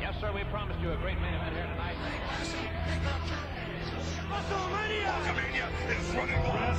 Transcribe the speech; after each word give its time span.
Yes, 0.00 0.14
sir, 0.20 0.32
we 0.32 0.44
promised 0.44 0.80
you 0.80 0.92
a 0.92 0.96
great 0.96 1.20
main 1.20 1.34
event 1.34 1.54
here 1.54 1.66
tonight. 1.66 1.96
WrestleMania 4.30 5.14
WrestleMania 5.24 5.66
is 5.90 6.14
running 6.14 6.42
wild. 6.42 6.78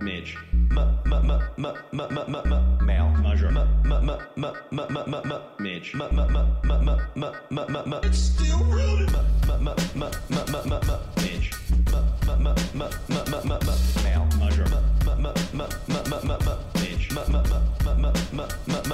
Midge. 0.00 0.36
Male. 2.84 3.08
Measure. 3.22 3.50
Midge. 5.60 5.96
Still 8.12 8.64
real. 8.64 8.96
Midge. 11.16 11.73
Male. 12.44 12.54
Measure. 14.38 14.64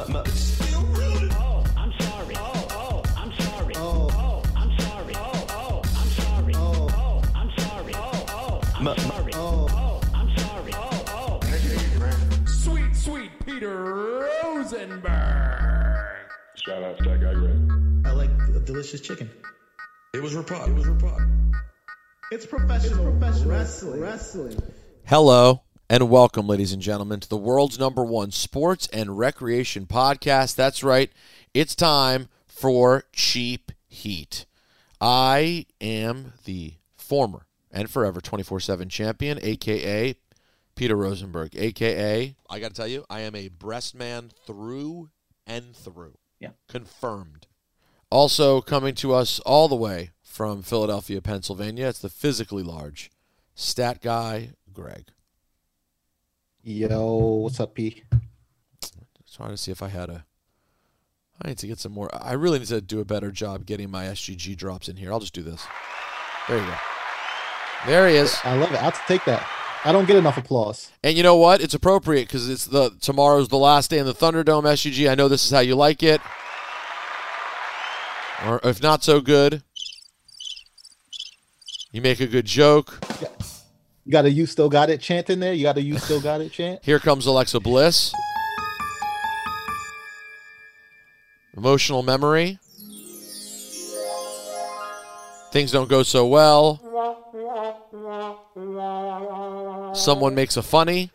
Midge. 0.09 0.29
Still 0.29 0.83
real. 0.83 1.29
Oh, 1.33 1.65
I'm 1.77 1.93
sorry. 2.01 2.35
Oh, 2.39 2.69
oh, 2.71 3.03
I'm 3.17 3.33
sorry. 3.41 3.75
Oh, 3.77 4.43
I'm 4.57 4.79
sorry. 4.79 5.15
Oh, 5.17 5.47
oh, 5.51 5.83
I'm 5.97 6.11
sorry. 6.11 6.55
Oh, 6.57 7.23
I'm 7.35 7.51
sorry. 7.59 7.93
Oh, 7.97 8.17
oh, 8.21 8.61
I'm 8.75 8.89
sorry. 8.93 9.33
Oh, 9.35 10.01
I'm 10.15 10.37
sorry. 10.39 10.73
Oh, 10.75 11.07
oh. 11.09 11.41
I'm 11.43 11.59
sorry. 11.59 12.47
Sweet, 12.47 12.97
sweet 12.97 13.31
Peter 13.45 14.21
Rosenberg. 14.55 15.05
Shout 16.55 16.83
out 16.83 16.99
to 16.99 17.05
that 17.05 17.21
guy, 17.21 17.35
Greg. 17.35 18.07
I 18.07 18.13
like 18.13 18.31
delicious 18.71 19.01
chicken. 19.01 19.29
It 20.15 20.23
was 20.23 20.35
Rapod. 20.35 20.69
It 20.69 20.75
was 20.75 20.87
Rapod. 20.87 21.70
It's 22.33 22.47
professional, 22.47 23.11
professional 23.11 23.51
wrestling. 23.51 24.01
wrestling. 24.01 24.63
Hello 25.05 25.63
and 25.89 26.09
welcome, 26.09 26.47
ladies 26.47 26.73
and 26.73 26.81
gentlemen, 26.81 27.19
to 27.19 27.29
the 27.29 27.37
world's 27.37 27.77
number 27.77 28.05
one 28.05 28.31
sports 28.31 28.89
and 28.93 29.19
recreation 29.19 29.85
podcast. 29.87 30.55
That's 30.55 30.85
right, 30.85 31.11
it's 31.55 31.75
time 31.75 32.29
for 32.47 33.03
Cheap 33.13 33.73
Heat. 33.89 34.47
I 35.01 35.67
am 35.81 36.35
the 36.45 36.75
former 36.97 37.47
and 37.73 37.91
forever 37.91 38.21
24 38.21 38.61
7 38.61 38.89
champion, 38.89 39.41
aka 39.43 40.15
Peter 40.77 40.95
Rosenberg, 40.95 41.57
aka, 41.57 42.37
I 42.49 42.61
got 42.61 42.69
to 42.69 42.75
tell 42.75 42.87
you, 42.87 43.05
I 43.11 43.23
am 43.23 43.35
a 43.35 43.49
breast 43.49 43.97
man 43.97 44.31
through 44.47 45.11
and 45.49 45.75
through. 45.75 46.17
Yeah. 46.39 46.51
Confirmed. 46.69 47.49
Also 48.09 48.61
coming 48.61 48.95
to 48.97 49.15
us 49.15 49.41
all 49.41 49.67
the 49.67 49.75
way 49.75 50.11
from 50.31 50.63
Philadelphia, 50.63 51.21
Pennsylvania, 51.21 51.89
it's 51.89 51.99
the 51.99 52.09
physically 52.09 52.63
large 52.63 53.11
stat 53.57 54.01
guy, 54.01 54.51
Greg. 54.73 55.07
Yo, 56.63 57.15
what's 57.43 57.59
up, 57.59 57.75
P? 57.75 58.05
Just 58.81 59.37
trying 59.37 59.51
to 59.51 59.57
see 59.57 59.73
if 59.73 59.83
I 59.83 59.89
had 59.89 60.09
a. 60.09 60.25
I 61.43 61.49
need 61.49 61.59
to 61.59 61.67
get 61.67 61.81
some 61.81 61.93
more. 61.93 62.09
I 62.15 62.35
really 62.35 62.61
need 62.61 62.69
to 62.69 62.81
do 62.81 63.01
a 63.01 63.05
better 63.05 63.33
job 63.33 63.67
getting 63.67 63.91
my 63.91 64.05
SGG 64.05 64.57
drops 64.57 64.89
in 64.89 64.97
here. 64.97 65.13
I'll 65.13 65.19
just 65.19 65.35
do 65.35 65.43
this. 65.43 65.67
There 66.47 66.59
you 66.59 66.65
go. 66.65 66.75
There 67.87 68.09
he 68.09 68.15
is. 68.15 68.39
I 68.45 68.57
love 68.57 68.73
it. 68.73 68.81
I'll 68.83 68.93
take 68.93 69.25
that. 69.25 69.45
I 69.85 69.91
don't 69.91 70.07
get 70.07 70.17
enough 70.17 70.39
applause. 70.39 70.93
And 71.03 71.17
you 71.17 71.25
know 71.25 71.37
what? 71.37 71.61
It's 71.61 71.75
appropriate 71.75 72.29
because 72.29 72.49
it's 72.49 72.67
the 72.67 72.91
tomorrow's 73.01 73.49
the 73.49 73.57
last 73.57 73.91
day 73.91 73.99
in 73.99 74.07
the 74.07 74.15
Thunderdome 74.15 74.63
SGG. 74.63 75.11
I 75.11 75.17
know 75.17 75.27
this 75.27 75.45
is 75.45 75.51
how 75.51 75.61
you 75.61 75.75
like 75.75 76.05
it, 76.05 76.21
or 78.47 78.61
if 78.63 78.81
not 78.81 79.03
so 79.03 79.21
good, 79.21 79.65
you 81.93 82.01
make 82.01 82.21
a 82.21 82.27
good 82.27 82.47
joke. 82.47 82.99
You 84.05 84.13
got 84.13 84.25
a 84.25 84.31
"You 84.31 84.47
Still 84.47 84.69
Got 84.69 84.91
It" 84.91 85.01
chant 85.01 85.31
in 85.31 85.41
there. 85.41 85.53
You 85.53 85.63
got 85.63 85.77
a 85.77 85.83
"You 85.83 85.99
Still 85.99 86.21
Got 86.21 86.41
It" 86.41 86.53
chant. 86.53 86.81
Here 86.85 86.99
comes 86.99 87.27
Alexa 87.27 87.61
Bliss. 87.61 88.13
Emotional 91.57 92.03
memory. 92.03 92.59
Things 95.53 95.73
don't 95.73 95.89
go 95.89 96.03
so 96.03 96.27
well. 96.27 96.81
Someone 99.95 100.35
makes 100.35 100.57
a 100.57 100.63
funny. 100.63 101.11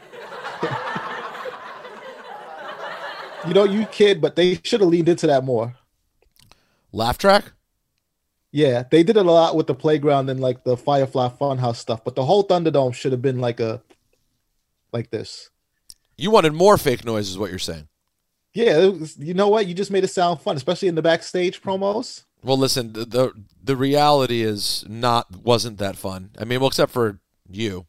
You 3.47 3.53
know, 3.53 3.63
you 3.63 3.85
kid, 3.85 4.21
but 4.21 4.35
they 4.35 4.59
should 4.63 4.81
have 4.81 4.89
leaned 4.89 5.07
into 5.07 5.27
that 5.27 5.43
more. 5.43 5.75
Laugh 6.91 7.17
track? 7.17 7.51
Yeah, 8.55 8.83
they 8.89 9.03
did 9.03 9.17
it 9.17 9.25
a 9.25 9.29
lot 9.31 9.57
with 9.57 9.67
the 9.67 9.75
playground 9.75 10.29
and 10.29 10.39
like 10.39 10.63
the 10.63 10.77
Firefly 10.77 11.27
Funhouse 11.27 11.75
stuff, 11.75 12.05
but 12.05 12.15
the 12.15 12.23
whole 12.23 12.47
Thunderdome 12.47 12.93
should 12.93 13.11
have 13.11 13.21
been 13.21 13.39
like 13.39 13.59
a 13.59 13.81
like 14.93 15.11
this. 15.11 15.49
You 16.15 16.31
wanted 16.31 16.53
more 16.53 16.77
fake 16.77 17.03
noise, 17.03 17.27
is 17.27 17.37
what 17.37 17.49
you're 17.49 17.59
saying. 17.59 17.89
Yeah, 18.53 18.85
was, 18.85 19.17
you 19.17 19.33
know 19.33 19.49
what? 19.49 19.67
You 19.67 19.73
just 19.73 19.91
made 19.91 20.05
it 20.05 20.07
sound 20.07 20.39
fun, 20.39 20.55
especially 20.55 20.87
in 20.87 20.95
the 20.95 21.01
backstage 21.01 21.61
promos. 21.61 22.23
Well, 22.41 22.57
listen, 22.57 22.93
the, 22.93 23.03
the 23.03 23.33
the 23.61 23.75
reality 23.75 24.41
is 24.41 24.85
not 24.87 25.35
wasn't 25.35 25.77
that 25.79 25.97
fun. 25.97 26.29
I 26.39 26.45
mean, 26.45 26.61
well, 26.61 26.69
except 26.69 26.93
for 26.93 27.19
you. 27.49 27.87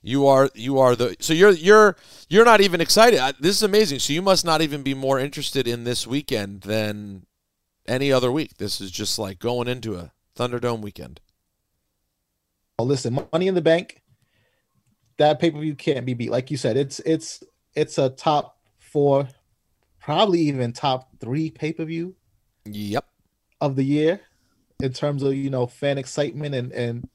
You 0.00 0.26
are 0.26 0.48
you 0.54 0.78
are 0.78 0.96
the 0.96 1.14
so 1.20 1.34
you're 1.34 1.50
you're 1.50 1.94
you're 2.30 2.46
not 2.46 2.62
even 2.62 2.80
excited. 2.80 3.20
I- 3.20 3.34
This 3.38 3.56
is 3.56 3.62
amazing. 3.62 3.98
So 3.98 4.14
you 4.14 4.22
must 4.22 4.46
not 4.46 4.62
even 4.62 4.82
be 4.82 4.94
more 4.94 5.20
interested 5.20 5.68
in 5.68 5.84
this 5.84 6.06
weekend 6.06 6.62
than 6.62 7.26
any 7.90 8.12
other 8.12 8.30
week. 8.32 8.56
This 8.56 8.80
is 8.80 8.90
just 8.90 9.18
like 9.18 9.38
going 9.38 9.68
into 9.68 9.96
a 9.96 10.12
Thunderdome 10.36 10.80
weekend. 10.80 11.20
Oh, 12.78 12.84
listen, 12.84 13.18
Money 13.32 13.48
in 13.48 13.54
the 13.54 13.60
Bank, 13.60 14.02
that 15.18 15.38
pay 15.38 15.50
per 15.50 15.60
view 15.60 15.74
can't 15.74 16.06
be 16.06 16.14
beat. 16.14 16.30
Like 16.30 16.50
you 16.50 16.56
said, 16.56 16.76
it's 16.76 17.00
it's 17.00 17.42
it's 17.74 17.98
a 17.98 18.08
top 18.08 18.56
four, 18.78 19.28
probably 20.00 20.40
even 20.40 20.72
top 20.72 21.10
three 21.20 21.50
pay 21.50 21.72
per 21.72 21.84
view 21.84 22.14
Yep. 22.64 23.04
of 23.60 23.76
the 23.76 23.84
year 23.84 24.20
in 24.82 24.92
terms 24.92 25.22
of 25.22 25.34
you 25.34 25.50
know 25.50 25.66
fan 25.66 25.98
excitement 25.98 26.54
and 26.54 26.72
and 26.72 27.08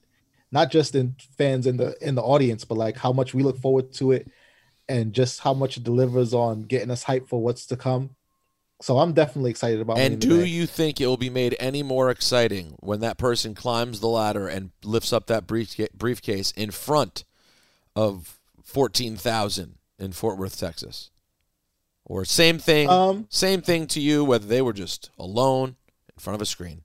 not 0.52 0.70
just 0.70 0.94
in 0.94 1.16
fans 1.36 1.66
in 1.66 1.78
the 1.78 1.96
in 2.00 2.14
the 2.14 2.22
audience, 2.22 2.64
but 2.64 2.78
like 2.78 2.96
how 2.96 3.12
much 3.12 3.34
we 3.34 3.42
look 3.42 3.58
forward 3.58 3.92
to 3.94 4.12
it 4.12 4.28
and 4.88 5.12
just 5.12 5.40
how 5.40 5.52
much 5.52 5.76
it 5.76 5.82
delivers 5.82 6.32
on 6.32 6.62
getting 6.62 6.92
us 6.92 7.04
hyped 7.04 7.28
for 7.28 7.42
what's 7.42 7.66
to 7.66 7.76
come. 7.76 8.15
So 8.82 8.98
I'm 8.98 9.12
definitely 9.14 9.50
excited 9.50 9.80
about. 9.80 9.98
And 9.98 10.20
do 10.20 10.44
you 10.44 10.66
think 10.66 11.00
it 11.00 11.06
will 11.06 11.16
be 11.16 11.30
made 11.30 11.56
any 11.58 11.82
more 11.82 12.10
exciting 12.10 12.76
when 12.80 13.00
that 13.00 13.16
person 13.16 13.54
climbs 13.54 14.00
the 14.00 14.08
ladder 14.08 14.46
and 14.48 14.70
lifts 14.84 15.12
up 15.12 15.26
that 15.28 15.46
briefca- 15.46 15.92
briefcase 15.94 16.50
in 16.52 16.70
front 16.70 17.24
of 17.94 18.38
14,000 18.64 19.76
in 19.98 20.12
Fort 20.12 20.36
Worth, 20.36 20.58
Texas? 20.58 21.10
Or 22.04 22.24
same 22.24 22.58
thing, 22.58 22.88
Um, 22.88 23.26
same 23.30 23.62
thing 23.62 23.86
to 23.88 24.00
you 24.00 24.24
whether 24.24 24.46
they 24.46 24.62
were 24.62 24.74
just 24.74 25.10
alone 25.18 25.76
in 26.14 26.20
front 26.20 26.34
of 26.36 26.42
a 26.42 26.46
screen. 26.46 26.82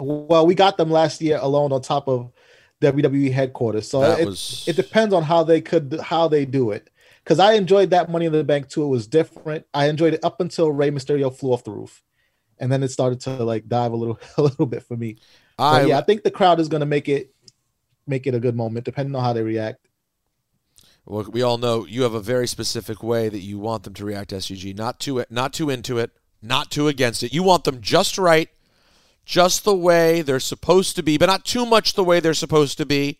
Well, 0.00 0.46
we 0.46 0.54
got 0.54 0.76
them 0.76 0.90
last 0.90 1.20
year 1.20 1.38
alone 1.40 1.72
on 1.72 1.82
top 1.82 2.08
of 2.08 2.32
WWE 2.80 3.30
headquarters. 3.30 3.88
So 3.88 4.00
That 4.00 4.20
it, 4.20 4.26
was- 4.26 4.64
it 4.66 4.74
depends 4.74 5.14
on 5.14 5.22
how 5.22 5.44
they 5.44 5.60
could 5.60 6.00
how 6.02 6.28
they 6.28 6.46
do 6.46 6.70
it. 6.70 6.89
Because 7.24 7.38
I 7.38 7.52
enjoyed 7.54 7.90
that 7.90 8.10
Money 8.10 8.26
in 8.26 8.32
the 8.32 8.44
Bank 8.44 8.68
too. 8.68 8.82
It 8.82 8.88
was 8.88 9.06
different. 9.06 9.66
I 9.74 9.88
enjoyed 9.88 10.14
it 10.14 10.24
up 10.24 10.40
until 10.40 10.72
Rey 10.72 10.90
Mysterio 10.90 11.34
flew 11.34 11.52
off 11.52 11.64
the 11.64 11.70
roof, 11.70 12.02
and 12.58 12.72
then 12.72 12.82
it 12.82 12.90
started 12.90 13.20
to 13.20 13.44
like 13.44 13.68
dive 13.68 13.92
a 13.92 13.96
little 13.96 14.18
a 14.36 14.42
little 14.42 14.66
bit 14.66 14.82
for 14.82 14.96
me. 14.96 15.16
I 15.58 15.82
But 15.82 15.88
yeah, 15.88 15.98
I 15.98 16.02
think 16.02 16.22
the 16.22 16.30
crowd 16.30 16.60
is 16.60 16.68
going 16.68 16.80
to 16.80 16.86
make 16.86 17.08
it 17.08 17.34
make 18.06 18.26
it 18.26 18.34
a 18.34 18.40
good 18.40 18.56
moment, 18.56 18.84
depending 18.84 19.14
on 19.14 19.22
how 19.22 19.32
they 19.32 19.42
react. 19.42 19.86
well, 21.06 21.24
we 21.30 21.42
all 21.42 21.58
know 21.58 21.86
you 21.86 22.02
have 22.02 22.14
a 22.14 22.20
very 22.20 22.46
specific 22.46 23.02
way 23.02 23.28
that 23.28 23.40
you 23.40 23.58
want 23.58 23.84
them 23.84 23.94
to 23.94 24.04
react 24.04 24.30
to 24.30 24.40
SUG, 24.40 24.76
not 24.76 24.98
too 24.98 25.24
not 25.30 25.52
too 25.52 25.70
into 25.70 25.98
it, 25.98 26.10
not 26.42 26.70
too 26.70 26.88
against 26.88 27.22
it. 27.22 27.32
You 27.32 27.42
want 27.42 27.64
them 27.64 27.80
just 27.80 28.18
right, 28.18 28.48
just 29.24 29.64
the 29.64 29.74
way 29.74 30.22
they're 30.22 30.40
supposed 30.40 30.96
to 30.96 31.02
be, 31.02 31.18
but 31.18 31.26
not 31.26 31.44
too 31.44 31.66
much 31.66 31.94
the 31.94 32.04
way 32.04 32.20
they're 32.20 32.34
supposed 32.34 32.78
to 32.78 32.86
be, 32.86 33.18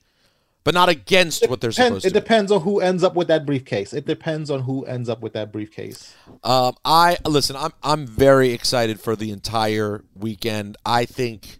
but 0.65 0.75
not 0.75 0.89
against 0.89 1.49
what 1.49 1.61
they're 1.61 1.71
Depend- 1.71 1.89
supposed 1.89 2.05
it 2.07 2.09
to. 2.11 2.15
be. 2.15 2.21
depends 2.21 2.53
on 2.53 2.61
who 2.63 2.81
ends 2.81 3.03
up 3.03 3.15
with 3.15 3.29
that 3.29 3.47
briefcase. 3.47 3.93
It 3.93 4.07
depends 4.07 4.51
on 4.51 4.61
who 4.61 4.85
ends 4.85 5.09
up 5.09 5.21
with 5.23 5.33
that 5.33 5.51
briefcase. 5.53 6.15
Um, 6.45 6.75
I 6.85 7.17
listen. 7.27 7.57
I'm 7.57 7.73
I'm 7.83 8.07
very 8.07 8.51
excited 8.51 9.01
for 9.01 9.17
the 9.17 9.31
entire 9.31 10.05
weekend. 10.15 10.77
I 10.85 11.05
think. 11.07 11.59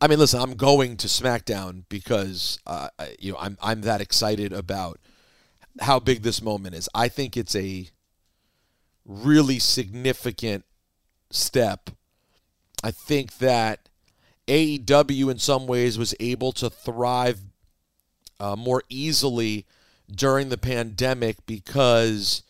I 0.00 0.08
mean, 0.08 0.18
listen. 0.18 0.40
I'm 0.40 0.54
going 0.54 0.96
to 0.98 1.08
SmackDown 1.08 1.84
because 1.88 2.58
uh, 2.66 2.88
you 3.18 3.32
know 3.32 3.38
I'm 3.40 3.56
I'm 3.62 3.80
that 3.82 4.00
excited 4.00 4.52
about 4.52 4.98
how 5.80 5.98
big 6.00 6.22
this 6.22 6.40
moment 6.42 6.74
is. 6.74 6.88
I 6.94 7.08
think 7.08 7.36
it's 7.36 7.54
a 7.56 7.88
really 9.04 9.58
significant 9.58 10.64
step. 11.30 11.90
I 12.82 12.90
think 12.90 13.38
that 13.38 13.88
AEW 14.48 15.30
in 15.30 15.38
some 15.38 15.66
ways 15.66 15.98
was 15.98 16.14
able 16.20 16.52
to 16.52 16.70
thrive 16.70 17.40
uh, 18.40 18.56
more 18.56 18.82
easily 18.88 19.66
during 20.10 20.48
the 20.48 20.58
pandemic 20.58 21.44
because 21.46 22.42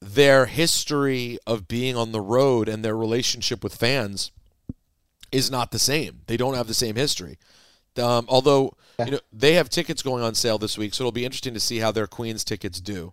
their 0.00 0.46
history 0.46 1.38
of 1.46 1.66
being 1.66 1.96
on 1.96 2.12
the 2.12 2.20
road 2.20 2.68
and 2.68 2.84
their 2.84 2.96
relationship 2.96 3.64
with 3.64 3.74
fans 3.74 4.30
is 5.32 5.50
not 5.50 5.70
the 5.70 5.78
same. 5.78 6.20
They 6.26 6.36
don't 6.36 6.54
have 6.54 6.68
the 6.68 6.74
same 6.74 6.96
history. 6.96 7.38
Um, 7.98 8.26
although 8.28 8.76
you 9.04 9.12
know 9.12 9.20
they 9.32 9.54
have 9.54 9.68
tickets 9.68 10.02
going 10.02 10.22
on 10.22 10.34
sale 10.34 10.58
this 10.58 10.78
week, 10.78 10.94
so 10.94 11.02
it'll 11.02 11.12
be 11.12 11.24
interesting 11.24 11.54
to 11.54 11.60
see 11.60 11.78
how 11.78 11.90
their 11.90 12.06
Queens 12.06 12.44
tickets 12.44 12.80
do. 12.80 13.12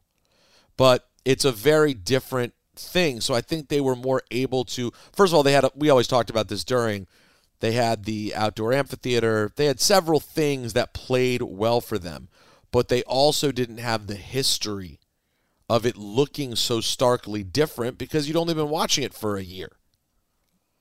But 0.78 1.08
it's 1.24 1.46
a 1.46 1.52
very 1.52 1.94
different 1.94 2.54
thing. 2.76 3.22
So 3.22 3.34
I 3.34 3.42
think 3.42 3.68
they 3.68 3.82
were 3.82 3.96
more 3.96 4.22
able 4.32 4.64
to. 4.66 4.92
First 5.14 5.32
of 5.32 5.38
all, 5.38 5.44
they 5.44 5.54
had. 5.54 5.64
A, 5.64 5.72
we 5.76 5.90
always 5.90 6.08
talked 6.08 6.30
about 6.30 6.50
this 6.50 6.64
during. 6.64 7.08
They 7.60 7.72
had 7.74 8.06
the 8.06 8.34
outdoor 8.36 8.74
amphitheater. 8.74 9.52
They 9.56 9.66
had 9.66 9.80
several 9.80 10.20
things 10.20 10.74
that 10.74 10.94
played 10.94 11.42
well 11.42 11.82
for 11.82 11.98
them, 11.98 12.30
but 12.72 12.90
they 12.90 13.04
also 13.04 13.52
didn't 13.52 13.78
have 13.78 14.08
the 14.08 14.16
history 14.16 15.00
of 15.70 15.86
it 15.86 15.98
looking 15.98 16.56
so 16.56 16.82
starkly 16.82 17.44
different 17.44 17.98
because 17.98 18.28
you'd 18.28 18.38
only 18.38 18.54
been 18.54 18.70
watching 18.70 19.04
it 19.04 19.14
for 19.14 19.38
a 19.38 19.44
year. 19.44 19.72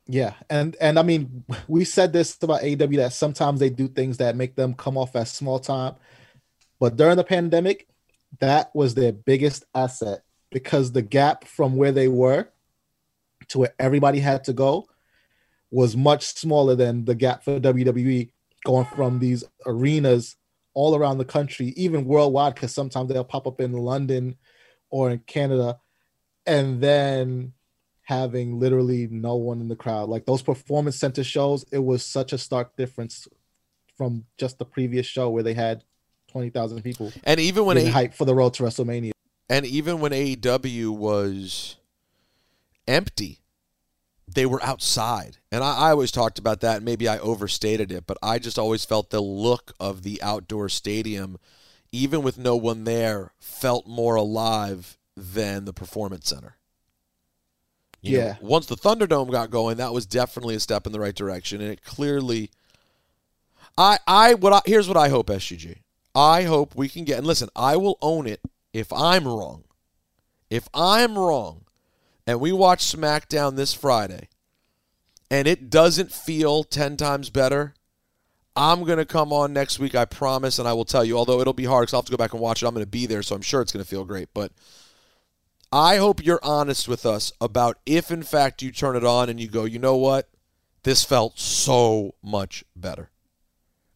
Yeah, 0.07 0.35
and 0.51 0.77
and 0.81 0.99
I 0.99 1.03
mean, 1.03 1.45
we 1.69 1.85
said 1.85 2.13
this 2.13 2.37
about 2.43 2.63
AEW 2.63 2.97
that 2.97 3.13
sometimes 3.15 3.61
they 3.61 3.71
do 3.71 3.89
things 3.89 4.19
that 4.19 4.37
make 4.37 4.55
them 4.55 4.75
come 4.75 4.99
off 4.99 5.17
as 5.17 5.31
small 5.31 5.59
time, 5.59 5.95
but 6.79 6.97
during 6.97 7.17
the 7.17 7.25
pandemic, 7.25 7.89
that 8.41 8.75
was 8.75 8.95
their 8.95 9.13
biggest 9.13 9.65
asset 9.75 10.23
because 10.51 10.93
the 10.93 11.03
gap 11.03 11.45
from 11.47 11.77
where 11.77 11.93
they 11.93 12.09
were 12.09 12.49
to 13.49 13.59
where 13.59 13.75
everybody 13.79 14.21
had 14.21 14.45
to 14.45 14.53
go 14.53 14.89
was 15.75 15.97
much 15.97 16.23
smaller 16.37 16.75
than 16.77 17.05
the 17.05 17.15
gap 17.15 17.43
for 17.45 17.59
WWE 17.59 18.31
going 18.65 18.87
from 18.95 19.19
these 19.19 19.43
arenas 19.67 20.37
all 20.73 20.95
around 20.97 21.19
the 21.19 21.25
country, 21.25 21.69
even 21.77 22.05
worldwide, 22.05 22.55
because 22.55 22.73
sometimes 22.73 23.09
they'll 23.09 23.25
pop 23.25 23.47
up 23.47 23.61
in 23.61 23.73
London 23.73 24.37
or 24.91 25.11
in 25.11 25.19
Canada, 25.21 25.79
and 26.47 26.81
then 26.81 27.53
having 28.03 28.59
literally 28.61 29.09
no 29.11 29.35
one 29.37 29.61
in 29.61 29.69
the 29.69 29.77
crowd. 29.77 30.09
Like 30.09 30.27
those 30.27 30.43
performance 30.43 30.97
center 30.97 31.25
shows, 31.25 31.65
it 31.73 31.79
was 31.79 32.05
such 32.05 32.33
a 32.33 32.39
stark 32.39 32.77
difference 32.77 33.27
from 33.97 34.25
just 34.39 34.59
the 34.59 34.65
previous 34.65 35.07
show 35.07 35.31
where 35.31 35.43
they 35.43 35.55
had 35.55 35.83
twenty 36.31 36.51
thousand 36.51 36.83
people 36.83 37.13
And 37.25 37.39
even 37.41 37.65
when 37.65 37.79
A- 37.79 37.91
hyped 37.91 38.15
for 38.15 38.25
the 38.25 38.35
road 38.35 38.55
to 38.55 38.63
WrestleMania. 38.65 39.13
and 39.49 39.65
even 39.67 40.01
when 40.01 40.13
AEW 40.13 40.91
was 40.91 41.77
empty, 42.87 43.41
they 44.27 44.47
were 44.47 44.63
outside. 44.63 45.39
And 45.53 45.63
I, 45.63 45.77
I 45.77 45.91
always 45.91 46.11
talked 46.11 46.39
about 46.39 46.61
that. 46.61 46.83
Maybe 46.83 47.07
I 47.09 47.19
overstated 47.19 47.93
it, 47.93 48.07
but 48.07 48.19
I 48.23 48.39
just 48.39 48.59
always 48.59 48.85
felt 48.85 49.11
the 49.11 49.21
look 49.21 49.73
of 49.79 50.03
the 50.03 50.21
outdoor 50.23 50.69
stadium, 50.69 51.39
even 51.93 52.23
with 52.23 52.39
no 52.39 52.57
one 52.57 52.85
there, 52.85 53.33
felt 53.39 53.87
more 53.87 54.15
alive 54.17 54.97
than 55.17 55.65
the 55.65 55.73
performance 55.73 56.29
center. 56.29 56.57
You 58.01 58.19
know, 58.19 58.25
Yeah. 58.25 58.37
once 58.41 58.67
the 58.67 58.77
Thunderdome 58.77 59.31
got 59.31 59.51
going, 59.51 59.77
that 59.79 59.93
was 59.93 60.05
definitely 60.07 60.55
a 60.55 60.61
step 60.61 60.87
in 60.87 60.93
the 60.93 61.01
right 61.01 61.15
direction, 61.15 61.61
and 61.61 61.71
it 61.71 61.83
clearly. 61.85 62.51
I 63.79 63.99
I 64.07 64.35
what 64.35 64.53
I, 64.53 64.61
here's 64.67 64.89
what 64.89 64.97
I 64.97 65.09
hope 65.09 65.29
SGG. 65.29 65.79
I 66.15 66.43
hope 66.45 66.77
we 66.77 66.89
can 66.89 67.05
get 67.05 67.19
and 67.19 67.27
listen. 67.27 67.49
I 67.57 67.77
will 67.77 67.99
own 68.03 68.27
it 68.27 68.41
if 68.73 68.93
I'm 68.93 69.27
wrong. 69.27 69.65
If 70.51 70.69
I'm 70.75 71.19
wrong, 71.19 71.64
and 72.27 72.41
we 72.41 72.53
watch 72.53 72.85
SmackDown 72.85 73.57
this 73.57 73.75
Friday, 73.75 74.29
and 75.31 75.47
it 75.47 75.71
doesn't 75.71 76.13
feel 76.13 76.65
ten 76.65 76.97
times 76.97 77.31
better, 77.31 77.75
I'm 78.57 78.85
gonna 78.85 79.05
come 79.05 79.33
on 79.33 79.53
next 79.53 79.79
week. 79.79 79.95
I 79.95 80.05
promise, 80.05 80.59
and 80.59 80.69
I 80.69 80.73
will 80.73 80.85
tell 80.85 81.05
you. 81.05 81.19
Although 81.19 81.41
it'll 81.41 81.53
be 81.53 81.65
hard 81.65 81.83
because 81.83 81.95
I'll 81.95 82.01
have 82.01 82.07
to 82.07 82.13
go 82.13 82.17
back 82.17 82.33
and 82.33 82.41
watch 82.41 82.63
it. 82.63 82.67
I'm 82.67 82.75
gonna 82.75 82.87
be 82.87 83.07
there, 83.07 83.23
so 83.23 83.35
I'm 83.35 83.43
sure 83.43 83.61
it's 83.61 83.73
gonna 83.73 83.85
feel 83.85 84.05
great. 84.05 84.29
But 84.33 84.53
I 85.73 85.97
hope 85.97 86.25
you're 86.25 86.45
honest 86.45 86.87
with 86.87 87.05
us 87.05 87.33
about 87.41 87.79
if, 87.85 88.13
in 88.13 88.23
fact, 88.23 88.63
you 88.63 88.71
turn 88.71 88.95
it 88.95 89.05
on 89.05 89.29
and 89.29 89.41
you 89.41 89.49
go, 89.49 89.65
you 89.65 89.81
know 89.81 89.97
what, 89.97 90.29
this 90.85 91.03
felt 91.03 91.37
so 91.37 92.15
much 92.23 92.63
better. 92.77 93.11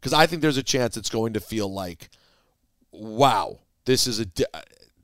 Because 0.00 0.12
I 0.12 0.26
think 0.26 0.42
there's 0.42 0.56
a 0.56 0.62
chance 0.62 0.96
it's 0.96 1.10
going 1.10 1.34
to 1.34 1.40
feel 1.40 1.72
like, 1.72 2.08
wow, 2.90 3.60
this 3.84 4.08
is 4.08 4.18
a, 4.20 4.26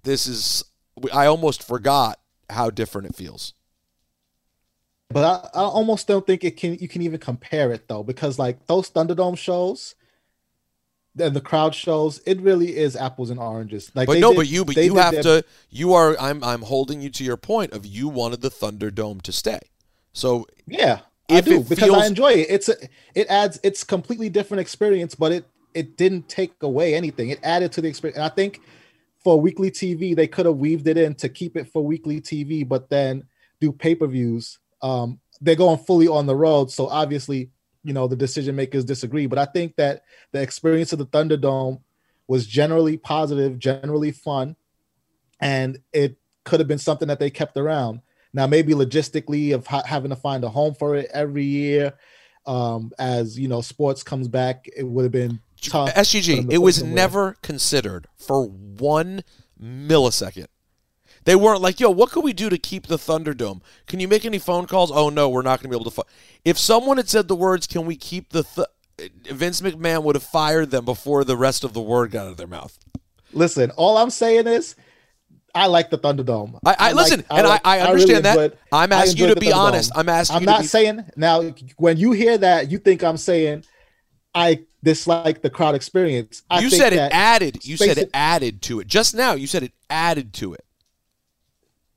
this 0.02 0.26
is. 0.26 0.64
I 1.12 1.26
almost 1.26 1.62
forgot 1.62 2.18
how 2.50 2.70
different 2.70 3.08
it 3.08 3.14
feels. 3.14 3.54
But 5.10 5.24
I, 5.54 5.58
I 5.58 5.62
almost 5.62 6.08
don't 6.08 6.26
think 6.26 6.42
it 6.44 6.56
can 6.56 6.74
you 6.74 6.88
can 6.88 7.02
even 7.02 7.20
compare 7.20 7.72
it 7.72 7.88
though, 7.88 8.02
because 8.02 8.38
like 8.38 8.66
those 8.66 8.90
Thunderdome 8.90 9.36
shows 9.38 9.94
and 11.18 11.36
the 11.36 11.40
crowd 11.40 11.74
shows, 11.74 12.20
it 12.26 12.40
really 12.40 12.76
is 12.76 12.96
apples 12.96 13.30
and 13.30 13.38
oranges. 13.38 13.92
Like 13.94 14.06
But 14.08 14.14
they 14.14 14.20
no, 14.20 14.30
did- 14.30 14.36
but 14.38 14.46
you, 14.48 14.64
but 14.64 14.76
you 14.76 14.96
have 14.96 15.12
their- 15.12 15.22
to. 15.22 15.44
You 15.70 15.92
are. 15.92 16.16
I'm. 16.18 16.42
I'm 16.42 16.62
holding 16.62 17.00
you 17.00 17.10
to 17.10 17.22
your 17.24 17.36
point 17.36 17.72
of 17.72 17.86
you 17.86 18.08
wanted 18.08 18.40
the 18.40 18.50
Thunderdome 18.50 19.22
to 19.22 19.30
stay. 19.32 19.60
So 20.12 20.46
Yeah, 20.66 21.00
I 21.28 21.40
do 21.42 21.60
because 21.60 21.78
feels- 21.88 22.02
I 22.02 22.06
enjoy 22.06 22.32
it. 22.32 22.46
It's 22.50 22.68
a, 22.68 22.74
it 23.14 23.28
adds 23.28 23.60
it's 23.62 23.84
completely 23.84 24.28
different 24.28 24.60
experience, 24.62 25.14
but 25.14 25.30
it 25.30 25.44
it 25.74 25.96
didn't 25.96 26.28
take 26.28 26.54
away 26.62 26.94
anything. 26.94 27.28
It 27.30 27.38
added 27.44 27.70
to 27.72 27.80
the 27.80 27.88
experience. 27.88 28.16
And 28.16 28.24
I 28.24 28.28
think 28.30 28.60
for 29.24 29.40
weekly 29.40 29.70
TV, 29.70 30.14
they 30.14 30.28
could 30.28 30.46
have 30.46 30.58
weaved 30.58 30.86
it 30.86 30.98
in 30.98 31.14
to 31.16 31.28
keep 31.30 31.56
it 31.56 31.68
for 31.72 31.82
weekly 31.82 32.20
TV, 32.20 32.68
but 32.68 32.90
then 32.90 33.24
do 33.60 33.72
pay 33.72 33.94
per 33.94 34.06
views. 34.06 34.58
Um, 34.82 35.18
they're 35.40 35.56
going 35.56 35.78
fully 35.78 36.06
on 36.06 36.26
the 36.26 36.36
road, 36.36 36.70
so 36.70 36.86
obviously, 36.86 37.50
you 37.82 37.94
know, 37.94 38.06
the 38.06 38.16
decision 38.16 38.54
makers 38.54 38.84
disagree. 38.84 39.26
But 39.26 39.38
I 39.38 39.46
think 39.46 39.76
that 39.76 40.02
the 40.32 40.42
experience 40.42 40.92
of 40.92 40.98
the 40.98 41.06
Thunderdome 41.06 41.80
was 42.28 42.46
generally 42.46 42.98
positive, 42.98 43.58
generally 43.58 44.12
fun, 44.12 44.56
and 45.40 45.78
it 45.92 46.16
could 46.44 46.60
have 46.60 46.68
been 46.68 46.78
something 46.78 47.08
that 47.08 47.18
they 47.18 47.30
kept 47.30 47.56
around. 47.56 48.00
Now, 48.34 48.46
maybe 48.46 48.74
logistically 48.74 49.54
of 49.54 49.66
ha- 49.66 49.84
having 49.86 50.10
to 50.10 50.16
find 50.16 50.44
a 50.44 50.48
home 50.48 50.74
for 50.74 50.96
it 50.96 51.10
every 51.14 51.44
year, 51.44 51.94
um, 52.46 52.92
as 52.98 53.38
you 53.38 53.48
know, 53.48 53.62
sports 53.62 54.02
comes 54.02 54.28
back, 54.28 54.68
it 54.76 54.82
would 54.82 55.04
have 55.04 55.12
been 55.12 55.40
tough. 55.70 55.94
SGG, 55.94 56.50
it 56.52 56.58
was 56.58 56.82
never 56.82 57.36
considered 57.42 58.06
for 58.16 58.44
one 58.46 59.22
millisecond. 59.60 60.46
They 61.24 61.34
weren't 61.36 61.62
like, 61.62 61.80
yo, 61.80 61.88
what 61.90 62.10
could 62.10 62.22
we 62.22 62.34
do 62.34 62.50
to 62.50 62.58
keep 62.58 62.86
the 62.86 62.96
Thunderdome? 62.98 63.62
Can 63.86 63.98
you 63.98 64.08
make 64.08 64.24
any 64.26 64.38
phone 64.38 64.66
calls? 64.66 64.90
Oh, 64.92 65.08
no, 65.08 65.28
we're 65.28 65.40
not 65.42 65.60
going 65.60 65.70
to 65.70 65.76
be 65.76 65.80
able 65.80 65.90
to. 65.90 65.90
Fu-. 65.90 66.02
If 66.44 66.58
someone 66.58 66.98
had 66.98 67.08
said 67.08 67.28
the 67.28 67.36
words, 67.36 67.66
can 67.66 67.86
we 67.86 67.96
keep 67.96 68.30
the. 68.30 68.42
Th-? 68.42 68.66
Vince 69.30 69.60
McMahon 69.62 70.02
would 70.04 70.14
have 70.16 70.22
fired 70.22 70.70
them 70.70 70.84
before 70.84 71.24
the 71.24 71.36
rest 71.36 71.64
of 71.64 71.72
the 71.72 71.80
word 71.80 72.10
got 72.10 72.26
out 72.26 72.32
of 72.32 72.36
their 72.36 72.46
mouth. 72.46 72.78
Listen, 73.32 73.70
all 73.72 73.96
I'm 73.96 74.10
saying 74.10 74.46
is, 74.46 74.76
I 75.54 75.66
like 75.66 75.88
the 75.90 75.98
Thunderdome. 75.98 76.58
I- 76.64 76.76
I- 76.78 76.86
like- 76.92 76.94
listen, 76.96 77.24
and 77.30 77.46
like- 77.48 77.60
I- 77.64 77.78
I 77.78 77.80
understand 77.88 78.24
that. 78.26 78.36
enjoyed- 78.36 78.58
I'm 78.70 78.92
asking 78.92 79.16
you 79.28 79.34
to 79.34 79.40
be 79.40 79.50
honest. 79.50 79.90
I'm 79.96 80.08
asking 80.08 80.36
I'm 80.36 80.42
you 80.42 80.46
to 80.46 80.52
not 80.52 80.60
be- 80.60 80.66
saying 80.66 81.04
now 81.16 81.42
when 81.76 81.96
you 81.96 82.12
hear 82.12 82.36
that, 82.38 82.70
you 82.70 82.78
think 82.78 83.02
I'm 83.02 83.16
saying 83.16 83.64
I 84.34 84.64
dislike 84.82 85.42
the 85.42 85.50
crowd 85.50 85.74
experience. 85.74 86.42
I 86.50 86.60
you 86.60 86.70
said 86.70 86.92
it 86.92 86.98
added. 87.12 87.64
You 87.64 87.76
said 87.76 87.98
it 87.98 88.10
added 88.12 88.62
to 88.62 88.80
it. 88.80 88.86
Just 88.86 89.14
now, 89.14 89.34
you 89.34 89.46
said 89.46 89.62
it 89.62 89.72
added 89.88 90.32
to 90.34 90.54
it. 90.54 90.64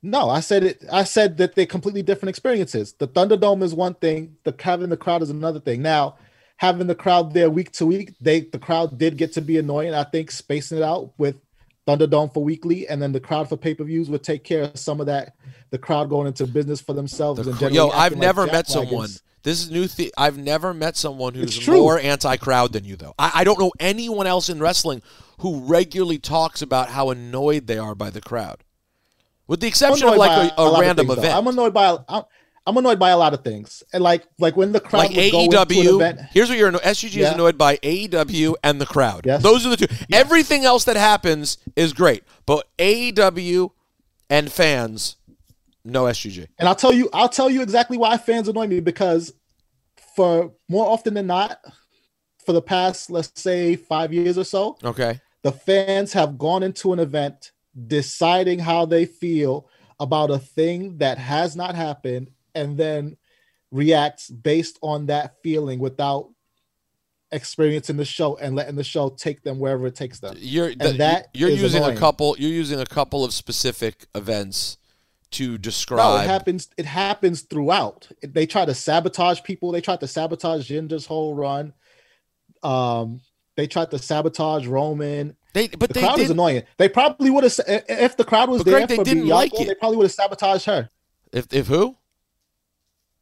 No, 0.02 0.30
I 0.30 0.40
said 0.40 0.62
it. 0.62 0.84
I 0.92 1.04
said 1.04 1.38
that 1.38 1.56
they're 1.56 1.66
completely 1.66 2.02
different 2.02 2.30
experiences. 2.30 2.92
The 2.92 3.08
Thunderdome 3.08 3.62
is 3.62 3.74
one 3.74 3.94
thing. 3.94 4.36
The 4.44 4.54
having 4.58 4.90
the 4.90 4.96
crowd 4.96 5.22
is 5.22 5.30
another 5.30 5.58
thing. 5.58 5.82
Now, 5.82 6.16
having 6.56 6.86
the 6.86 6.94
crowd 6.94 7.34
there 7.34 7.50
week 7.50 7.72
to 7.72 7.86
week, 7.86 8.14
they 8.20 8.40
the 8.40 8.60
crowd 8.60 8.96
did 8.96 9.16
get 9.16 9.32
to 9.32 9.40
be 9.40 9.58
annoying. 9.58 9.94
I 9.94 10.04
think 10.04 10.30
spacing 10.30 10.78
it 10.78 10.84
out 10.84 11.12
with 11.18 11.36
Thunderdome 11.88 12.32
for 12.32 12.44
weekly, 12.44 12.86
and 12.86 13.02
then 13.02 13.10
the 13.10 13.20
crowd 13.20 13.48
for 13.48 13.56
pay 13.56 13.74
per 13.74 13.82
views 13.82 14.08
would 14.08 14.22
take 14.22 14.44
care 14.44 14.62
of 14.62 14.78
some 14.78 15.00
of 15.00 15.06
that. 15.06 15.34
The 15.70 15.78
crowd 15.78 16.08
going 16.08 16.28
into 16.28 16.46
business 16.46 16.80
for 16.80 16.92
themselves. 16.92 17.44
The 17.44 17.66
and 17.66 17.74
Yo, 17.74 17.88
I've 17.88 18.12
like 18.12 18.20
never 18.20 18.46
met 18.46 18.66
jackwagons. 18.66 18.68
someone. 18.68 19.10
This 19.48 19.62
is 19.62 19.70
new. 19.70 19.86
The- 19.86 20.12
I've 20.18 20.36
never 20.36 20.74
met 20.74 20.94
someone 20.98 21.32
who's 21.32 21.66
more 21.66 21.98
anti-crowd 21.98 22.74
than 22.74 22.84
you, 22.84 22.96
though. 22.96 23.14
I, 23.18 23.30
I 23.36 23.44
don't 23.44 23.58
know 23.58 23.72
anyone 23.80 24.26
else 24.26 24.50
in 24.50 24.60
wrestling 24.60 25.00
who 25.38 25.60
regularly 25.60 26.18
talks 26.18 26.60
about 26.60 26.90
how 26.90 27.08
annoyed 27.08 27.66
they 27.66 27.78
are 27.78 27.94
by 27.94 28.10
the 28.10 28.20
crowd, 28.20 28.62
with 29.46 29.60
the 29.60 29.66
exception 29.66 30.06
of 30.06 30.16
like 30.16 30.52
by 30.54 30.62
a, 30.62 30.66
a 30.66 30.78
random 30.78 31.06
things, 31.06 31.16
though. 31.16 31.22
event, 31.22 31.34
I'm 31.34 31.46
annoyed 31.46 31.72
by. 31.72 31.96
I'm, 32.06 32.24
I'm 32.66 32.76
annoyed 32.76 32.98
by 32.98 33.08
a 33.08 33.16
lot 33.16 33.32
of 33.32 33.42
things, 33.42 33.82
and 33.94 34.02
like 34.02 34.26
like 34.38 34.54
when 34.54 34.72
the 34.72 34.80
crowd 34.80 34.98
like 34.98 35.16
would 35.16 35.32
go 35.32 35.40
into 35.40 35.58
an 35.58 35.66
AEW. 35.66 35.94
event. 35.94 36.20
Here's 36.30 36.50
what 36.50 36.58
you're 36.58 36.68
annoyed. 36.68 36.82
SGG 36.82 37.16
is 37.16 37.30
annoyed 37.30 37.56
by 37.56 37.78
AEW 37.78 38.54
and 38.62 38.78
the 38.78 38.84
crowd. 38.84 39.24
Yes. 39.24 39.42
Those 39.42 39.64
are 39.64 39.70
the 39.70 39.78
two. 39.78 39.94
Everything 40.12 40.66
else 40.66 40.84
that 40.84 40.96
happens 40.96 41.56
is 41.74 41.94
great, 41.94 42.22
but 42.44 42.68
AEW 42.78 43.70
and 44.28 44.52
fans, 44.52 45.16
no 45.86 46.04
SGG. 46.04 46.48
And 46.58 46.68
I'll 46.68 46.74
tell 46.74 46.92
you, 46.92 47.08
I'll 47.14 47.30
tell 47.30 47.48
you 47.48 47.62
exactly 47.62 47.96
why 47.96 48.18
fans 48.18 48.48
annoy 48.48 48.66
me 48.66 48.80
because 48.80 49.32
for 50.18 50.52
more 50.68 50.84
often 50.90 51.14
than 51.14 51.28
not, 51.28 51.60
for 52.44 52.52
the 52.52 52.60
past, 52.60 53.08
let's 53.08 53.30
say 53.40 53.76
five 53.76 54.12
years 54.12 54.36
or 54.36 54.42
so, 54.42 54.76
Okay. 54.82 55.20
the 55.44 55.52
fans 55.52 56.12
have 56.12 56.36
gone 56.36 56.64
into 56.64 56.92
an 56.92 56.98
event 56.98 57.52
deciding 57.86 58.58
how 58.58 58.84
they 58.84 59.04
feel 59.04 59.68
about 60.00 60.32
a 60.32 60.38
thing 60.40 60.98
that 60.98 61.18
has 61.18 61.54
not 61.54 61.76
happened 61.76 62.32
and 62.52 62.76
then 62.76 63.16
reacts 63.70 64.28
based 64.28 64.76
on 64.82 65.06
that 65.06 65.36
feeling 65.44 65.78
without 65.78 66.30
experiencing 67.30 67.96
the 67.96 68.04
show 68.04 68.36
and 68.38 68.56
letting 68.56 68.74
the 68.74 68.82
show 68.82 69.10
take 69.10 69.44
them 69.44 69.60
wherever 69.60 69.86
it 69.86 69.94
takes 69.94 70.18
them. 70.18 70.34
You're 70.40 70.74
the- 70.74 70.94
that 70.94 71.28
you're 71.32 71.50
using 71.50 71.80
annoying. 71.82 71.96
a 71.96 72.00
couple. 72.00 72.34
You're 72.40 72.50
using 72.50 72.80
a 72.80 72.86
couple 72.86 73.24
of 73.24 73.32
specific 73.32 74.06
events 74.16 74.78
to 75.32 75.52
No, 75.52 75.58
describe. 75.58 76.24
it 76.24 76.28
happens. 76.28 76.68
It 76.76 76.86
happens 76.86 77.42
throughout. 77.42 78.08
They 78.22 78.46
try 78.46 78.64
to 78.64 78.74
sabotage 78.74 79.42
people. 79.42 79.72
They 79.72 79.80
tried 79.80 80.00
to 80.00 80.06
sabotage 80.06 80.70
Jinder's 80.70 81.06
whole 81.06 81.34
run. 81.34 81.72
Um, 82.62 83.20
they 83.56 83.66
tried 83.66 83.90
to 83.90 83.98
sabotage 83.98 84.66
Roman. 84.66 85.36
They, 85.52 85.68
but 85.68 85.88
The 85.90 85.94
they 85.94 86.00
crowd 86.00 86.18
is 86.20 86.30
annoying. 86.30 86.62
They 86.76 86.88
probably 86.88 87.30
would 87.30 87.44
have 87.44 87.58
if 87.66 88.16
the 88.16 88.24
crowd 88.24 88.48
was 88.50 88.62
there 88.64 88.74
Greg, 88.74 88.88
they 88.88 88.96
for 88.96 89.04
didn't 89.04 89.24
Bianca. 89.24 89.34
like 89.34 89.60
it. 89.60 89.66
They 89.66 89.74
probably 89.74 89.96
would 89.98 90.04
have 90.04 90.12
sabotaged 90.12 90.64
her. 90.66 90.90
If, 91.32 91.52
if 91.52 91.66
who? 91.66 91.96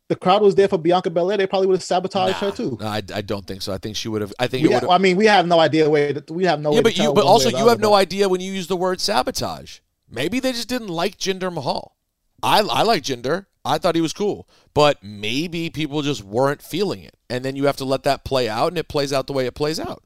The 0.08 0.16
crowd 0.16 0.42
was 0.42 0.54
there 0.54 0.68
for 0.68 0.78
Bianca 0.78 1.10
Belair. 1.10 1.36
They 1.36 1.46
probably 1.48 1.66
would 1.66 1.76
have 1.76 1.82
sabotaged 1.82 2.36
her 2.36 2.52
too. 2.52 2.78
No, 2.80 2.86
I, 2.86 3.02
I 3.12 3.22
don't 3.22 3.44
think 3.44 3.62
so. 3.62 3.72
I 3.72 3.78
think 3.78 3.96
she 3.96 4.08
would 4.08 4.20
have. 4.20 4.32
I 4.38 4.46
think 4.46 4.68
We 4.68 4.72
it 4.72 4.82
would. 4.82 4.90
I 4.90 4.98
mean, 4.98 5.16
we 5.16 5.26
have 5.26 5.46
no 5.48 5.58
idea 5.58 5.90
where 5.90 6.14
we 6.30 6.44
have 6.44 6.60
no. 6.60 6.72
yeah, 6.74 6.80
but 6.80 6.96
you. 6.96 7.12
But 7.12 7.24
also, 7.24 7.46
way 7.48 7.54
or 7.54 7.56
the 7.56 7.58
you 7.64 7.68
have 7.68 7.80
no 7.80 7.94
idea 7.94 8.28
when 8.28 8.40
you 8.40 8.52
use 8.52 8.68
the 8.68 8.76
word 8.76 9.00
sabotage. 9.00 9.80
Maybe 10.08 10.38
they 10.38 10.52
just 10.52 10.68
didn't 10.68 10.88
like 10.88 11.18
Jinder 11.18 11.52
Mahal. 11.52 11.95
I 12.42 12.60
I 12.60 12.82
like 12.82 13.02
Jinder. 13.02 13.46
I 13.64 13.78
thought 13.78 13.96
he 13.96 14.00
was 14.00 14.12
cool, 14.12 14.48
but 14.74 15.02
maybe 15.02 15.70
people 15.70 16.02
just 16.02 16.22
weren't 16.22 16.62
feeling 16.62 17.02
it, 17.02 17.16
and 17.28 17.44
then 17.44 17.56
you 17.56 17.66
have 17.66 17.76
to 17.78 17.84
let 17.84 18.04
that 18.04 18.24
play 18.24 18.48
out, 18.48 18.68
and 18.68 18.78
it 18.78 18.88
plays 18.88 19.12
out 19.12 19.26
the 19.26 19.32
way 19.32 19.46
it 19.46 19.54
plays 19.54 19.80
out. 19.80 20.02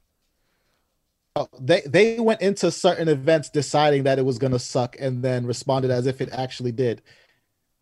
Oh, 1.37 1.49
they 1.61 1.83
they 1.87 2.19
went 2.19 2.41
into 2.41 2.71
certain 2.73 3.09
events 3.09 3.51
deciding 3.51 4.03
that 4.05 4.19
it 4.19 4.25
was 4.25 4.39
going 4.39 4.53
to 4.53 4.59
suck 4.59 4.97
and 4.99 5.23
then 5.23 5.47
responded 5.47 5.91
as 5.91 6.07
if 6.07 6.21
it 6.21 6.29
actually 6.33 6.73
did 6.73 7.03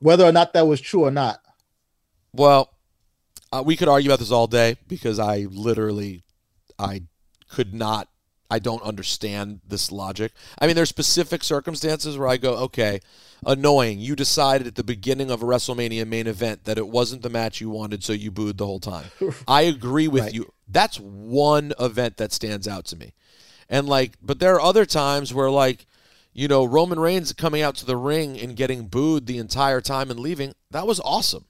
whether 0.01 0.25
or 0.25 0.33
not 0.33 0.53
that 0.55 0.67
was 0.67 0.81
true 0.81 1.05
or 1.05 1.11
not 1.11 1.41
Well, 2.33 2.71
uh, 3.53 3.63
we 3.65 3.77
could 3.77 3.89
argue 3.89 4.11
about 4.11 4.19
this 4.19 4.31
all 4.31 4.47
day 4.47 4.77
because 4.87 5.19
I 5.19 5.47
literally, 5.51 6.25
I 6.79 7.03
could 7.49 7.75
not, 7.75 8.09
I 8.51 8.59
don't 8.59 8.83
understand 8.83 9.61
this 9.67 9.93
logic. 9.93 10.33
I 10.59 10.67
mean, 10.67 10.75
there's 10.77 10.89
specific 10.89 11.45
circumstances 11.45 12.17
where 12.17 12.29
I 12.29 12.39
go, 12.39 12.55
okay, 12.65 13.01
annoying. 13.45 13.99
You 13.99 14.17
decided 14.17 14.67
at 14.67 14.75
the 14.75 14.85
beginning 14.85 15.31
of 15.31 15.43
a 15.43 15.47
WrestleMania 15.47 16.07
main 16.07 16.27
event 16.27 16.65
that 16.65 16.79
it 16.79 16.89
wasn't 16.89 17.23
the 17.23 17.29
match 17.31 17.61
you 17.61 17.69
wanted, 17.71 18.03
so 18.03 18.13
you 18.15 18.31
booed 18.31 18.57
the 18.59 18.67
whole 18.67 18.81
time. 18.81 19.07
I 19.49 19.63
agree 19.63 20.09
with 20.09 20.25
Right. 20.25 20.35
you. 20.35 20.53
That's 20.67 20.99
one 20.99 21.73
event 21.79 22.17
that 22.17 22.33
stands 22.33 22.67
out 22.67 22.87
to 22.87 22.97
me. 22.97 23.13
And 23.69 23.87
like, 23.87 24.13
but 24.23 24.39
there 24.39 24.55
are 24.55 24.61
other 24.63 24.87
times 24.87 25.35
where 25.35 25.51
like, 25.51 25.87
you 26.33 26.49
know, 26.49 26.65
Roman 26.65 26.99
Reigns 27.01 27.33
coming 27.33 27.63
out 27.63 27.75
to 27.77 27.87
the 27.87 27.97
ring 27.97 28.39
and 28.39 28.57
getting 28.57 28.87
booed 28.87 29.27
the 29.27 29.39
entire 29.39 29.81
time 29.81 30.11
and 30.11 30.19
leaving, 30.21 30.55
that 30.71 30.87
was 30.87 31.01
awesome. 31.01 31.45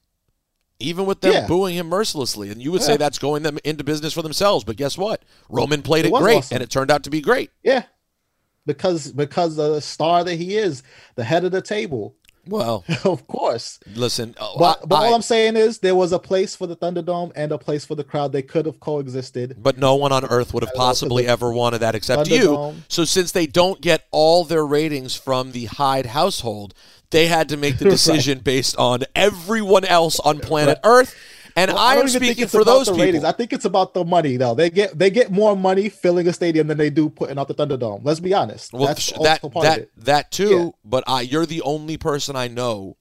Even 0.80 1.06
with 1.06 1.20
them 1.20 1.32
Yeah. 1.32 1.46
booing 1.46 1.74
him 1.74 1.88
mercilessly. 1.88 2.50
And 2.50 2.62
you 2.62 2.70
would 2.70 2.82
say 2.82 2.96
that's 2.96 3.18
going 3.18 3.42
them 3.42 3.58
into 3.64 3.82
business 3.82 4.12
for 4.12 4.22
themselves. 4.22 4.64
But 4.64 4.76
guess 4.76 4.96
what? 4.96 5.22
Roman 5.48 5.82
played 5.82 6.04
it, 6.06 6.12
It 6.12 6.14
great 6.18 6.36
awesome. 6.38 6.54
and 6.56 6.62
it 6.62 6.70
turned 6.70 6.90
out 6.90 7.02
to 7.04 7.10
be 7.10 7.20
great. 7.20 7.50
yeah 7.64 7.84
because 8.66 9.10
because 9.12 9.58
of 9.58 9.72
the 9.72 9.80
star 9.80 10.22
that 10.24 10.34
he 10.34 10.56
is 10.56 10.82
the 11.14 11.24
head 11.24 11.42
of 11.44 11.52
the 11.52 11.62
table 11.62 12.14
Well, 12.48 12.84
of 13.04 13.26
course 13.26 13.78
listen, 13.94 14.34
oh, 14.40 14.56
but 14.58 14.80
I- 14.82 14.86
but 14.86 14.96
I- 14.96 15.06
all 15.06 15.14
i'm 15.14 15.22
saying 15.22 15.56
is 15.56 15.78
there 15.78 15.94
was 15.94 16.12
a 16.12 16.18
place 16.18 16.56
for 16.56 16.66
the 16.66 16.76
thunderdome 16.76 17.32
and 17.36 17.52
a 17.52 17.58
place 17.58 17.84
for 17.84 17.94
the 17.94 18.04
crowd 18.04 18.32
they 18.32 18.42
could 18.42 18.66
have 18.66 18.80
coexisted 18.80 19.56
but 19.62 19.78
no 19.78 19.94
one 19.94 20.12
on 20.12 20.24
earth 20.24 20.54
would 20.54 20.62
have 20.62 20.74
possibly 20.74 21.26
ever 21.26 21.52
wanted 21.52 21.78
that 21.78 21.94
except 21.94 22.28
you. 22.28 22.74
So 22.88 23.04
since 23.04 23.32
they 23.32 23.46
don't 23.46 23.80
get 23.80 24.06
all 24.10 24.44
their 24.44 24.66
ratings 24.66 25.14
from 25.14 25.52
the 25.52 25.66
Hyde 25.66 26.06
household, 26.06 26.74
they 27.10 27.26
had 27.26 27.48
to 27.50 27.56
make 27.56 27.78
the 27.78 27.84
Right. 27.88 27.90
decision 27.92 28.38
based 28.40 28.76
on 28.76 29.04
everyone 29.14 29.84
else 29.84 30.18
on 30.20 30.40
planet 30.40 30.78
Earth. 30.84 31.14
And 31.58 31.72
Well, 31.72 31.80
I 31.80 31.96
I'm 31.96 32.06
think 32.08 32.22
speaking 32.24 32.46
for 32.46 32.62
those 32.64 32.86
the 32.86 32.92
people. 32.92 33.04
ratings. 33.06 33.24
I 33.24 33.32
think 33.32 33.52
it's 33.52 33.64
about 33.64 33.92
the 33.94 34.04
money, 34.04 34.36
though. 34.36 34.54
They 34.54 34.70
get 34.70 34.96
they 34.98 35.10
get 35.10 35.30
more 35.32 35.56
money 35.56 35.88
filling 35.88 36.28
a 36.28 36.32
stadium 36.32 36.66
than 36.68 36.78
they 36.78 36.90
do 36.90 37.08
putting 37.08 37.38
out 37.38 37.48
the 37.48 37.54
Thunderdome. 37.54 38.00
Let's 38.04 38.20
be 38.20 38.32
honest. 38.34 38.72
Well, 38.72 38.86
That's 38.86 39.10
that 39.12 39.40
part 39.42 39.56
of 39.56 39.62
that 39.62 39.78
it. 39.80 39.90
that 39.96 40.30
too. 40.30 40.48
Yeah. 40.50 40.70
But 40.84 41.04
I, 41.06 41.22
you're 41.22 41.46
the 41.46 41.62
only 41.62 41.96
person 41.96 42.36
I 42.36 42.46
know 42.48 42.96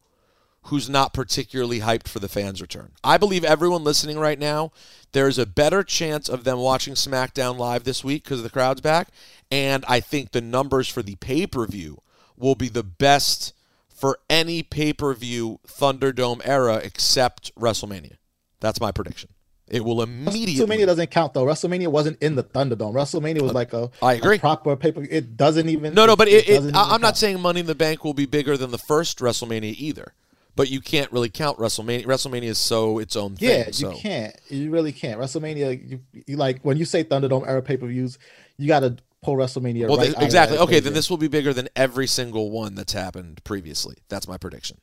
who's 0.64 0.90
not 0.90 1.14
particularly 1.14 1.80
hyped 1.82 2.08
for 2.08 2.20
the 2.20 2.28
fans' 2.28 2.62
return. 2.62 2.92
I 3.04 3.18
believe 3.18 3.46
everyone 3.46 3.84
listening 3.86 4.18
right 4.20 4.38
now, 4.40 4.72
there's 5.14 5.38
a 5.38 5.46
better 5.46 5.82
chance 5.84 6.28
of 6.28 6.44
them 6.44 6.58
watching 6.58 6.96
SmackDown 6.96 7.58
live 7.58 7.84
this 7.86 8.04
week 8.04 8.24
because 8.24 8.44
the 8.44 8.50
crowd's 8.50 8.82
back, 8.82 9.08
and 9.52 9.86
I 9.88 10.00
think 10.02 10.32
the 10.32 10.42
numbers 10.42 10.90
for 10.90 11.02
the 11.02 11.16
pay 11.16 11.48
per 11.48 11.66
view 11.68 12.02
will 12.36 12.56
be 12.56 12.70
the 12.70 12.84
best 12.84 13.54
for 13.88 14.20
any 14.30 14.62
pay 14.64 14.94
per 14.94 15.14
view 15.14 15.60
Thunderdome 15.68 16.42
era 16.44 16.76
except 16.84 17.54
WrestleMania. 17.56 18.18
That's 18.60 18.80
my 18.82 18.92
prediction. 18.92 19.30
It 19.68 19.84
will 19.84 20.02
immediately. 20.02 20.56
WrestleMania 20.66 20.86
doesn't 20.86 21.12
count 21.12 21.34
though. 21.34 21.46
WrestleMania 21.46 21.90
wasn't 21.90 22.22
in 22.22 22.36
the 22.36 22.44
Thunderdome. 22.44 22.94
WrestleMania 22.94 23.42
was 23.42 23.54
like 23.54 23.74
a, 23.74 23.90
Uh, 24.02 24.08
agree. 24.08 24.38
a 24.38 24.40
proper 24.40 24.76
paper. 24.78 25.06
It 25.10 25.36
doesn't 25.36 25.68
even. 25.68 25.94
No, 25.94 26.06
no, 26.06 26.16
but 26.16 26.30
it, 26.30 26.48
it, 26.48 26.56
doesn't 26.56 26.76
I- 26.76 26.94
I'm 26.94 27.02
not 27.02 27.18
saying 27.18 27.42
Money 27.42 27.60
in 27.60 27.66
the 27.66 27.76
Bank 27.76 28.06
will 28.06 28.14
be 28.14 28.26
bigger 28.26 28.56
than 28.56 28.72
the 28.72 28.78
first 28.78 29.20
WrestleMania 29.20 29.76
either. 29.78 30.14
But 30.56 30.72
you 30.72 30.82
can't 30.82 31.12
really 31.12 31.30
count 31.30 31.60
WrestleMania. 31.60 32.06
WrestleMania 32.06 32.44
is 32.46 32.58
so 32.58 32.98
its 32.98 33.16
own 33.16 33.36
thing. 33.36 33.50
Yeah, 33.50 33.72
so. 33.72 33.92
you 33.92 33.98
can't. 33.98 34.36
You 34.50 34.72
really 34.72 34.92
can't. 34.92 35.20
WrestleMania. 35.20 35.88
You, 35.88 36.00
you 36.26 36.36
like 36.38 36.62
when 36.62 36.78
you 36.78 36.86
say 36.86 37.04
Thunderdome 37.04 37.48
era 37.48 37.62
pay 37.62 37.78
per 37.78 37.86
views, 37.88 38.18
you 38.58 38.68
got 38.68 38.80
to 38.80 38.98
pull 39.22 39.36
WrestleMania. 39.36 39.88
Well, 39.88 39.98
right 39.98 40.06
th- 40.06 40.16
out 40.16 40.22
of 40.22 40.26
exactly. 40.26 40.58
Okay, 40.58 40.80
then 40.80 40.94
this 40.94 41.10
will 41.12 41.18
be 41.18 41.28
bigger 41.28 41.54
than 41.54 41.68
every 41.76 42.08
single 42.08 42.50
one 42.52 42.74
that's 42.74 42.94
happened 42.94 43.44
previously. 43.44 43.98
That's 44.10 44.28
my 44.28 44.38
prediction. 44.38 44.78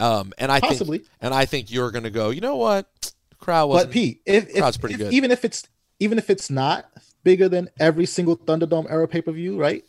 Um, 0.00 0.32
and 0.38 0.50
I 0.52 0.60
Possibly. 0.60 0.98
think, 0.98 1.10
and 1.20 1.34
I 1.34 1.44
think 1.44 1.70
you're 1.70 1.90
going 1.90 2.04
to 2.04 2.10
go. 2.10 2.30
You 2.30 2.40
know 2.40 2.56
what? 2.56 2.86
The 3.30 3.36
crowd 3.36 3.66
wasn't. 3.68 3.90
But 3.90 3.92
Pete, 3.94 4.20
if, 4.26 4.48
if, 4.48 4.56
crowd's 4.56 4.76
pretty 4.76 4.94
if- 4.94 5.00
good. 5.00 5.12
even 5.12 5.30
if 5.30 5.44
it's 5.44 5.66
even 6.00 6.18
if 6.18 6.30
it's 6.30 6.48
not 6.50 6.88
bigger 7.24 7.48
than 7.48 7.68
every 7.80 8.06
single 8.06 8.36
Thunderdome 8.36 8.88
era 8.90 9.08
pay 9.08 9.20
per 9.22 9.32
view, 9.32 9.58
right? 9.58 9.82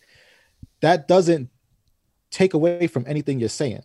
That 0.81 1.07
doesn't 1.07 1.49
take 2.31 2.53
away 2.53 2.87
from 2.87 3.03
anything 3.07 3.39
you're 3.39 3.49
saying. 3.49 3.83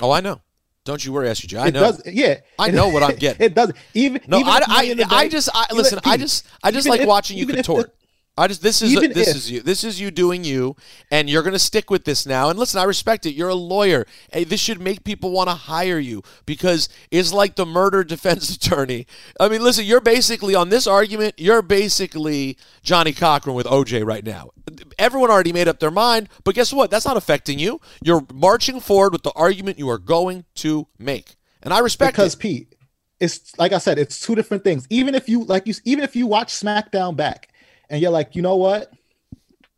oh, 0.00 0.10
I 0.10 0.20
know. 0.20 0.40
Don't 0.84 1.04
you 1.04 1.12
worry, 1.12 1.28
SUG. 1.28 1.54
I 1.58 1.68
it 1.68 1.74
know. 1.74 1.80
does. 1.80 2.02
Yeah, 2.06 2.36
I 2.58 2.70
know 2.70 2.88
what 2.88 3.02
I'm 3.02 3.16
getting. 3.16 3.44
It 3.46 3.54
does. 3.54 3.70
Even 3.94 4.22
No, 4.26 4.38
even 4.38 4.50
I, 4.50 4.58
if 4.58 4.68
Money 4.68 4.90
in 4.92 4.96
the 4.98 5.06
I, 5.10 5.16
I 5.18 5.28
just, 5.28 5.48
I, 5.54 5.66
even- 5.66 5.76
listen. 5.76 5.98
I 6.04 6.16
just, 6.16 6.46
I 6.62 6.70
just 6.72 6.88
like 6.88 7.02
if- 7.02 7.06
watching 7.06 7.36
you 7.36 7.46
if 7.48 7.54
contort. 7.54 7.94
I 8.40 8.46
just, 8.46 8.62
this 8.62 8.80
is, 8.80 8.92
even 8.92 9.12
this 9.12 9.28
if- 9.28 9.36
is 9.36 9.50
you. 9.50 9.60
This 9.60 9.84
is 9.84 10.00
you 10.00 10.10
doing 10.10 10.44
you, 10.44 10.74
and 11.10 11.28
you're 11.28 11.42
going 11.42 11.52
to 11.52 11.58
stick 11.58 11.90
with 11.90 12.04
this 12.04 12.24
now. 12.24 12.48
And 12.48 12.58
listen, 12.58 12.80
I 12.80 12.84
respect 12.84 13.26
it. 13.26 13.34
You're 13.34 13.50
a 13.50 13.54
lawyer. 13.54 14.06
Hey, 14.32 14.44
this 14.44 14.60
should 14.60 14.80
make 14.80 15.04
people 15.04 15.30
want 15.30 15.50
to 15.50 15.54
hire 15.54 15.98
you 15.98 16.22
because 16.46 16.88
it's 17.10 17.34
like 17.34 17.56
the 17.56 17.66
murder 17.66 18.02
defense 18.14 18.48
attorney. 18.56 19.06
I 19.38 19.50
mean, 19.50 19.62
listen, 19.62 19.84
you're 19.84 20.00
basically 20.00 20.54
on 20.54 20.70
this 20.70 20.86
argument. 20.86 21.34
You're 21.36 21.60
basically 21.60 22.56
Johnnie 22.82 23.12
Cochran 23.12 23.54
with 23.54 23.66
OJ 23.66 24.06
right 24.06 24.24
now. 24.24 24.52
Everyone 24.98 25.30
already 25.30 25.52
made 25.52 25.68
up 25.68 25.78
their 25.78 25.90
mind, 25.90 26.30
but 26.42 26.54
guess 26.54 26.72
what? 26.72 26.90
That's 26.90 27.04
not 27.04 27.18
affecting 27.18 27.58
you. 27.58 27.78
You're 28.02 28.24
marching 28.32 28.80
forward 28.80 29.12
with 29.12 29.22
the 29.22 29.32
argument 29.32 29.78
you 29.78 29.90
are 29.90 29.98
going 29.98 30.46
to 30.56 30.86
make, 30.98 31.36
and 31.62 31.74
I 31.74 31.80
respect 31.80 32.14
because 32.14 32.34
it. 32.34 32.40
Pete, 32.40 32.74
it's 33.18 33.58
like 33.58 33.72
I 33.72 33.78
said, 33.78 33.98
it's 33.98 34.18
two 34.18 34.34
different 34.34 34.64
things. 34.64 34.86
Even 34.88 35.14
if 35.14 35.28
you 35.28 35.44
like 35.44 35.66
you, 35.66 35.74
even 35.84 36.04
if 36.04 36.16
you 36.16 36.26
watch 36.26 36.48
SmackDown 36.54 37.16
back 37.16 37.49
and 37.90 38.00
you're 38.00 38.10
like, 38.10 38.34
you 38.36 38.42
know 38.42 38.56
what, 38.56 38.90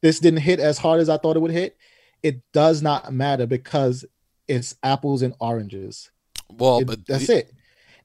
this 0.02 0.20
didn't 0.20 0.40
hit 0.40 0.60
as 0.60 0.78
hard 0.78 1.00
as 1.00 1.08
I 1.08 1.16
thought 1.16 1.36
it 1.36 1.40
would 1.40 1.50
hit. 1.50 1.76
It 2.22 2.40
does 2.52 2.82
not 2.82 3.12
matter 3.12 3.46
because 3.46 4.04
it's 4.46 4.76
apples 4.82 5.22
and 5.22 5.34
oranges. 5.40 6.10
Well, 6.50 6.78
It- 6.80 6.86
but 6.86 7.06
that's 7.06 7.26
the- 7.26 7.38
it. 7.38 7.52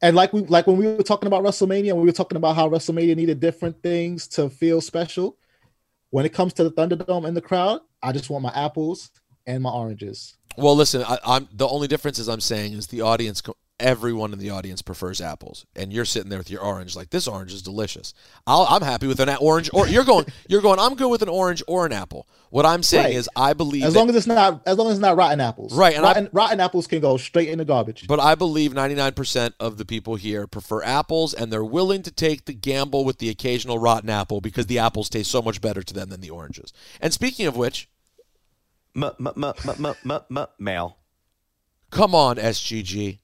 And 0.01 0.15
like 0.15 0.31
we 0.31 0.41
like 0.41 0.67
when 0.67 0.77
we 0.77 0.85
were 0.85 1.01
talking 1.03 1.25
about 1.27 1.43
WrestleMania, 1.43 1.95
we 1.95 2.03
were 2.05 2.11
talking 2.11 2.35
about 2.37 2.55
how 2.55 2.69
WrestleMania 2.69 3.15
needed 3.15 3.39
different 3.39 3.81
things 3.81 4.27
to 4.29 4.47
feel 4.49 4.79
special. 4.79 5.37
When 6.11 6.23
it 6.25 6.33
comes 6.33 6.53
to 6.53 6.63
the 6.63 6.71
Thunderdome 6.71 7.27
and 7.27 7.35
the 7.35 7.41
crowd, 7.41 7.81
I 8.03 8.11
just 8.11 8.29
want 8.29 8.43
my 8.43 8.51
apples 8.53 9.09
and 9.47 9.63
my 9.63 9.71
oranges. 9.71 10.37
Well, 10.55 10.75
listen, 10.75 11.03
I, 11.03 11.17
I'm 11.25 11.47
the 11.51 11.67
only 11.67 11.87
difference 11.87 12.19
is 12.19 12.29
I'm 12.29 12.41
saying 12.41 12.73
is 12.73 12.87
the 12.87 13.01
audience. 13.01 13.41
co- 13.41 13.55
Everyone 13.79 14.33
in 14.33 14.39
the 14.39 14.49
audience 14.49 14.81
prefers 14.81 15.21
apples, 15.21 15.67
and 15.75 15.93
you're 15.93 16.03
sitting 16.03 16.29
there 16.31 16.39
with 16.39 16.49
your 16.49 16.61
orange. 16.61 16.95
Like 16.95 17.11
this 17.11 17.27
orange 17.27 17.53
is 17.53 17.61
delicious. 17.61 18.11
I'll, 18.47 18.65
I'm 18.67 18.81
happy 18.81 19.05
with 19.05 19.19
an 19.19 19.29
orange. 19.39 19.69
Or 19.71 19.87
you're 19.87 20.03
going, 20.03 20.25
you're 20.49 20.63
going. 20.63 20.79
I'm 20.79 20.95
good 20.95 21.09
with 21.09 21.21
an 21.21 21.29
orange 21.29 21.61
or 21.67 21.85
an 21.85 21.91
apple. 21.93 22.27
What 22.49 22.65
I'm 22.65 22.81
saying 22.81 23.03
Right. 23.05 23.13
is, 23.15 23.29
I 23.35 23.53
believe 23.53 23.83
As 23.83 23.93
that- 23.93 23.99
long 23.99 24.09
as 24.09 24.15
it's 24.15 24.25
not 24.25 24.63
as 24.65 24.77
long 24.79 24.87
as 24.87 24.93
it's 24.93 25.01
not 25.01 25.15
rotten 25.15 25.39
apples. 25.39 25.75
Right, 25.77 25.95
and 25.95 26.03
I- 26.03 26.09
rotten, 26.09 26.29
rotten 26.33 26.59
apples 26.59 26.87
can 26.87 27.01
go 27.01 27.17
straight 27.17 27.49
in 27.49 27.59
the 27.59 27.65
garbage. 27.65 28.07
But 28.07 28.19
I 28.19 28.33
believe 28.33 28.73
99% 28.73 29.53
of 29.59 29.77
the 29.77 29.85
people 29.85 30.15
here 30.15 30.47
prefer 30.47 30.81
apples, 30.81 31.35
and 31.35 31.53
they're 31.53 31.63
willing 31.63 32.01
to 32.01 32.11
take 32.11 32.45
the 32.45 32.53
gamble 32.53 33.05
with 33.05 33.19
the 33.19 33.29
occasional 33.29 33.77
rotten 33.77 34.09
apple 34.09 34.41
because 34.41 34.65
the 34.65 34.79
apples 34.79 35.07
taste 35.07 35.29
so 35.29 35.43
much 35.43 35.61
better 35.61 35.83
to 35.83 35.93
them 35.93 36.09
than 36.09 36.21
the 36.21 36.31
oranges. 36.31 36.73
And 36.99 37.13
speaking 37.13 37.45
of 37.45 37.55
which, 37.55 37.89
M- 38.95 39.03
m- 39.03 39.13
m- 39.27 39.43
m- 39.43 39.53
m- 39.85 39.95
m- 40.09 40.37
m- 40.37 40.47
male. 40.57 40.97
come 41.91 42.15
on, 42.15 42.37
SGG. 42.37 43.19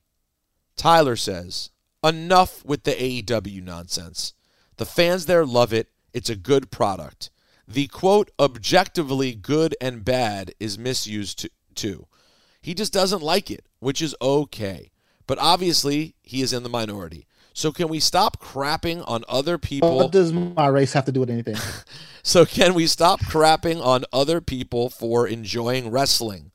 Tyler 0.76 1.16
says, 1.16 1.70
enough 2.04 2.64
with 2.66 2.84
the 2.84 2.92
AEW 2.92 3.64
nonsense. 3.64 4.34
The 4.78 4.86
fans 4.86 5.26
there 5.26 5.46
love 5.46 5.74
it. 5.74 5.90
It's 6.14 6.30
a 6.30 6.36
good 6.36 6.72
product. 6.72 7.30
The 7.68 7.88
quote, 7.88 8.30
objectively 8.40 9.34
good 9.34 9.76
and 9.80 10.04
bad 10.04 10.54
is 10.60 10.78
misused 10.78 11.48
too. 11.76 12.08
He 12.62 12.74
just 12.74 12.94
doesn't 12.94 13.22
like 13.22 13.50
it, 13.50 13.66
which 13.80 14.02
is 14.02 14.16
okay. 14.22 14.92
But 15.28 15.40
obviously, 15.40 16.16
he 16.22 16.42
is 16.42 16.54
in 16.54 16.64
the 16.64 16.70
minority. 16.70 17.28
So 17.54 17.72
can 17.72 17.88
we 17.88 18.00
stop 18.00 18.42
crapping 18.42 19.04
on 19.08 19.24
other 19.30 19.58
people? 19.58 19.96
what 19.98 20.12
does 20.12 20.34
my 20.34 20.68
race 20.68 20.94
have 20.94 21.06
to 21.06 21.12
do 21.12 21.20
with 21.20 21.30
anything? 21.30 21.56
So 22.26 22.46
can 22.46 22.74
we 22.74 22.88
stop 22.88 23.20
crapping 23.20 23.84
on 23.84 24.06
other 24.14 24.40
people 24.40 24.90
for 24.90 25.28
enjoying 25.28 25.92
wrestling? 25.92 26.53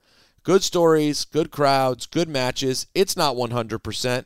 Good 0.49 0.65
stories, 0.65 1.27
good 1.27 1.51
crowds, 1.51 2.07
good 2.07 2.27
matches. 2.27 2.87
It's 2.95 3.19
not 3.19 3.37
100%, 3.37 4.25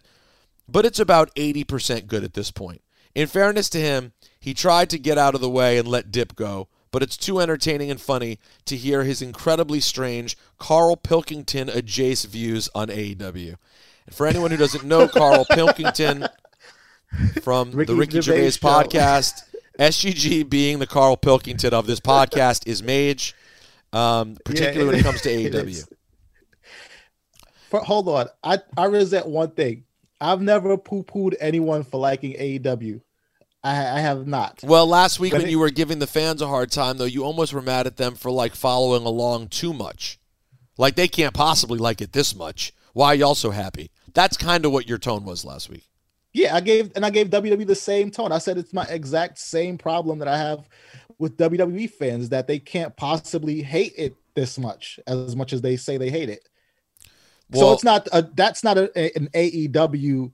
but 0.69 0.87
it's 0.87 1.01
about 1.01 1.35
80% 1.35 2.07
good 2.07 2.23
at 2.23 2.35
this 2.35 2.53
point. 2.53 2.81
In 3.13 3.27
fairness 3.27 3.69
to 3.71 3.81
him, 3.81 4.13
He 4.39 4.55
tried 4.55 4.89
to 4.91 5.01
get 5.01 5.19
out 5.19 5.35
of 5.35 5.41
the 5.41 5.51
way 5.51 5.79
and 5.79 5.89
let 5.89 6.13
Dip 6.13 6.37
go, 6.37 6.69
but 6.93 7.03
it's 7.03 7.17
too 7.17 7.41
entertaining 7.41 7.91
and 7.91 8.01
funny 8.01 8.39
to 8.67 8.77
hear 8.77 9.03
his 9.03 9.21
incredibly 9.21 9.81
strange 9.81 10.37
Carl 10.61 10.95
Pilkington 10.97 11.69
adjacent 11.69 12.33
views 12.33 12.69
on 12.73 12.87
AEW. 12.87 13.57
And 14.07 14.15
for 14.15 14.29
anyone 14.29 14.53
who 14.53 14.57
doesn't 14.57 14.85
know 14.85 15.09
Carl 15.09 15.45
Pilkington 15.51 16.29
from 17.43 17.73
the 17.73 17.79
Ricky 17.79 17.95
Ricky 17.95 18.21
Gervais 18.21 18.51
Gervais 18.51 18.59
podcast, 18.59 19.43
SGG 19.77 20.49
being 20.49 20.79
the 20.79 20.87
Carl 20.87 21.17
Pilkington 21.17 21.75
of 21.75 21.89
this 21.89 21.99
podcast 21.99 22.69
is 22.69 22.81
Mage, 22.81 23.35
um, 23.93 24.39
particularly 24.45 24.87
when 24.87 25.01
it 25.01 25.03
comes 25.03 25.21
to 25.23 25.29
AEW. 25.29 25.85
Hold 27.81 28.09
on, 28.09 28.29
I 28.45 28.59
I 28.77 28.87
resent 28.87 29.27
one 29.27 29.51
thing. 29.53 29.85
I've 30.21 30.41
never 30.41 30.77
poo 30.77 31.03
pooed 31.03 31.35
anyone 31.41 31.83
for 31.85 31.99
liking 31.99 32.35
AEW. 32.35 33.01
I 33.65 33.71
I 33.71 34.01
have 34.01 34.27
not. 34.27 34.61
Well, 34.63 34.87
last 34.87 35.19
week 35.21 35.33
But 35.33 35.39
when 35.41 35.49
it- 35.49 35.51
you 35.51 35.59
were 35.59 35.71
giving 35.71 35.99
the 35.99 36.07
fans 36.07 36.43
a 36.43 36.49
hard 36.49 36.71
time, 36.71 36.99
though, 36.99 37.05
you 37.05 37.25
almost 37.25 37.53
were 37.53 37.63
mad 37.63 37.87
at 37.87 37.97
them 37.97 38.15
for 38.15 38.31
like 38.31 38.55
following 38.55 39.05
along 39.07 39.49
too 39.49 39.73
much. 39.73 40.19
Like 40.79 40.95
they 40.97 41.09
can't 41.09 41.35
possibly 41.35 41.79
like 41.79 42.01
it 42.01 42.13
this 42.13 42.35
much. 42.35 42.73
Why 42.93 43.09
are 43.09 43.15
y'all 43.15 43.35
so 43.35 43.51
happy? 43.51 43.91
That's 44.15 44.37
kind 44.37 44.65
of 44.67 44.73
what 44.73 44.89
your 44.89 44.99
tone 44.99 45.25
was 45.25 45.45
last 45.45 45.71
week. 45.71 45.89
Yeah, 46.35 46.55
I 46.57 46.61
gave 46.61 46.93
and 46.97 47.05
I 47.05 47.11
gave 47.11 47.29
WWE 47.31 47.67
the 47.67 47.75
same 47.75 48.11
tone. 48.11 48.33
I 48.33 48.39
said 48.39 48.59
it's 48.59 48.73
my 48.73 48.85
exact 48.85 49.39
same 49.39 49.77
problem 49.79 50.19
that 50.21 50.29
I 50.29 50.37
have 50.39 50.69
with 51.19 51.37
WWE 51.37 51.91
fans 51.91 52.31
that 52.31 52.47
they 52.47 52.59
can't 52.59 52.97
possibly 52.97 53.63
hate 53.63 53.93
it 53.97 54.15
this 54.35 54.59
much 54.59 54.99
as 55.07 55.37
much 55.37 55.53
as 55.53 55.61
they 55.61 55.77
say 55.77 55.99
they 55.99 56.11
hate 56.11 56.31
it. 56.31 56.49
So 57.61 57.73
it's 57.73 57.85
not 57.85 58.09
a, 58.13 58.23
that's 58.23 58.65
not 58.65 58.79
a, 58.79 58.91
a- 58.99 59.13
an 59.17 59.29
AEW 59.35 60.33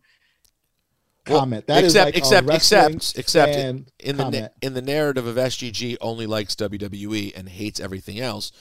Well, 1.28 1.38
comment. 1.40 1.66
That 1.66 1.84
is 1.84 1.94
except, 1.94 2.06
like 2.06 2.14
a 2.14 2.18
except, 2.18 2.48
except, 2.50 3.18
except 3.18 3.54
fan 3.54 3.86
in 4.00 4.16
the 4.16 4.50
in 4.62 4.74
the 4.74 4.82
narrative 4.82 5.26
of 5.26 5.36
SGG 5.36 5.96
only 6.00 6.26
likes 6.26 6.54
WWE 6.54 7.36
and 7.36 7.48
hates 7.48 7.80
everything 7.80 8.20
else. 8.20 8.52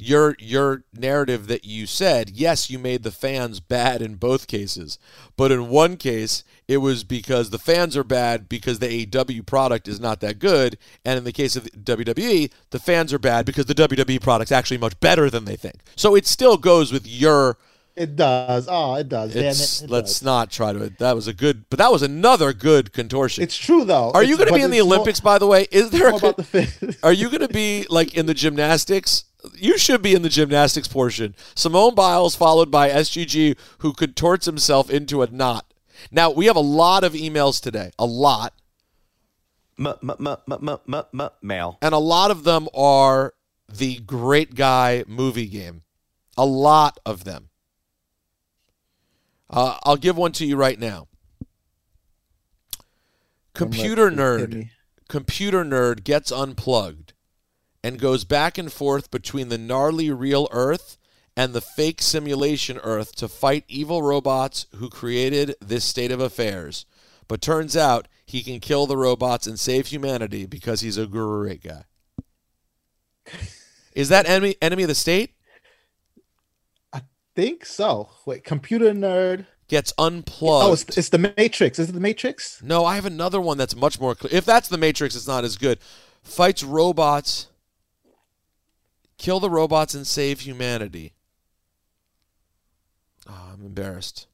Your 0.00 0.36
your 0.38 0.84
narrative 0.92 1.46
that 1.48 1.64
you 1.64 1.86
said, 1.86 2.30
yes, 2.30 2.70
you 2.70 2.78
made 2.78 3.02
the 3.02 3.10
fans 3.10 3.60
bad 3.60 4.00
in 4.02 4.14
both 4.14 4.46
cases, 4.46 4.98
but 5.36 5.50
in 5.52 5.68
one 5.68 5.96
case 5.96 6.44
it 6.66 6.78
was 6.78 7.02
because 7.04 7.50
the 7.50 7.58
fans 7.58 7.96
are 7.96 8.04
bad 8.04 8.48
because 8.48 8.78
the 8.78 9.06
AEW 9.06 9.44
product 9.46 9.88
is 9.88 9.98
not 10.00 10.20
that 10.20 10.38
good, 10.38 10.76
and 11.04 11.18
in 11.18 11.24
the 11.24 11.32
case 11.32 11.56
of 11.56 11.64
the 11.64 11.70
WWE, 11.70 12.50
the 12.70 12.78
fans 12.78 13.12
are 13.12 13.18
bad 13.18 13.44
because 13.46 13.66
the 13.66 13.74
WWE 13.74 14.20
product's 14.20 14.52
actually 14.52 14.78
much 14.78 14.98
better 15.00 15.30
than 15.30 15.44
they 15.46 15.56
think. 15.56 15.80
So 15.96 16.14
it 16.14 16.26
still 16.26 16.56
goes 16.58 16.92
with 16.92 17.06
your 17.06 17.56
It 17.96 18.14
does. 18.14 18.68
Oh, 18.70 18.94
it 18.94 19.08
does. 19.08 19.32
Damn 19.34 19.46
it. 19.46 19.82
it 19.84 19.90
let's 19.90 20.20
does. 20.20 20.22
not 20.22 20.50
try 20.52 20.72
to. 20.72 20.90
That 20.98 21.16
was 21.16 21.26
a 21.26 21.32
good, 21.32 21.64
but 21.70 21.78
that 21.78 21.90
was 21.90 22.02
another 22.02 22.52
good 22.52 22.92
contortion. 22.92 23.42
It's 23.42 23.56
true 23.56 23.84
though. 23.84 24.10
Are 24.12 24.22
you 24.22 24.36
going 24.36 24.48
to 24.48 24.54
be 24.54 24.62
in 24.62 24.70
the 24.70 24.78
it's 24.78 24.86
more- 24.86 24.94
Olympics? 24.96 25.20
by 25.20 25.38
the 25.38 25.46
way, 25.46 25.66
is 25.72 25.90
there? 25.90 26.10
more 26.10 26.18
about 26.18 26.36
the 26.36 26.96
are 27.02 27.12
you 27.12 27.28
going 27.30 27.40
to 27.40 27.48
be 27.48 27.86
like 27.90 28.14
in 28.14 28.26
the 28.26 28.34
gymnastics? 28.34 29.24
You 29.54 29.78
should 29.78 30.02
be 30.02 30.14
in 30.14 30.22
the 30.22 30.28
gymnastics 30.28 30.88
portion. 30.88 31.34
Simone 31.54 31.94
Biles 31.94 32.34
followed 32.34 32.70
by 32.70 32.90
SGG, 32.90 33.56
who 33.78 33.92
contorts 33.92 34.46
himself 34.46 34.90
into 34.90 35.22
a 35.22 35.30
knot. 35.30 35.72
Now 36.10 36.30
we 36.30 36.46
have 36.46 36.56
a 36.56 36.60
lot 36.60 37.04
of 37.04 37.12
emails 37.12 37.60
today, 37.60 37.90
a 37.98 38.06
lot, 38.06 38.54
mail. 41.42 41.78
and 41.82 41.94
a 41.94 41.98
lot 41.98 42.30
of 42.30 42.44
them 42.44 42.68
are 42.74 43.34
the 43.68 43.98
Great 44.00 44.54
Guy 44.54 45.04
movie 45.06 45.46
game. 45.46 45.82
A 46.36 46.46
lot 46.46 46.98
of 47.04 47.24
them. 47.24 47.48
Uh, 49.50 49.78
I'll 49.84 49.96
give 49.96 50.16
one 50.16 50.32
to 50.32 50.46
you 50.46 50.56
right 50.56 50.78
now. 50.78 51.08
Computer 53.54 54.08
Don't 54.10 54.18
let 54.18 54.40
it 54.40 54.40
hit 54.40 54.66
nerd. 54.66 54.70
computer 55.08 55.64
nerd 55.64 56.04
gets 56.04 56.30
unplugged 56.30 57.12
and 57.88 57.98
goes 57.98 58.24
back 58.24 58.58
and 58.58 58.70
forth 58.70 59.10
between 59.10 59.48
the 59.48 59.56
gnarly 59.56 60.10
real 60.10 60.46
Earth 60.50 60.98
and 61.34 61.54
the 61.54 61.62
fake 61.62 62.02
simulation 62.02 62.76
Earth 62.82 63.16
to 63.16 63.26
fight 63.28 63.64
evil 63.66 64.02
robots 64.02 64.66
who 64.74 64.90
created 64.90 65.54
this 65.58 65.86
state 65.86 66.12
of 66.12 66.20
affairs. 66.20 66.84
But 67.28 67.40
turns 67.40 67.78
out 67.78 68.06
he 68.26 68.42
can 68.42 68.60
kill 68.60 68.86
the 68.86 68.98
robots 68.98 69.46
and 69.46 69.58
save 69.58 69.86
humanity 69.86 70.44
because 70.44 70.82
he's 70.82 70.98
a 70.98 71.06
great 71.06 71.62
guy. 71.62 71.84
Is 73.94 74.10
that 74.10 74.28
enemy 74.28 74.56
enemy 74.60 74.82
of 74.82 74.90
the 74.90 74.94
state? 74.94 75.30
I 76.92 77.00
think 77.34 77.64
so. 77.64 78.10
Wait, 78.26 78.44
computer 78.44 78.92
nerd. 78.92 79.46
Gets 79.66 79.94
unplugged. 79.96 80.68
Oh, 80.68 80.72
it's, 80.74 80.98
it's 80.98 81.08
the 81.08 81.32
Matrix. 81.38 81.78
Is 81.78 81.88
it 81.88 81.92
the 81.92 82.00
Matrix? 82.00 82.62
No, 82.62 82.84
I 82.84 82.96
have 82.96 83.06
another 83.06 83.40
one 83.40 83.56
that's 83.56 83.74
much 83.74 83.98
more 83.98 84.14
clear. 84.14 84.34
If 84.34 84.44
that's 84.44 84.68
the 84.68 84.78
Matrix, 84.78 85.16
it's 85.16 85.26
not 85.26 85.44
as 85.44 85.56
good. 85.56 85.78
Fights 86.22 86.62
robots, 86.62 87.47
kill 89.18 89.40
the 89.40 89.50
robots, 89.50 89.94
and 89.94 90.06
save 90.06 90.40
humanity. 90.40 91.12
Oh, 93.28 93.50
I'm 93.52 93.64
embarrassed, 93.64 94.26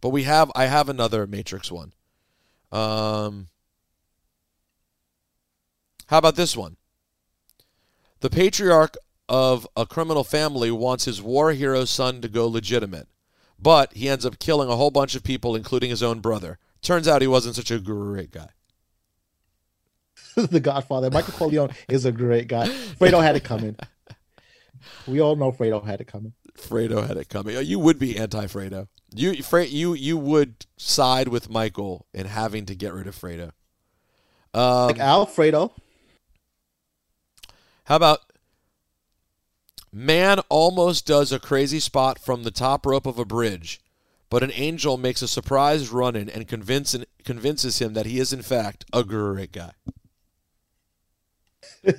but 0.00 0.10
we 0.10 0.24
have. 0.24 0.50
I 0.54 0.66
have 0.66 0.88
another 0.88 1.26
Matrix 1.26 1.72
one. 1.72 1.92
Um, 2.70 3.48
how 6.06 6.18
about 6.18 6.36
this 6.36 6.56
one? 6.56 6.76
The 8.20 8.30
patriarch 8.30 8.96
of 9.28 9.66
a 9.76 9.86
criminal 9.86 10.24
family 10.24 10.70
wants 10.70 11.06
his 11.06 11.22
war 11.22 11.52
hero 11.52 11.84
son 11.84 12.20
to 12.20 12.28
go 12.28 12.46
legitimate, 12.46 13.08
but 13.58 13.94
he 13.94 14.08
ends 14.08 14.26
up 14.26 14.38
killing 14.38 14.68
a 14.68 14.76
whole 14.76 14.90
bunch 14.90 15.14
of 15.14 15.24
people, 15.24 15.56
including 15.56 15.90
his 15.90 16.02
own 16.02 16.20
brother. 16.20 16.58
Turns 16.82 17.08
out 17.08 17.22
he 17.22 17.28
wasn't 17.28 17.56
such 17.56 17.70
a 17.70 17.78
great 17.78 18.30
guy. 18.30 18.48
the 20.36 20.60
Godfather. 20.60 21.10
Michael 21.10 21.34
Corleone 21.34 21.70
is 21.88 22.04
a 22.04 22.12
great 22.12 22.48
guy. 22.48 22.68
Fredo 22.68 23.22
had 23.22 23.36
it 23.36 23.44
coming. 23.44 23.76
We 25.06 25.20
all 25.20 25.36
know 25.36 25.52
Fredo 25.52 25.84
had 25.84 26.00
it 26.00 26.06
coming. 26.06 26.32
Fredo 26.56 27.06
had 27.06 27.16
it 27.16 27.28
coming. 27.28 27.56
You 27.64 27.78
would 27.78 27.98
be 27.98 28.16
anti-Fredo. 28.18 28.88
You, 29.14 29.42
Fre- 29.42 29.60
you, 29.60 29.94
you 29.94 30.16
would 30.16 30.66
side 30.76 31.28
with 31.28 31.50
Michael 31.50 32.06
in 32.12 32.26
having 32.26 32.66
to 32.66 32.74
get 32.74 32.92
rid 32.94 33.06
of 33.06 33.16
Fredo. 33.18 33.52
Um, 34.54 34.88
Like 34.88 34.98
Alfredo. 34.98 35.72
How 37.84 37.96
about 37.96 38.20
man 39.92 40.38
almost 40.48 41.06
does 41.06 41.32
a 41.32 41.40
crazy 41.40 41.80
spot 41.80 42.18
from 42.18 42.42
the 42.42 42.50
top 42.50 42.86
rope 42.86 43.06
of 43.06 43.18
a 43.18 43.24
bridge, 43.24 43.80
but 44.30 44.42
an 44.42 44.52
angel 44.52 44.96
makes 44.96 45.20
a 45.20 45.28
surprise 45.28 45.90
run 45.90 46.16
in 46.16 46.28
and 46.30 46.46
convince, 46.48 46.96
convinces 47.24 47.80
him 47.80 47.94
that 47.94 48.06
he 48.06 48.18
is 48.18 48.32
in 48.32 48.42
fact 48.42 48.84
a 48.92 49.04
great 49.04 49.52
guy. 49.52 49.72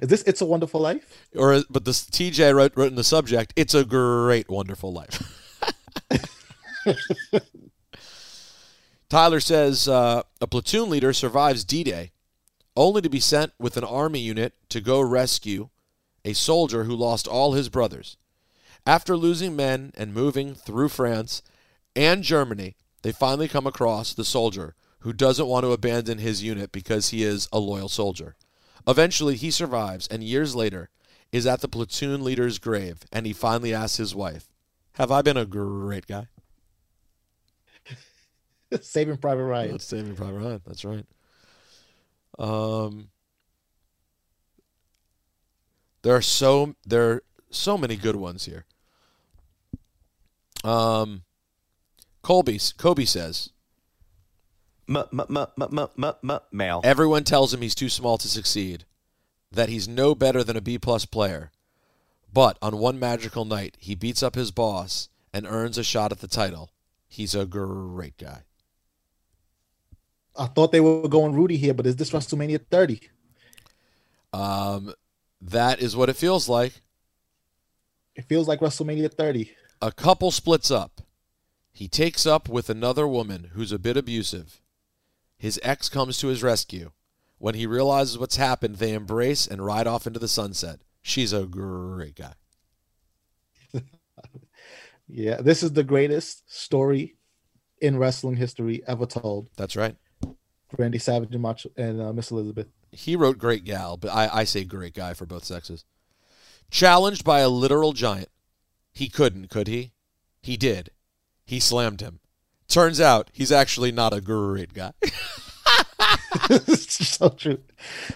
Is 0.00 0.08
this 0.08 0.22
It's 0.22 0.40
a 0.40 0.46
Wonderful 0.46 0.80
Life? 0.80 1.26
Or 1.34 1.62
but 1.68 1.84
this 1.84 2.04
TJ 2.04 2.54
wrote, 2.54 2.76
wrote 2.76 2.90
in 2.90 2.94
the 2.94 3.04
subject, 3.04 3.52
it's 3.56 3.74
a 3.74 3.84
great 3.84 4.48
wonderful 4.48 4.92
life. 4.92 5.22
Tyler 9.08 9.40
says 9.40 9.88
uh, 9.88 10.22
a 10.40 10.46
platoon 10.46 10.90
leader 10.90 11.12
survives 11.12 11.64
D-Day 11.64 12.12
only 12.76 13.02
to 13.02 13.08
be 13.08 13.20
sent 13.20 13.52
with 13.58 13.76
an 13.76 13.84
army 13.84 14.20
unit 14.20 14.54
to 14.68 14.80
go 14.80 15.00
rescue 15.00 15.68
a 16.24 16.32
soldier 16.32 16.84
who 16.84 16.94
lost 16.94 17.26
all 17.26 17.54
his 17.54 17.68
brothers. 17.68 18.16
After 18.86 19.16
losing 19.16 19.56
men 19.56 19.92
and 19.96 20.14
moving 20.14 20.54
through 20.54 20.90
France 20.90 21.42
and 21.96 22.22
Germany, 22.22 22.76
they 23.02 23.12
finally 23.12 23.48
come 23.48 23.66
across 23.66 24.12
the 24.12 24.24
soldier 24.24 24.74
who 25.00 25.12
doesn't 25.12 25.46
want 25.46 25.64
to 25.64 25.72
abandon 25.72 26.18
his 26.18 26.42
unit 26.42 26.70
because 26.70 27.08
he 27.08 27.22
is 27.22 27.48
a 27.52 27.58
loyal 27.58 27.88
soldier. 27.88 28.36
Eventually, 28.88 29.36
he 29.36 29.50
survives, 29.50 30.08
and 30.08 30.24
years 30.24 30.56
later, 30.56 30.88
is 31.30 31.46
at 31.46 31.60
the 31.60 31.68
platoon 31.68 32.24
leader's 32.24 32.58
grave, 32.58 33.04
and 33.12 33.26
he 33.26 33.34
finally 33.34 33.74
asks 33.74 33.98
his 33.98 34.14
wife, 34.14 34.48
Have 34.94 35.12
I 35.12 35.20
been 35.20 35.36
a 35.36 35.44
great 35.44 36.06
guy? 36.06 36.28
Saving 38.80 39.18
Private 39.18 39.44
Ryan. 39.44 39.72
That's 39.72 39.84
Saving 39.84 40.16
Private 40.16 40.38
Ryan. 40.38 40.62
That's 40.66 40.86
right. 40.86 41.04
Um, 42.38 43.10
there 46.00 46.14
are 46.14 46.22
so 46.22 46.74
there 46.86 47.10
are 47.10 47.22
so 47.50 47.76
many 47.76 47.96
good 47.96 48.16
ones 48.16 48.46
here. 48.46 48.64
Um, 50.64 51.24
Colby 52.22 52.58
Kobe 52.78 53.04
says 53.04 53.50
M- 54.88 54.96
m- 54.96 55.06
m- 55.12 55.46
m- 55.60 55.78
m- 55.78 55.88
m- 56.02 56.14
m- 56.30 56.40
mail. 56.50 56.80
everyone 56.82 57.24
tells 57.24 57.52
him 57.52 57.60
he's 57.60 57.74
too 57.74 57.88
small 57.88 58.16
to 58.18 58.28
succeed, 58.28 58.84
that 59.52 59.68
he's 59.68 59.86
no 59.86 60.14
better 60.14 60.42
than 60.42 60.56
a 60.56 60.60
B 60.62 60.78
plus 60.78 61.04
player, 61.04 61.50
but 62.32 62.56
on 62.62 62.78
one 62.78 62.98
magical 62.98 63.44
night 63.44 63.76
he 63.78 63.94
beats 63.94 64.22
up 64.22 64.34
his 64.34 64.50
boss 64.50 65.08
and 65.32 65.46
earns 65.46 65.76
a 65.78 65.84
shot 65.84 66.10
at 66.12 66.20
the 66.20 66.28
title. 66.28 66.70
He's 67.06 67.34
a 67.34 67.44
great 67.46 68.16
guy. 68.16 68.42
I 70.36 70.46
thought 70.46 70.72
they 70.72 70.80
were 70.80 71.08
going 71.08 71.34
Rudy 71.34 71.56
here, 71.56 71.74
but 71.74 71.86
is 71.86 71.96
this 71.96 72.10
WrestleMania 72.10 72.60
30? 72.70 73.00
Um, 74.32 74.94
that 75.40 75.80
is 75.80 75.96
what 75.96 76.08
it 76.08 76.16
feels 76.16 76.48
like. 76.48 76.80
It 78.14 78.24
feels 78.24 78.46
like 78.48 78.60
WrestleMania 78.60 79.12
30. 79.12 79.50
A 79.82 79.92
couple 79.92 80.30
splits 80.30 80.70
up. 80.70 81.00
He 81.72 81.88
takes 81.88 82.26
up 82.26 82.48
with 82.48 82.70
another 82.70 83.06
woman 83.06 83.50
who's 83.52 83.72
a 83.72 83.78
bit 83.78 83.96
abusive. 83.96 84.60
His 85.38 85.60
ex 85.62 85.88
comes 85.88 86.18
to 86.18 86.28
his 86.28 86.42
rescue. 86.42 86.90
When 87.38 87.54
he 87.54 87.66
realizes 87.66 88.18
what's 88.18 88.36
happened, 88.36 88.76
they 88.76 88.92
embrace 88.92 89.46
and 89.46 89.64
ride 89.64 89.86
off 89.86 90.06
into 90.06 90.18
the 90.18 90.28
sunset. 90.28 90.80
She's 91.00 91.32
a 91.32 91.44
great 91.44 92.16
guy. 92.16 92.34
Yeah, 95.08 95.40
this 95.40 95.62
is 95.62 95.72
the 95.72 95.84
greatest 95.84 96.52
story 96.54 97.16
in 97.80 97.98
wrestling 97.98 98.36
history 98.36 98.82
ever 98.86 99.06
told. 99.06 99.48
That's 99.56 99.74
right. 99.74 99.96
Randy 100.76 100.98
Savage 100.98 101.32
and, 101.32 101.40
Macho, 101.42 101.70
and 101.76 102.00
uh, 102.00 102.12
Miss 102.12 102.30
Elizabeth. 102.30 102.66
He 102.92 103.16
wrote 103.16 103.38
great 103.38 103.64
gal, 103.64 103.96
but 103.96 104.10
I, 104.10 104.28
I 104.40 104.44
say 104.44 104.64
great 104.64 104.94
guy 104.94 105.14
for 105.14 105.24
both 105.24 105.44
sexes. 105.44 105.84
Challenged 106.70 107.24
by 107.24 107.40
a 107.40 107.48
literal 107.48 107.94
giant. 107.94 108.28
He 108.92 109.08
couldn't, 109.08 109.48
could 109.48 109.66
he? 109.66 109.92
He 110.42 110.58
did. 110.58 110.90
He 111.46 111.58
slammed 111.58 112.02
him. 112.02 112.20
Turns 112.68 113.00
out 113.00 113.30
he's 113.32 113.50
actually 113.50 113.92
not 113.92 114.12
a 114.12 114.20
great 114.20 114.74
guy. 114.74 114.92
so 116.76 117.30
true, 117.30 117.60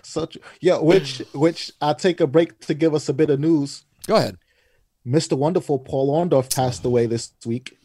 so 0.02 0.26
true. 0.26 0.42
Yeah, 0.60 0.78
which 0.78 1.22
which 1.34 1.72
I'll 1.80 1.94
take 1.94 2.20
a 2.20 2.26
break 2.26 2.60
to 2.60 2.74
give 2.74 2.94
us 2.94 3.08
a 3.08 3.14
bit 3.14 3.30
of 3.30 3.40
news. 3.40 3.84
Go 4.06 4.16
ahead. 4.16 4.36
Mr. 5.06 5.36
Wonderful 5.36 5.78
Paul 5.78 6.12
Orndorff 6.14 6.54
passed 6.54 6.84
away 6.84 7.06
this 7.06 7.32
week. 7.46 7.76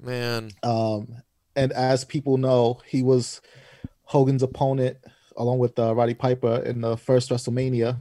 Man. 0.00 0.50
Um, 0.62 1.22
and 1.54 1.72
as 1.72 2.04
people 2.04 2.38
know, 2.38 2.80
he 2.86 3.02
was 3.02 3.40
Hogan's 4.04 4.42
opponent 4.42 4.96
along 5.36 5.58
with 5.58 5.78
uh, 5.78 5.94
Roddy 5.94 6.14
Piper 6.14 6.56
in 6.56 6.80
the 6.80 6.96
first 6.96 7.30
WrestleMania. 7.30 7.98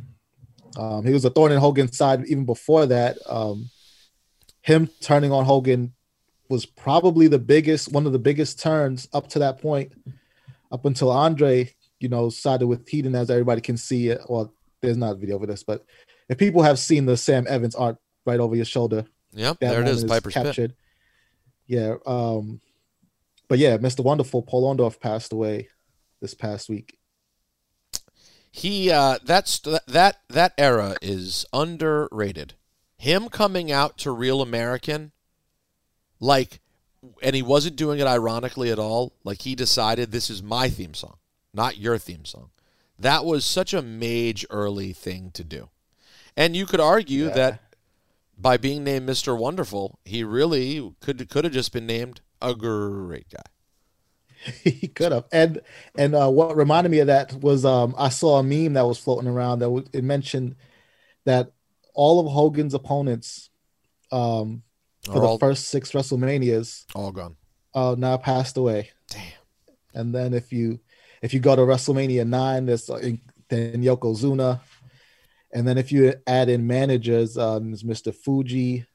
Um, 0.77 1.05
he 1.05 1.13
was 1.13 1.25
a 1.25 1.29
thorn 1.29 1.51
in 1.51 1.59
Hogan's 1.59 1.97
side 1.97 2.25
even 2.25 2.45
before 2.45 2.85
that. 2.85 3.17
Um, 3.27 3.69
him 4.61 4.89
turning 5.01 5.31
on 5.31 5.45
Hogan 5.45 5.93
was 6.49 6.65
probably 6.65 7.27
the 7.27 7.39
biggest, 7.39 7.91
one 7.91 8.05
of 8.05 8.11
the 8.11 8.19
biggest 8.19 8.59
turns 8.59 9.07
up 9.13 9.27
to 9.29 9.39
that 9.39 9.61
point, 9.61 9.91
up 10.71 10.85
until 10.85 11.11
Andre, 11.11 11.73
you 11.99 12.09
know, 12.09 12.29
sided 12.29 12.67
with 12.67 12.87
Heenan, 12.87 13.15
as 13.15 13.29
everybody 13.29 13.61
can 13.61 13.77
see 13.77 14.09
it. 14.09 14.21
Well, 14.27 14.53
there's 14.81 14.97
not 14.97 15.11
a 15.13 15.15
video 15.15 15.37
for 15.39 15.45
this, 15.45 15.63
but 15.63 15.85
if 16.27 16.37
people 16.37 16.61
have 16.63 16.79
seen 16.79 17.05
the 17.05 17.17
Sam 17.17 17.45
Evans 17.47 17.75
art 17.75 17.97
right 18.25 18.39
over 18.39 18.55
your 18.55 18.65
shoulder, 18.65 19.05
Yep, 19.33 19.59
that 19.59 19.69
there 19.69 19.81
it 19.81 19.87
is. 19.87 20.03
moment 20.03 20.09
Piper's 20.23 20.33
Pit. 20.33 20.43
captured. 20.43 20.73
Yeah. 21.67 21.95
Um, 22.05 22.61
but 23.47 23.59
yeah, 23.59 23.77
Mr. 23.77 24.03
Wonderful 24.03 24.41
Paul 24.41 24.75
Orndorff 24.75 24.99
passed 24.99 25.33
away 25.33 25.67
this 26.21 26.33
past 26.33 26.67
week. 26.69 26.97
He 28.51 28.89
uh 28.89 29.19
that's 29.23 29.59
that 29.59 30.17
that 30.29 30.53
era 30.57 30.95
is 31.01 31.45
underrated. 31.53 32.55
Him 32.97 33.29
coming 33.29 33.71
out 33.71 33.97
to 33.99 34.11
Real 34.11 34.41
American 34.41 35.11
like 36.19 36.59
and 37.23 37.35
he 37.35 37.41
wasn't 37.41 37.75
doing 37.77 37.99
it 37.99 38.07
ironically 38.07 38.71
at 38.71 38.79
all. 38.79 39.13
Like 39.23 39.41
he 39.43 39.55
decided 39.55 40.11
this 40.11 40.29
is 40.29 40.43
my 40.43 40.69
theme 40.69 40.93
song, 40.93 41.17
not 41.53 41.77
your 41.77 41.97
theme 41.97 42.25
song. 42.25 42.49
That 42.97 43.23
was 43.23 43.45
such 43.45 43.73
a 43.73 43.81
mage 43.81 44.45
early 44.49 44.91
thing 44.91 45.31
to 45.31 45.43
do. 45.43 45.69
And 46.35 46.55
you 46.55 46.65
could 46.65 46.81
argue 46.81 47.25
Yeah. 47.27 47.33
that 47.33 47.61
by 48.37 48.57
being 48.57 48.83
named 48.83 49.07
Mr. 49.07 49.37
Wonderful, 49.37 49.99
he 50.05 50.23
really 50.23 50.93
could 50.99 51.29
could 51.29 51.43
have 51.45 51.53
just 51.53 51.71
been 51.73 51.85
named 51.87 52.21
a 52.41 52.53
great 52.55 53.27
guy. 53.29 53.43
he 54.63 54.87
could 54.87 55.11
have. 55.11 55.25
And 55.31 55.61
and 55.97 56.15
uh, 56.15 56.29
what 56.29 56.55
reminded 56.55 56.89
me 56.91 56.99
of 56.99 57.07
that 57.07 57.33
was 57.41 57.65
um, 57.65 57.95
I 57.97 58.09
saw 58.09 58.39
a 58.39 58.43
meme 58.43 58.73
that 58.73 58.85
was 58.85 58.97
floating 58.97 59.29
around 59.29 59.59
that 59.59 59.65
w- 59.65 59.85
it 59.93 60.03
mentioned 60.03 60.55
that 61.25 61.51
all 61.93 62.19
of 62.19 62.31
Hogan's 62.31 62.73
opponents 62.73 63.49
um, 64.11 64.63
for 65.05 65.17
Are 65.23 65.33
the 65.33 65.37
first 65.39 65.67
six 65.69 65.91
WrestleManias 65.91 66.85
All 66.95 67.11
gone. 67.11 67.35
uh, 67.73 67.95
now 67.97 68.17
passed 68.17 68.57
away. 68.57 68.91
Damn. 69.09 69.21
And 69.93 70.13
then 70.15 70.33
if 70.33 70.51
you 70.51 70.79
if 71.21 71.33
you 71.33 71.39
go 71.39 71.55
to 71.55 71.61
WrestleMania 71.63 72.27
nine, 72.27 72.65
there's 72.65 72.89
uh, 72.89 72.99
then 73.49 73.81
Yokozuna, 73.83 74.59
and 75.51 75.67
then 75.67 75.77
if 75.77 75.91
you 75.91 76.13
add 76.27 76.49
in 76.49 76.67
managers, 76.67 77.37
um, 77.37 77.71
there's 77.71 77.83
Mr. 77.83 78.13
Fuji, 78.13 78.85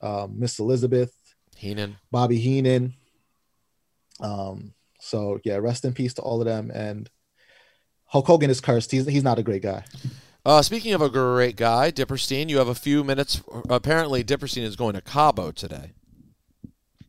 um, 0.00 0.38
Miss 0.38 0.58
Elizabeth, 0.58 1.14
Heenan. 1.56 1.96
Bobby 2.10 2.38
Heenan. 2.38 2.94
Um, 4.20 4.74
so 5.00 5.40
yeah, 5.44 5.56
rest 5.56 5.84
in 5.84 5.92
peace 5.94 6.14
to 6.14 6.22
all 6.22 6.40
of 6.40 6.46
them. 6.46 6.70
And 6.74 7.08
Hulk 8.06 8.26
Hogan 8.26 8.50
is 8.50 8.60
cursed. 8.60 8.90
He's 8.90 9.06
he's 9.06 9.22
not 9.24 9.38
a 9.38 9.42
great 9.42 9.62
guy. 9.62 9.84
Uh, 10.44 10.60
speaking 10.60 10.92
of 10.92 11.00
a 11.00 11.08
great 11.08 11.56
guy, 11.56 11.92
Dipperstein, 11.92 12.48
you 12.48 12.58
have 12.58 12.68
a 12.68 12.74
few 12.74 13.04
minutes. 13.04 13.42
Apparently, 13.70 14.24
Dipperstein 14.24 14.62
is 14.62 14.74
going 14.74 14.94
to 14.94 15.00
Cabo 15.00 15.52
today. 15.52 15.92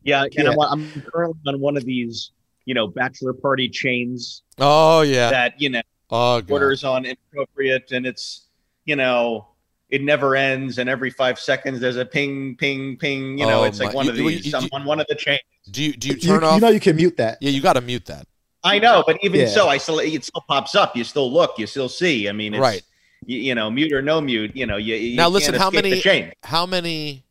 Yeah, 0.04 0.24
and 0.24 0.34
Yeah. 0.36 0.50
I'm, 0.52 0.60
I'm 0.94 1.02
currently 1.02 1.40
on 1.48 1.60
one 1.60 1.76
of 1.78 1.84
these, 1.86 2.32
you 2.66 2.74
know, 2.74 2.88
bachelor 2.88 3.34
party 3.34 3.70
chains 3.70 4.44
Oh 4.60 5.02
yeah. 5.02 5.30
that 5.32 5.60
you 5.60 5.70
know 5.70 5.82
oh 6.12 6.42
god. 6.42 6.52
orders 6.52 6.84
on 6.84 7.06
inappropriate, 7.06 7.92
and 7.92 8.06
it's 8.06 8.48
you 8.86 8.96
know 8.96 9.48
it 9.90 10.02
never 10.04 10.36
ends, 10.36 10.78
and 10.78 10.88
every 10.90 11.10
five 11.10 11.40
seconds 11.40 11.80
there's 11.80 11.96
a 11.98 12.06
ping, 12.06 12.56
ping, 12.58 12.98
ping. 12.98 13.38
You 13.40 13.46
know, 13.48 13.62
Oh, 13.62 13.64
it's 13.64 13.80
like 13.80 13.90
my- 13.90 13.96
one 13.96 14.10
of 14.10 14.18
you- 14.18 14.24
you- 14.30 14.30
these. 14.42 14.48
you- 14.52 14.58
I'm 14.58 14.70
on 14.74 14.86
one 14.86 15.00
of 15.00 15.08
the 15.08 15.16
chains. 15.16 15.40
Do 15.72 15.82
you 15.82 15.94
do 15.94 16.10
you 16.10 16.14
You, 16.16 16.20
turn 16.20 16.42
you 16.42 16.48
off? 16.48 16.62
know 16.62 16.68
you 16.70 16.80
can 16.82 16.96
mute 16.98 17.18
that. 17.18 17.38
yeah, 17.42 17.50
you 17.50 17.62
got 17.62 17.74
to 17.74 17.82
mute 17.82 18.06
that. 18.08 18.28
I 18.66 18.78
know, 18.80 19.04
but 19.08 19.18
even 19.24 19.42
Yeah. 19.42 19.48
so, 19.48 19.68
I 19.70 19.78
still 19.78 20.00
it 20.00 20.24
still 20.24 20.44
pops 20.48 20.76
up. 20.76 20.96
You 20.96 21.04
still 21.04 21.32
look, 21.32 21.58
you 21.58 21.66
still 21.66 21.90
see. 21.90 22.30
I 22.30 22.32
mean, 22.34 22.54
it's, 22.54 22.62
Right. 22.62 22.82
You, 23.26 23.38
you 23.40 23.56
know, 23.56 23.70
mute 23.70 23.92
or 23.94 24.02
no 24.02 24.22
mute. 24.22 24.56
You 24.56 24.66
know, 24.66 24.78
you, 24.78 24.96
you 24.96 25.16
Now, 25.18 25.30
listen, 25.30 25.54
how 25.56 25.70
many- 25.70 26.02
How 26.44 26.66
many? 26.66 27.24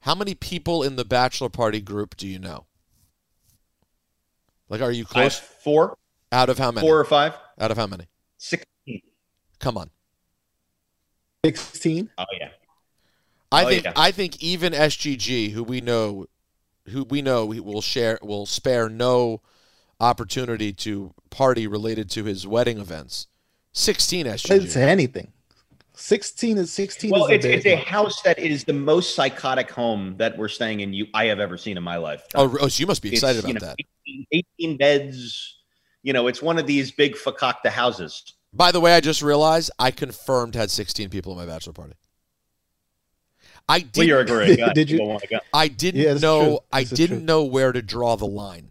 How 0.00 0.14
many 0.14 0.34
people 0.34 0.82
in 0.82 0.96
the 0.96 1.04
bachelor 1.04 1.50
party 1.50 1.80
group 1.80 2.16
do 2.16 2.26
you 2.26 2.38
know? 2.38 2.64
Like, 4.70 4.80
are 4.80 4.90
you 4.92 5.04
I 5.14 5.24
have 5.24 5.32
close? 5.32 5.38
four, 5.62 5.98
Out 6.32 6.48
of 6.48 6.58
how 6.58 6.70
many? 6.70 6.86
four 6.86 6.98
or 6.98 7.04
five, 7.04 7.34
Out 7.58 7.70
of 7.70 7.76
how 7.76 7.86
many? 7.86 8.06
sixteen. 8.38 9.02
Come 9.58 9.76
on. 9.76 9.90
Sixteen. 11.44 12.10
Oh 12.18 12.24
yeah. 12.38 12.48
I 13.52 13.64
Oh, 13.64 13.68
think 13.68 13.84
yeah. 13.84 13.92
I 13.96 14.10
think 14.10 14.42
even 14.42 14.72
SGG, 14.72 15.50
who 15.52 15.62
we 15.64 15.80
know, 15.80 16.26
who 16.88 17.04
we 17.04 17.20
know 17.20 17.44
will 17.46 17.82
share 17.82 18.18
will 18.22 18.46
spare 18.46 18.88
no 18.88 19.42
opportunity 19.98 20.72
to 20.72 21.12
party 21.30 21.66
related 21.66 22.08
to 22.10 22.24
his 22.24 22.46
wedding 22.46 22.78
events. 22.78 23.26
Sixteen 23.72 24.26
It's 24.26 24.44
SGG. 24.46 24.76
anything. 24.76 25.32
Sixteen 25.94 26.56
is 26.58 26.72
sixteen. 26.72 27.10
Well, 27.10 27.26
is 27.26 27.30
a 27.30 27.34
it's, 27.34 27.44
big 27.44 27.54
it's 27.56 27.66
a 27.66 27.76
house 27.76 28.22
that 28.22 28.38
is 28.38 28.64
the 28.64 28.72
most 28.72 29.14
psychotic 29.14 29.70
home 29.70 30.14
that 30.16 30.36
we're 30.38 30.48
staying 30.48 30.80
in. 30.80 30.92
You, 30.92 31.06
I 31.14 31.26
have 31.26 31.40
ever 31.40 31.56
seen 31.58 31.76
in 31.76 31.82
my 31.82 31.96
life. 31.98 32.22
Oh, 32.34 32.56
oh, 32.60 32.68
so 32.68 32.80
you 32.80 32.86
must 32.86 33.02
be 33.02 33.08
It's, 33.10 33.18
excited 33.18 33.44
you 33.44 33.50
about 33.50 33.62
know, 33.62 33.68
that. 33.68 33.76
18, 34.32 34.44
18 34.60 34.76
beds. 34.78 35.58
You 36.02 36.12
know, 36.14 36.26
it's 36.26 36.40
one 36.40 36.58
of 36.58 36.66
these 36.66 36.90
big 36.90 37.14
fakakta 37.14 37.66
houses. 37.68 38.32
By 38.52 38.72
the 38.72 38.80
way, 38.80 38.94
I 38.94 39.00
just 39.00 39.20
realized 39.22 39.70
I 39.78 39.90
confirmed 39.90 40.54
had 40.54 40.70
16 40.70 41.10
people 41.10 41.32
in 41.32 41.38
my 41.38 41.46
bachelor 41.46 41.74
party. 41.74 41.92
I 43.68 43.80
didn't, 43.80 44.08
you're 44.08 44.20
a 44.20 44.24
great 44.26 44.58
guy. 44.58 44.72
Did 44.72 44.90
you- 44.90 44.98
don't 44.98 45.08
want 45.08 45.20
to 45.22 45.28
go. 45.28 45.38
I 45.52 45.68
didn't 45.68 46.00
Yeah, 46.00 46.14
know. 46.14 46.60
I 46.72 46.82
didn't 46.84 47.18
true. 47.18 47.24
know 47.26 47.44
where 47.44 47.70
to 47.72 47.82
draw 47.82 48.16
the 48.16 48.26
line. 48.26 48.70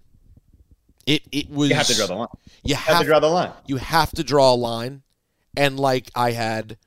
It 1.10 1.24
it 1.32 1.50
was 1.50 1.70
You 1.70 1.76
have 1.76 1.88
to 1.88 1.96
draw 1.96 2.08
the 2.08 2.16
line. 2.16 2.28
You 2.64 2.70
You 2.70 2.76
have 2.76 2.86
have 2.98 3.00
to 3.02 3.06
draw 3.08 3.20
the 3.20 3.28
line. 3.30 3.52
you 3.66 3.78
have 3.78 4.12
to 4.12 4.24
draw 4.24 4.54
a 4.54 4.60
line 4.72 5.02
and 5.58 5.80
like 5.80 6.12
i 6.14 6.32
had 6.32 6.78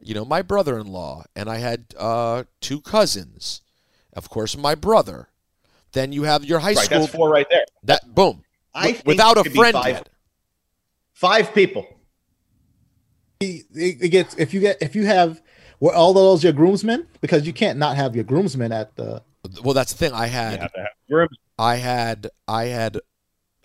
you 0.00 0.14
know 0.14 0.24
my 0.24 0.40
brother-in-law 0.40 1.24
and 1.34 1.48
i 1.50 1.56
had 1.58 1.80
uh, 1.98 2.44
two 2.60 2.80
cousins 2.80 3.62
of 4.12 4.30
course 4.30 4.56
my 4.56 4.74
brother 4.76 5.28
then 5.92 6.12
you 6.12 6.22
have 6.22 6.44
your 6.44 6.60
high 6.60 6.74
Right, 6.74 6.84
school 6.86 7.00
that's 7.00 7.14
four 7.14 7.28
right 7.30 7.46
there. 7.50 7.64
that 7.82 8.14
boom 8.14 8.44
I 8.72 9.00
without 9.04 9.36
a 9.38 9.44
friend 9.50 9.72
five, 9.74 9.88
yet 9.88 10.08
five 11.14 11.52
people. 11.52 11.84
it, 13.40 13.64
it 13.74 14.08
gets 14.10 14.34
if 14.36 14.54
you 14.54 14.60
get 14.60 14.76
if 14.80 14.94
you 14.94 15.06
have 15.06 15.42
were 15.80 15.92
all 15.94 16.12
those 16.14 16.44
your 16.44 16.52
groomsmen 16.52 17.06
because 17.20 17.46
you 17.46 17.52
can't 17.52 17.78
not 17.78 17.96
have 17.96 18.14
your 18.14 18.24
groomsmen 18.24 18.70
at 18.70 18.94
the 18.96 19.22
well 19.64 19.74
that's 19.74 19.92
the 19.92 19.98
thing 19.98 20.12
i 20.12 20.26
had 20.28 20.60
have 20.60 20.70
have 21.10 21.28
i 21.58 21.74
had 21.76 22.28
i 22.46 22.64
had 22.66 22.98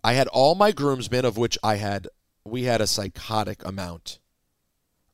i 0.03 0.13
had 0.13 0.27
all 0.29 0.55
my 0.55 0.71
groomsmen 0.71 1.25
of 1.25 1.37
which 1.37 1.57
i 1.63 1.75
had 1.75 2.07
we 2.43 2.63
had 2.63 2.81
a 2.81 2.87
psychotic 2.87 3.63
amount 3.65 4.19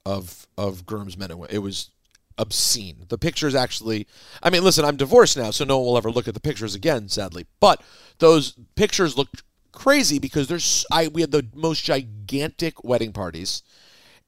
of 0.05 0.47
of 0.57 0.85
groomsmen. 0.85 1.31
It 1.49 1.59
was 1.59 1.91
obscene. 2.37 3.05
The 3.09 3.17
pictures 3.17 3.55
actually 3.55 4.07
i 4.41 4.49
mean 4.49 4.63
listen 4.63 4.85
i'm 4.85 4.95
divorced 4.95 5.35
now 5.37 5.51
so 5.51 5.65
no 5.65 5.77
one 5.79 5.87
will 5.87 5.97
ever 5.97 6.11
look 6.11 6.27
at 6.27 6.33
the 6.33 6.39
pictures 6.39 6.75
again 6.75 7.09
sadly. 7.09 7.45
But 7.59 7.81
those 8.19 8.53
pictures 8.75 9.17
looked 9.17 9.43
crazy 9.71 10.19
because 10.19 10.47
there's 10.47 10.85
i 10.91 11.07
we 11.07 11.21
had 11.21 11.31
the 11.31 11.45
most 11.53 11.83
gigantic 11.83 12.83
wedding 12.83 13.11
parties. 13.11 13.63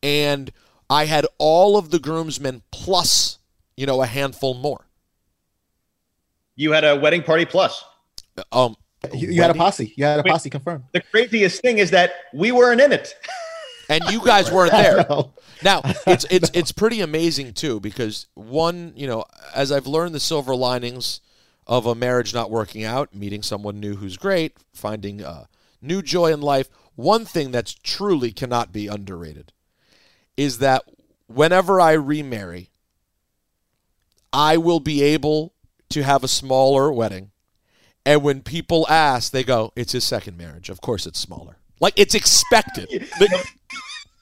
And 0.04 0.52
i 0.89 1.06
had 1.06 1.26
all 1.38 1.78
of 1.78 1.91
the 1.91 2.00
groomsmen 2.00 2.63
plus 2.72 3.38
you 3.78 3.86
know 3.86 4.02
a 4.02 4.08
handful 4.08 4.54
more. 4.54 4.88
You 6.56 6.74
had 6.74 6.84
a 6.84 6.98
wedding 6.98 7.24
party 7.24 7.45
plus. 7.45 7.86
um 8.52 8.76
you, 9.13 9.29
you 9.29 9.41
had 9.41 9.51
a 9.51 9.53
posse 9.53 9.93
you 9.95 10.03
had 10.03 10.19
a 10.19 10.23
Wait. 10.23 10.31
posse 10.31 10.49
confirmed 10.49 10.83
The 10.91 11.01
craziest 11.01 11.62
thing 11.62 11.77
is 11.77 11.91
that 11.91 12.12
we 12.33 12.51
weren't 12.51 12.81
in 12.81 12.91
it. 12.91 13.15
and 13.89 14.03
you 14.09 14.23
guys 14.23 14.51
weren't 14.51 14.71
there 14.83 15.05
Now 15.63 15.81
it's 16.07 16.25
it's 16.29 16.51
it's 16.53 16.71
pretty 16.71 17.01
amazing 17.01 17.53
too 17.53 17.79
because 17.79 18.27
one, 18.35 18.93
you 18.95 19.07
know, 19.07 19.25
as 19.53 19.71
I've 19.71 19.88
learned 19.88 20.15
the 20.15 20.19
silver 20.19 20.55
linings 20.55 21.21
of 21.67 21.85
a 21.85 21.95
marriage 21.95 22.33
not 22.33 22.49
working 22.49 22.83
out, 22.83 23.13
meeting 23.13 23.43
someone 23.43 23.79
new 23.79 23.95
who's 23.97 24.17
great, 24.17 24.57
finding 24.73 25.23
uh, 25.23 25.45
new 25.81 26.01
joy 26.01 26.31
in 26.31 26.41
life. 26.41 26.69
One 26.95 27.25
thing 27.25 27.51
that's 27.51 27.73
truly 27.73 28.31
cannot 28.31 28.73
be 28.73 28.88
underrated 28.88 29.53
is 30.35 30.57
that 30.59 30.83
whenever 31.27 31.79
I 31.79 31.93
remarry, 31.93 32.71
I 34.33 34.57
will 34.57 34.79
be 34.79 35.03
able 35.03 35.53
to 35.89 36.03
have 36.03 36.23
a 36.23 36.27
smaller 36.27 36.91
wedding. 36.91 37.31
And 38.05 38.23
when 38.23 38.41
people 38.41 38.85
ask, 38.89 39.31
they 39.31 39.43
go, 39.43 39.71
"It's 39.75 39.91
his 39.91 40.03
second 40.03 40.38
marriage. 40.38 40.69
Of 40.69 40.81
course, 40.81 41.05
it's 41.05 41.19
smaller. 41.19 41.57
Like 41.79 41.93
it's 41.97 42.15
expected." 42.15 42.89
The- 43.19 43.45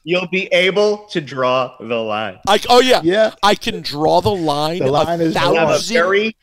You'll 0.04 0.28
be 0.30 0.46
able 0.54 1.06
to 1.10 1.20
draw 1.20 1.76
the 1.82 1.98
line. 2.02 2.40
I, 2.48 2.62
oh 2.70 2.80
yeah, 2.80 3.02
Yeah. 3.04 3.34
I 3.44 3.56
can 3.56 3.82
draw 3.82 4.22
the 4.22 4.32
line. 4.34 4.80
The 4.80 4.90
line 4.90 5.20
a 5.20 5.24
is 5.26 5.36
You'll 5.36 5.56
have 5.56 5.68
a 5.68 5.74
thousand. 5.74 5.94
very. 5.94 6.38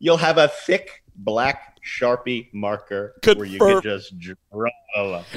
You'll 0.00 0.16
have 0.16 0.36
a 0.38 0.48
thick 0.48 1.04
black 1.14 1.73
sharpie 1.84 2.48
marker 2.52 3.14
where 3.24 3.44
you 3.44 3.58
Confirm. 3.58 3.82
can 3.82 3.90
just 3.98 4.14
draw 4.18 4.70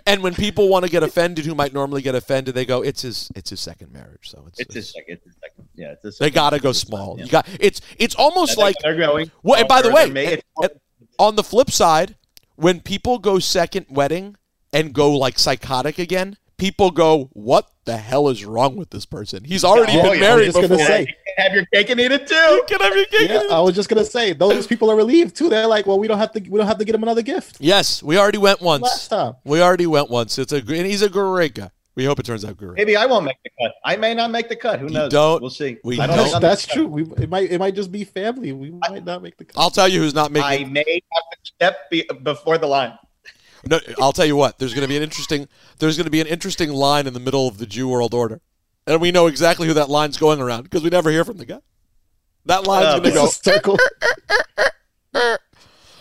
and 0.06 0.22
when 0.24 0.34
people 0.36 0.70
want 0.70 0.86
to 0.86 0.92
get 0.92 1.02
offended, 1.04 1.46
who 1.46 1.56
might 1.56 1.74
normally 1.74 2.02
get 2.02 2.14
offended, 2.16 2.54
they 2.56 2.66
go, 2.66 2.82
"It's 2.84 3.02
his. 3.02 3.30
It's 3.36 3.50
his 3.50 3.60
second 3.60 3.92
marriage." 3.92 4.30
So 4.30 4.46
it's, 4.48 4.60
It's 4.60 4.76
a 4.76 4.82
second. 4.84 5.14
It's 5.18 5.26
a 5.28 5.40
second. 5.40 5.68
Yeah, 5.76 5.94
it's 6.04 6.20
a 6.20 6.24
they 6.24 6.30
gotta 6.30 6.60
go 6.60 6.72
small. 6.72 7.16
second, 7.16 7.26
You 7.26 7.32
got 7.32 7.48
it's 7.60 7.82
it's 7.98 8.16
almost 8.16 8.58
yeah. 8.58 8.64
like 8.66 8.76
they're 8.84 8.96
going. 8.96 9.32
Well, 9.44 9.60
and 9.60 9.68
by 9.68 9.82
the 9.82 9.92
way, 9.92 10.04
and- 10.06 10.42
and 10.62 10.72
on 11.20 11.36
the 11.36 11.44
flip 11.44 11.72
side, 11.72 12.16
when 12.56 12.80
people 12.82 13.18
go 13.18 13.40
second 13.40 13.88
wedding 13.90 14.36
and 14.72 14.94
go 14.94 15.12
like 15.18 15.40
psychotic 15.40 15.98
again, 15.98 16.38
people 16.58 16.92
go, 16.92 17.30
"What 17.34 17.68
the 17.86 17.98
hell 17.98 18.30
is 18.30 18.46
wrong 18.46 18.76
with 18.76 18.92
this 18.92 19.06
person? 19.08 19.44
He's 19.44 19.64
already 19.64 19.94
Oh, 19.98 20.04
been 20.04 20.22
yeah, 20.22 20.34
I 20.34 20.36
was 20.36 20.54
married 20.56 20.70
before." 20.70 20.78
say. 20.86 21.16
You 21.38 21.44
can 21.44 21.52
have 21.52 21.56
your 21.56 21.66
cake 21.74 21.90
and 21.90 22.00
eat 22.00 22.12
it 22.12 22.28
too. 22.28 22.64
Can 22.68 22.82
I 22.82 22.86
have 22.86 22.96
your 22.96 23.06
cake? 23.06 23.30
Yeah, 23.30 23.56
I 23.56 23.60
was 23.62 23.76
just 23.76 23.90
gonna 23.90 24.06
say 24.06 24.34
those 24.34 24.68
people 24.68 24.90
are 24.92 24.96
relieved 24.96 25.36
too. 25.36 25.50
They're 25.50 25.68
like, 25.68 25.86
well, 25.86 26.00
we 26.00 26.08
don't 26.08 26.18
have 26.18 26.32
to, 26.34 26.40
we 26.40 26.58
don't 26.58 26.68
have 26.68 26.78
to 26.80 26.86
get 26.86 26.96
him 26.96 27.04
another 27.04 27.22
gift. 27.22 27.58
Yes, 27.60 28.02
we 28.04 28.18
already 28.18 28.38
went 28.38 28.62
once. 28.62 28.84
Last 28.84 29.08
time. 29.10 29.34
We 29.44 29.62
already 29.62 29.88
went 29.88 30.10
once. 30.10 30.38
It's 30.38 30.52
a 30.54 30.58
and 30.58 30.68
he's 30.88 31.02
a 31.02 31.10
great 31.10 31.56
guy. 31.56 31.70
We 31.96 32.06
hope 32.06 32.20
it 32.20 32.28
turns 32.28 32.46
out 32.46 32.58
great. 32.58 32.76
Maybe 32.76 32.96
I 32.96 33.08
won't 33.08 33.26
make 33.26 33.38
the 33.44 33.50
cut. 33.60 33.74
I 33.84 33.96
may 33.96 34.14
not 34.14 34.30
make 34.30 34.50
the 34.50 34.56
cut. 34.56 34.80
Who 34.80 34.86
You 34.88 34.94
knows? 34.94 35.12
don't- 35.12 35.42
We'll 35.42 35.50
see. 35.50 35.78
we 35.84 36.00
I 36.00 36.06
don't 36.06 36.30
don't- 36.30 36.42
That's 36.42 36.64
true. 36.66 36.86
We, 36.86 37.04
it 37.22 37.28
might 37.30 37.50
it 37.50 37.58
might 37.60 37.74
just 37.74 37.92
be 37.92 38.04
family. 38.04 38.52
We 38.52 38.70
might 38.72 39.04
not 39.04 39.24
make 39.24 39.36
the 39.38 39.46
cut. 39.46 39.60
I'll 39.60 39.72
tell 39.72 39.88
you 39.88 40.00
who's 40.00 40.14
not 40.14 40.32
making. 40.32 40.68
I 40.68 40.70
may 40.70 40.86
have 41.14 41.24
to 41.32 41.38
step 41.44 41.90
be- 41.90 42.08
before 42.24 42.58
the 42.60 42.68
line. 42.68 42.98
No, 43.66 43.80
I'll 44.00 44.14
tell 44.14 44.28
you 44.28 44.36
what. 44.36 44.60
There's 44.60 44.74
going 44.76 44.84
to 44.84 44.88
be 44.88 44.96
an 44.98 45.02
interesting. 45.04 45.48
There's 45.80 45.98
going 45.98 46.06
to 46.06 46.12
be 46.12 46.22
an 46.22 46.28
interesting 46.28 46.72
line 46.72 47.08
in 47.08 47.14
the 47.14 47.20
middle 47.20 47.48
of 47.48 47.58
the 47.58 47.66
Jew 47.66 47.88
world 47.88 48.14
order, 48.14 48.40
and 48.88 49.00
we 49.02 49.12
know 49.12 49.28
exactly 49.28 49.68
who 49.68 49.74
that 49.76 49.90
line's 49.90 50.18
going 50.18 50.42
around 50.42 50.64
because 50.64 50.82
we 50.82 50.90
never 50.90 51.12
hear 51.12 51.24
from 51.24 51.38
the 51.38 51.46
guy. 51.46 51.60
That 52.46 52.66
line's 52.66 52.86
Uh, 52.88 53.00
going 53.00 53.04
to 53.04 53.12
go. 53.12 53.26
It's 53.26 53.40
a 53.40 53.44
circle. 53.44 53.78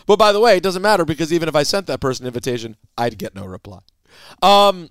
But 0.07 0.19
by 0.21 0.31
the 0.33 0.39
way, 0.41 0.57
it 0.57 0.63
doesn't 0.63 0.83
matter 0.83 1.05
because 1.05 1.33
even 1.33 1.49
if 1.49 1.57
I 1.57 1.65
sent 1.65 1.89
that 1.89 2.01
person 2.01 2.25
an 2.25 2.29
invitation, 2.29 2.77
I'd 2.97 3.19
get 3.19 3.35
no 3.35 3.45
reply. 3.45 3.81
Um, 4.41 4.91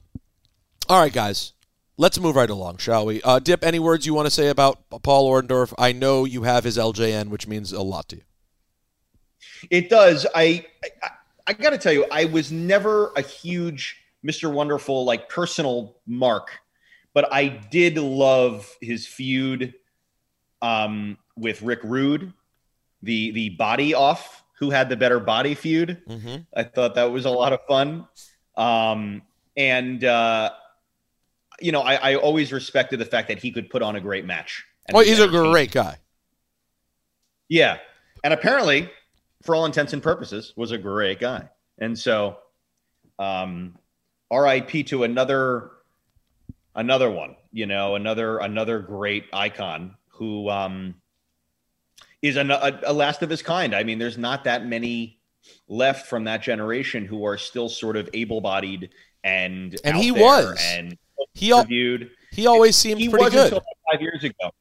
all 0.89 0.99
right, 0.99 1.13
guys, 1.13 1.53
let's 1.97 2.19
move 2.19 2.35
right 2.35 2.49
along, 2.49 2.77
shall 2.77 3.05
we? 3.05 3.21
Uh, 3.21 3.39
Dip, 3.39 3.63
any 3.63 3.79
words 3.79 4.05
you 4.05 4.13
want 4.13 4.25
to 4.25 4.31
say 4.31 4.49
about 4.49 4.79
Paul 5.03 5.31
Orndorff? 5.31 5.73
I 5.77 5.93
know 5.93 6.25
you 6.25 6.43
have 6.43 6.65
his 6.65 6.77
LJN, 6.77 7.29
which 7.29 7.47
means 7.47 7.71
a 7.71 7.81
lot 7.81 8.09
to 8.09 8.17
you. 8.17 8.21
It 9.69 9.89
does. 9.89 10.27
I 10.35 10.65
I, 10.83 11.09
I 11.47 11.53
got 11.53 11.69
to 11.69 11.77
tell 11.77 11.93
you, 11.93 12.05
I 12.11 12.25
was 12.25 12.51
never 12.51 13.13
a 13.15 13.21
huge 13.21 13.97
Mr. 14.25 14.51
Wonderful 14.51 15.05
like 15.05 15.29
personal 15.29 15.95
mark, 16.05 16.49
but 17.15 17.31
I 17.33 17.47
did 17.47 17.97
love 17.97 18.69
his 18.81 19.07
feud 19.07 19.73
um, 20.61 21.17
with 21.37 21.61
Rick 21.61 21.79
Rude, 21.83 22.33
the 23.01 23.31
the 23.31 23.49
body 23.51 23.95
off, 23.95 24.43
who 24.59 24.69
had 24.69 24.89
the 24.89 24.97
better 24.97 25.19
body 25.19 25.55
feud. 25.55 26.03
Mm-hmm. 26.07 26.35
I 26.55 26.63
thought 26.63 26.95
that 26.95 27.05
was 27.05 27.25
a 27.25 27.29
lot 27.31 27.53
of 27.53 27.61
fun. 27.67 28.05
Um, 28.57 29.21
and 29.55 30.03
uh, 30.03 30.51
you 31.61 31.71
know, 31.71 31.81
I, 31.81 32.11
I 32.11 32.15
always 32.15 32.51
respected 32.51 32.99
the 32.99 33.05
fact 33.05 33.29
that 33.29 33.39
he 33.39 33.49
could 33.49 33.69
put 33.69 33.81
on 33.81 33.95
a 33.95 34.01
great 34.01 34.25
match. 34.25 34.65
Well, 34.91 35.05
he's 35.05 35.19
a 35.19 35.29
great 35.29 35.71
guy. 35.71 35.97
Yeah. 37.47 37.77
And 38.25 38.33
apparently, 38.33 38.89
for 39.41 39.55
all 39.55 39.65
intents 39.65 39.93
and 39.93 40.03
purposes, 40.03 40.53
was 40.57 40.71
a 40.71 40.77
great 40.77 41.19
guy. 41.19 41.49
And 41.79 41.97
so 41.97 42.39
um 43.17 43.77
RIP 44.29 44.87
to 44.87 45.03
another 45.03 45.71
another 46.75 47.09
one, 47.09 47.35
you 47.51 47.65
know, 47.65 47.95
another 47.95 48.37
another 48.39 48.79
great 48.79 49.25
icon 49.33 49.95
who 50.09 50.49
um 50.49 50.95
is 52.21 52.37
an, 52.37 52.49
a, 52.51 52.79
a 52.85 52.93
last 52.93 53.21
of 53.21 53.29
his 53.29 53.41
kind. 53.41 53.75
I 53.75 53.83
mean, 53.83 53.99
there's 53.99 54.17
not 54.17 54.45
that 54.45 54.65
many 54.65 55.19
left 55.67 56.07
from 56.07 56.23
that 56.23 56.41
generation 56.41 57.05
who 57.05 57.23
are 57.25 57.37
still 57.37 57.69
sort 57.69 57.95
of 57.97 58.09
able-bodied 58.13 58.89
and 59.23 59.75
And 59.83 59.95
he 59.97 60.11
was. 60.11 60.59
and 60.63 60.97
He 61.33 61.51
al- 61.51 61.61
reviewed 61.61 62.11
he 62.31 62.47
always 62.47 62.75
seemed 62.75 62.99
he 62.99 63.09
pretty 63.09 63.25
was 63.25 63.33
good. 63.33 63.43
until 63.45 63.57
about 63.59 63.91
five 63.91 64.01
years 64.01 64.23
ago. 64.23 64.51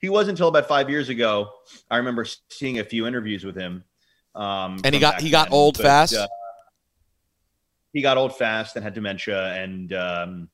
He 0.00 0.08
was 0.08 0.28
until 0.28 0.48
about 0.48 0.68
five 0.68 0.88
years 0.88 1.08
ago. 1.08 1.50
I 1.90 1.96
remember 1.98 2.24
seeing 2.48 2.78
a 2.78 2.84
few 2.84 3.06
interviews 3.06 3.44
with 3.44 3.56
him. 3.56 3.84
Um, 4.34 4.80
and 4.84 4.94
he 4.94 5.00
got 5.00 5.20
he 5.20 5.30
got 5.30 5.46
then, 5.48 5.54
old 5.54 5.76
but, 5.76 5.82
fast. 5.84 6.14
uh, 6.14 6.26
he 7.92 8.00
got 8.02 8.16
old 8.16 8.36
fast 8.36 8.76
and 8.76 8.84
had 8.84 8.94
dementia, 8.94 9.52
and 9.54 9.92
um, 9.92 10.48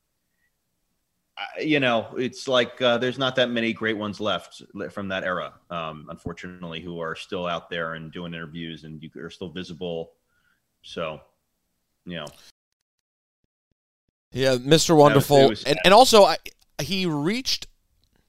you 1.60 1.80
know, 1.80 2.14
it's 2.16 2.48
like 2.48 2.80
uh, 2.80 2.98
there's 2.98 3.18
not 3.18 3.36
that 3.36 3.50
many 3.50 3.72
great 3.72 3.96
ones 3.96 4.20
left 4.20 4.62
from 4.90 5.08
that 5.08 5.24
era, 5.24 5.54
um, 5.70 6.06
unfortunately, 6.10 6.80
who 6.80 7.00
are 7.00 7.14
still 7.14 7.46
out 7.46 7.68
there 7.68 7.94
and 7.94 8.12
doing 8.12 8.32
interviews 8.32 8.84
and 8.84 9.02
you 9.02 9.10
are 9.22 9.30
still 9.30 9.50
visible. 9.50 10.12
So, 10.82 11.20
you 12.04 12.16
know, 12.16 12.26
Yeah, 14.32 14.56
Mr. 14.56 14.96
Wonderful, 14.96 15.38
it 15.38 15.48
was 15.48 15.64
and 15.64 15.78
and 15.84 15.92
also 15.92 16.24
I, 16.24 16.36
he 16.80 17.06
reached. 17.06 17.66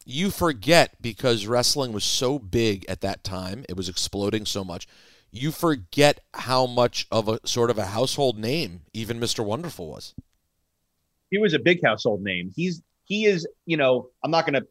You 0.09 0.31
forget 0.31 1.01
because 1.01 1.47
wrestling 1.47 1.91
was 1.91 2.05
so 2.05 2.39
big 2.39 2.85
at 2.87 3.01
that 3.01 3.23
time; 3.25 3.65
it 3.67 3.75
was 3.75 3.89
exploding 3.89 4.45
so 4.45 4.63
much. 4.63 4.87
You 5.31 5.51
forget 5.51 6.21
how 6.33 6.65
much 6.65 7.07
of 7.11 7.27
a 7.27 7.39
sort 7.45 7.69
of 7.69 7.77
a 7.77 7.87
household 7.87 8.37
name 8.37 8.83
even 8.93 9.19
Mr. 9.19 9.43
Wonderful 9.43 9.89
was. 9.89 10.13
he 11.29 11.37
was 11.37 11.53
a 11.53 11.59
big 11.59 11.83
household 11.83 12.23
name. 12.23 12.51
He's 12.55 12.81
he 13.07 13.25
is, 13.25 13.47
you 13.65 13.77
know, 13.77 14.09
I'm 14.23 14.31
not 14.31 14.45
going 14.45 14.61
to 14.61 14.67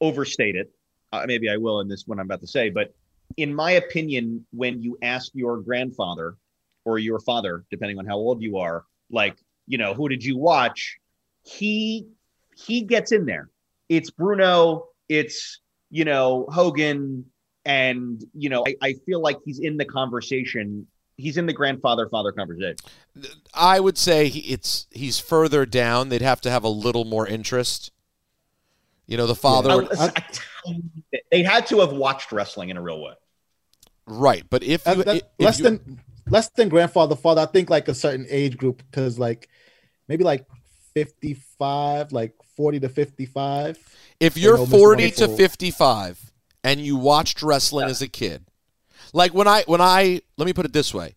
overstate 0.00 0.54
it. 0.54 0.70
Uh, 1.12 1.24
maybe 1.26 1.48
I 1.48 1.56
will 1.56 1.80
in 1.80 1.88
this 1.88 2.06
one 2.06 2.20
I'm 2.20 2.26
about 2.26 2.40
to 2.42 2.46
say, 2.46 2.68
but 2.68 2.94
in 3.38 3.54
my 3.54 3.72
opinion, 3.72 4.46
when 4.52 4.82
you 4.82 4.98
ask 5.02 5.32
your 5.34 5.58
grandfather 5.58 6.36
or 6.84 6.98
your 6.98 7.18
father, 7.20 7.64
depending 7.70 7.98
on 7.98 8.06
how 8.06 8.16
old 8.16 8.42
you 8.42 8.58
are, 8.58 8.84
like, 9.10 9.36
you 9.66 9.78
know, 9.78 9.94
who 9.94 10.08
did 10.10 10.22
you 10.22 10.36
watch? 10.36 10.98
He 11.42 12.08
he 12.54 12.82
gets 12.82 13.12
in 13.12 13.24
there. 13.24 13.48
It's 13.88 14.10
Bruno, 14.10 14.88
it's 15.08 15.60
you 15.90 16.04
know, 16.04 16.46
Hogan, 16.50 17.24
and 17.64 18.22
you 18.34 18.50
know, 18.50 18.64
I, 18.66 18.76
I 18.82 18.94
feel 19.06 19.22
like 19.22 19.38
he's 19.44 19.58
in 19.58 19.78
the 19.78 19.86
conversation. 19.86 20.86
He's 21.18 21.36
in 21.36 21.46
the 21.46 21.52
grandfather 21.52 22.08
father 22.08 22.30
conversation. 22.32 22.76
I 23.52 23.80
would 23.80 23.98
say 23.98 24.28
he, 24.28 24.38
it's 24.52 24.86
he's 24.90 25.18
further 25.18 25.66
down. 25.66 26.08
They'd 26.08 26.22
have 26.22 26.40
to 26.42 26.50
have 26.50 26.62
a 26.64 26.68
little 26.68 27.04
more 27.04 27.26
interest. 27.26 27.90
You 29.08 29.16
know, 29.16 29.26
the 29.26 29.34
father, 29.34 29.70
A- 29.70 29.76
would- 29.78 29.92
a- 29.92 30.04
a 30.04 30.10
tiny 30.64 30.82
bit. 31.10 31.24
they 31.30 31.42
had 31.42 31.66
to 31.68 31.80
have 31.80 31.92
watched 31.92 32.30
wrestling 32.30 32.68
in 32.70 32.76
a 32.76 32.82
real 32.82 33.02
way. 33.02 33.14
right? 34.06 34.44
But 34.48 34.62
if 34.62 34.86
you, 34.86 34.94
That- 34.94 35.04
that- 35.06 35.16
if 35.16 35.44
less 35.44 35.58
you- 35.58 35.64
than 35.64 36.00
less 36.30 36.48
than 36.50 36.68
grandfather 36.68 37.16
father. 37.16 37.40
I 37.42 37.46
think 37.46 37.68
like 37.68 37.88
a 37.88 37.94
certain 37.94 38.26
age 38.30 38.56
group 38.56 38.82
because 38.90 39.18
like 39.18 39.48
maybe 40.06 40.22
like 40.24 40.46
fifty 40.94 41.34
five, 41.58 42.12
like 42.12 42.34
forty 42.56 42.78
to 42.80 42.88
fifty 42.88 43.26
five. 43.26 43.76
If 44.20 44.36
you're 44.36 44.56
know 44.56 44.66
40 44.66 45.10
to 45.12 45.28
55 45.28 46.32
and 46.64 46.80
you 46.80 46.96
watched 46.96 47.42
wrestling 47.42 47.88
as 47.88 48.02
a 48.02 48.08
kid, 48.08 48.44
like 49.12 49.34
when 49.34 49.48
I 49.48 49.62
when 49.66 49.80
I 49.80 50.20
let 50.36 50.46
me 50.46 50.52
put 50.52 50.64
it 50.66 50.72
this 50.72 50.92
way, 50.94 51.16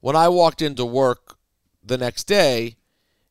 when 0.00 0.16
I 0.16 0.28
walked 0.28 0.62
into 0.62 0.84
work 0.84 1.36
the 1.84 1.98
next 1.98 2.24
day, 2.24 2.76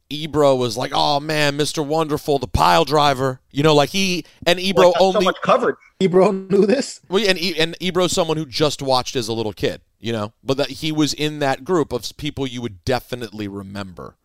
Ebro 0.09 0.55
was 0.55 0.75
like, 0.77 0.91
"Oh 0.93 1.19
man, 1.19 1.57
Mr. 1.57 1.85
Wonderful, 1.85 2.39
the 2.39 2.47
pile 2.47 2.85
driver." 2.85 3.39
You 3.51 3.63
know, 3.63 3.73
like 3.75 3.89
he 3.89 4.25
and 4.45 4.59
Ebro 4.59 4.87
Like, 4.87 5.01
only 5.01 5.21
so 5.21 5.25
much 5.25 5.41
coverage. 5.41 5.77
Ebro 5.99 6.31
knew 6.31 6.65
this. 6.65 6.99
well, 7.09 7.23
and 7.27 7.37
E- 7.39 7.59
and 7.59 7.75
Ebro's 7.79 8.11
someone 8.11 8.37
who 8.37 8.45
just 8.45 8.81
watched 8.81 9.15
as 9.15 9.27
a 9.27 9.33
little 9.33 9.53
kid, 9.53 9.81
you 9.99 10.11
know, 10.11 10.33
but 10.43 10.57
that 10.57 10.69
he 10.69 10.91
was 10.91 11.13
in 11.13 11.39
that 11.39 11.63
group 11.63 11.93
of 11.93 12.11
people 12.17 12.47
you 12.47 12.61
would 12.61 12.83
definitely 12.85 13.47
remember. 13.47 14.15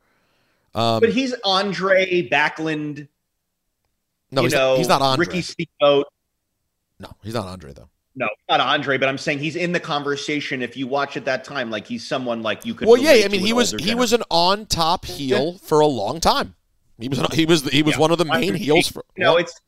Um, 0.74 1.00
But 1.00 1.10
he's 1.10 1.34
Andre 1.44 2.28
Backlund. 2.28 3.08
no, 4.30 4.40
you 4.42 4.46
he's, 4.46 4.52
know, 4.54 4.70
not, 4.70 4.78
he's 4.78 4.88
not 4.88 5.02
Andre. 5.02 5.26
Ricky 5.26 5.42
Steamboat. 5.42 6.06
No, 6.98 7.12
he's 7.22 7.34
not 7.34 7.46
Andre 7.46 7.72
though. 7.72 7.88
No, 8.18 8.28
not 8.48 8.60
Andre, 8.60 8.96
but 8.96 9.08
I'm 9.10 9.18
saying 9.18 9.40
he's 9.40 9.56
in 9.56 9.72
the 9.72 9.80
conversation. 9.80 10.62
If 10.62 10.74
you 10.76 10.86
watch 10.86 11.18
at 11.18 11.26
that 11.26 11.44
time, 11.44 11.70
like 11.70 11.86
he's 11.86 12.06
someone 12.06 12.42
like 12.42 12.64
you 12.64 12.74
could. 12.74 12.88
Well, 12.88 12.96
yeah, 12.96 13.24
I 13.24 13.28
mean, 13.28 13.42
he 13.42 13.52
was 13.52 13.74
older 13.74 13.84
he 13.84 13.94
was 13.94 14.14
an 14.14 14.22
on 14.30 14.64
top 14.66 15.04
heel 15.04 15.58
for 15.58 15.80
a 15.80 15.86
long 15.86 16.18
time. 16.20 16.54
He 16.98 17.08
was 17.10 17.20
he 17.34 17.44
was 17.44 17.62
he 17.68 17.82
was 17.82 17.94
Yeah. 17.94 18.00
one 18.00 18.10
of 18.10 18.16
the 18.18 18.24
main 18.24 18.54
heels 18.54 18.88
for. 18.88 19.04
You 19.18 19.24
know, 19.24 19.36
it's 19.36 19.60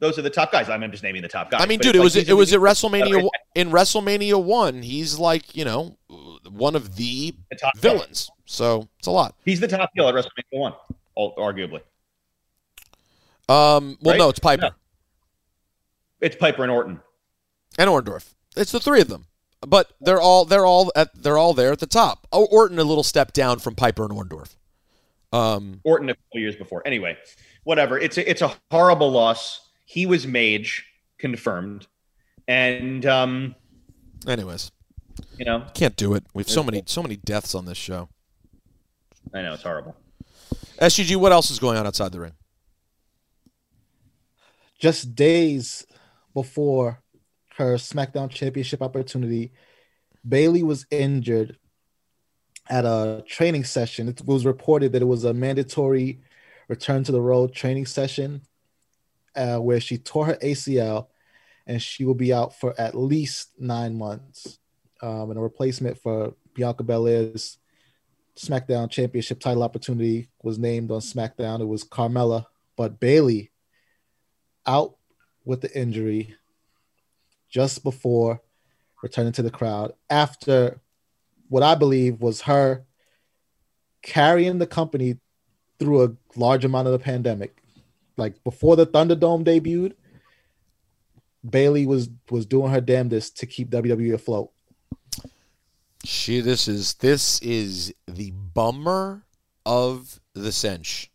those 0.00 0.18
are 0.18 0.22
the 0.22 0.30
top 0.30 0.50
guys. 0.50 0.68
I'm 0.68 0.90
just 0.90 1.04
naming 1.04 1.22
the 1.22 1.28
top 1.28 1.52
guys. 1.52 1.60
I 1.62 1.66
mean, 1.66 1.78
dude, 1.78 1.94
it's 1.94 1.98
it 1.98 2.02
was 2.02 2.14
like 2.16 2.22
he's 2.22 2.30
it 2.30 2.36
was 2.36 2.52
a- 2.52 2.56
at 2.56 2.60
WrestleMania. 2.62 3.28
in 3.54 3.70
WrestleMania 3.70 4.42
one, 4.42 4.82
he's 4.82 5.16
like 5.20 5.54
you 5.54 5.64
know 5.64 5.96
one 6.50 6.74
of 6.74 6.96
the 6.96 7.32
The 7.50 7.56
top 7.56 7.74
heel. 7.78 7.92
villains. 7.92 8.28
So 8.44 8.88
it's 8.98 9.06
a 9.06 9.12
lot. 9.12 9.36
He's 9.44 9.60
the 9.60 9.68
top 9.68 9.90
heel 9.94 10.08
at 10.08 10.14
WrestleMania 10.16 10.58
one, 10.58 10.72
arguably. 11.16 11.80
Um, 13.48 13.98
well, 14.00 14.14
Right? 14.14 14.18
no, 14.18 14.28
it's 14.30 14.38
Piper 14.40 14.62
No. 14.62 14.70
It's 16.20 16.34
Piper 16.36 16.62
and 16.64 16.72
Orton. 16.72 17.00
And 17.78 17.90
Orndorff. 17.90 18.34
It's 18.56 18.72
the 18.72 18.80
three 18.80 19.00
of 19.00 19.08
them, 19.08 19.26
but 19.60 19.92
they're 20.00 20.20
all 20.20 20.44
they're 20.44 20.66
all 20.66 20.90
at 20.96 21.10
they're 21.14 21.38
all 21.38 21.54
there 21.54 21.72
at 21.72 21.78
the 21.78 21.86
top. 21.86 22.26
Oh, 22.32 22.46
Orton 22.46 22.78
a 22.78 22.84
little 22.84 23.04
step 23.04 23.32
down 23.32 23.58
from 23.58 23.74
Piper 23.74 24.04
and 24.04 24.12
Orndorff. 24.12 24.56
Um, 25.32 25.80
Orton 25.84 26.08
a 26.08 26.14
couple 26.14 26.40
years 26.40 26.56
before. 26.56 26.82
Anyway, 26.84 27.16
whatever. 27.64 27.98
It's 27.98 28.18
a, 28.18 28.28
it's 28.28 28.42
a 28.42 28.52
horrible 28.70 29.10
loss. 29.10 29.68
He 29.84 30.06
was 30.06 30.26
Mage 30.26 30.86
confirmed, 31.18 31.86
and 32.48 33.06
um, 33.06 33.54
anyways, 34.26 34.72
you 35.38 35.44
know, 35.44 35.64
can't 35.74 35.96
do 35.96 36.14
it. 36.14 36.24
We've 36.34 36.48
so 36.48 36.62
many 36.62 36.82
so 36.86 37.02
many 37.02 37.16
deaths 37.16 37.54
on 37.54 37.66
this 37.66 37.78
show. 37.78 38.08
I 39.32 39.42
know 39.42 39.54
it's 39.54 39.62
horrible. 39.62 39.96
SGG, 40.80 41.16
what 41.16 41.30
else 41.30 41.50
is 41.50 41.58
going 41.58 41.76
on 41.76 41.86
outside 41.86 42.10
the 42.10 42.20
ring? 42.20 42.32
just 44.80 45.14
days 45.14 45.86
before 46.34 47.02
her 47.60 47.74
SmackDown 47.74 48.30
Championship 48.30 48.82
opportunity, 48.82 49.52
Bayley 50.26 50.62
was 50.62 50.86
injured 50.90 51.56
at 52.68 52.84
a 52.84 53.24
training 53.26 53.64
session. 53.64 54.08
It 54.08 54.22
was 54.24 54.46
reported 54.46 54.92
that 54.92 55.02
it 55.02 55.06
was 55.06 55.24
a 55.24 55.34
mandatory 55.34 56.20
return 56.68 57.04
to 57.04 57.12
the 57.12 57.20
road 57.20 57.52
training 57.52 57.86
session 57.86 58.42
uh, 59.36 59.58
where 59.58 59.80
she 59.80 59.98
tore 59.98 60.26
her 60.26 60.36
ACL 60.36 61.08
and 61.66 61.82
she 61.82 62.04
will 62.04 62.14
be 62.14 62.32
out 62.32 62.58
for 62.58 62.78
at 62.80 62.94
least 62.94 63.50
nine 63.58 63.96
months. 63.96 64.58
Um, 65.02 65.30
and 65.30 65.38
a 65.38 65.42
replacement 65.42 65.98
for 65.98 66.34
Bianca 66.54 66.82
Belair's 66.82 67.58
SmackDown 68.36 68.90
Championship 68.90 69.40
title 69.40 69.62
opportunity 69.62 70.28
was 70.42 70.58
named 70.58 70.90
on 70.90 71.00
SmackDown. 71.00 71.60
It 71.60 71.66
was 71.66 71.84
Carmella, 71.84 72.46
but 72.76 73.00
Bayley 73.00 73.50
out 74.66 74.96
with 75.44 75.60
the 75.60 75.78
injury 75.78 76.36
just 77.50 77.82
before 77.82 78.40
returning 79.02 79.32
to 79.32 79.42
the 79.42 79.50
crowd 79.50 79.92
after 80.08 80.80
what 81.48 81.62
I 81.62 81.74
believe 81.74 82.20
was 82.20 82.42
her 82.42 82.84
carrying 84.02 84.58
the 84.58 84.66
company 84.66 85.18
through 85.78 86.04
a 86.04 86.12
large 86.36 86.64
amount 86.64 86.86
of 86.86 86.92
the 86.92 86.98
pandemic. 86.98 87.62
Like 88.16 88.42
before 88.44 88.76
the 88.76 88.86
Thunderdome 88.86 89.44
debuted, 89.44 89.94
Bayley 91.48 91.86
was 91.86 92.08
was 92.30 92.46
doing 92.46 92.70
her 92.70 92.80
damnedest 92.80 93.38
to 93.38 93.46
keep 93.46 93.70
WWE 93.70 94.14
afloat. 94.14 94.50
She 96.04 96.40
this 96.40 96.68
is 96.68 96.94
this 96.94 97.40
is 97.40 97.94
the 98.06 98.30
bummer 98.30 99.24
of 99.66 100.20
the 100.34 100.52
cinch. 100.52 101.10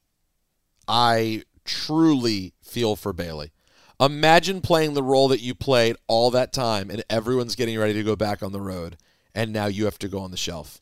I 0.87 1.43
truly 1.63 2.53
feel 2.61 2.95
for 2.95 3.13
Bayley. 3.13 3.51
Imagine 3.99 4.61
playing 4.61 4.93
the 4.93 5.03
role 5.03 5.27
that 5.29 5.41
you 5.41 5.55
played 5.55 5.95
all 6.07 6.31
that 6.31 6.51
time 6.51 6.89
and 6.89 7.03
everyone's 7.09 7.55
getting 7.55 7.77
ready 7.79 7.93
to 7.93 8.03
go 8.03 8.15
back 8.15 8.43
on 8.43 8.51
the 8.51 8.61
road 8.61 8.97
and 9.33 9.53
now 9.53 9.67
you 9.67 9.85
have 9.85 9.99
to 9.99 10.07
go 10.07 10.19
on 10.19 10.31
the 10.31 10.37
shelf. 10.37 10.81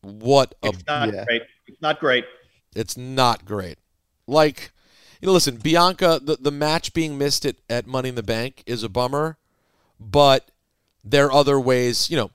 What 0.00 0.54
a 0.62 0.68
It's 0.68 0.86
not 0.86 1.12
yeah. 1.12 1.24
great. 1.24 1.42
It's 1.66 1.80
not 1.80 2.00
great. 2.00 2.24
it's 2.74 2.96
not 2.96 3.44
great. 3.44 3.78
Like, 4.26 4.72
you 5.20 5.26
know, 5.26 5.32
listen, 5.32 5.56
Bianca, 5.56 6.20
the, 6.22 6.36
the 6.36 6.50
match 6.50 6.92
being 6.92 7.18
missed 7.18 7.44
at, 7.46 7.56
at 7.70 7.86
Money 7.86 8.08
in 8.08 8.14
the 8.14 8.22
Bank 8.22 8.62
is 8.66 8.82
a 8.82 8.88
bummer, 8.88 9.36
but 10.00 10.50
there 11.04 11.26
are 11.26 11.32
other 11.32 11.60
ways, 11.60 12.10
you 12.10 12.16
know, 12.16 12.30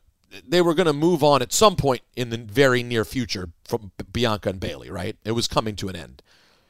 they 0.48 0.62
were 0.62 0.74
going 0.74 0.88
to 0.88 0.94
move 0.94 1.24
on 1.24 1.42
at 1.42 1.54
some 1.54 1.76
point 1.76 2.02
in 2.16 2.30
the 2.30 2.38
very 2.38 2.84
near 2.84 3.04
future 3.04 3.50
from 3.66 3.92
Bianca 4.12 4.50
and 4.50 4.60
Bayley, 4.60 4.90
right? 4.90 5.16
It 5.24 5.32
was 5.32 5.48
coming 5.48 5.76
to 5.78 5.90
an 5.90 5.96
end. 5.96 6.22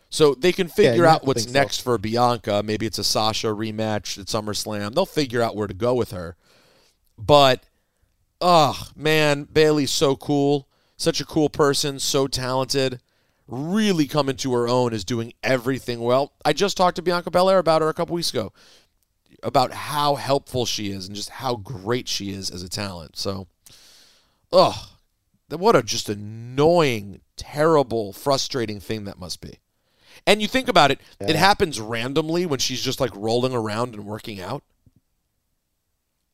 So 0.10 0.34
they 0.34 0.52
can 0.52 0.68
figure 0.70 1.06
have 1.06 1.16
out 1.16 1.28
what's 1.28 1.44
think 1.44 1.54
so. 1.54 1.60
next 1.60 1.82
for 1.82 1.98
Bianca. 1.98 2.64
Maybe 2.64 2.86
it's 2.86 2.98
a 2.98 3.04
Sasha 3.04 3.48
rematch 3.48 4.18
at 4.18 4.28
SummerSlam. 4.28 4.96
They'll 4.96 5.06
figure 5.06 5.42
out 5.42 5.56
where 5.56 5.68
to 5.68 5.74
go 5.74 5.94
with 5.94 6.12
her. 6.12 6.38
But, 7.18 7.64
oh, 8.40 8.88
man, 8.96 9.44
Bayley's 9.46 9.92
so 9.92 10.16
cool. 10.16 10.68
Such 10.96 11.20
a 11.20 11.26
cool 11.26 11.50
person, 11.50 12.00
so 12.00 12.28
talented 12.28 13.02
really 13.48 14.08
coming 14.08 14.36
to 14.36 14.54
her 14.54 14.68
own 14.68 14.94
is 14.94 15.04
doing 15.04 15.34
everything 15.42 16.02
well. 16.02 16.34
I 16.44 16.54
just 16.54 16.78
talked 16.78 16.98
to 16.98 17.02
Bianca 17.02 17.32
Belair 17.32 17.60
about 17.60 17.82
her 17.82 17.90
a 17.90 17.94
couple 17.94 18.16
weeks 18.16 18.32
ago 18.32 18.52
about 19.44 19.72
how 19.72 20.16
helpful 20.16 20.66
she 20.66 20.92
is 20.92 21.08
and 21.08 21.16
just 21.16 21.30
how 21.30 21.56
great 21.56 22.08
she 22.08 22.32
is 22.32 22.50
as 22.50 22.64
a 22.64 22.70
talent. 22.70 23.16
So, 23.16 23.48
ugh, 24.52 24.76
what 25.50 25.76
a 25.76 25.84
just 25.84 26.10
annoying, 26.10 27.22
terrible, 27.36 28.14
frustrating 28.14 28.80
thing 28.80 29.06
that 29.06 29.20
must 29.20 29.40
be. 29.40 29.60
And 30.28 30.42
you 30.42 30.48
think 30.50 30.68
about 30.68 30.92
it, 30.92 31.00
it 31.22 31.38
happens 31.38 31.80
randomly 31.80 32.46
when 32.46 32.60
she's 32.60 32.82
just 32.82 33.00
like 33.00 33.16
rolling 33.16 33.54
around 33.54 33.96
and 33.96 34.06
working 34.06 34.42
out. 34.42 34.62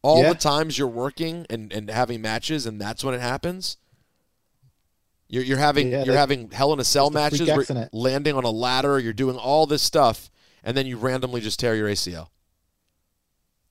All 0.01 0.23
Yeah. 0.23 0.33
the 0.33 0.39
times 0.39 0.77
you're 0.79 0.87
working 0.87 1.45
and, 1.49 1.71
and 1.71 1.89
having 1.89 2.19
matches, 2.19 2.65
and 2.65 2.81
that's 2.81 3.03
when 3.03 3.13
it 3.13 3.21
happens. 3.21 3.77
You're, 5.29 5.43
you're 5.43 5.57
having 5.59 5.91
Yeah, 5.91 6.03
you're 6.03 6.17
having 6.17 6.49
Hell 6.49 6.73
in 6.73 6.79
a 6.79 6.83
Cell 6.83 7.11
that's 7.11 7.37
the 7.37 7.45
freak 7.45 7.69
matches, 7.69 7.89
landing 7.93 8.35
on 8.35 8.43
a 8.43 8.49
ladder. 8.49 8.99
You're 8.99 9.13
doing 9.13 9.37
all 9.37 9.67
this 9.67 9.83
stuff, 9.83 10.31
and 10.63 10.75
then 10.75 10.87
you 10.87 10.97
randomly 10.97 11.39
just 11.39 11.59
tear 11.59 11.75
your 11.75 11.87
ACL. 11.87 12.29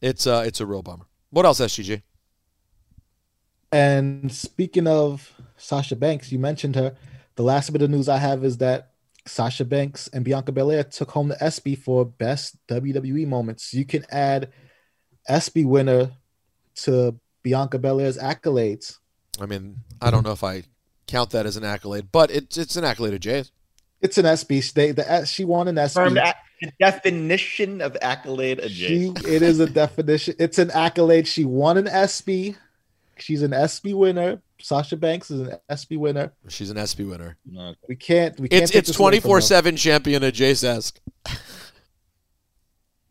It's 0.00 0.26
uh, 0.26 0.44
it's 0.46 0.61
a 0.61 0.66
real 0.66 0.82
bummer. 0.82 1.06
What 1.30 1.44
else, 1.44 1.61
SGG? 1.61 2.02
And 3.72 4.32
speaking 4.32 4.87
of 4.87 5.32
Sasha 5.56 5.96
Banks, 5.96 6.30
you 6.30 6.38
mentioned 6.38 6.76
her. 6.76 6.94
The 7.37 7.42
last 7.42 7.72
bit 7.72 7.82
of 7.82 7.90
news 7.90 8.08
I 8.08 8.18
have 8.18 8.44
is 8.44 8.58
that 8.58 8.91
Sasha 9.26 9.64
Banks 9.64 10.08
and 10.08 10.24
Bianca 10.24 10.52
Belair 10.52 10.85
took 10.85 11.11
home 11.12 11.28
the 11.28 11.42
ESPY 11.42 11.76
for 11.76 12.04
best 12.04 12.56
WWE 12.68 13.26
moments. 13.26 13.72
You 13.72 13.85
can 13.85 14.04
add 14.11 14.50
ESPY 15.28 15.64
winner 15.64 16.12
to 16.76 17.18
Bianca 17.42 17.78
Belair's 17.78 18.18
accolades. 18.18 18.98
I 19.40 19.46
mean, 19.46 19.76
I 20.00 20.11
don't 20.11 20.24
know 20.24 20.32
if 20.32 20.42
I 20.44 20.64
count 21.06 21.30
that 21.30 21.46
as 21.46 21.56
an 21.56 21.64
accolade, 21.64 22.08
but 22.12 22.30
it's 22.30 22.56
it's 22.58 22.76
an 22.76 22.85
accolade 22.85 23.14
of 23.14 23.20
Jay's. 23.20 23.52
It's 24.00 24.18
an 24.18 24.26
ESPY. 24.26 24.61
They, 24.74 24.90
the, 24.90 25.11
uh, 25.11 25.24
she 25.24 25.44
won 25.44 25.68
an 25.68 25.76
SB. 25.76 26.06
ESPY. 26.06 26.18
ac- 26.18 26.35
the 26.61 26.72
definition 26.80 27.80
of 27.80 27.96
accolade 28.02 28.61
She, 28.70 29.08
adjacent. 29.08 29.26
it 29.26 29.42
is 29.42 29.61
a 29.61 29.66
definition. 29.68 30.35
It's 30.40 30.58
an 30.58 30.70
accolade. 30.72 31.26
She 31.28 31.44
won 31.44 31.76
an 31.78 31.87
ESPY. 31.88 32.56
She's 33.18 33.42
an 33.42 33.53
ESPY 33.53 33.94
winner. 33.94 34.42
Sasha 34.61 34.96
Banks 34.96 35.31
is 35.31 35.40
an 35.40 35.57
ESPY 35.68 35.96
winner. 35.96 36.33
She's 36.48 36.70
an 36.70 36.79
ESPY 36.79 37.05
winner. 37.05 37.37
No. 37.44 37.75
We 37.88 37.96
can't. 37.96 38.38
We 38.38 38.48
can't. 38.48 38.62
It's 38.62 38.72
take 38.72 38.79
it's 38.81 38.88
this 38.88 38.96
away 38.96 39.05
twenty 39.05 39.20
from 39.20 39.29
four 39.29 39.40
them. 39.40 39.46
seven 39.46 39.77
champion 39.77 40.22
of 40.22 40.33
Jay's 40.33 40.64
esque. 40.64 41.01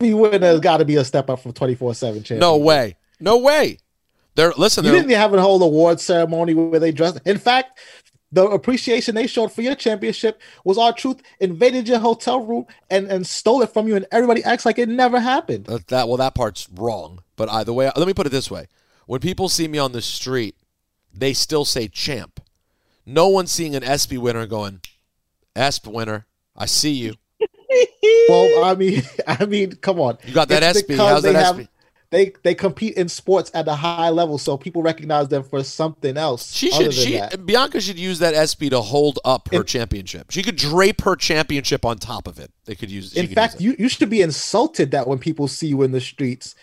ESPY 0.02 0.14
winner 0.14 0.48
has 0.48 0.60
got 0.60 0.78
to 0.78 0.86
be 0.86 0.96
a 0.96 1.06
step 1.06 1.30
up 1.30 1.42
from 1.42 1.54
twenty 1.54 1.76
four 1.76 1.94
seven 1.94 2.24
champion. 2.24 2.40
No 2.40 2.58
way, 2.58 2.98
no 3.20 3.38
way. 3.38 3.80
They're 4.36 4.54
listen. 4.58 4.86
You 4.86 4.92
They're, 4.92 5.02
didn't 5.02 5.18
have 5.18 5.34
a 5.34 5.42
whole 5.42 5.62
award 5.62 6.00
ceremony 6.00 6.54
where 6.54 6.80
they 6.80 6.92
dressed. 6.92 7.20
In 7.26 7.38
fact, 7.38 7.80
the 8.32 8.46
appreciation 8.48 9.14
they 9.16 9.28
showed 9.28 9.52
for 9.52 9.62
your 9.62 9.76
championship 9.76 10.42
was 10.64 10.78
R-Truth 10.78 11.22
invaded 11.40 11.88
your 11.88 12.00
hotel 12.00 12.46
room 12.46 12.66
and, 12.90 13.08
and 13.08 13.28
stole 13.28 13.62
it 13.62 13.74
from 13.74 13.88
you, 13.88 13.96
and 13.96 14.06
everybody 14.12 14.44
acts 14.44 14.66
like 14.66 14.80
it 14.80 14.88
never 14.88 15.20
happened. 15.20 15.66
that, 15.66 15.88
that 15.88 16.08
well, 16.08 16.18
that 16.18 16.34
part's 16.34 16.70
wrong. 16.74 17.20
But 17.36 17.50
either 17.50 17.74
way, 17.74 17.92
let 17.96 18.08
me 18.08 18.14
put 18.14 18.26
it 18.26 18.32
this 18.32 18.50
way: 18.50 18.68
when 19.12 19.20
people 19.20 19.50
see 19.50 19.68
me 19.68 19.78
on 19.78 19.92
the 19.92 20.02
street, 20.02 20.56
they 21.14 21.34
still 21.34 21.66
say 21.66 21.90
champ. 21.90 22.40
No 23.06 23.28
one's 23.28 23.52
seeing 23.52 23.76
an 23.76 23.84
ESPY 23.84 24.18
winner 24.18 24.48
going, 24.48 24.80
ESP 25.54 25.92
winner. 25.92 26.28
I 26.56 26.66
see 26.66 26.92
you. 26.92 27.16
Well, 28.30 28.64
I 28.64 28.74
mean, 28.84 29.04
I 29.28 29.46
mean, 29.46 29.74
come 29.76 30.00
on. 30.00 30.18
You 30.26 30.34
got 30.34 30.48
that 30.48 30.64
It's 30.64 30.80
ESPY. 30.80 30.96
How's 30.96 31.24
they 31.24 31.34
that 31.34 31.44
have- 31.46 31.60
ESPY? 31.60 31.68
They 32.10 32.32
they 32.44 32.56
compete 32.56 32.94
in 32.96 33.10
sports 33.10 33.52
at 33.54 33.68
a 33.68 33.76
high 33.76 34.10
level, 34.12 34.38
so 34.38 34.56
people 34.58 34.82
recognize 34.82 35.28
them 35.28 35.44
for 35.44 35.62
something 35.62 36.16
else. 36.16 36.54
She 36.54 36.72
other 36.72 36.86
should. 36.86 36.94
than 36.94 37.06
She 37.06 37.18
that. 37.18 37.46
Bianca 37.46 37.82
should 37.82 38.00
use 38.00 38.20
that 38.20 38.34
ESPY 38.34 38.70
to 38.70 38.80
hold 38.82 39.20
up 39.26 39.50
her 39.52 39.58
In- 39.62 39.66
championship. 39.66 40.32
She 40.32 40.42
could 40.42 40.56
drape 40.56 41.02
her 41.02 41.18
championship 41.18 41.84
on 41.86 41.98
top 41.98 42.28
of 42.30 42.40
it. 42.40 42.52
They 42.64 42.76
could 42.76 42.90
use. 42.92 43.14
In 43.14 43.28
fact, 43.28 43.56
use 43.60 43.74
it. 43.74 43.80
you, 43.80 43.84
you 43.84 43.90
should 43.90 44.10
be 44.10 44.22
insulted 44.22 44.92
that 44.92 45.06
when 45.08 45.20
people 45.20 45.50
see 45.50 45.68
you 45.68 45.82
in 45.84 45.92
the 45.92 46.00
streets, 46.02 46.56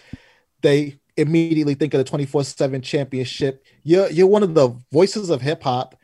they 0.62 0.99
immediately 1.19 1.75
think 1.75 1.93
of 1.95 2.05
the 2.05 2.11
24-7 2.11 2.83
championship. 2.83 3.64
You're 3.83 4.09
you're 4.11 4.27
one 4.27 4.43
of 4.43 4.55
the 4.55 4.77
voices 4.93 5.31
of 5.31 5.43
hip 5.43 5.62
hop. 5.62 5.97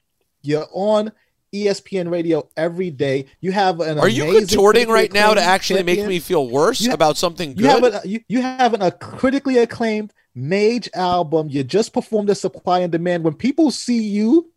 You're 0.42 0.66
on 0.72 1.12
ESPN 1.54 2.10
radio 2.10 2.48
every 2.56 2.90
day. 2.90 3.26
You 3.40 3.52
have 3.52 3.80
an 3.80 3.98
are 3.98 4.08
you 4.08 4.38
contorting 4.38 4.88
right 4.88 5.12
now 5.12 5.32
to 5.34 5.40
actually 5.40 5.84
make 5.84 6.04
me 6.06 6.18
feel 6.18 6.50
worse 6.50 6.80
You 6.80 6.92
about 6.92 7.16
something 7.16 7.54
good? 7.54 7.60
you 7.60 7.66
have 7.68 7.84
a 7.84 8.00
you, 8.04 8.20
you 8.28 8.42
have 8.42 8.74
an, 8.74 8.82
a 8.82 8.90
critically 8.90 9.58
acclaimed 9.58 10.12
Mage 10.34 10.90
album. 10.94 11.48
You 11.48 11.62
just 11.62 11.92
performed 11.92 12.28
a 12.28 12.34
supply 12.34 12.80
and 12.80 12.90
demand. 12.90 13.22
When 13.22 13.34
people 13.34 13.70
see 13.70 14.02
you, 14.02 14.50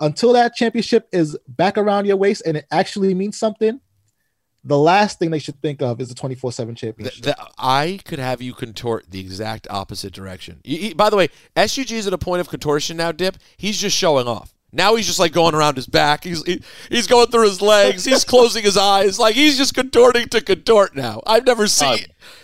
until 0.00 0.32
that 0.32 0.56
championship 0.56 1.08
is 1.12 1.38
back 1.46 1.78
around 1.78 2.06
your 2.06 2.16
waist 2.16 2.42
and 2.44 2.56
it 2.56 2.66
actually 2.72 3.14
means 3.14 3.38
something, 3.38 3.80
the 4.64 4.78
last 4.78 5.18
thing 5.18 5.30
they 5.30 5.38
should 5.38 5.60
think 5.60 5.82
of 5.82 6.00
is 6.00 6.08
the 6.08 6.14
24-7 6.14 6.76
championship. 6.76 7.24
th- 7.24 7.36
I 7.58 7.98
could 8.04 8.18
have 8.20 8.40
you 8.40 8.54
contort 8.54 9.06
the 9.10 9.18
exact 9.20 9.66
opposite 9.70 10.12
direction. 10.12 10.60
Y- 10.64 10.78
y- 10.82 10.92
by 10.94 11.10
the 11.10 11.16
way, 11.16 11.28
SUG 11.56 11.90
is 11.92 12.06
at 12.06 12.12
a 12.12 12.18
point 12.18 12.40
of 12.40 12.48
contortion 12.48 12.96
now, 12.96 13.10
Dip. 13.12 13.36
He's 13.56 13.76
just 13.78 13.96
showing 13.96 14.28
off. 14.28 14.54
Now 14.74 14.94
he's 14.94 15.06
just 15.06 15.18
like 15.18 15.32
going 15.32 15.54
around 15.54 15.76
his 15.76 15.86
back. 15.86 16.24
He's 16.24 16.42
he, 16.44 16.62
he's 16.88 17.06
going 17.06 17.26
through 17.26 17.42
his 17.44 17.60
legs. 17.60 18.04
He's 18.06 18.24
closing 18.24 18.62
his 18.62 18.76
eyes. 18.78 19.18
Like 19.18 19.34
he's 19.34 19.58
just 19.58 19.74
contorting 19.74 20.28
to 20.28 20.40
contort 20.40 20.96
now. 20.96 21.20
I've 21.26 21.44
never 21.44 21.66
seen. 21.66 21.92
Um, 21.92 21.98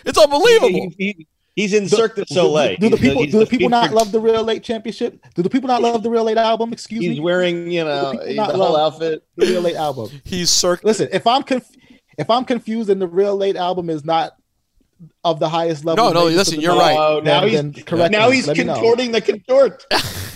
it's 0.05 0.17
unbelievable. 0.19 0.91
He- 0.97 1.15
he- 1.17 1.27
he's 1.55 1.73
in 1.73 1.89
Cirque 1.89 2.15
du 2.17 2.25
Soleil. 2.27 2.75
Do, 2.79 2.89
do 2.89 2.95
the 2.95 3.01
people 3.01 3.23
he's 3.23 3.31
do 3.31 3.39
the 3.39 3.47
people 3.47 3.69
not 3.69 3.91
love 3.93 4.11
the 4.11 4.19
Real 4.19 4.43
Late 4.43 4.61
Championship? 4.63 5.19
Do 5.33 5.41
the 5.41 5.49
people 5.49 5.67
not 5.69 5.81
love 5.81 6.03
the 6.03 6.09
Real 6.11 6.23
Late 6.25 6.37
album? 6.37 6.71
Excuse 6.71 7.01
He's 7.01 7.09
me. 7.09 7.15
He's 7.15 7.21
wearing, 7.21 7.71
you 7.71 7.83
know, 7.83 8.11
people 8.11 8.25
the 8.27 8.33
not 8.35 8.53
whole 8.55 8.77
outfit. 8.77 9.23
the 9.35 9.47
Real 9.47 9.61
Late 9.61 9.75
album. 9.77 10.09
He's 10.23 10.51
circ. 10.51 10.83
Listen, 10.83 11.09
if 11.11 11.25
I'm 11.25 11.41
conf- 11.41 11.65
if 12.19 12.29
I'm 12.29 12.45
confused 12.45 12.89
and 12.89 13.01
the 13.01 13.07
Real 13.07 13.35
Late 13.35 13.55
album 13.55 13.89
is 13.89 14.05
not 14.05 14.33
of 15.23 15.39
the 15.39 15.47
highest 15.49 15.85
level, 15.85 16.05
No, 16.05 16.11
no, 16.11 16.25
listen, 16.25 16.59
you're 16.59 16.75
right. 16.75 16.95
Oh, 16.97 17.21
now 17.23 17.39
then- 17.41 17.49
he's 17.49 17.61
then 17.61 17.73
correct 17.85 18.11
now 18.11 18.29
he's 18.29 18.47
Let 18.47 18.57
know. 18.57 18.73
contorting 18.75 19.11
the 19.13 19.21
contort. 19.21 19.85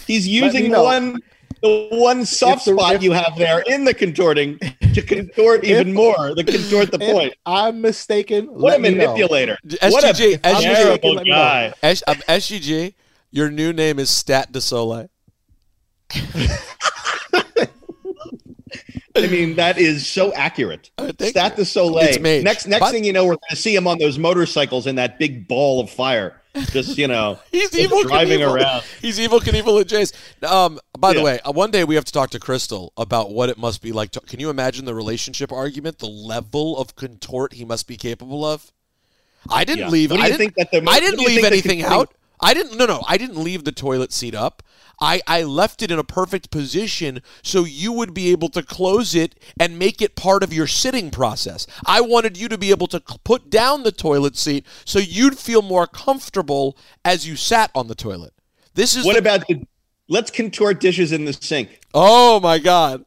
He's 0.07 0.27
using 0.27 0.71
know. 0.71 0.83
one 0.83 1.19
the 1.61 1.87
one 1.91 2.25
soft 2.25 2.65
the- 2.65 2.73
spot 2.73 2.95
if- 2.95 3.03
you 3.03 3.11
have 3.13 3.37
there 3.37 3.59
in 3.67 3.83
the 3.85 3.93
contorting 3.93 4.57
to 4.93 5.01
contort 5.01 5.63
even 5.63 5.93
more. 5.93 6.33
The 6.35 6.43
contort 6.43 6.91
the 6.91 6.97
If 7.01 7.11
point. 7.13 7.33
I'm 7.45 7.79
mistaken. 7.81 8.45
What 8.47 8.59
a 8.69 8.71
let 8.73 8.81
me 8.81 8.89
know. 8.91 9.07
manipulator! 9.13 9.57
What 9.81 10.03
a 10.03 10.07
SGG, 10.13 10.39
I'm 10.43 10.55
SGG, 10.55 10.61
terrible 10.75 11.13
let 11.15 11.25
guy. 11.27 11.73
S- 11.83 12.03
um, 12.07 12.15
SGG, 12.27 12.93
your 13.31 13.49
new 13.49 13.71
name 13.73 13.97
is 13.99 14.09
Stat 14.09 14.51
de 14.51 14.59
Soleil. 14.61 15.09
I 19.15 19.27
mean, 19.27 19.55
that 19.55 19.77
is 19.77 20.07
so 20.07 20.33
accurate. 20.33 20.89
Uh, 20.97 21.11
thank 21.17 21.31
Stat 21.31 21.51
you. 21.51 21.57
de 21.63 21.65
Soleil. 21.65 22.19
Next, 22.43 22.65
next 22.67 22.79
But- 22.79 22.91
thing 22.91 23.03
you 23.03 23.13
know, 23.13 23.23
we're 23.25 23.35
going 23.35 23.39
to 23.51 23.55
see 23.55 23.75
him 23.75 23.87
on 23.87 23.99
those 23.99 24.17
motorcycles 24.17 24.87
in 24.87 24.95
that 24.95 25.19
big 25.19 25.47
ball 25.47 25.79
of 25.81 25.89
fire. 25.89 26.39
Just 26.71 26.99
you 26.99 27.07
know, 27.07 27.39
He's 27.51 27.71
just 27.71 27.91
Evel 27.91 28.03
driving 28.03 28.39
Knievel. 28.41 28.53
around. 28.61 28.83
He's 29.01 29.17
Evel 29.17 29.39
Knievel 29.39 29.81
and 29.81 29.89
Jace. 29.89 30.13
Um, 30.47 30.79
by 30.99 31.13
the 31.13 31.21
way, 31.23 31.39
uh, 31.39 31.51
one 31.51 31.71
day 31.71 31.83
we 31.83 31.95
have 31.95 32.05
to 32.05 32.11
talk 32.11 32.29
to 32.31 32.39
Crystal 32.39 32.93
about 32.95 33.31
what 33.31 33.49
it 33.49 33.57
must 33.57 33.81
be 33.81 33.91
like. 33.91 34.11
To, 34.11 34.19
can 34.21 34.39
you 34.39 34.51
imagine 34.51 34.85
the 34.85 34.93
relationship 34.93 35.51
argument, 35.51 35.97
the 35.97 36.05
level 36.07 36.77
of 36.77 36.95
contort 36.95 37.53
he 37.53 37.65
must 37.65 37.87
be 37.87 37.97
capable 37.97 38.45
of? 38.45 38.71
I 39.49 39.63
didn't 39.65 39.79
Yeah. 39.79 39.89
leave. 39.89 40.11
I 40.11 40.17
didn't, 40.27 40.37
think 40.37 40.53
that 40.55 40.69
the- 40.71 40.83
I 40.87 40.99
didn't 40.99 41.19
leave 41.25 41.43
anything 41.43 41.81
out. 41.83 42.13
I 42.39 42.53
didn't. 42.53 42.77
No, 42.77 42.85
no. 42.85 43.01
I 43.07 43.17
didn't 43.17 43.37
leave 43.37 43.63
the 43.63 43.71
toilet 43.71 44.11
seat 44.13 44.35
up. 44.35 44.61
I, 45.03 45.21
I 45.27 45.43
left 45.43 45.81
it 45.81 45.91
in 45.91 45.99
a 45.99 46.03
perfect 46.03 46.49
position 46.49 47.21
so 47.41 47.65
you 47.65 47.91
would 47.91 48.13
be 48.13 48.31
able 48.31 48.47
to 48.49 48.63
close 48.63 49.13
it 49.13 49.35
and 49.59 49.77
make 49.77 50.01
it 50.01 50.15
part 50.15 50.43
of 50.43 50.53
your 50.53 50.65
sitting 50.65 51.11
process. 51.11 51.67
I 51.85 51.99
wanted 51.99 52.37
you 52.37 52.47
to 52.47 52.57
be 52.57 52.69
able 52.69 52.87
to 52.87 53.01
put 53.25 53.49
down 53.49 53.83
the 53.83 53.91
toilet 53.91 54.37
seat 54.37 54.65
so 54.85 54.99
you'd 54.99 55.37
feel 55.37 55.61
more 55.61 55.87
comfortable 55.87 56.77
as 57.03 57.27
you 57.27 57.35
sat 57.35 57.69
on 57.75 57.87
the 57.87 57.95
toilet. 57.95 58.33
This 58.75 58.95
is 58.95 59.05
What 59.05 59.13
the- 59.13 59.19
about 59.19 59.45
the? 59.47 59.67
Let's 60.07 60.31
contort 60.31 60.79
dishes 60.79 61.11
in 61.11 61.25
the 61.25 61.33
sink. 61.33 61.81
Oh 61.93 62.39
my 62.39 62.59
God! 62.59 63.05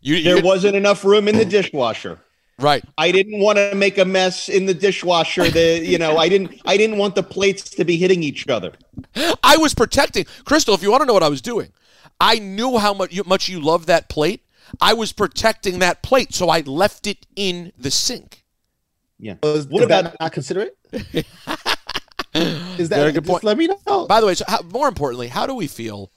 You, 0.00 0.22
There 0.22 0.42
wasn't 0.42 0.76
enough 0.76 1.04
room 1.04 1.28
in 1.28 1.36
the 1.36 1.44
dishwasher. 1.44 2.20
Right. 2.58 2.84
I 2.98 3.12
didn't 3.12 3.40
want 3.40 3.58
to 3.58 3.74
make 3.74 3.98
a 3.98 4.04
mess 4.04 4.48
in 4.48 4.66
the 4.66 4.74
dishwasher. 4.74 5.50
The 5.50 5.80
you 5.84 5.98
know 5.98 6.16
I 6.16 6.28
didn't 6.28 6.60
I 6.64 6.76
didn't 6.76 6.98
want 6.98 7.14
the 7.14 7.22
plates 7.22 7.70
to 7.70 7.84
be 7.84 7.96
hitting 7.96 8.22
each 8.22 8.48
other. 8.48 8.72
I 9.42 9.56
was 9.56 9.74
protecting 9.74 10.24
Crystal. 10.44 10.74
If 10.74 10.82
you 10.82 10.90
want 10.90 11.02
to 11.02 11.06
know 11.06 11.14
what 11.14 11.22
I 11.22 11.28
was 11.28 11.42
doing, 11.42 11.72
I 12.20 12.38
knew 12.38 12.78
how 12.78 12.94
much 12.94 13.12
you, 13.12 13.24
much 13.24 13.48
you 13.48 13.60
love 13.60 13.86
that 13.86 14.08
plate. 14.08 14.42
I 14.80 14.94
was 14.94 15.12
protecting 15.12 15.78
that 15.78 16.02
plate, 16.02 16.34
so 16.34 16.48
I 16.48 16.60
left 16.60 17.06
it 17.06 17.26
in 17.36 17.72
the 17.78 17.90
sink. 17.90 18.44
Yeah. 19.18 19.36
Is, 19.42 19.66
What 19.66 19.82
is 19.82 19.88
that 19.88 20.06
about- 20.06 20.20
not 20.20 20.32
considerate? 20.32 20.76
is 20.92 22.88
that 22.88 22.96
Very 22.96 23.12
good 23.12 23.24
just 23.24 23.30
point. 23.30 23.44
Let 23.44 23.56
me 23.56 23.68
know. 23.68 24.06
By 24.06 24.20
the 24.20 24.26
way, 24.26 24.34
so 24.34 24.44
how, 24.48 24.62
more 24.62 24.88
importantly, 24.88 25.28
how 25.28 25.46
do 25.46 25.54
we 25.54 25.66
feel? 25.66 26.10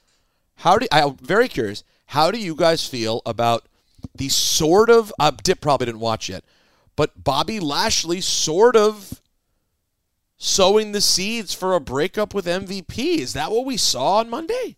How 0.56 0.78
do 0.78 0.86
I'm 0.92 1.16
very 1.16 1.48
curious. 1.48 1.84
How 2.06 2.30
do 2.30 2.38
you 2.38 2.54
guys 2.54 2.86
feel 2.86 3.22
about 3.24 3.66
the 4.14 4.28
sort 4.28 4.90
of 4.90 5.12
uh, 5.18 5.30
Dip 5.42 5.60
probably 5.60 5.86
didn't 5.86 6.00
watch 6.00 6.28
yet, 6.28 6.44
but 6.96 7.22
Bobby 7.22 7.60
Lashley 7.60 8.20
sort 8.20 8.76
of 8.76 9.20
sowing 10.36 10.92
the 10.92 11.00
seeds 11.00 11.52
for 11.52 11.74
a 11.74 11.80
breakup 11.80 12.34
with 12.34 12.46
MVP? 12.46 13.18
Is 13.18 13.34
that 13.34 13.52
what 13.52 13.66
we 13.66 13.76
saw 13.76 14.16
on 14.16 14.30
Monday? 14.30 14.76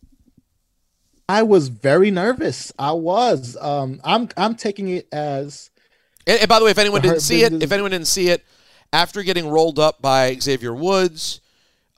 I 1.29 1.45
was 1.45 1.69
very 1.69 2.11
nervous. 2.11 2.73
I 2.79 2.93
was. 2.93 3.57
Um, 3.61 4.01
I'm 4.05 4.29
I'm 4.37 4.57
taking 4.57 4.89
it 4.89 5.09
as 5.13 5.71
And, 6.27 6.41
and 6.41 6.49
by 6.49 6.59
the 6.59 6.65
way, 6.65 6.73
if 6.73 6.79
anyone 6.79 7.01
didn't 7.01 7.21
see 7.21 7.43
it, 7.45 7.63
if 7.63 7.73
anyone 7.73 7.93
didn't 7.93 8.09
see 8.09 8.29
it, 8.29 8.45
after 8.93 9.23
getting 9.23 9.49
rolled 9.49 9.79
up 9.79 10.03
by 10.03 10.35
Xavier 10.35 10.75
Woods, 10.75 11.41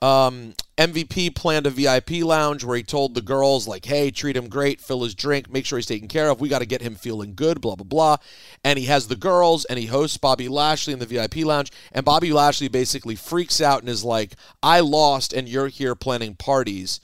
um, 0.01 0.53
MVP 0.77 1.33
planned 1.35 1.65
a 1.65 1.69
VIP 1.69 2.23
lounge 2.23 2.63
where 2.63 2.77
he 2.77 2.83
told 2.83 3.13
the 3.13 3.21
girls 3.21 3.67
like, 3.67 3.85
"Hey, 3.85 4.11
treat 4.11 4.35
him 4.35 4.49
great, 4.49 4.81
fill 4.81 5.03
his 5.03 5.15
drink, 5.15 5.49
make 5.49 5.65
sure 5.65 5.77
he's 5.77 5.85
taken 5.85 6.07
care 6.07 6.29
of. 6.29 6.41
We 6.41 6.49
got 6.49 6.59
to 6.59 6.65
get 6.65 6.81
him 6.81 6.95
feeling 6.95 7.33
good." 7.35 7.61
Blah 7.61 7.75
blah 7.75 7.85
blah. 7.85 8.17
And 8.63 8.77
he 8.77 8.85
has 8.85 9.07
the 9.07 9.15
girls, 9.15 9.65
and 9.65 9.79
he 9.79 9.85
hosts 9.85 10.17
Bobby 10.17 10.47
Lashley 10.47 10.93
in 10.93 10.99
the 10.99 11.05
VIP 11.05 11.37
lounge, 11.37 11.71
and 11.91 12.05
Bobby 12.05 12.33
Lashley 12.33 12.67
basically 12.67 13.15
freaks 13.15 13.61
out 13.61 13.81
and 13.81 13.89
is 13.89 14.03
like, 14.03 14.35
"I 14.61 14.81
lost, 14.81 15.33
and 15.33 15.47
you're 15.47 15.69
here 15.69 15.95
planning 15.95 16.35
parties." 16.35 16.99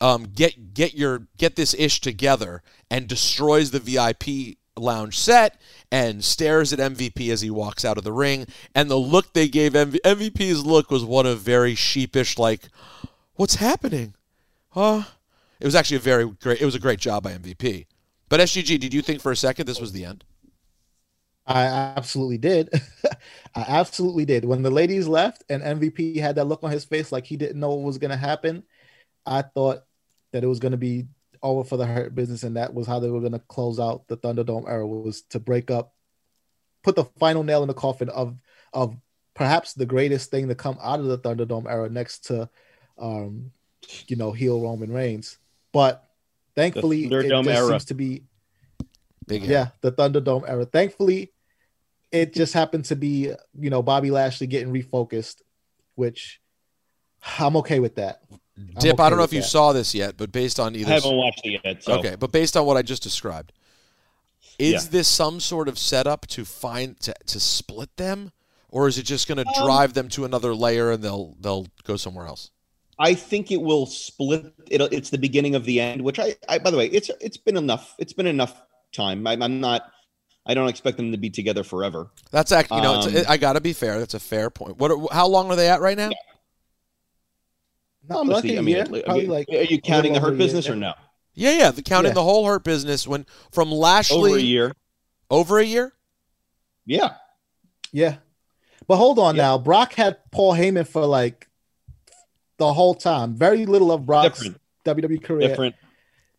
um, 0.00 0.24
get 0.34 0.74
get 0.74 0.94
your 0.94 1.26
get 1.38 1.56
this 1.56 1.74
ish 1.74 2.00
together 2.00 2.62
and 2.90 3.08
destroys 3.08 3.70
the 3.70 3.80
VIP 3.80 4.58
lounge 4.76 5.18
set 5.18 5.60
and 5.94 6.24
stares 6.24 6.72
at 6.72 6.80
MVP 6.80 7.30
as 7.30 7.40
he 7.40 7.50
walks 7.50 7.84
out 7.84 7.98
of 7.98 8.02
the 8.02 8.10
ring. 8.12 8.48
And 8.74 8.90
the 8.90 8.96
look 8.96 9.32
they 9.32 9.46
gave 9.46 9.74
MV- 9.74 10.00
MVP's 10.04 10.66
look 10.66 10.90
was 10.90 11.04
one 11.04 11.24
of 11.24 11.38
very 11.38 11.76
sheepish, 11.76 12.36
like, 12.36 12.68
"What's 13.34 13.54
happening?" 13.56 14.14
Huh? 14.70 15.04
It 15.60 15.66
was 15.66 15.76
actually 15.76 15.98
a 15.98 16.00
very 16.00 16.28
great. 16.28 16.60
It 16.60 16.64
was 16.64 16.74
a 16.74 16.80
great 16.80 16.98
job 16.98 17.22
by 17.22 17.30
MVP. 17.30 17.86
But 18.28 18.40
SGG, 18.40 18.76
did 18.76 18.92
you 18.92 19.02
think 19.02 19.20
for 19.20 19.30
a 19.30 19.36
second 19.36 19.66
this 19.66 19.80
was 19.80 19.92
the 19.92 20.04
end? 20.04 20.24
I 21.46 21.62
absolutely 21.66 22.38
did. 22.38 22.70
I 23.54 23.64
absolutely 23.68 24.24
did. 24.24 24.44
When 24.44 24.62
the 24.62 24.72
ladies 24.72 25.06
left 25.06 25.44
and 25.48 25.62
MVP 25.62 26.16
had 26.16 26.34
that 26.34 26.46
look 26.46 26.64
on 26.64 26.72
his 26.72 26.84
face 26.84 27.12
like 27.12 27.24
he 27.24 27.36
didn't 27.36 27.60
know 27.60 27.70
what 27.70 27.86
was 27.86 27.98
going 27.98 28.10
to 28.10 28.16
happen, 28.16 28.64
I 29.24 29.42
thought 29.42 29.84
that 30.32 30.42
it 30.42 30.48
was 30.48 30.58
going 30.58 30.72
to 30.72 30.78
be 30.78 31.06
over 31.44 31.62
for 31.62 31.76
the 31.76 31.86
Hurt 31.86 32.14
Business, 32.14 32.42
and 32.42 32.56
that 32.56 32.74
was 32.74 32.86
how 32.86 32.98
they 32.98 33.10
were 33.10 33.20
going 33.20 33.32
to 33.32 33.38
close 33.38 33.78
out 33.78 34.08
the 34.08 34.16
Thunderdome 34.16 34.68
era 34.68 34.86
was 34.86 35.22
to 35.30 35.38
break 35.38 35.70
up, 35.70 35.94
put 36.82 36.96
the 36.96 37.04
final 37.04 37.44
nail 37.44 37.62
in 37.62 37.68
the 37.68 37.74
coffin 37.74 38.08
of 38.08 38.36
of 38.72 38.96
perhaps 39.34 39.74
the 39.74 39.86
greatest 39.86 40.30
thing 40.30 40.48
to 40.48 40.54
come 40.54 40.78
out 40.82 41.00
of 41.00 41.06
the 41.06 41.18
Thunderdome 41.18 41.70
era, 41.70 41.88
next 41.88 42.26
to, 42.26 42.48
um, 42.98 43.52
you 44.08 44.16
know, 44.16 44.32
heel 44.32 44.60
Roman 44.60 44.92
Reigns. 44.92 45.38
But 45.72 46.04
thankfully, 46.56 47.04
it 47.04 47.10
Thunderdome 47.10 47.44
just 47.44 47.58
era. 47.58 47.68
seems 47.68 47.84
to 47.86 47.94
be 47.94 48.24
Big 49.26 49.44
yeah, 49.44 49.68
the 49.80 49.92
Thunderdome 49.92 50.48
era. 50.48 50.64
Thankfully, 50.64 51.32
it 52.12 52.34
just 52.34 52.52
happened 52.52 52.86
to 52.86 52.96
be, 52.96 53.32
you 53.58 53.70
know, 53.70 53.82
Bobby 53.82 54.10
Lashley 54.10 54.46
getting 54.46 54.72
refocused, 54.72 55.36
which 55.94 56.40
I'm 57.38 57.56
okay 57.58 57.80
with 57.80 57.96
that. 57.96 58.22
I'm 58.56 58.66
Dip. 58.78 59.00
I 59.00 59.08
don't 59.10 59.18
know 59.18 59.24
if 59.24 59.32
you 59.32 59.40
that. 59.40 59.46
saw 59.48 59.72
this 59.72 59.94
yet, 59.94 60.16
but 60.16 60.30
based 60.30 60.60
on 60.60 60.76
either. 60.76 60.92
I 60.92 60.96
either 60.96 61.04
haven't 61.06 61.18
watched 61.18 61.40
it 61.44 61.60
yet. 61.64 61.82
So. 61.82 61.98
Okay, 61.98 62.14
but 62.16 62.30
based 62.30 62.56
on 62.56 62.64
what 62.66 62.76
I 62.76 62.82
just 62.82 63.02
described, 63.02 63.52
is 64.58 64.84
Yeah. 64.84 64.90
this 64.90 65.08
some 65.08 65.40
sort 65.40 65.68
of 65.68 65.78
setup 65.78 66.26
to 66.28 66.44
find 66.44 66.98
to, 67.00 67.14
to 67.26 67.40
split 67.40 67.96
them, 67.96 68.30
or 68.68 68.86
is 68.86 68.96
it 68.98 69.02
just 69.04 69.26
going 69.26 69.38
to 69.38 69.46
Um, 69.58 69.66
drive 69.66 69.94
them 69.94 70.08
to 70.10 70.24
another 70.24 70.54
layer 70.54 70.92
and 70.92 71.02
they'll 71.02 71.36
they'll 71.40 71.66
go 71.84 71.96
somewhere 71.96 72.26
else? 72.26 72.50
I 72.96 73.14
think 73.14 73.50
it 73.50 73.60
will 73.60 73.86
split. 73.86 74.54
It'll, 74.70 74.86
it's 74.92 75.10
the 75.10 75.18
beginning 75.18 75.56
of 75.56 75.64
the 75.64 75.80
end. 75.80 76.02
Which 76.02 76.20
I, 76.20 76.36
I, 76.48 76.58
by 76.58 76.70
the 76.70 76.76
way, 76.76 76.86
it's 76.86 77.10
it's 77.20 77.36
been 77.36 77.56
enough. 77.56 77.94
It's 77.98 78.12
been 78.12 78.28
enough 78.28 78.54
time. 78.92 79.26
I'm, 79.26 79.42
I'm 79.42 79.58
not. 79.58 79.90
I 80.46 80.54
don't 80.54 80.68
expect 80.68 80.98
them 80.98 81.10
to 81.10 81.18
be 81.18 81.30
together 81.30 81.64
forever. 81.64 82.10
That's 82.30 82.52
actually, 82.52 82.76
you 82.76 82.82
know, 82.84 82.94
Um, 83.00 83.16
it's, 83.16 83.26
I 83.28 83.36
got 83.38 83.54
to 83.54 83.60
be 83.60 83.72
fair. 83.72 83.98
That's 83.98 84.14
a 84.14 84.20
fair 84.20 84.50
point. 84.50 84.76
What? 84.78 84.92
How 85.12 85.26
long 85.26 85.50
are 85.50 85.56
they 85.56 85.68
at 85.68 85.80
right 85.80 85.96
now? 85.96 86.10
No, 86.10 86.14
What's 88.06 88.28
like 88.28 88.42
the- 88.44 88.56
a 88.56 88.58
I 88.58 88.60
mean, 88.62 88.76
year, 88.76 89.02
are 89.06 89.18
you- 89.18 89.26
like 89.28 89.48
are 89.50 89.62
you 89.62 89.80
counting 89.80 90.12
the 90.12 90.20
little 90.20 90.20
hurt 90.20 90.26
over 90.26 90.28
a 90.28 90.30
year, 90.30 90.38
business 90.46 90.66
yeah. 90.66 90.72
or 90.72 90.76
no? 90.76 90.94
Yeah, 91.34 91.58
yeah. 91.58 91.70
The 91.70 91.82
counting 91.82 92.10
Yeah. 92.10 92.14
the 92.14 92.22
whole 92.22 92.46
hurt 92.46 92.64
business 92.64 93.06
when 93.08 93.26
from 93.50 93.70
Lashley 93.72 94.16
Over 94.30 94.36
a 94.36 94.40
year. 94.40 94.72
Over 95.30 95.58
a 95.58 95.64
year. 95.64 95.92
Yeah. 96.86 97.14
Yeah. 97.92 98.16
But 98.86 98.96
hold 98.98 99.18
on 99.18 99.36
Yeah. 99.36 99.42
now. 99.42 99.58
Brock 99.58 99.94
had 99.94 100.18
Paul 100.30 100.54
Heyman 100.54 100.86
for 100.86 101.06
like 101.06 101.48
the 102.58 102.72
whole 102.72 102.94
time. 102.94 103.34
Very 103.34 103.66
little 103.66 103.90
of 103.90 104.06
Brock's 104.06 104.38
Different. 104.40 104.60
WWE 104.84 105.18
career. 105.22 105.48
Different. 105.48 105.74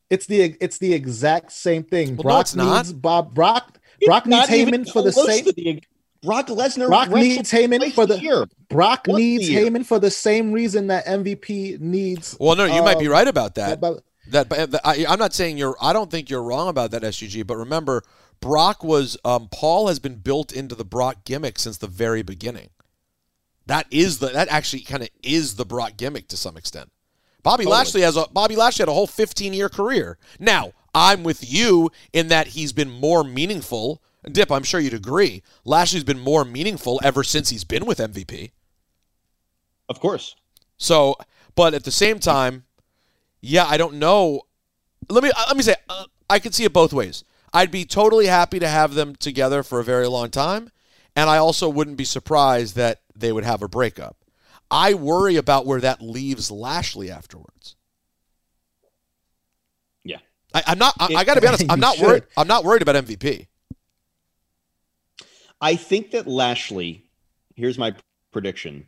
It's 0.10 0.28
the 0.28 0.56
it's 0.62 0.78
the 0.78 0.94
exact 0.94 1.52
same 1.52 1.84
thing. 1.84 2.10
Well, 2.10 2.16
no, 2.18 2.24
Brock 2.24 2.42
it's 2.42 2.56
not. 2.56 2.76
needs 2.78 2.94
Bob 2.94 3.34
Brock 3.34 3.80
Brock 4.06 4.26
needs 4.28 4.48
Not 4.48 4.50
Heyman 4.50 4.90
for 4.92 5.02
the 5.02 5.12
close 5.12 5.26
same 5.28 5.46
the- 5.46 5.82
Brock 6.26 6.48
Lesnar. 6.48 6.88
Brock 6.88 7.10
needs 7.10 7.52
Heyman 7.52 7.94
for 7.94 8.06
the 8.06 8.20
year. 8.20 8.46
Brock 8.70 9.06
Once 9.08 9.20
needs 9.20 9.50
year. 9.50 9.70
Heyman 9.70 9.86
for 9.86 10.00
the 10.00 10.12
same 10.12 10.52
reason 10.52 10.88
that 10.88 11.06
MVP 11.06 11.80
needs 11.80 12.36
Well, 12.40 12.56
no, 12.56 12.66
you 12.66 12.82
might 12.84 13.00
be 13.00 13.08
um, 13.08 13.14
right 13.14 13.28
about 13.28 13.56
that. 13.56 13.80
but- 13.80 14.04
That, 14.32 14.50
but 14.50 14.82
I, 14.84 15.06
I'm 15.08 15.20
not 15.20 15.34
saying 15.34 15.58
you're. 15.60 15.76
I 15.80 15.94
don't 15.94 16.10
think 16.10 16.32
you're 16.32 16.42
wrong 16.42 16.68
about 16.68 16.90
that, 16.92 17.04
SGG. 17.04 17.46
But 17.46 17.58
remember, 17.58 18.02
Brock 18.42 18.84
was 18.84 19.18
um, 19.24 19.50
Paul 19.52 19.88
has 19.88 20.00
been 20.00 20.16
built 20.16 20.52
into 20.52 20.74
the 20.74 20.84
Brock 20.84 21.26
gimmick 21.26 21.60
since 21.60 21.78
the 21.78 21.86
very 21.88 22.24
beginning. 22.24 22.70
That 23.68 23.86
is 23.92 24.18
the 24.20 24.28
that 24.28 24.48
actually 24.50 24.82
kind 24.82 25.04
of 25.04 25.10
is 25.24 25.56
the 25.56 25.66
Brock 25.66 25.98
gimmick 25.98 26.28
to 26.30 26.38
some 26.38 26.58
extent. 26.58 26.92
Bobby 27.44 27.66
Totally. 27.66 27.78
Lashley 27.78 28.02
has 28.02 28.18
a 28.18 28.26
Bobby 28.32 28.56
Lashley 28.56 28.82
had 28.82 28.90
a 28.90 28.94
whole 28.94 29.06
15 29.08 29.54
year 29.54 29.70
career. 29.70 30.18
Now 30.40 30.74
I'm 30.96 31.24
with 31.24 31.48
you 31.52 31.92
in 32.14 32.30
that 32.30 32.48
he's 32.48 32.74
been 32.74 32.90
more 32.90 33.24
meaningful. 33.24 34.02
Dip, 34.32 34.52
I'm 34.52 34.64
sure 34.64 34.80
you'd 34.80 34.94
agree. 34.94 35.44
Lashley's 35.64 36.04
been 36.04 36.20
more 36.20 36.44
meaningful 36.46 37.00
ever 37.04 37.24
since 37.24 37.50
he's 37.50 37.64
been 37.64 37.86
with 37.86 38.00
MVP. 38.00 38.52
Of 39.88 40.00
course. 40.00 40.36
So, 40.78 41.16
but 41.56 41.74
at 41.74 41.84
the 41.84 41.92
same 41.92 42.20
time, 42.20 42.64
yeah, 43.42 43.66
I 43.66 43.78
don't 43.78 43.96
know. 43.96 44.42
Let 45.10 45.24
me 45.24 45.32
let 45.48 45.56
me 45.56 45.64
say 45.64 45.76
uh, 45.88 46.06
I 46.30 46.40
could 46.40 46.56
see 46.56 46.64
it 46.64 46.74
both 46.74 46.94
ways. 46.94 47.24
I'd 47.54 47.72
be 47.72 47.86
totally 47.86 48.26
happy 48.26 48.60
to 48.60 48.68
have 48.68 48.96
them 48.96 49.16
together 49.16 49.64
for 49.64 49.80
a 49.80 49.84
very 49.84 50.08
long 50.08 50.30
time, 50.30 50.72
and 51.16 51.30
I 51.30 51.38
also 51.38 51.70
wouldn't 51.70 51.98
be 51.98 52.04
surprised 52.04 52.76
that 52.76 53.02
they 53.16 53.32
would 53.32 53.46
have 53.46 53.62
a 53.62 53.68
breakup. 53.68 54.18
I 54.72 54.96
worry 54.96 55.36
about 55.36 55.66
where 55.66 55.80
that 55.80 56.02
leaves 56.02 56.50
Lashley 56.50 57.12
afterwards. 57.12 57.76
Yeah. 60.04 60.18
I, 60.54 60.64
I'm 60.68 60.80
not. 60.80 60.96
I, 61.00 61.14
I 61.16 61.24
got 61.24 61.36
to 61.36 61.42
be 61.42 61.48
honest. 61.48 61.66
I'm 61.70 61.80
not 61.80 62.00
worried. 62.00 62.24
I'm 62.36 62.48
not 62.48 62.64
worried 62.64 62.82
about 62.82 62.96
MVP. 63.06 63.48
I 65.62 65.76
think 65.76 66.12
that 66.12 66.28
Lashley, 66.28 67.06
here's 67.56 67.78
my 67.78 67.96
prediction, 68.32 68.86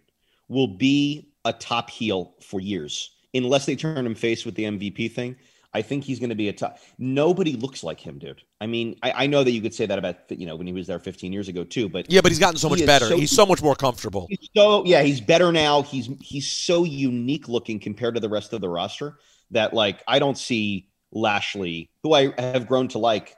will 0.47 0.67
be 0.67 1.29
a 1.45 1.53
top 1.53 1.89
heel 1.89 2.35
for 2.41 2.59
years 2.59 3.11
unless 3.33 3.65
they 3.65 3.75
turn 3.75 4.05
him 4.05 4.15
face 4.15 4.45
with 4.45 4.55
the 4.55 4.63
MVP 4.63 5.11
thing. 5.11 5.35
I 5.73 5.81
think 5.81 6.03
he's 6.05 6.17
going 6.19 6.29
to 6.29 6.35
be 6.35 6.47
a 6.49 6.53
top. 6.53 6.79
Nobody 6.97 7.53
looks 7.53 7.83
like 7.83 7.99
him, 7.99 8.17
dude. 8.17 8.41
I 8.59 8.65
mean, 8.65 8.97
I, 9.03 9.11
I 9.23 9.27
know 9.27 9.43
that 9.43 9.51
you 9.51 9.61
could 9.61 9.73
say 9.73 9.85
that 9.85 9.99
about 9.99 10.15
you 10.29 10.47
know 10.47 10.55
when 10.55 10.65
he 10.65 10.73
was 10.73 10.87
there 10.87 10.97
15 10.97 11.31
years 11.31 11.49
ago 11.49 11.63
too, 11.63 11.87
but 11.87 12.11
Yeah, 12.11 12.21
but 12.21 12.31
he's 12.31 12.39
gotten 12.39 12.57
so 12.57 12.69
much 12.69 12.83
better. 12.85 13.05
so- 13.09 13.17
he's 13.17 13.31
so 13.31 13.45
much 13.45 13.61
more 13.61 13.75
comfortable. 13.75 14.27
he's 14.29 14.49
so 14.55 14.85
yeah, 14.85 15.03
he's 15.03 15.21
better 15.21 15.51
now. 15.51 15.83
He's 15.83 16.09
he's 16.21 16.49
so 16.49 16.83
unique 16.83 17.47
looking 17.47 17.79
compared 17.79 18.15
to 18.15 18.21
the 18.21 18.29
rest 18.29 18.53
of 18.53 18.61
the 18.61 18.69
roster 18.69 19.19
that 19.51 19.73
like 19.73 20.03
I 20.07 20.19
don't 20.19 20.37
see 20.37 20.89
Lashley, 21.11 21.89
who 22.01 22.13
I 22.13 22.33
have 22.41 22.65
grown 22.67 22.87
to 22.89 22.97
like, 22.97 23.35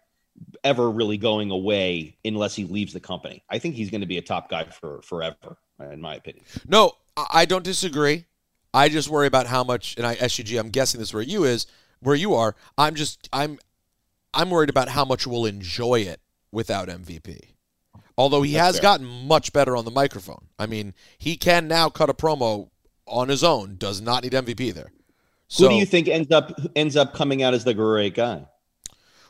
ever 0.64 0.90
really 0.90 1.18
going 1.18 1.52
away 1.52 2.18
unless 2.26 2.56
he 2.56 2.66
leaves 2.66 2.94
the 2.94 3.00
company. 3.00 3.44
I 3.50 3.60
think 3.60 3.76
he's 3.76 3.90
going 3.90 4.02
to 4.02 4.08
be 4.08 4.18
a 4.18 4.22
top 4.22 4.50
guy 4.50 4.66
for 4.66 5.02
forever, 5.02 5.58
in 5.92 6.02
my 6.02 6.16
opinion. 6.16 6.46
No, 6.68 6.94
I 7.32 7.46
don't 7.46 7.64
disagree. 7.64 8.26
I 8.74 8.90
just 8.90 9.10
worry 9.10 9.28
about 9.28 9.48
how 9.48 9.64
much, 9.64 9.96
and 9.98 10.06
I 10.06 10.16
SUG. 10.16 10.60
I'm 10.60 10.70
guessing 10.70 11.00
this 11.00 11.10
is 11.10 11.14
where 11.14 11.24
you 11.24 11.44
is, 11.44 11.66
where 12.02 12.16
you 12.16 12.34
are. 12.36 12.56
I'm 12.78 12.96
just, 12.96 13.28
I'm, 13.34 13.60
I'm 14.34 14.50
worried 14.50 14.70
about 14.70 14.90
how 14.90 15.06
much 15.06 15.26
we'll 15.26 15.46
enjoy 15.46 16.02
it 16.02 16.22
without 16.52 16.88
MVP. 16.88 17.40
Although 18.18 18.42
he 18.42 18.54
That's 18.54 18.66
has 18.66 18.76
fair. 18.76 18.82
gotten 18.82 19.28
much 19.28 19.54
better 19.54 19.76
on 19.76 19.86
the 19.86 19.92
microphone. 19.92 20.46
I 20.60 20.66
mean, 20.66 20.94
he 21.18 21.36
can 21.36 21.68
now 21.68 21.90
cut 21.90 22.10
a 22.10 22.14
promo 22.14 22.70
on 23.08 23.30
his 23.30 23.44
own. 23.44 23.78
Does 23.78 24.02
not 24.02 24.24
need 24.24 24.34
MVP 24.34 24.74
there. 24.74 24.92
So, 25.48 25.64
Who 25.64 25.70
do 25.70 25.76
you 25.78 25.86
think 25.86 26.08
ends 26.08 26.32
up 26.32 26.52
ends 26.76 26.96
up 26.96 27.14
coming 27.14 27.42
out 27.42 27.54
as 27.56 27.64
the 27.64 27.74
great 27.74 28.14
guy? 28.14 28.46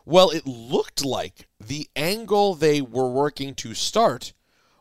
Well, 0.10 0.32
it 0.32 0.48
looked 0.48 1.06
like 1.06 1.48
the 1.64 1.88
angle 1.96 2.56
they 2.56 2.82
were 2.82 3.08
working 3.12 3.54
to 3.56 3.76
start 3.76 4.34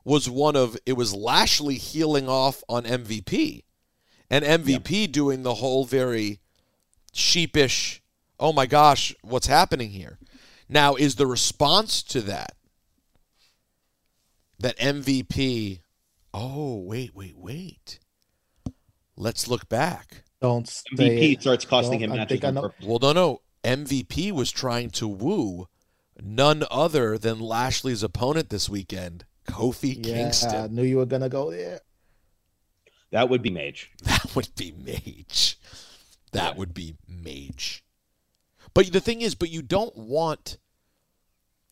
was 0.03 0.31
one 0.31 0.57
of 0.57 0.79
it 0.87 0.95
was 0.95 1.14
Lashley 1.14 1.74
healing 1.74 2.31
off 2.31 2.62
on 2.66 2.85
MVP, 2.85 3.64
and 4.31 4.43
MVP 4.43 5.12
doing 5.12 5.43
the 5.43 5.57
whole 5.57 5.85
very 5.85 6.41
sheepish, 7.12 8.01
"Oh 8.41 8.55
my 8.55 8.64
gosh, 8.64 9.14
what's 9.20 9.49
happening 9.49 9.91
here?" 9.91 10.18
Now, 10.66 10.95
is 10.95 11.16
the 11.16 11.26
response 11.26 12.03
to 12.05 12.22
that 12.22 12.57
that 14.59 14.79
MVP? 14.79 15.81
Oh, 16.33 16.76
wait, 16.76 17.14
wait, 17.14 17.37
wait. 17.37 17.99
Let's 19.14 19.47
look 19.47 19.68
back. 19.68 20.24
Don't 20.41 20.66
stay. 20.66 20.87
MVP 20.97 21.41
starts 21.43 21.66
costing 21.66 22.01
Don't- 22.01 22.05
him 22.05 22.12
I 22.12 22.16
matches 22.16 22.41
think 22.41 22.45
I 22.45 22.49
on 22.49 22.55
know. 22.55 22.70
Well, 22.83 22.99
no, 23.03 23.12
no. 23.12 23.41
MVP 23.69 24.33
was 24.33 24.51
trying 24.51 24.89
to 24.91 25.07
woo 25.07 25.69
none 26.19 26.64
other 26.71 27.19
than 27.19 27.39
Lashley's 27.39 28.03
opponent 28.03 28.49
this 28.49 28.69
weekend, 28.69 29.27
Kofi 29.47 30.05
Yeah, 30.07 30.64
I 30.64 30.66
knew 30.69 30.83
you 30.83 30.97
were 30.97 31.07
gonna 31.07 31.29
go 31.29 31.51
there. 31.51 31.81
That 33.11 33.29
would 33.29 33.43
be 33.43 33.51
Mage. 33.51 33.91
That 34.05 34.35
would 34.35 34.55
be 34.57 34.73
Mage. 34.73 35.59
That 36.33 36.57
would 36.57 36.75
be 36.75 36.97
Mage. 37.07 37.85
But 38.75 38.93
the 38.93 39.01
thing 39.01 39.21
is, 39.21 39.35
but 39.35 39.51
you 39.51 39.62
don't 39.62 39.97
want 39.97 40.59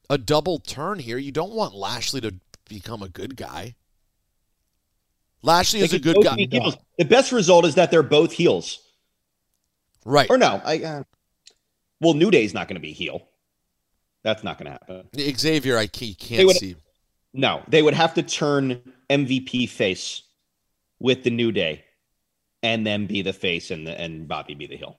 a 0.09 0.19
double 0.19 0.59
turn 0.59 0.99
here. 0.99 1.19
You 1.19 1.33
don't 1.33 1.53
want 1.53 1.75
Lashley 1.75 2.21
to 2.23 2.35
become 2.69 3.03
a 3.03 3.09
good 3.09 3.37
guy. 3.37 3.75
Lashley 5.43 5.81
is 5.81 5.93
a 5.93 5.99
good 5.99 6.23
guy. 6.23 6.37
heels. 6.51 6.77
The 6.99 7.05
best 7.05 7.33
result 7.33 7.65
is 7.65 7.75
that 7.77 7.91
they're 7.91 8.03
both 8.03 8.33
heels. 8.33 8.81
Right. 10.05 10.29
Or 10.31 10.39
no, 10.39 10.61
I 10.65 10.83
uh, 10.83 11.03
well, 12.01 12.15
New 12.15 12.31
Day's 12.31 12.55
not 12.55 12.69
going 12.69 12.77
to 12.77 12.81
be 12.81 12.93
heel. 12.93 13.27
That's 14.23 14.43
not 14.43 14.59
going 14.59 14.67
to 14.67 14.73
happen. 14.73 15.09
Xavier, 15.37 15.77
I 15.79 15.87
ca- 15.87 16.07
They 16.09 16.15
can't 16.15 16.47
would- 16.47 16.57
see. 16.57 16.77
No, 17.33 17.63
they 17.69 17.83
would 17.83 17.95
have 17.95 18.15
to 18.15 18.23
turn 18.23 18.81
MVP 19.11 19.69
face 19.69 20.23
with 20.99 21.23
the 21.23 21.31
New 21.31 21.53
Day, 21.53 21.85
and 22.63 22.87
then 22.87 23.07
be 23.07 23.21
the 23.21 23.35
face, 23.35 23.71
and 23.71 23.87
the, 23.87 24.01
and 24.01 24.27
Bobby 24.27 24.55
be 24.55 24.67
the 24.67 24.77
heel. 24.77 24.99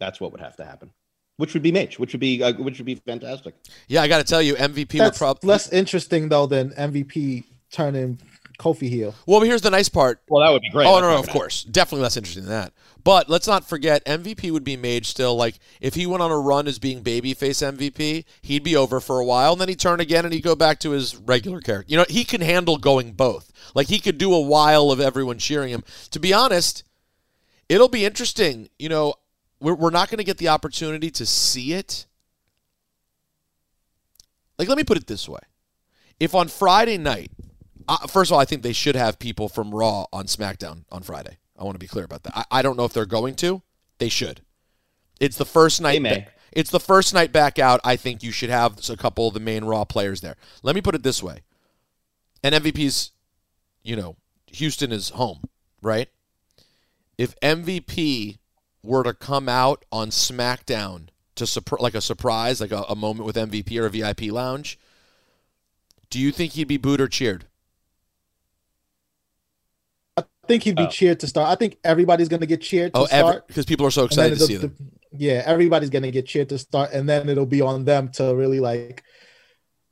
That's 0.00 0.20
what 0.20 0.32
would 0.32 0.40
have 0.40 0.56
to 0.56 0.64
happen. 0.64 0.90
Which 1.36 1.52
would 1.54 1.62
be 1.62 1.70
Mage, 1.70 1.98
which 1.98 2.12
would 2.14 2.20
be 2.20 2.42
uh, 2.42 2.54
which 2.54 2.78
would 2.78 2.86
be 2.86 2.94
fantastic. 2.94 3.54
Yeah, 3.88 4.00
I 4.02 4.08
got 4.08 4.18
to 4.18 4.24
tell 4.24 4.40
you, 4.42 4.54
MVP 4.54 4.94
would 4.94 5.00
That's 5.02 5.18
probably. 5.18 5.46
less 5.48 5.70
interesting 5.70 6.28
though 6.30 6.46
than 6.46 6.70
MVP 6.70 7.44
turning 7.70 8.18
Kofi 8.58 8.88
heel. 8.88 9.14
Well, 9.26 9.40
here's 9.40 9.62
the 9.62 9.70
nice 9.70 9.88
part. 9.88 10.20
Well, 10.28 10.44
that 10.44 10.50
would 10.50 10.62
be 10.62 10.70
great. 10.70 10.86
oh 10.86 10.94
That's 10.94 11.02
no, 11.02 11.12
no, 11.12 11.18
of 11.18 11.28
course, 11.28 11.62
definitely 11.64 12.02
less 12.02 12.16
interesting 12.16 12.44
than 12.44 12.52
that. 12.52 12.72
But 13.04 13.30
let's 13.30 13.46
not 13.46 13.68
forget, 13.68 14.04
MVP 14.04 14.50
would 14.50 14.64
be 14.64 14.76
Mage 14.76 15.06
still. 15.06 15.36
Like 15.36 15.58
if 15.80 15.94
he 15.94 16.06
went 16.06 16.22
on 16.22 16.32
a 16.32 16.38
run 16.38 16.66
as 16.66 16.78
being 16.78 17.02
babyface 17.02 17.62
MVP, 17.62 18.24
he'd 18.42 18.64
be 18.64 18.76
over 18.76 19.00
for 19.00 19.20
a 19.20 19.24
while, 19.24 19.52
and 19.52 19.60
then 19.60 19.68
he'd 19.68 19.78
turn 19.78 20.00
again, 20.00 20.24
and 20.24 20.34
he'd 20.34 20.42
go 20.42 20.56
back 20.56 20.80
to 20.80 20.90
his 20.90 21.16
regular 21.16 21.60
character. 21.60 21.90
You 21.90 21.98
know, 21.98 22.04
he 22.08 22.24
can 22.24 22.40
handle 22.40 22.76
going 22.76 23.12
both. 23.12 23.52
Like 23.74 23.86
he 23.86 24.00
could 24.00 24.18
do 24.18 24.34
a 24.34 24.40
while 24.40 24.90
of 24.90 25.00
everyone 25.00 25.38
cheering 25.38 25.70
him. 25.70 25.84
To 26.10 26.18
be 26.18 26.32
honest, 26.32 26.82
it'll 27.68 27.88
be 27.88 28.04
interesting. 28.04 28.68
You 28.78 28.88
know, 28.88 29.14
we're 29.60 29.74
we're 29.74 29.90
not 29.90 30.10
going 30.10 30.18
to 30.18 30.24
get 30.24 30.38
the 30.38 30.48
opportunity 30.48 31.10
to 31.12 31.24
see 31.24 31.74
it. 31.74 32.06
Like, 34.58 34.68
let 34.68 34.76
me 34.76 34.84
put 34.84 34.96
it 34.96 35.06
this 35.06 35.28
way: 35.28 35.40
if 36.18 36.34
on 36.34 36.48
Friday 36.48 36.98
night 36.98 37.30
uh, 37.88 38.06
first 38.06 38.30
of 38.30 38.34
all, 38.34 38.40
I 38.40 38.44
think 38.44 38.62
they 38.62 38.72
should 38.72 38.94
have 38.96 39.18
people 39.18 39.48
from 39.48 39.74
Raw 39.74 40.06
on 40.12 40.26
SmackDown 40.26 40.84
on 40.90 41.02
Friday. 41.02 41.38
I 41.58 41.64
want 41.64 41.74
to 41.74 41.80
be 41.80 41.88
clear 41.88 42.04
about 42.04 42.22
that. 42.24 42.36
I, 42.36 42.44
I 42.50 42.62
don't 42.62 42.76
know 42.76 42.84
if 42.84 42.92
they're 42.92 43.06
going 43.06 43.34
to. 43.36 43.62
They 43.98 44.08
should. 44.08 44.42
It's 45.20 45.36
the 45.36 45.44
first 45.44 45.80
night. 45.80 46.02
Ba- 46.02 46.26
it's 46.52 46.70
the 46.70 46.80
first 46.80 47.12
night 47.12 47.32
back 47.32 47.58
out. 47.58 47.80
I 47.84 47.96
think 47.96 48.22
you 48.22 48.30
should 48.30 48.50
have 48.50 48.78
a 48.88 48.96
couple 48.96 49.28
of 49.28 49.34
the 49.34 49.40
main 49.40 49.64
Raw 49.64 49.84
players 49.84 50.20
there. 50.20 50.36
Let 50.62 50.74
me 50.74 50.80
put 50.80 50.94
it 50.94 51.02
this 51.02 51.22
way. 51.22 51.42
And 52.42 52.54
MVP's, 52.54 53.10
you 53.82 53.96
know, 53.96 54.16
Houston 54.46 54.92
is 54.92 55.10
home, 55.10 55.42
right? 55.82 56.08
If 57.16 57.38
MVP 57.40 58.38
were 58.82 59.02
to 59.02 59.12
come 59.12 59.48
out 59.48 59.84
on 59.90 60.10
SmackDown 60.10 61.08
to 61.34 61.44
surpri- 61.44 61.80
like 61.80 61.94
a 61.94 62.00
surprise, 62.00 62.60
like 62.60 62.72
a, 62.72 62.82
a 62.88 62.94
moment 62.96 63.26
with 63.26 63.36
MVP 63.36 63.78
or 63.80 63.86
a 63.86 63.90
VIP 63.90 64.32
lounge, 64.32 64.78
do 66.10 66.18
you 66.18 66.32
think 66.32 66.52
he'd 66.52 66.68
be 66.68 66.76
booed 66.76 67.00
or 67.00 67.08
cheered? 67.08 67.46
I 70.48 70.52
think 70.52 70.62
he'd 70.62 70.76
be 70.76 70.84
Oh. 70.84 70.88
cheered 70.88 71.20
to 71.20 71.26
start. 71.26 71.50
I 71.50 71.56
think 71.56 71.76
everybody's 71.84 72.28
gonna 72.28 72.46
get 72.46 72.62
cheered 72.62 72.94
to 72.94 73.00
Oh, 73.00 73.04
start. 73.06 73.46
because 73.48 73.66
people 73.66 73.84
are 73.86 73.90
so 73.90 74.04
excited 74.04 74.38
to 74.38 74.44
see 74.46 74.54
it'll- 74.54 74.68
them. 74.68 74.92
Yeah, 75.12 75.42
everybody's 75.44 75.90
gonna 75.90 76.10
get 76.10 76.24
cheered 76.26 76.48
to 76.48 76.58
start, 76.58 76.92
and 76.92 77.06
then 77.08 77.28
it'll 77.28 77.44
be 77.44 77.60
on 77.60 77.84
them 77.84 78.08
to 78.12 78.34
really 78.34 78.58
like 78.60 79.02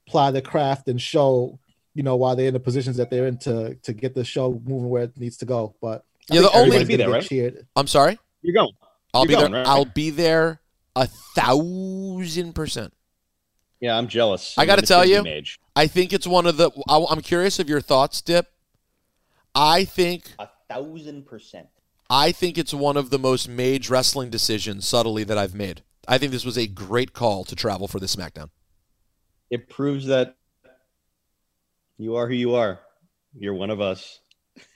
ply 0.08 0.30
the 0.30 0.40
craft 0.40 0.88
and 0.88 1.00
show, 1.00 1.58
you 1.94 2.02
know, 2.02 2.16
why 2.16 2.34
they're 2.34 2.48
in 2.48 2.54
the 2.54 2.60
positions 2.60 2.96
that 2.96 3.10
they're 3.10 3.26
in 3.26 3.36
to 3.40 3.74
to 3.82 3.92
get 3.92 4.14
the 4.14 4.24
show 4.24 4.52
moving 4.64 4.88
where 4.88 5.02
it 5.04 5.18
needs 5.18 5.36
to 5.38 5.44
go. 5.44 5.74
But 5.82 6.04
I 6.30 6.36
Yeah, 6.36 6.40
the 6.42 6.48
only- 6.52 6.60
everybody's 6.76 6.88
Be 6.88 6.96
there, 6.96 7.10
right? 7.10 7.22
cheered. 7.22 7.66
I'm 7.76 7.86
sorry. 7.86 8.18
You're 8.40 8.54
going. 8.54 8.70
I'll 9.12 9.22
You're 9.22 9.28
be 9.28 9.34
going, 9.34 9.52
there. 9.52 9.60
right? 9.62 9.68
I'll 9.68 9.84
be 9.84 10.08
there 10.10 10.60
a 10.94 11.06
thousand 11.34 12.54
percent. 12.54 12.94
Yeah, 13.80 13.98
I'm 13.98 14.08
jealous. 14.08 14.54
I 14.56 14.64
gotta 14.64 14.82
tell 14.82 15.04
you- 15.04 15.22
Mage. 15.22 15.58
I 15.74 15.86
think 15.86 16.12
it's 16.14 16.26
one 16.26 16.46
of 16.46 16.56
the. 16.56 16.70
I, 16.88 17.04
I'm 17.10 17.20
curious 17.20 17.58
of 17.58 17.68
your 17.68 17.80
thoughts, 17.82 18.22
Dip. 18.22 18.46
I 19.58 19.84
think 19.84 20.24
a 20.38 20.48
thousand 20.68 21.24
percent. 21.26 21.68
I 22.10 22.30
think 22.30 22.58
it's 22.58 22.74
one 22.74 22.96
of 22.96 23.10
the 23.10 23.18
most 23.18 23.48
mage 23.48 23.88
wrestling 23.90 24.30
decisions 24.30 24.86
subtly 24.86 25.24
that 25.24 25.38
I've 25.38 25.54
made. 25.54 25.82
I 26.06 26.18
think 26.18 26.30
this 26.30 26.44
was 26.44 26.56
a 26.58 26.66
great 26.66 27.12
call 27.14 27.42
to 27.44 27.56
travel 27.56 27.88
for 27.88 27.98
the 27.98 28.06
SmackDown. 28.06 28.50
It 29.50 29.68
proves 29.68 30.06
that 30.06 30.36
you 31.98 32.16
are 32.16 32.28
who 32.28 32.34
you 32.34 32.54
are. 32.54 32.80
You're 33.36 33.54
one 33.54 33.70
of 33.70 33.80
us. 33.80 34.20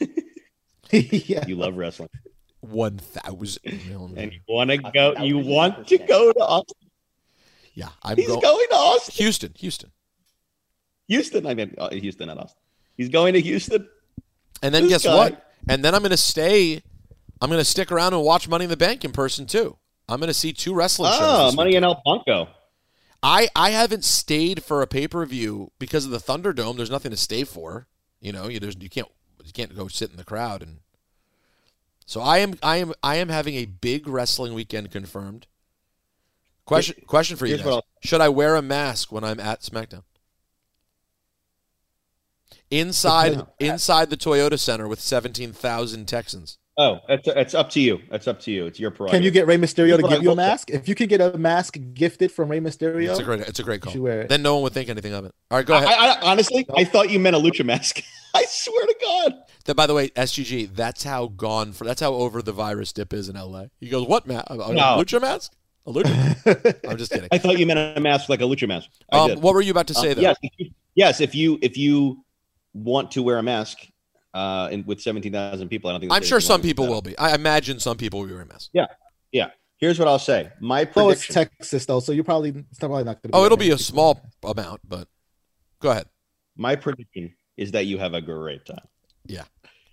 yeah, 0.90 1.46
You 1.46 1.56
love 1.56 1.76
wrestling, 1.76 2.08
One 2.60 2.98
thousand. 2.98 3.62
and 4.16 4.32
you 4.32 4.40
want 4.48 4.70
to 4.70 4.78
go. 4.78 5.14
You 5.22 5.38
want 5.38 5.86
to 5.88 5.98
go 5.98 6.32
to 6.32 6.40
Austin. 6.40 6.76
Yeah, 7.74 7.90
I'm 8.02 8.16
He's 8.16 8.26
go- 8.28 8.40
going 8.40 8.66
to 8.70 8.74
Austin. 8.76 9.14
Houston, 9.24 9.52
Houston. 9.58 9.90
Houston. 11.08 11.46
I 11.46 11.54
mean, 11.54 11.74
uh, 11.78 11.90
Houston, 11.90 12.26
not 12.28 12.38
Austin. 12.38 12.60
He's 12.96 13.08
going 13.08 13.34
to 13.34 13.40
Houston. 13.40 13.88
And 14.62 14.74
then 14.74 14.84
This 14.84 14.90
guess 14.90 15.04
guy. 15.04 15.16
what? 15.16 15.46
And 15.68 15.84
then 15.84 15.94
I'm 15.94 16.00
going 16.00 16.10
to 16.10 16.16
stay. 16.16 16.82
I'm 17.40 17.48
going 17.48 17.60
to 17.60 17.64
stick 17.64 17.90
around 17.90 18.14
and 18.14 18.22
watch 18.22 18.48
Money 18.48 18.64
in 18.64 18.70
the 18.70 18.76
Bank 18.76 19.04
in 19.04 19.12
person 19.12 19.46
too. 19.46 19.76
I'm 20.08 20.18
going 20.18 20.28
to 20.28 20.34
see 20.34 20.52
two 20.52 20.74
wrestling 20.74 21.10
ah, 21.12 21.18
shows. 21.18 21.52
Oh, 21.52 21.56
Money 21.56 21.76
in 21.76 21.84
El 21.84 22.00
Bunko. 22.04 22.48
I 23.22 23.48
I 23.54 23.70
haven't 23.70 24.04
stayed 24.04 24.62
for 24.64 24.82
a 24.82 24.86
pay 24.86 25.06
per 25.06 25.24
view 25.26 25.72
because 25.78 26.04
of 26.04 26.10
the 26.10 26.18
Thunderdome. 26.18 26.76
There's 26.76 26.90
nothing 26.90 27.10
to 27.10 27.16
stay 27.16 27.44
for. 27.44 27.86
You 28.20 28.32
know, 28.32 28.48
you 28.48 28.58
there's 28.58 28.76
you 28.80 28.88
can't 28.88 29.08
you 29.44 29.52
can't 29.52 29.76
go 29.76 29.88
sit 29.88 30.10
in 30.10 30.16
the 30.16 30.24
crowd 30.24 30.62
and. 30.62 30.78
So 32.06 32.20
I 32.20 32.38
am 32.38 32.58
I 32.60 32.78
am 32.78 32.92
I 33.04 33.16
am 33.16 33.28
having 33.28 33.54
a 33.54 33.66
big 33.66 34.08
wrestling 34.08 34.52
weekend 34.52 34.90
confirmed. 34.90 35.46
Question 36.64 37.04
question 37.06 37.36
for 37.36 37.46
you 37.46 37.56
guys: 37.56 37.82
Should 38.02 38.20
I 38.20 38.28
wear 38.30 38.56
a 38.56 38.62
mask 38.62 39.12
when 39.12 39.22
I'm 39.22 39.38
at 39.38 39.60
SmackDown? 39.60 40.02
Inside 42.70 43.42
inside 43.58 44.10
the 44.10 44.16
Toyota 44.16 44.58
Center 44.58 44.86
with 44.86 45.00
seventeen 45.00 45.52
thousand 45.52 46.06
Texans. 46.06 46.56
Oh, 46.78 47.00
that's 47.08 47.26
it's 47.26 47.54
up 47.54 47.68
to 47.70 47.80
you. 47.80 47.98
That's 48.10 48.28
up 48.28 48.40
to 48.42 48.50
you. 48.52 48.64
It's 48.66 48.78
your 48.78 48.90
prerogative. 48.90 49.18
Can 49.18 49.22
you 49.24 49.30
get 49.32 49.46
Rey 49.46 49.56
Mysterio 49.58 49.88
Here's 49.88 50.02
to 50.02 50.08
give 50.08 50.22
you 50.22 50.30
a 50.30 50.36
mask? 50.36 50.70
If 50.70 50.88
you 50.88 50.94
can 50.94 51.08
get 51.08 51.20
a 51.20 51.36
mask 51.36 51.76
gifted 51.94 52.30
from 52.32 52.48
Rey 52.48 52.60
Mysterio, 52.60 53.10
It's 53.10 53.18
a 53.18 53.24
great 53.24 53.40
it's 53.40 53.58
a 53.58 53.62
great 53.64 53.84
you 53.84 53.90
call. 53.92 54.00
wear 54.02 54.22
it. 54.22 54.28
Then 54.28 54.42
no 54.42 54.54
one 54.54 54.62
would 54.62 54.72
think 54.72 54.88
anything 54.88 55.12
of 55.12 55.24
it. 55.24 55.34
All 55.50 55.58
right, 55.58 55.66
go 55.66 55.74
ahead. 55.74 55.88
I, 55.88 56.12
I 56.14 56.20
honestly, 56.22 56.64
I 56.76 56.84
thought 56.84 57.10
you 57.10 57.18
meant 57.18 57.34
a 57.36 57.40
lucha 57.40 57.64
mask. 57.66 58.02
I 58.34 58.44
swear 58.48 58.86
to 58.86 58.94
God. 59.02 59.34
That, 59.64 59.74
by 59.74 59.86
the 59.88 59.94
way, 59.94 60.08
SGG, 60.10 60.74
that's 60.74 61.02
how 61.02 61.26
gone 61.26 61.72
for 61.72 61.84
that's 61.84 62.00
how 62.00 62.14
over 62.14 62.40
the 62.40 62.52
virus 62.52 62.92
dip 62.92 63.12
is 63.12 63.28
in 63.28 63.34
LA. 63.34 63.64
He 63.80 63.88
goes, 63.88 64.06
"What 64.06 64.26
mask? 64.28 64.46
a, 64.48 64.54
a 64.54 64.72
No. 64.72 64.82
lucha 64.96 65.20
mask? 65.20 65.52
A 65.86 65.92
lucha?" 65.92 66.80
I'm 66.88 66.96
just 66.96 67.10
kidding. 67.10 67.28
I 67.32 67.38
thought 67.38 67.58
you 67.58 67.66
meant 67.66 67.98
a 67.98 68.00
mask 68.00 68.28
like 68.28 68.40
a 68.40 68.44
lucha 68.44 68.68
mask. 68.68 68.88
I 69.12 69.18
Um, 69.18 69.28
did. 69.30 69.42
what 69.42 69.54
were 69.54 69.60
you 69.60 69.72
about 69.72 69.88
to 69.88 69.94
say 69.94 70.12
Uh, 70.12 70.14
though? 70.14 70.20
yes, 70.22 70.36
if 70.40 70.52
you, 70.56 70.70
yes. 70.94 71.20
If 71.20 71.34
you 71.34 71.58
if 71.60 71.76
you 71.76 72.24
want 72.74 73.12
to 73.12 73.22
wear 73.22 73.38
a 73.38 73.42
mask, 73.42 73.78
uh, 74.34 74.68
and 74.70 74.86
with 74.86 75.00
seventeen 75.00 75.32
thousand 75.32 75.68
people, 75.68 75.90
I 75.90 75.94
don't 75.94 76.00
think. 76.00 76.12
I'm 76.12 76.22
sure 76.22 76.40
some 76.40 76.62
people 76.62 76.86
will 76.86 77.02
be. 77.02 77.16
I 77.18 77.34
imagine 77.34 77.80
some 77.80 77.96
people 77.96 78.20
will 78.20 78.26
be 78.26 78.32
wearing 78.32 78.48
masks. 78.48 78.70
Yeah. 78.72 78.86
Yeah. 79.32 79.50
Here's 79.78 79.98
what 79.98 80.08
I'll 80.08 80.18
say. 80.18 80.50
My 80.60 80.84
so 80.92 81.08
it's. 81.10 81.26
Texas 81.26 81.86
though, 81.86 82.00
so 82.00 82.12
you're 82.12 82.22
probably 82.24 82.50
it's 82.70 82.78
probably 82.78 83.04
not 83.04 83.22
going 83.22 83.32
to. 83.32 83.36
Oh, 83.36 83.44
it'll 83.46 83.56
be 83.56 83.70
a 83.70 83.78
small 83.78 84.20
amount, 84.44 84.80
but 84.86 85.08
go 85.80 85.90
ahead. 85.90 86.06
my 86.56 86.76
prediction 86.76 87.34
is 87.56 87.72
that 87.72 87.86
you 87.86 87.98
have 87.98 88.12
a 88.14 88.20
great 88.20 88.66
time. 88.66 88.86
Yeah, 89.24 89.44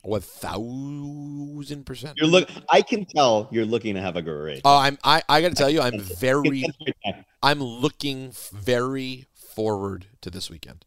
One 0.02 0.22
thousand 0.22 1.86
percent. 1.86 2.18
You're 2.18 2.28
look. 2.28 2.50
I 2.70 2.82
can 2.82 3.06
tell 3.06 3.48
you're 3.52 3.66
looking 3.66 3.96
to 3.96 4.02
have 4.02 4.18
a 4.18 4.22
great. 4.22 4.62
Oh, 4.66 4.78
I'm. 4.78 4.98
I, 5.04 5.22
I 5.30 5.42
got 5.42 5.50
to 5.50 5.56
tell 5.56 5.70
you, 5.70 5.82
I'm 5.82 6.00
very. 6.00 6.64
a 6.64 6.84
great 6.84 6.96
time. 7.06 7.26
I'm 7.42 7.62
looking 7.62 8.34
very 8.54 9.26
forward 9.34 10.08
to 10.22 10.30
this 10.30 10.50
weekend. 10.50 10.86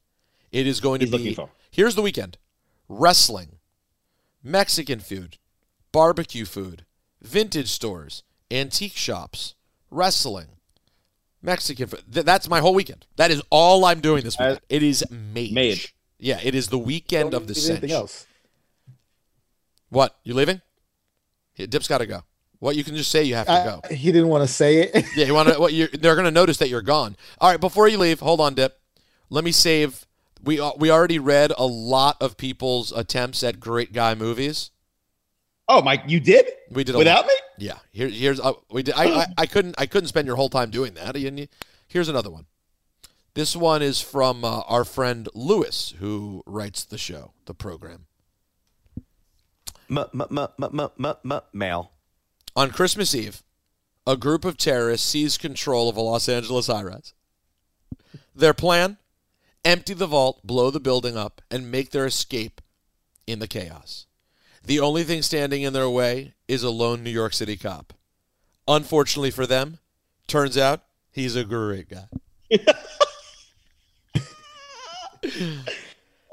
It 0.53 0.66
is 0.66 0.80
going 0.80 1.01
to 1.01 1.07
He's 1.07 1.36
be. 1.36 1.38
Looking 1.70 1.76
for. 1.76 1.80
Here's 1.82 1.94
the 1.94 2.02
weekend: 2.02 2.38
wrestling, 2.88 3.56
Mexican 4.42 5.00
food, 5.00 5.38
barbecue 5.92 6.44
food, 6.44 6.84
vintage 7.22 7.68
stores, 7.70 8.22
antique 8.50 8.96
shops, 8.96 9.54
wrestling, 9.90 10.48
Mexican 11.42 11.86
food. 11.88 12.02
Th- 12.12 12.26
that's 12.26 12.48
my 12.48 12.60
whole 12.60 12.74
weekend. 12.74 13.06
That 13.16 13.30
is 13.30 13.42
all 13.50 13.84
I'm 13.84 14.00
doing 14.00 14.24
this 14.24 14.38
weekend. 14.38 14.60
it 14.68 14.82
is 14.82 15.04
made. 15.10 15.52
Made. 15.52 15.80
Yeah, 16.18 16.38
it 16.42 16.54
is 16.54 16.68
the 16.68 16.78
weekend 16.78 17.32
of 17.34 17.46
the 17.46 17.68
anything 17.70 17.90
else. 17.92 18.26
What? 19.88 20.16
You 20.22 20.34
leaving? 20.34 20.60
Yeah, 21.56 21.66
Dip's 21.66 21.88
got 21.88 21.98
to 21.98 22.06
go. 22.06 22.22
What? 22.58 22.76
You 22.76 22.84
can 22.84 22.94
just 22.94 23.10
say 23.10 23.24
you 23.24 23.34
have 23.34 23.46
to 23.46 23.52
I- 23.52 23.64
go. 23.64 23.80
he 23.94 24.12
didn't 24.12 24.28
want 24.28 24.46
to 24.46 24.52
say 24.52 24.82
it. 24.82 25.04
Yeah, 25.16 25.24
you 25.26 25.34
want 25.34 25.48
to? 25.48 25.58
What? 25.58 25.72
You're, 25.72 25.88
they're 25.88 26.14
going 26.14 26.26
to 26.26 26.30
notice 26.30 26.58
that 26.58 26.68
you're 26.68 26.82
gone. 26.82 27.16
All 27.40 27.50
right, 27.50 27.60
before 27.60 27.88
you 27.88 27.96
leave, 27.98 28.20
hold 28.20 28.40
on, 28.40 28.54
Dip. 28.54 28.78
Let 29.30 29.44
me 29.44 29.52
save. 29.52 30.06
We 30.43 30.59
uh, 30.61 30.72
we 30.78 30.91
already 30.91 31.18
read 31.18 31.53
a 31.57 31.66
lot 31.66 32.16
of 32.20 32.36
people's 32.36 32.93
attempts 32.93 33.43
at 33.45 33.61
great 33.61 33.93
guy 33.93 34.14
movies. 34.14 34.70
Oh, 35.68 35.82
Mike, 35.82 36.03
you 36.07 36.18
did 36.18 36.47
We 36.70 36.82
did 36.82 36.95
a 36.95 36.99
without 36.99 37.18
lot. 37.22 37.26
me. 37.26 37.34
Yeah, 37.59 37.78
here, 37.93 38.09
here's 38.09 38.41
uh, 38.41 38.55
we 38.70 38.82
did. 38.82 38.95
I, 38.97 39.05
I 39.20 39.26
I 39.38 39.47
couldn't 39.47 39.74
I 39.78 39.86
couldn't 39.86 40.09
spend 40.09 40.26
your 40.26 40.36
whole 40.36 40.49
time 40.49 40.70
doing 40.70 40.95
that. 40.95 41.14
And 41.16 41.38
you- 41.41 41.49
Here's 41.86 42.09
another 42.09 42.30
one. 42.30 42.47
This 43.34 43.55
one 43.57 43.82
is 43.82 44.01
from 44.01 44.45
uh, 44.45 44.61
our 44.68 44.84
friend 44.84 45.28
Lewis, 45.34 45.95
who 45.99 46.43
writes 46.47 46.84
the 46.84 46.99
show, 46.99 47.32
the 47.47 47.55
program. 47.55 48.07
Mail. 51.53 51.91
On 52.57 52.70
Christmas 52.70 53.14
Eve, 53.14 53.43
a 54.07 54.16
group 54.16 54.45
of 54.45 54.57
terrorists 54.57 55.07
seized 55.09 55.41
control 55.41 55.88
of 55.88 55.97
a 55.97 56.01
Los 56.01 56.28
Angeles 56.28 56.66
high 56.68 56.82
rise. 56.82 57.12
Their 58.34 58.55
plan? 58.55 58.99
Empty 59.64 59.94
the 59.94 60.06
vault, 60.06 60.40
blow 60.44 60.70
the 60.70 60.80
building 60.80 61.16
up, 61.16 61.42
and 61.50 61.70
make 61.70 61.90
their 61.90 62.06
escape 62.06 62.61
in 63.26 63.38
the 63.40 63.48
chaos. 63.48 64.06
The 64.64 64.80
only 64.80 65.04
thing 65.04 65.22
standing 65.22 65.62
in 65.62 65.72
their 65.72 65.88
way 65.90 66.34
is 66.48 66.62
a 66.62 66.70
lone 66.70 67.02
New 67.02 67.11
York 67.11 67.32
City 67.34 67.56
cop. 67.56 67.92
Unfortunately 68.68 69.30
for 69.30 69.46
them, 69.46 69.78
turns 70.26 70.56
out 70.56 70.82
he's 71.11 71.36
a 71.36 71.44
great 71.44 71.88
guy. 71.88 72.08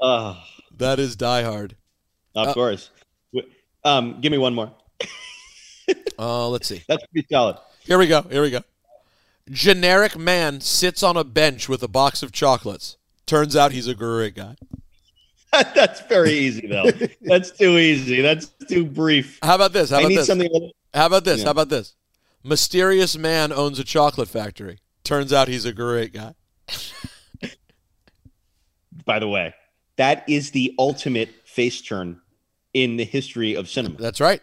Uh, 0.00 0.36
That 0.78 1.00
is 1.00 1.16
Die 1.16 1.42
Hard. 1.42 1.74
of 2.36 2.48
Uh, 2.48 2.54
course. 2.54 2.90
Um, 3.84 4.20
give 4.20 4.30
me 4.32 4.38
one 4.38 4.54
more. 4.54 4.72
Uh, 6.18 6.46
let's 6.48 6.66
see. 6.68 6.82
That's 6.88 7.02
pretty 7.06 7.26
solid. 7.32 7.56
Here 7.80 7.96
we 7.96 8.06
go. 8.08 8.20
Here 8.22 8.42
we 8.42 8.50
go. 8.50 8.60
Generic 9.50 10.18
man 10.18 10.60
sits 10.60 11.02
on 11.02 11.16
a 11.16 11.24
bench 11.24 11.66
with 11.68 11.82
a 11.82 11.88
box 11.88 12.22
of 12.22 12.30
chocolates. 12.32 12.97
Turns 13.28 13.54
out 13.54 13.70
he's 13.72 13.86
a 13.86 13.94
great 13.94 14.34
guy. 14.34 14.56
That's 15.52 16.00
very 16.02 16.32
easy 16.32 16.66
though. 16.66 16.90
That's 17.22 17.50
too 17.52 17.78
easy. 17.78 18.20
That's 18.22 18.46
too 18.68 18.84
brief. 18.84 19.38
How 19.42 19.54
about 19.54 19.72
this? 19.72 19.90
How 19.90 19.96
I 19.96 20.00
about 20.00 20.08
need 20.08 20.18
this? 20.18 20.26
something. 20.26 20.70
How 20.92 21.06
about 21.06 21.24
this? 21.24 21.38
Yeah. 21.40 21.44
How 21.44 21.50
about 21.52 21.68
this? 21.68 21.94
Mysterious 22.42 23.16
man 23.16 23.52
owns 23.52 23.78
a 23.78 23.84
chocolate 23.84 24.28
factory. 24.28 24.78
Turns 25.04 25.32
out 25.32 25.48
he's 25.48 25.64
a 25.64 25.72
great 25.72 26.12
guy. 26.12 26.34
By 29.04 29.18
the 29.18 29.28
way, 29.28 29.54
that 29.96 30.24
is 30.28 30.50
the 30.50 30.74
ultimate 30.78 31.30
face 31.44 31.80
turn 31.80 32.20
in 32.74 32.96
the 32.96 33.04
history 33.04 33.54
of 33.54 33.68
cinema. 33.68 33.96
That's 33.98 34.20
right. 34.20 34.42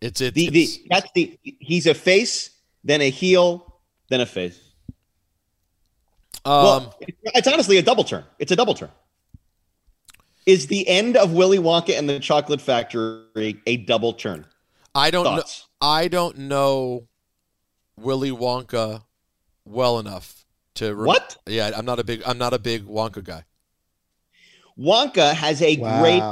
It's 0.00 0.20
it's, 0.20 0.34
The, 0.34 0.48
the 0.50 0.62
it's- 0.62 0.78
that's 0.88 1.10
the 1.14 1.38
he's 1.42 1.86
a 1.86 1.94
face, 1.94 2.50
then 2.84 3.00
a 3.00 3.10
heel, 3.10 3.80
then 4.08 4.20
a 4.20 4.26
face. 4.26 4.58
Um, 6.44 6.64
well, 6.64 6.98
it's 7.24 7.48
honestly 7.48 7.76
a 7.78 7.82
double 7.82 8.04
turn. 8.04 8.24
It's 8.38 8.52
a 8.52 8.56
double 8.56 8.74
turn. 8.74 8.90
Is 10.44 10.66
the 10.66 10.88
end 10.88 11.16
of 11.16 11.32
Willy 11.32 11.58
Wonka 11.58 11.96
and 11.96 12.08
the 12.08 12.18
Chocolate 12.18 12.60
Factory 12.60 13.60
a 13.66 13.76
double 13.78 14.12
turn? 14.12 14.44
I 14.94 15.10
don't 15.10 15.24
know. 15.24 15.42
I 15.80 16.08
don't 16.08 16.36
know 16.38 17.06
Willy 17.96 18.30
Wonka 18.30 19.04
well 19.64 19.98
enough 20.00 20.44
to 20.74 20.94
rem- 20.94 21.06
What? 21.06 21.36
Yeah, 21.46 21.70
I'm 21.76 21.84
not 21.84 22.00
a 22.00 22.04
big 22.04 22.22
I'm 22.26 22.38
not 22.38 22.52
a 22.54 22.58
big 22.58 22.84
Wonka 22.86 23.22
guy. 23.22 23.44
Wonka 24.78 25.32
has 25.34 25.62
a 25.62 25.76
great. 25.76 26.22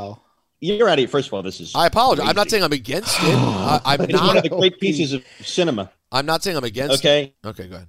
You're 0.62 0.88
out 0.88 0.94
of 0.94 0.98
here. 0.98 1.08
First 1.08 1.28
of 1.28 1.34
all, 1.34 1.42
this 1.42 1.60
is. 1.60 1.74
I 1.74 1.86
apologize. 1.86 2.28
I'm 2.28 2.36
not 2.36 2.50
saying 2.50 2.62
I'm 2.62 2.72
against 2.72 3.16
it. 3.20 3.22
I, 3.24 3.80
I'm 3.84 4.00
It's 4.02 4.12
one 4.20 4.28
of 4.30 4.34
not. 4.36 4.42
the 4.44 4.50
great 4.50 4.78
pieces 4.80 5.12
of 5.12 5.24
cinema. 5.40 5.90
I'm 6.12 6.26
not 6.26 6.42
saying 6.42 6.56
I'm 6.56 6.64
against 6.64 6.96
it. 6.96 6.98
Okay, 7.08 7.34
it. 7.42 7.46
Okay, 7.48 7.68
go 7.68 7.76
ahead. 7.76 7.88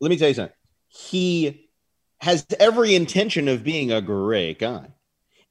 let 0.00 0.10
me 0.10 0.16
tell 0.18 0.28
you 0.28 0.34
something. 0.34 0.54
He 0.90 1.68
has 2.20 2.44
every 2.58 2.94
intention 2.94 3.48
of 3.48 3.64
being 3.64 3.90
a 3.90 4.02
great 4.02 4.58
guy. 4.58 4.88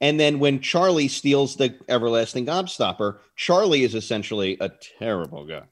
And 0.01 0.19
then 0.19 0.39
when 0.39 0.59
Charlie 0.61 1.07
steals 1.07 1.55
the 1.55 1.75
everlasting 1.89 2.45
gobstopper, 2.45 3.17
Charlie 3.35 3.83
is 3.83 3.95
essentially 3.95 4.57
a 4.61 4.69
terrible 4.99 5.45
guy. 5.45 5.63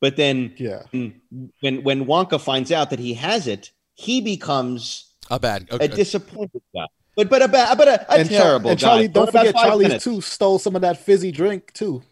But 0.00 0.16
then 0.16 0.54
Yeah. 0.56 0.82
when 0.92 1.82
when 1.82 2.06
Wonka 2.06 2.40
finds 2.40 2.70
out 2.70 2.90
that 2.90 2.98
he 3.00 3.14
has 3.14 3.46
it, 3.48 3.72
he 3.94 4.20
becomes 4.20 5.12
A 5.30 5.40
bad. 5.40 5.66
a 5.72 5.88
disappointed 5.88 6.62
guy. 6.74 6.86
But 7.16 7.28
but 7.28 7.42
a 7.42 7.48
bad 7.48 7.76
but 7.76 7.88
a, 7.88 8.12
a 8.12 8.18
and 8.20 8.28
terrible 8.28 8.70
and. 8.70 8.78
Charlie, 8.78 9.08
For 9.08 9.12
don't 9.14 9.26
forget, 9.32 9.54
five 9.54 9.64
Charlie 9.64 9.84
minutes. 9.86 10.04
too 10.04 10.20
stole 10.20 10.58
some 10.60 10.76
of 10.76 10.82
that 10.82 10.98
fizzy 10.98 11.32
drink 11.32 11.72
too. 11.72 12.02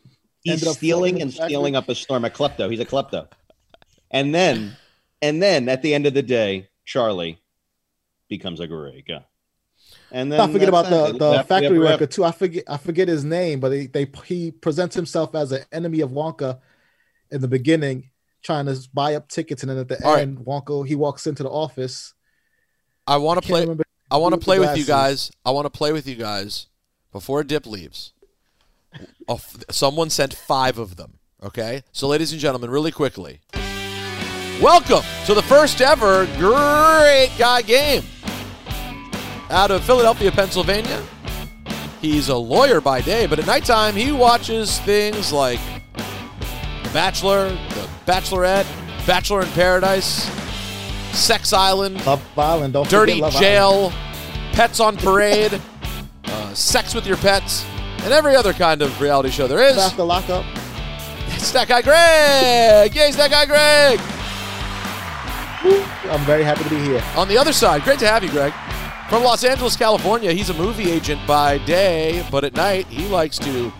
He's 0.42 0.54
ended 0.54 0.68
up 0.68 0.76
stealing 0.76 1.22
and 1.22 1.32
stealing 1.32 1.76
up 1.76 1.88
a 1.88 1.94
storm. 1.94 2.24
A 2.24 2.30
klepto. 2.30 2.68
He's 2.70 2.80
a 2.80 2.84
klepto. 2.84 3.28
And 4.10 4.34
then 4.34 4.76
and 5.22 5.40
then 5.42 5.68
at 5.68 5.82
the 5.82 5.94
end 5.94 6.06
of 6.06 6.14
the 6.14 6.22
day, 6.22 6.68
Charlie 6.86 7.38
becomes 8.28 8.60
a 8.60 8.66
great 8.66 9.06
guy. 9.06 9.24
And 10.10 10.32
then 10.32 10.40
I 10.40 10.50
forget 10.50 10.68
about 10.68 10.86
the, 10.86 11.12
that. 11.12 11.18
the 11.18 11.36
Happy 11.36 11.48
factory 11.48 11.78
worker 11.78 12.04
after. 12.04 12.06
too. 12.06 12.24
I 12.24 12.32
forget 12.32 12.64
I 12.66 12.76
forget 12.76 13.08
his 13.08 13.24
name, 13.24 13.60
but 13.60 13.72
he, 13.72 13.86
they 13.86 14.10
he 14.24 14.50
presents 14.50 14.96
himself 14.96 15.34
as 15.34 15.52
an 15.52 15.62
enemy 15.70 16.00
of 16.00 16.10
Wonka 16.10 16.60
in 17.30 17.40
the 17.40 17.48
beginning, 17.48 18.10
trying 18.42 18.66
to 18.66 18.76
buy 18.94 19.14
up 19.14 19.28
tickets, 19.28 19.62
and 19.62 19.70
then 19.70 19.78
at 19.78 19.88
the 19.88 20.02
All 20.04 20.14
right. 20.14 20.22
end, 20.22 20.38
Wonka 20.38 20.86
he 20.86 20.94
walks 20.94 21.26
into 21.26 21.42
the 21.42 21.50
office. 21.50 22.14
I 23.06 23.18
want 23.18 23.42
to 23.42 23.46
play. 23.46 23.62
I 24.10 24.16
want 24.16 24.32
to 24.32 24.36
with 24.36 24.44
play 24.44 24.58
with 24.58 24.76
you 24.76 24.84
guys. 24.84 25.30
I 25.44 25.50
want 25.50 25.66
to 25.66 25.70
play 25.70 25.92
with 25.92 26.06
you 26.06 26.14
guys 26.16 26.68
before 27.12 27.44
Dip 27.44 27.66
leaves. 27.66 28.12
Someone 29.70 30.10
sent 30.10 30.34
five 30.34 30.78
of 30.78 30.96
them. 30.96 31.18
Okay, 31.42 31.82
so 31.92 32.08
ladies 32.08 32.32
and 32.32 32.40
gentlemen, 32.40 32.70
really 32.70 32.90
quickly, 32.92 33.40
Welcome 34.60 35.02
to 35.26 35.34
the 35.34 35.42
first 35.42 35.82
ever 35.82 36.24
Great 36.38 37.30
Guy 37.38 37.60
game 37.60 38.02
out 39.50 39.70
of 39.70 39.84
Philadelphia, 39.84 40.32
Pennsylvania. 40.32 41.02
He's 42.00 42.30
a 42.30 42.36
lawyer 42.36 42.80
by 42.80 43.02
day, 43.02 43.26
but 43.26 43.38
at 43.38 43.46
nighttime 43.46 43.94
he 43.94 44.12
watches 44.12 44.78
things 44.80 45.30
like 45.30 45.60
The 45.94 46.90
Bachelor, 46.94 47.50
The 47.50 47.88
Bachelorette, 48.06 48.66
Bachelor 49.06 49.42
in 49.42 49.48
Paradise, 49.48 50.24
Sex 51.12 51.52
Island, 51.52 52.04
Love 52.06 52.26
Island, 52.38 52.72
don't 52.72 52.88
Dirty 52.88 53.20
Love 53.20 53.36
Island. 53.36 53.44
Jail, 53.44 53.92
Pets 54.52 54.80
on 54.80 54.96
Parade, 54.96 55.60
uh, 56.24 56.54
Sex 56.54 56.94
with 56.94 57.06
Your 57.06 57.18
Pets, 57.18 57.66
and 58.04 58.12
every 58.14 58.34
other 58.34 58.54
kind 58.54 58.80
of 58.80 59.02
reality 59.02 59.28
show 59.28 59.46
there 59.46 59.62
is. 59.62 59.76
After 59.76 60.02
lockup. 60.02 60.46
It's 61.28 61.52
that 61.52 61.68
guy 61.68 61.82
Greg! 61.82 62.94
Yay, 62.96 63.08
it's 63.08 63.18
that 63.18 63.30
guy 63.30 63.44
Greg! 63.44 64.00
I'm 65.62 66.24
very 66.24 66.44
happy 66.44 66.64
to 66.64 66.70
be 66.70 66.78
here. 66.78 67.02
On 67.16 67.28
the 67.28 67.38
other 67.38 67.52
side, 67.52 67.82
great 67.82 67.98
to 68.00 68.06
have 68.06 68.22
you, 68.22 68.30
Greg. 68.30 68.52
From 69.08 69.22
Los 69.22 69.44
Angeles, 69.44 69.76
California, 69.76 70.32
he's 70.32 70.50
a 70.50 70.54
movie 70.54 70.90
agent 70.90 71.24
by 71.26 71.58
day, 71.58 72.26
but 72.30 72.44
at 72.44 72.54
night 72.54 72.86
he 72.88 73.06
likes 73.06 73.38
to 73.38 73.72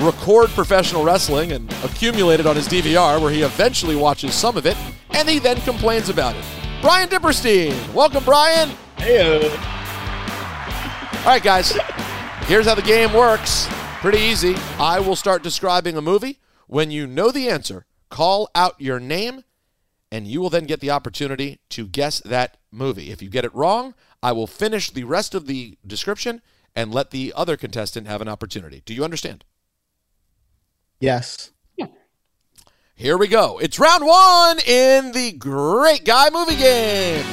record 0.00 0.48
professional 0.50 1.04
wrestling 1.04 1.52
and 1.52 1.70
accumulate 1.84 2.40
it 2.40 2.46
on 2.46 2.56
his 2.56 2.66
DVR, 2.66 3.20
where 3.20 3.30
he 3.30 3.42
eventually 3.42 3.94
watches 3.94 4.34
some 4.34 4.56
of 4.56 4.66
it 4.66 4.76
and 5.10 5.28
he 5.28 5.38
then 5.38 5.60
complains 5.60 6.08
about 6.08 6.34
it. 6.34 6.44
Brian 6.80 7.08
Dipperstein, 7.08 7.92
welcome, 7.92 8.24
Brian. 8.24 8.70
Hey, 8.96 9.20
uh, 9.20 9.48
All 11.18 11.26
right, 11.26 11.42
guys. 11.42 11.72
Here's 12.46 12.66
how 12.66 12.74
the 12.74 12.82
game 12.82 13.12
works. 13.12 13.68
Pretty 14.00 14.18
easy. 14.18 14.56
I 14.78 14.98
will 14.98 15.14
start 15.16 15.42
describing 15.44 15.96
a 15.96 16.02
movie. 16.02 16.40
When 16.66 16.90
you 16.90 17.06
know 17.06 17.30
the 17.30 17.48
answer, 17.48 17.86
call 18.10 18.50
out 18.54 18.74
your 18.80 18.98
name, 18.98 19.44
and 20.12 20.26
you 20.26 20.42
will 20.42 20.50
then 20.50 20.66
get 20.66 20.80
the 20.80 20.90
opportunity 20.90 21.58
to 21.70 21.86
guess 21.86 22.20
that 22.20 22.58
movie. 22.70 23.10
If 23.10 23.22
you 23.22 23.30
get 23.30 23.46
it 23.46 23.54
wrong, 23.54 23.94
I 24.22 24.32
will 24.32 24.46
finish 24.46 24.90
the 24.90 25.04
rest 25.04 25.34
of 25.34 25.46
the 25.46 25.78
description 25.86 26.42
and 26.76 26.92
let 26.92 27.12
the 27.12 27.32
other 27.34 27.56
contestant 27.56 28.06
have 28.06 28.20
an 28.20 28.28
opportunity. 28.28 28.82
Do 28.84 28.92
you 28.92 29.04
understand? 29.04 29.42
Yes. 31.00 31.52
Yeah. 31.78 31.86
Here 32.94 33.16
we 33.16 33.26
go. 33.26 33.58
It's 33.58 33.78
round 33.78 34.04
one 34.04 34.58
in 34.66 35.12
the 35.12 35.32
Great 35.32 36.04
Guy 36.04 36.28
movie 36.28 36.56
game. 36.56 37.24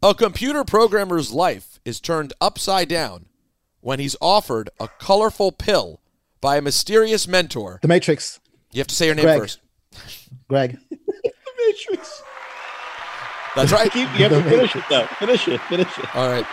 A 0.00 0.14
computer 0.14 0.62
programmer's 0.62 1.32
life 1.32 1.80
is 1.84 2.00
turned 2.00 2.32
upside 2.40 2.88
down 2.88 3.26
when 3.80 3.98
he's 3.98 4.14
offered 4.20 4.70
a 4.78 4.86
colorful 5.00 5.50
pill 5.50 6.00
by 6.40 6.56
a 6.56 6.62
mysterious 6.62 7.26
mentor. 7.26 7.80
The 7.82 7.88
Matrix. 7.88 8.38
You 8.70 8.78
have 8.78 8.86
to 8.86 8.94
say 8.94 9.06
your 9.06 9.16
name 9.16 9.24
Greg. 9.24 9.40
first. 9.40 9.58
Greg. 10.48 10.78
Matrix. 11.66 12.22
That's 13.54 13.72
right. 13.72 13.90
Keep, 13.90 14.08
you 14.18 14.28
have 14.28 14.32
to 14.32 14.42
finish 14.42 14.76
it 14.76 14.84
though. 14.90 15.06
Finish 15.18 15.48
it. 15.48 15.60
Finish 15.62 15.98
it. 15.98 16.14
All 16.14 16.28
right. 16.28 16.46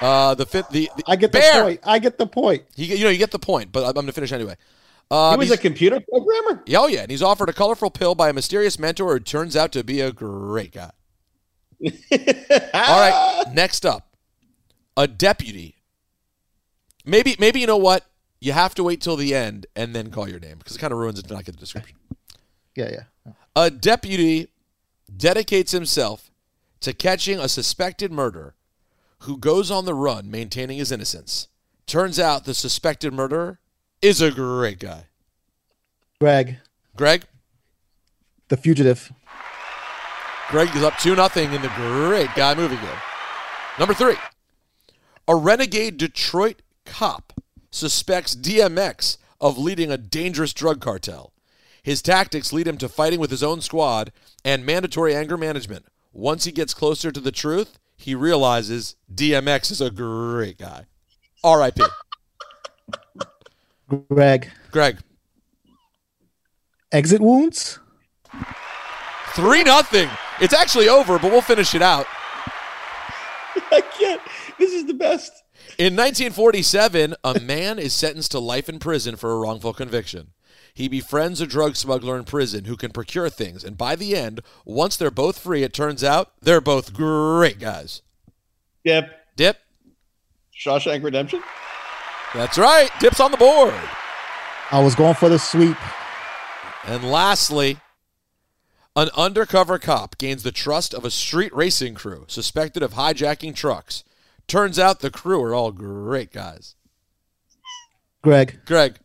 Uh, 0.00 0.34
the 0.34 0.44
fifth. 0.44 0.68
The, 0.70 0.90
the 0.96 1.04
I 1.06 1.16
get 1.16 1.32
the 1.32 1.40
point. 1.40 1.80
I 1.84 1.98
get 1.98 2.18
the 2.18 2.26
point. 2.26 2.64
You, 2.76 2.96
you 2.96 3.04
know, 3.04 3.10
you 3.10 3.18
get 3.18 3.30
the 3.30 3.38
point, 3.38 3.72
but 3.72 3.84
I'm 3.86 3.92
going 3.92 4.06
to 4.06 4.12
finish 4.12 4.32
anyway. 4.32 4.56
Uh, 5.10 5.32
He 5.32 5.38
was 5.38 5.50
a 5.50 5.58
computer 5.58 6.00
programmer. 6.00 6.62
Yeah, 6.66 6.78
oh 6.80 6.86
yeah, 6.86 7.02
and 7.02 7.10
he's 7.10 7.22
offered 7.22 7.48
a 7.48 7.52
colorful 7.52 7.90
pill 7.90 8.14
by 8.14 8.28
a 8.28 8.32
mysterious 8.32 8.78
mentor 8.78 9.12
who 9.12 9.20
turns 9.20 9.56
out 9.56 9.70
to 9.72 9.84
be 9.84 10.00
a 10.00 10.10
great 10.12 10.72
guy. 10.72 10.90
All 11.84 11.90
right, 12.72 13.44
next 13.52 13.84
up, 13.84 14.16
a 14.96 15.06
deputy. 15.06 15.76
Maybe, 17.04 17.36
maybe 17.38 17.60
you 17.60 17.66
know 17.66 17.76
what? 17.76 18.06
You 18.40 18.52
have 18.52 18.74
to 18.76 18.84
wait 18.84 19.00
till 19.00 19.16
the 19.16 19.34
end 19.34 19.66
and 19.76 19.94
then 19.94 20.10
call 20.10 20.28
your 20.28 20.40
name 20.40 20.58
because 20.58 20.76
it 20.76 20.78
kind 20.78 20.92
of 20.92 20.98
ruins 20.98 21.18
it 21.18 21.26
to 21.28 21.34
not 21.34 21.44
get 21.44 21.52
the 21.54 21.60
description. 21.60 21.96
Yeah, 22.74 22.90
yeah. 22.90 23.32
A 23.54 23.70
deputy 23.70 24.48
dedicates 25.14 25.72
himself 25.72 26.30
to 26.80 26.92
catching 26.92 27.38
a 27.38 27.48
suspected 27.48 28.10
murderer 28.10 28.54
who 29.20 29.36
goes 29.36 29.70
on 29.70 29.84
the 29.84 29.94
run 29.94 30.30
maintaining 30.30 30.78
his 30.78 30.90
innocence. 30.90 31.48
Turns 31.86 32.18
out 32.18 32.44
the 32.44 32.54
suspected 32.54 33.12
murderer 33.12 33.60
is 34.00 34.20
a 34.20 34.30
great 34.30 34.78
guy. 34.78 35.06
Greg. 36.20 36.58
Greg? 36.96 37.24
The 38.48 38.56
Fugitive. 38.56 39.12
Greg 40.48 40.74
is 40.74 40.82
up 40.82 40.98
2 40.98 41.14
nothing 41.14 41.52
in 41.52 41.62
the 41.62 41.72
great 41.76 42.28
guy 42.34 42.54
movie 42.54 42.76
game. 42.76 43.00
Number 43.78 43.94
three. 43.94 44.16
A 45.26 45.34
renegade 45.36 45.96
Detroit 45.96 46.62
cop 46.84 47.32
suspects 47.70 48.34
DMX 48.34 49.16
of 49.40 49.56
leading 49.56 49.90
a 49.90 49.96
dangerous 49.96 50.52
drug 50.52 50.80
cartel. 50.80 51.31
His 51.82 52.00
tactics 52.00 52.52
lead 52.52 52.68
him 52.68 52.78
to 52.78 52.88
fighting 52.88 53.18
with 53.18 53.30
his 53.30 53.42
own 53.42 53.60
squad 53.60 54.12
and 54.44 54.64
mandatory 54.64 55.14
anger 55.14 55.36
management. 55.36 55.86
Once 56.12 56.44
he 56.44 56.52
gets 56.52 56.74
closer 56.74 57.10
to 57.10 57.20
the 57.20 57.32
truth, 57.32 57.78
he 57.96 58.14
realizes 58.14 58.96
DMX 59.12 59.70
is 59.70 59.80
a 59.80 59.90
great 59.90 60.58
guy. 60.58 60.86
R.I.P. 61.42 61.82
Greg. 64.08 64.50
Greg. 64.70 64.98
Exit 66.92 67.20
wounds. 67.20 67.80
3 69.34 69.62
nothing. 69.64 70.08
It's 70.40 70.54
actually 70.54 70.88
over, 70.88 71.18
but 71.18 71.32
we'll 71.32 71.40
finish 71.40 71.74
it 71.74 71.82
out. 71.82 72.06
I 73.70 73.80
can't. 73.80 74.20
This 74.58 74.72
is 74.72 74.86
the 74.86 74.94
best. 74.94 75.32
In 75.78 75.94
1947, 75.96 77.14
a 77.24 77.40
man 77.40 77.78
is 77.78 77.92
sentenced 77.92 78.32
to 78.32 78.38
life 78.38 78.68
in 78.68 78.78
prison 78.78 79.16
for 79.16 79.32
a 79.32 79.38
wrongful 79.38 79.72
conviction. 79.72 80.32
He 80.74 80.88
befriends 80.88 81.40
a 81.40 81.46
drug 81.46 81.76
smuggler 81.76 82.16
in 82.16 82.24
prison 82.24 82.64
who 82.64 82.76
can 82.76 82.92
procure 82.92 83.28
things, 83.28 83.62
and 83.62 83.76
by 83.76 83.94
the 83.94 84.16
end, 84.16 84.40
once 84.64 84.96
they're 84.96 85.10
both 85.10 85.38
free, 85.38 85.62
it 85.62 85.74
turns 85.74 86.02
out 86.02 86.32
they're 86.40 86.62
both 86.62 86.94
great 86.94 87.58
guys. 87.58 88.02
Dip. 88.84 89.10
Dip, 89.36 89.58
Shawshank 90.54 91.02
Redemption. 91.02 91.42
that's 92.34 92.58
right. 92.58 92.90
Dip's 93.00 93.20
on 93.20 93.30
the 93.30 93.36
board. 93.36 93.74
I 94.70 94.82
was 94.82 94.94
going 94.94 95.14
for 95.14 95.28
the 95.28 95.38
sweep. 95.38 95.76
And 96.84 97.10
lastly, 97.10 97.78
an 98.94 99.08
undercover 99.16 99.78
cop 99.78 100.18
gains 100.18 100.42
the 100.42 100.52
trust 100.52 100.94
of 100.94 101.04
a 101.04 101.10
street 101.10 101.54
racing 101.54 101.94
crew 101.94 102.24
suspected 102.28 102.82
of 102.82 102.94
hijacking 102.94 103.54
trucks. 103.54 104.04
Turns 104.46 104.78
out 104.78 105.00
the 105.00 105.10
crew 105.10 105.42
are 105.42 105.54
all 105.54 105.72
great 105.72 106.32
guys. 106.32 106.74
Greg. 108.22 108.60
Greg, 108.66 108.98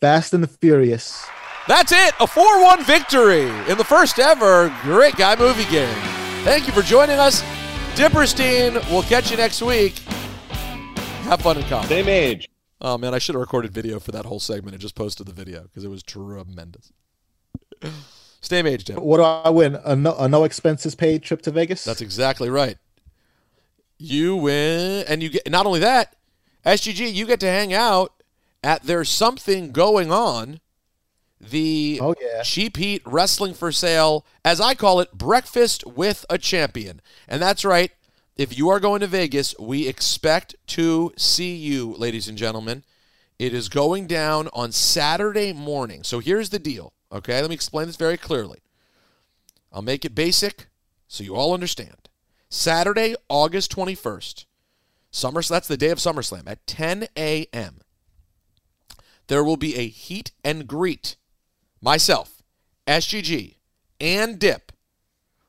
Fast 0.00 0.34
and 0.34 0.42
the 0.42 0.48
Furious. 0.48 1.26
That's 1.66 1.90
it. 1.90 2.14
A 2.20 2.26
4 2.26 2.62
1 2.62 2.84
victory 2.84 3.48
in 3.68 3.78
the 3.78 3.84
first 3.84 4.18
ever 4.18 4.74
Great 4.82 5.16
Guy 5.16 5.36
movie 5.36 5.64
game. 5.70 5.96
Thank 6.44 6.66
you 6.66 6.72
for 6.72 6.82
joining 6.82 7.18
us. 7.18 7.42
Dipperstein, 7.94 8.74
we'll 8.90 9.02
catch 9.02 9.30
you 9.30 9.36
next 9.36 9.62
week. 9.62 9.98
Have 11.24 11.40
fun 11.40 11.56
in 11.56 11.64
college. 11.64 11.88
Same 11.88 12.08
age. 12.08 12.48
Oh, 12.80 12.98
man, 12.98 13.14
I 13.14 13.18
should 13.18 13.34
have 13.34 13.40
recorded 13.40 13.72
video 13.72 13.98
for 13.98 14.12
that 14.12 14.26
whole 14.26 14.38
segment 14.38 14.74
and 14.74 14.80
just 14.80 14.94
posted 14.94 15.26
the 15.26 15.32
video 15.32 15.62
because 15.62 15.82
it 15.82 15.88
was 15.88 16.02
tremendous. 16.02 16.92
Same 18.42 18.66
age, 18.66 18.84
Dip. 18.84 18.98
What 18.98 19.16
do 19.16 19.22
I 19.22 19.48
win? 19.48 19.76
A 19.76 19.96
no, 19.96 20.14
a 20.16 20.28
no 20.28 20.44
expenses 20.44 20.94
paid 20.94 21.22
trip 21.22 21.40
to 21.42 21.50
Vegas? 21.50 21.84
That's 21.84 22.02
exactly 22.02 22.50
right. 22.50 22.76
You 23.98 24.36
win, 24.36 25.06
and 25.08 25.22
you 25.22 25.30
get 25.30 25.50
not 25.50 25.64
only 25.64 25.80
that, 25.80 26.14
SGG, 26.66 27.12
you 27.12 27.26
get 27.26 27.40
to 27.40 27.46
hang 27.46 27.72
out 27.72 28.12
at 28.62 28.82
There's 28.84 29.08
Something 29.08 29.72
Going 29.72 30.10
On, 30.10 30.60
the 31.40 31.98
Oh, 32.02 32.14
yeah. 32.20 32.42
Cheap 32.42 32.76
Heat 32.76 33.02
Wrestling 33.04 33.54
for 33.54 33.70
Sale, 33.72 34.24
as 34.44 34.60
I 34.60 34.74
call 34.74 35.00
it, 35.00 35.12
Breakfast 35.12 35.86
with 35.86 36.24
a 36.30 36.38
Champion. 36.38 37.00
And 37.28 37.42
that's 37.42 37.64
right. 37.64 37.92
If 38.36 38.56
you 38.56 38.68
are 38.68 38.80
going 38.80 39.00
to 39.00 39.06
Vegas, 39.06 39.54
we 39.58 39.88
expect 39.88 40.54
to 40.68 41.12
see 41.16 41.54
you, 41.54 41.94
ladies 41.94 42.28
and 42.28 42.36
gentlemen. 42.36 42.84
It 43.38 43.52
is 43.52 43.68
going 43.68 44.06
down 44.06 44.48
on 44.52 44.72
Saturday 44.72 45.52
morning. 45.52 46.02
So 46.02 46.20
here's 46.20 46.50
the 46.50 46.58
deal. 46.58 46.92
Okay, 47.12 47.40
let 47.40 47.50
me 47.50 47.54
explain 47.54 47.86
this 47.86 47.96
very 47.96 48.16
clearly. 48.16 48.58
I'll 49.72 49.82
make 49.82 50.04
it 50.04 50.14
basic 50.14 50.68
so 51.06 51.22
you 51.22 51.34
all 51.34 51.54
understand. 51.54 52.08
Saturday, 52.48 53.14
August 53.28 53.74
21st, 53.74 54.44
Summer, 55.10 55.42
that's 55.42 55.68
the 55.68 55.76
day 55.76 55.90
of 55.90 55.98
SummerSlam 55.98 56.44
at 56.46 56.66
10 56.66 57.08
a.m. 57.16 57.80
There 59.28 59.44
will 59.44 59.56
be 59.56 59.76
a 59.76 59.88
heat 59.88 60.32
and 60.44 60.66
greet. 60.66 61.16
Myself, 61.80 62.42
SGG, 62.86 63.56
and 64.00 64.38
Dip 64.38 64.72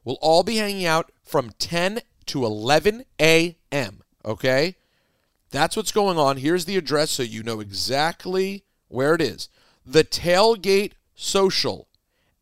will 0.04 0.18
all 0.22 0.44
be 0.44 0.58
hanging 0.58 0.86
out 0.86 1.12
from 1.24 1.52
10 1.60 2.02
to 2.28 2.46
11 2.46 3.04
a.m. 3.20 4.04
Okay? 4.26 4.76
That's 5.52 5.76
what's 5.76 5.92
going 5.92 6.18
on. 6.18 6.38
Here's 6.38 6.66
the 6.66 6.78
address 6.78 7.12
so 7.12 7.24
you 7.24 7.44
know 7.44 7.60
exactly 7.60 8.64
where 8.88 9.16
it 9.16 9.22
is. 9.22 9.50
The 9.86 10.04
Tailgate 10.04 10.94
Social 11.16 11.88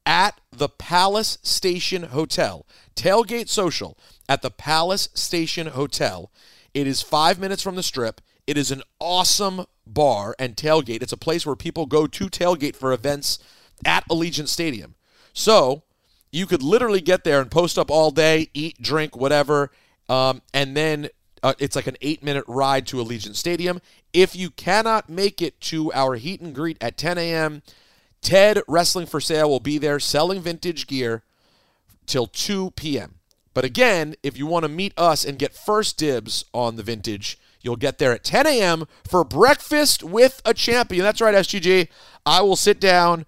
at 0.06 0.40
the 0.52 0.70
Palace 0.70 1.38
Station 1.42 2.04
Hotel. 2.04 2.66
Tailgate 2.96 3.50
Social 3.50 3.98
at 4.28 4.42
the 4.42 4.52
Palace 4.52 5.10
Station 5.14 5.68
Hotel. 5.68 6.32
It 6.74 6.88
is 6.88 7.02
five 7.02 7.40
minutes 7.40 7.62
from 7.62 7.76
the 7.76 7.84
strip. 7.84 8.22
It 8.48 8.58
is 8.58 8.72
an 8.72 8.84
awesome 9.00 9.66
bar 9.88 10.36
and 10.38 10.56
tailgate. 10.56 11.02
It's 11.02 11.12
a 11.12 11.18
place 11.18 11.46
where 11.46 11.56
people 11.56 11.86
go 11.86 12.08
to 12.08 12.26
tailgate 12.28 12.76
for 12.76 12.94
events 12.94 13.40
at 13.84 14.08
Allegiant 14.08 14.48
Stadium. 14.48 14.96
So 15.34 15.84
you 16.32 16.46
could 16.46 16.62
literally 16.62 17.02
get 17.02 17.24
there 17.24 17.42
and 17.42 17.50
post 17.50 17.78
up 17.78 17.90
all 17.90 18.12
day, 18.12 18.50
eat, 18.54 18.82
drink, 18.82 19.16
whatever, 19.16 19.72
um, 20.08 20.42
and 20.54 20.76
then 20.76 21.10
uh, 21.44 21.54
it's 21.60 21.76
like 21.76 21.88
an 21.88 21.98
eight 22.02 22.24
minute 22.24 22.46
ride 22.48 22.88
to 22.88 22.98
Allegiant 22.98 23.36
Stadium. 23.36 23.82
If 24.14 24.36
you 24.36 24.50
cannot 24.50 25.10
make 25.10 25.42
it 25.42 25.60
to 25.62 25.92
our 25.94 26.16
heat 26.16 26.42
and 26.42 26.54
greet 26.54 26.78
at 26.82 26.98
10 26.98 27.18
a.m., 27.18 27.64
Ted 28.22 28.62
Wrestling 28.68 29.06
for 29.06 29.20
Sale 29.20 29.50
will 29.50 29.60
be 29.60 29.78
there 29.78 30.00
selling 30.00 30.42
vintage 30.42 30.88
gear 30.88 31.24
till 32.06 32.26
2 32.28 32.72
p.m. 32.72 33.16
But 33.54 33.66
again, 33.66 34.16
if 34.24 34.38
you 34.38 34.48
want 34.48 34.64
to 34.64 34.70
meet 34.70 34.94
us 34.98 35.24
and 35.24 35.40
get 35.40 35.54
first 35.54 35.98
dibs 35.98 36.44
on 36.54 36.76
the 36.76 36.84
vintage, 36.84 37.38
you'll 37.66 37.76
get 37.76 37.98
there 37.98 38.14
at 38.14 38.24
10 38.24 38.48
a.m. 38.48 38.86
for 39.04 39.24
breakfast 39.24 40.04
with 40.04 40.42
a 40.46 40.54
champion. 40.54 41.04
That's 41.04 41.20
right, 41.20 41.36
SGG. 41.36 41.90
I 42.26 42.42
will 42.42 42.56
sit 42.56 42.80
down, 42.80 43.26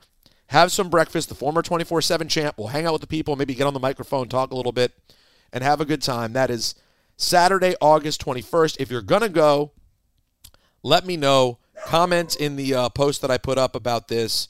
have 0.48 0.72
some 0.72 0.90
breakfast. 0.90 1.30
The 1.30 1.36
former 1.36 1.62
24 1.62 2.02
7 2.02 2.28
champ 2.28 2.58
will 2.58 2.68
hang 2.68 2.86
out 2.86 2.94
with 2.94 3.02
the 3.02 3.08
people, 3.08 3.36
maybe 3.36 3.56
get 3.56 3.68
on 3.68 3.74
the 3.74 3.80
microphone, 3.80 4.30
talk 4.30 4.52
a 4.52 4.56
little 4.56 4.72
bit, 4.72 4.94
and 5.52 5.64
have 5.64 5.82
a 5.82 5.86
good 5.86 6.02
time. 6.02 6.34
That 6.34 6.50
is 6.50 6.76
Saturday, 7.18 7.76
August 7.82 8.24
21st. 8.24 8.78
If 8.80 8.92
you're 8.92 9.02
going 9.02 9.24
to 9.24 9.30
go, 9.30 9.72
let 10.84 11.06
me 11.06 11.18
know. 11.18 11.60
Comment 11.86 12.36
in 12.36 12.56
the 12.56 12.74
uh, 12.74 12.90
post 12.90 13.22
that 13.22 13.32
I 13.32 13.38
put 13.38 13.58
up 13.58 13.76
about 13.76 14.08
this. 14.08 14.48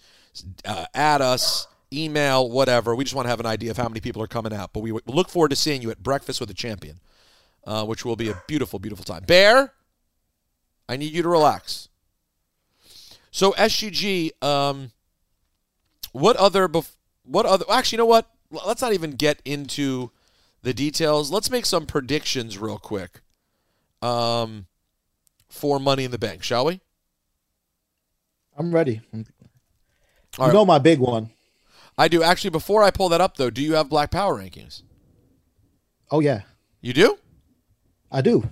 Uh, 0.64 0.86
add 0.94 1.22
us, 1.22 1.68
email, 1.92 2.50
whatever. 2.50 2.96
We 2.96 3.04
just 3.04 3.16
want 3.16 3.26
to 3.26 3.30
have 3.30 3.40
an 3.40 3.46
idea 3.46 3.72
of 3.72 3.78
how 3.78 3.88
many 3.88 4.00
people 4.00 4.22
are 4.22 4.28
coming 4.28 4.54
out. 4.54 4.74
But 4.74 4.82
we 4.82 4.92
look 5.08 5.30
forward 5.30 5.50
to 5.50 5.56
seeing 5.56 5.82
you 5.82 5.92
at 5.92 6.02
Breakfast 6.02 6.40
with 6.40 6.50
a 6.50 6.54
Champion, 6.54 7.00
uh, 7.66 7.86
which 7.86 8.06
will 8.06 8.16
be 8.16 8.30
a 8.30 8.42
beautiful, 8.48 8.80
beautiful 8.80 9.04
time. 9.04 9.24
Bear, 9.26 9.74
I 10.90 10.98
need 10.98 11.14
you 11.14 11.22
to 11.24 11.30
relax. 11.30 11.90
So 13.32 13.52
SGG, 13.54 14.32
um, 14.44 14.92
what 16.12 16.36
other, 16.38 16.68
bef- 16.68 16.96
what 17.24 17.46
other? 17.46 17.66
Actually, 17.70 17.98
you 17.98 18.00
know 18.00 18.06
what? 18.06 18.30
Let's 18.50 18.82
not 18.82 18.94
even 18.94 19.12
get 19.12 19.42
into 19.46 20.12
the 20.64 20.74
details. 20.74 21.32
Let's 21.32 21.52
make 21.52 21.66
some 21.66 21.86
predictions 21.86 22.58
real 22.58 22.78
quick. 22.78 23.22
Um, 24.02 24.68
for 25.50 25.80
Money 25.80 26.04
in 26.04 26.12
the 26.12 26.18
Bank, 26.18 26.44
shall 26.44 26.66
we? 26.66 26.82
I'm 28.58 28.74
ready. 28.74 29.02
You 29.14 29.26
right. 30.40 30.54
know 30.54 30.66
my 30.66 30.80
big 30.80 31.00
one. 31.00 31.30
I 31.98 32.08
do. 32.08 32.22
Actually, 32.24 32.52
before 32.52 32.84
I 32.84 32.92
pull 32.92 33.10
that 33.10 33.22
up, 33.22 33.38
though, 33.38 33.50
do 33.50 33.62
you 33.62 33.74
have 33.74 33.90
Black 33.90 34.12
Power 34.12 34.38
rankings? 34.38 34.84
Oh 36.12 36.20
yeah, 36.20 36.42
You 36.82 36.94
do? 36.94 37.18
I 38.12 38.22
do. 38.22 38.48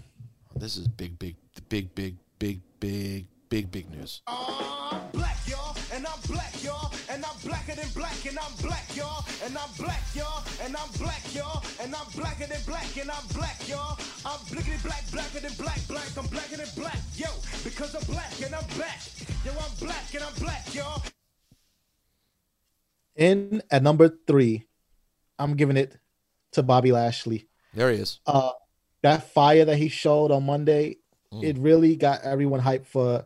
This 0.55 0.77
is 0.77 0.87
big, 0.87 1.17
big, 1.17 1.35
big, 1.69 1.93
big, 1.95 2.17
big, 2.39 2.61
big, 2.79 3.27
big, 3.49 3.71
big 3.71 3.89
news. 3.89 4.21
I'm 4.27 5.01
black, 5.11 5.37
y'all, 5.47 5.75
and 5.93 6.05
I'm 6.05 6.19
black, 6.27 6.63
y'all, 6.63 6.91
and 7.09 7.23
I'm 7.23 7.37
blacker 7.43 7.75
than 7.75 7.89
black, 7.93 8.25
and 8.25 8.37
I'm 8.39 8.53
black, 8.61 8.95
y'all, 8.95 9.25
and 9.43 9.57
I'm 9.57 9.69
black, 9.77 10.03
y'all, 10.15 10.43
and 10.63 10.75
I'm 10.75 10.89
black, 10.97 11.23
y'all, 11.33 11.63
and 11.81 11.95
I'm 11.95 12.07
blacker 12.15 12.47
than 12.47 12.61
black, 12.65 12.97
and 12.97 13.11
I'm 13.11 13.27
black, 13.33 13.67
y'all. 13.67 13.97
I'm 14.25 14.39
blickety 14.49 14.81
black, 14.83 15.03
blacker 15.11 15.39
than 15.39 15.53
black, 15.53 15.79
black, 15.87 16.17
I'm 16.17 16.27
blacker 16.27 16.57
than 16.57 16.67
black, 16.75 16.99
yo, 17.15 17.29
because 17.63 17.95
I'm 17.95 18.03
black 18.13 18.41
and 18.41 18.55
I'm 18.55 18.67
back. 18.77 18.99
Yo, 19.45 19.51
I'm 19.51 19.71
black 19.79 20.13
and 20.13 20.23
I'm 20.23 20.33
black, 20.41 20.73
y'all. 20.73 21.03
In 23.15 23.61
at 23.69 23.83
number 23.83 24.09
three, 24.27 24.65
I'm 25.37 25.55
giving 25.55 25.77
it 25.77 25.97
to 26.53 26.63
Bobby 26.63 26.91
Lashley. 26.91 27.47
There 27.73 27.91
he 27.91 27.99
is. 27.99 28.19
Uh, 28.25 28.51
that 29.03 29.31
fire 29.31 29.65
that 29.65 29.77
he 29.77 29.87
showed 29.87 30.31
on 30.31 30.45
Monday, 30.45 30.97
it 31.31 31.57
really 31.57 31.95
got 31.95 32.21
everyone 32.23 32.61
hyped 32.61 32.85
for 32.87 33.25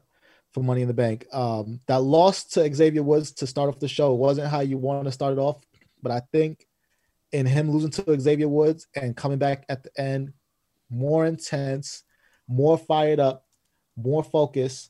for 0.53 0.63
Money 0.63 0.81
in 0.81 0.87
the 0.87 0.93
Bank. 0.93 1.27
Um, 1.31 1.79
that 1.87 2.01
loss 2.01 2.43
to 2.45 2.73
Xavier 2.73 3.03
Woods 3.03 3.31
to 3.33 3.45
start 3.47 3.69
off 3.69 3.79
the 3.79 3.87
show 3.87 4.13
wasn't 4.13 4.49
how 4.49 4.61
you 4.61 4.77
want 4.77 5.05
to 5.05 5.11
start 5.11 5.33
it 5.33 5.39
off, 5.39 5.61
but 6.01 6.11
I 6.11 6.21
think 6.31 6.65
in 7.31 7.45
him 7.45 7.69
losing 7.69 7.91
to 7.91 8.19
Xavier 8.19 8.47
Woods 8.47 8.87
and 8.95 9.15
coming 9.15 9.37
back 9.37 9.63
at 9.69 9.83
the 9.83 10.01
end, 10.01 10.33
more 10.89 11.27
intense, 11.27 12.03
more 12.47 12.79
fired 12.79 13.19
up, 13.19 13.45
more 13.95 14.23
focused, 14.23 14.89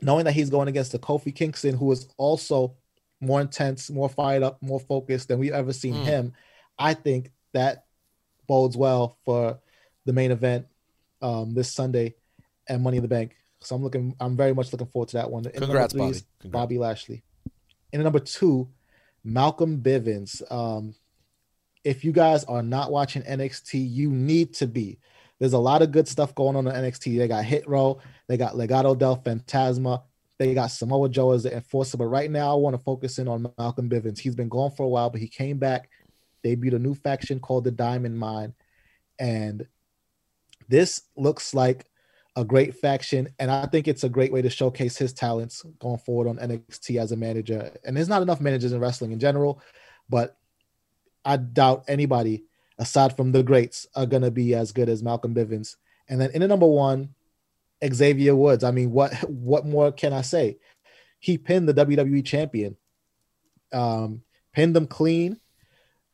knowing 0.00 0.24
that 0.24 0.32
he's 0.32 0.48
going 0.48 0.68
against 0.68 0.92
the 0.92 0.98
Kofi 0.98 1.34
Kingston, 1.34 1.76
who 1.76 1.92
is 1.92 2.08
also 2.16 2.76
more 3.20 3.42
intense, 3.42 3.90
more 3.90 4.08
fired 4.08 4.42
up, 4.42 4.62
more 4.62 4.80
focused 4.80 5.28
than 5.28 5.38
we've 5.38 5.52
ever 5.52 5.74
seen 5.74 5.94
Mm. 5.94 6.04
him. 6.04 6.32
I 6.78 6.94
think 6.94 7.30
that 7.52 7.84
bodes 8.46 8.76
well 8.76 9.18
for 9.24 9.58
the 10.06 10.12
main 10.14 10.30
event 10.30 10.66
um, 11.22 11.54
this 11.54 11.72
Sunday 11.72 12.14
and 12.68 12.82
Money 12.82 12.98
in 12.98 13.02
the 13.02 13.08
Bank. 13.08 13.36
So 13.60 13.74
I'm 13.74 13.82
looking, 13.82 14.14
I'm 14.20 14.36
very 14.36 14.54
much 14.54 14.72
looking 14.72 14.86
forward 14.86 15.08
to 15.10 15.16
that 15.18 15.30
one. 15.30 15.46
And 15.46 15.56
Congrats, 15.56 15.92
three 15.92 16.00
Bobby. 16.00 16.20
Congrats. 16.40 16.52
Bobby 16.52 16.78
Lashley. 16.78 17.22
And 17.92 18.02
number 18.02 18.20
two, 18.20 18.68
Malcolm 19.24 19.80
Bivens. 19.80 20.42
Um, 20.52 20.94
if 21.84 22.04
you 22.04 22.12
guys 22.12 22.44
are 22.44 22.62
not 22.62 22.90
watching 22.90 23.22
NXT, 23.22 23.90
you 23.90 24.10
need 24.10 24.54
to 24.54 24.66
be. 24.66 24.98
There's 25.38 25.52
a 25.52 25.58
lot 25.58 25.82
of 25.82 25.92
good 25.92 26.08
stuff 26.08 26.34
going 26.34 26.56
on 26.56 26.66
in 26.66 26.72
NXT. 26.72 27.18
They 27.18 27.28
got 27.28 27.44
Hit 27.44 27.68
Row, 27.68 28.00
they 28.28 28.36
got 28.36 28.54
Legado 28.54 28.96
del 28.96 29.18
Fantasma, 29.18 30.02
they 30.38 30.54
got 30.54 30.70
Samoa 30.70 31.08
Joe 31.08 31.32
as 31.32 31.42
the 31.42 31.54
enforcer. 31.54 31.96
But 31.96 32.06
right 32.06 32.30
now, 32.30 32.52
I 32.52 32.54
want 32.54 32.74
to 32.76 32.82
focus 32.82 33.18
in 33.18 33.28
on 33.28 33.52
Malcolm 33.58 33.88
Bivens. 33.88 34.18
He's 34.18 34.34
been 34.34 34.48
gone 34.48 34.70
for 34.70 34.84
a 34.84 34.88
while, 34.88 35.10
but 35.10 35.20
he 35.20 35.28
came 35.28 35.58
back, 35.58 35.90
debuted 36.44 36.74
a 36.74 36.78
new 36.78 36.94
faction 36.94 37.40
called 37.40 37.64
the 37.64 37.70
Diamond 37.70 38.18
Mine. 38.18 38.54
And 39.18 39.66
this 40.68 41.02
looks 41.16 41.54
like 41.54 41.86
a 42.36 42.44
great 42.44 42.74
faction. 42.74 43.28
And 43.38 43.50
I 43.50 43.66
think 43.66 43.88
it's 43.88 44.04
a 44.04 44.08
great 44.08 44.32
way 44.32 44.42
to 44.42 44.50
showcase 44.50 44.96
his 44.96 45.12
talents 45.12 45.64
going 45.78 45.98
forward 45.98 46.28
on 46.28 46.36
NXT 46.36 47.00
as 47.00 47.12
a 47.12 47.16
manager. 47.16 47.72
And 47.84 47.96
there's 47.96 48.08
not 48.08 48.22
enough 48.22 48.40
managers 48.40 48.72
in 48.72 48.80
wrestling 48.80 49.12
in 49.12 49.18
general, 49.18 49.60
but 50.08 50.36
I 51.24 51.38
doubt 51.38 51.84
anybody 51.88 52.44
aside 52.78 53.16
from 53.16 53.32
the 53.32 53.42
greats 53.42 53.86
are 53.94 54.06
gonna 54.06 54.30
be 54.30 54.54
as 54.54 54.72
good 54.72 54.88
as 54.88 55.02
Malcolm 55.02 55.34
Bivens. 55.34 55.76
And 56.08 56.20
then 56.20 56.30
in 56.32 56.42
the 56.42 56.48
number 56.48 56.66
one, 56.66 57.14
Xavier 57.84 58.34
Woods. 58.34 58.64
I 58.64 58.70
mean, 58.70 58.90
what 58.90 59.14
what 59.28 59.66
more 59.66 59.92
can 59.92 60.12
I 60.12 60.22
say? 60.22 60.58
He 61.18 61.38
pinned 61.38 61.68
the 61.68 61.74
WWE 61.74 62.24
champion, 62.24 62.76
um, 63.72 64.22
pinned 64.52 64.76
them 64.76 64.86
clean, 64.86 65.40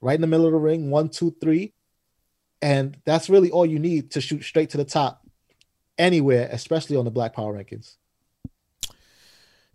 right 0.00 0.14
in 0.14 0.20
the 0.20 0.26
middle 0.26 0.46
of 0.46 0.52
the 0.52 0.58
ring, 0.58 0.90
one, 0.90 1.08
two, 1.08 1.34
three, 1.40 1.74
and 2.62 2.96
that's 3.04 3.28
really 3.28 3.50
all 3.50 3.66
you 3.66 3.78
need 3.78 4.12
to 4.12 4.20
shoot 4.20 4.44
straight 4.44 4.70
to 4.70 4.76
the 4.76 4.84
top 4.84 5.26
anywhere, 5.98 6.48
especially 6.50 6.96
on 6.96 7.04
the 7.04 7.10
Black 7.10 7.34
Power 7.34 7.52
rankings. 7.52 7.96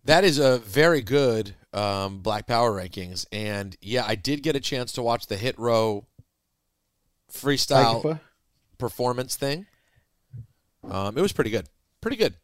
That 0.06 0.24
is 0.24 0.40
a 0.40 0.60
very 0.60 1.02
good 1.02 1.54
um, 1.74 2.20
Black 2.20 2.48
Power 2.48 2.72
rankings, 2.72 3.26
and 3.32 3.76
yeah, 3.82 4.06
I 4.08 4.16
did 4.16 4.42
get 4.42 4.56
a 4.56 4.62
chance 4.62 4.94
to 4.94 5.04
watch 5.04 5.28
the 5.28 5.36
Hit 5.36 5.60
Row 5.60 6.08
freestyle 7.32 8.20
performance 8.78 9.36
thing. 9.36 9.68
Um, 10.90 11.18
it 11.18 11.22
was 11.22 11.34
pretty 11.34 11.50
good, 11.50 11.68
pretty 12.00 12.16
good. 12.16 12.36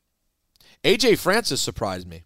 AJ 0.84 1.18
Francis 1.20 1.62
surprised 1.62 2.08
me. 2.08 2.26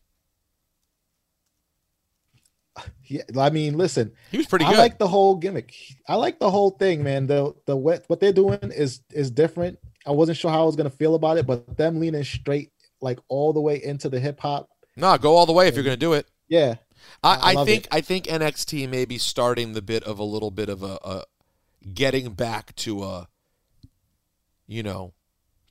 Yeah, 3.06 3.24
I 3.38 3.50
mean, 3.50 3.78
listen, 3.78 4.12
He 4.32 4.38
was 4.38 4.48
pretty 4.48 4.66
I 4.66 4.72
like 4.72 4.98
the 4.98 5.08
whole 5.08 5.36
gimmick. 5.36 5.74
I 6.08 6.16
like 6.16 6.40
the 6.40 6.52
whole 6.52 6.72
thing, 6.72 7.04
man. 7.04 7.28
The 7.28 7.54
the 7.66 7.76
what 7.76 8.04
what 8.08 8.20
they're 8.20 8.34
doing 8.34 8.60
is 8.64 9.02
is 9.12 9.32
different. 9.32 9.80
I 10.06 10.12
wasn't 10.12 10.38
sure 10.38 10.52
how 10.52 10.64
I 10.64 10.66
was 10.66 10.76
gonna 10.76 10.90
feel 10.90 11.16
about 11.16 11.38
it, 11.38 11.48
but 11.48 11.78
them 11.78 12.00
leaning 12.00 12.24
straight 12.24 12.72
like 13.02 13.20
all 13.28 13.54
the 13.54 13.62
way 13.62 13.82
into 13.84 14.10
the 14.10 14.20
hip 14.20 14.40
hop. 14.40 14.70
no, 14.96 15.18
go 15.18 15.36
all 15.36 15.46
the 15.46 15.54
way 15.54 15.68
if 15.68 15.76
you're 15.76 15.84
going 15.84 15.96
to 15.96 16.00
do 16.00 16.14
it. 16.14 16.28
Yeah, 16.48 16.76
I 17.24 17.36
I, 17.36 17.62
I 17.62 17.66
think 17.66 17.86
it. 17.86 17.88
I 17.92 18.02
think 18.02 18.26
NXT 18.26 18.90
may 18.90 19.06
be 19.06 19.18
starting 19.18 19.74
the 19.74 19.82
bit 19.82 20.04
of 20.04 20.20
a 20.20 20.24
little 20.24 20.52
bit 20.52 20.70
of 20.70 20.84
a, 20.84 20.98
a 21.04 21.24
getting 21.94 22.34
back 22.34 22.76
to 22.78 23.04
a 23.04 23.30
you 24.66 24.84
know 24.84 25.14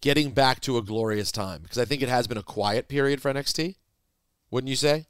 getting 0.01 0.31
back 0.31 0.61
to 0.61 0.79
a 0.79 0.83
glorious 0.83 1.33
time 1.33 1.63
because 1.63 1.79
I 1.79 1.85
think 1.85 2.03
it 2.03 2.09
has 2.09 2.27
been 2.27 2.39
a 2.39 2.43
quiet 2.43 2.89
period 2.89 3.21
for 3.21 3.33
NXT. 3.33 3.77
Wouldn't 4.51 4.69
you 4.71 4.77
say? 4.77 5.07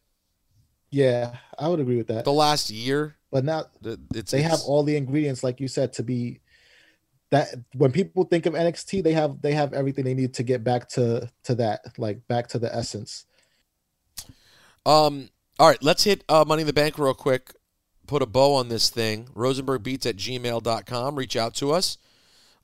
Yeah, 0.90 1.36
I 1.58 1.68
would 1.68 1.80
agree 1.80 1.96
with 1.96 2.08
that. 2.08 2.24
The 2.24 2.32
last 2.32 2.70
year, 2.70 3.16
But 3.30 3.44
now 3.44 3.66
it's 4.14 4.32
they 4.32 4.42
have 4.42 4.60
all 4.66 4.82
the 4.82 4.96
ingredients, 4.96 5.42
like 5.42 5.60
you 5.60 5.68
said, 5.68 5.92
to 5.94 6.02
be 6.02 6.40
that 7.30 7.48
when 7.74 7.92
people 7.92 8.24
think 8.24 8.46
of 8.46 8.54
NXT, 8.54 9.02
they 9.02 9.12
have 9.12 9.42
they 9.42 9.52
have 9.52 9.72
everything 9.72 10.04
they 10.04 10.14
need 10.14 10.34
to 10.34 10.42
get 10.42 10.62
back 10.62 10.88
to 10.90 11.30
to 11.44 11.54
that, 11.56 11.98
like 11.98 12.26
back 12.28 12.48
to 12.48 12.58
the 12.58 12.74
essence. 12.74 13.26
Um, 14.84 15.30
all 15.58 15.68
right, 15.68 15.82
let's 15.82 16.04
hit 16.04 16.24
uh, 16.28 16.44
Money 16.46 16.62
in 16.62 16.66
the 16.66 16.72
Bank 16.72 16.98
real 16.98 17.14
quick. 17.14 17.52
Put 18.06 18.22
a 18.22 18.26
bow 18.26 18.54
on 18.54 18.68
this 18.68 18.88
thing. 18.88 19.28
RosenbergBeats 19.34 20.06
at 20.06 20.16
gmail.com. 20.16 21.16
Reach 21.16 21.36
out 21.36 21.54
to 21.54 21.72
us. 21.72 21.98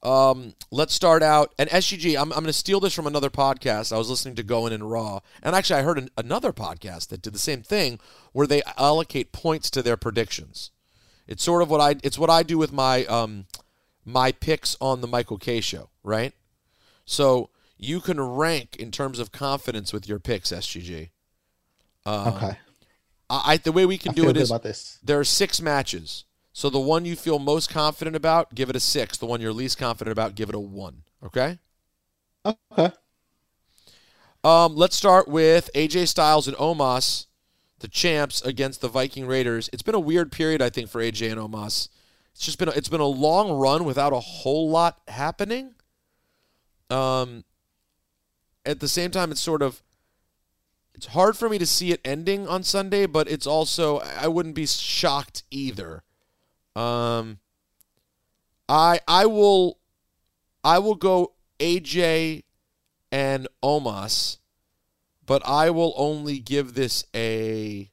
Um, 0.02 0.54
let's 0.70 0.94
start 0.94 1.22
out. 1.22 1.54
And 1.58 1.70
SGG, 1.70 2.16
I'm, 2.16 2.32
I'm 2.32 2.40
going 2.40 2.46
to 2.46 2.52
steal 2.52 2.80
this 2.80 2.92
from 2.94 3.06
another 3.06 3.30
podcast. 3.30 3.92
I 3.92 3.98
was 3.98 4.10
listening 4.10 4.34
to 4.36 4.42
Going 4.42 4.72
in 4.72 4.82
Raw. 4.82 5.20
And 5.42 5.54
actually, 5.54 5.80
I 5.80 5.82
heard 5.82 5.98
an, 5.98 6.10
another 6.16 6.52
podcast 6.52 7.08
that 7.08 7.22
did 7.22 7.32
the 7.32 7.38
same 7.38 7.62
thing 7.62 8.00
where 8.32 8.46
they 8.46 8.62
allocate 8.76 9.32
points 9.32 9.70
to 9.70 9.82
their 9.82 9.96
predictions. 9.96 10.70
It's 11.28 11.44
sort 11.44 11.62
of 11.62 11.70
what 11.70 11.80
I 11.80 11.94
it's 12.02 12.18
what 12.18 12.30
I 12.30 12.42
do 12.42 12.58
with 12.58 12.72
my 12.72 13.04
um 13.06 13.46
my 14.04 14.32
picks 14.32 14.76
on 14.80 15.00
the 15.00 15.06
Michael 15.06 15.38
Kay 15.38 15.60
show, 15.60 15.88
right? 16.02 16.34
So 17.04 17.50
you 17.78 18.00
can 18.00 18.20
rank 18.20 18.76
in 18.76 18.90
terms 18.90 19.20
of 19.20 19.30
confidence 19.30 19.92
with 19.92 20.08
your 20.08 20.18
picks, 20.18 20.50
SGG. 20.50 21.10
Um, 22.04 22.34
Okay. 22.34 22.56
I, 23.30 23.52
I 23.52 23.56
the 23.58 23.70
way 23.72 23.86
we 23.86 23.98
can 23.98 24.10
I 24.10 24.14
do 24.14 24.28
it 24.28 24.36
is 24.36 24.50
about 24.50 24.64
this. 24.64 24.98
there 25.02 25.20
are 25.20 25.24
six 25.24 25.60
matches. 25.60 26.24
So 26.52 26.68
the 26.68 26.78
one 26.78 27.04
you 27.04 27.16
feel 27.16 27.38
most 27.38 27.70
confident 27.70 28.14
about, 28.14 28.54
give 28.54 28.68
it 28.68 28.76
a 28.76 28.80
six. 28.80 29.16
The 29.16 29.26
one 29.26 29.40
you're 29.40 29.52
least 29.52 29.78
confident 29.78 30.12
about, 30.12 30.34
give 30.34 30.48
it 30.48 30.54
a 30.54 30.60
one. 30.60 31.02
Okay. 31.24 31.58
Okay. 32.44 32.92
Um, 34.44 34.74
let's 34.76 34.96
start 34.96 35.28
with 35.28 35.70
AJ 35.74 36.08
Styles 36.08 36.48
and 36.48 36.56
Omos, 36.56 37.26
the 37.78 37.88
champs 37.88 38.42
against 38.42 38.80
the 38.80 38.88
Viking 38.88 39.26
Raiders. 39.26 39.70
It's 39.72 39.82
been 39.82 39.94
a 39.94 40.00
weird 40.00 40.32
period, 40.32 40.60
I 40.60 40.68
think, 40.68 40.88
for 40.88 41.00
AJ 41.00 41.30
and 41.30 41.40
Omos. 41.40 41.88
It's 42.32 42.44
just 42.44 42.58
been 42.58 42.68
a, 42.68 42.72
it's 42.72 42.88
been 42.88 43.00
a 43.00 43.06
long 43.06 43.52
run 43.52 43.84
without 43.84 44.12
a 44.12 44.20
whole 44.20 44.68
lot 44.68 45.00
happening. 45.08 45.74
Um, 46.90 47.44
at 48.66 48.80
the 48.80 48.88
same 48.88 49.10
time, 49.10 49.30
it's 49.30 49.40
sort 49.40 49.62
of 49.62 49.82
it's 50.94 51.06
hard 51.06 51.36
for 51.36 51.48
me 51.48 51.58
to 51.58 51.66
see 51.66 51.92
it 51.92 52.00
ending 52.04 52.46
on 52.48 52.62
Sunday, 52.62 53.06
but 53.06 53.30
it's 53.30 53.46
also 53.46 53.98
I 54.00 54.28
wouldn't 54.28 54.54
be 54.54 54.66
shocked 54.66 55.44
either. 55.50 56.02
Um, 56.74 57.38
I 58.68 59.00
I 59.06 59.26
will 59.26 59.78
I 60.64 60.78
will 60.78 60.94
go 60.94 61.34
AJ 61.58 62.44
and 63.10 63.46
Omos, 63.62 64.38
but 65.26 65.42
I 65.46 65.70
will 65.70 65.92
only 65.96 66.38
give 66.38 66.74
this 66.74 67.04
a. 67.14 67.90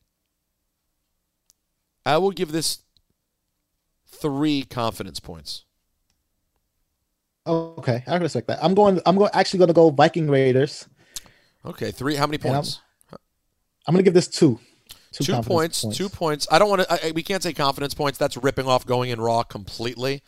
I 2.06 2.18
will 2.18 2.32
give 2.32 2.52
this 2.52 2.80
three 4.08 4.64
confidence 4.64 5.20
points. 5.20 5.66
Okay, 7.46 8.04
I 8.08 8.16
respect 8.18 8.48
that. 8.48 8.60
I'm 8.64 8.74
going. 8.74 9.02
I'm 9.06 9.18
going. 9.18 9.32
Actually, 9.34 9.60
going 9.60 9.68
to 9.70 9.74
go 9.74 9.90
Viking 9.90 10.30
Raiders. 10.30 10.88
Okay, 11.66 11.92
three. 11.92 12.16
How 12.16 12.26
many 12.28 12.36
And 12.38 12.46
I'm- 12.46 12.56
points? 12.56 12.80
I'm 13.88 13.94
going 13.94 14.04
to 14.04 14.08
give 14.08 14.14
this 14.14 14.28
two. 14.28 14.60
Two, 15.12 15.34
confidence 15.34 15.84
points, 15.84 15.98
Two 15.98 16.10
points. 16.10 16.48
I 16.52 16.60
don't 16.60 16.70
want 16.70 16.88
to. 16.88 17.12
We 17.14 17.24
can't 17.24 17.42
say 17.42 17.54
confidence 17.54 17.94
points. 17.94 18.18
That's 18.18 18.38
ripping 18.38 18.68
off 18.68 18.86
going 18.86 19.10
in 19.10 19.20
raw 19.20 19.44
completely. 19.44 20.22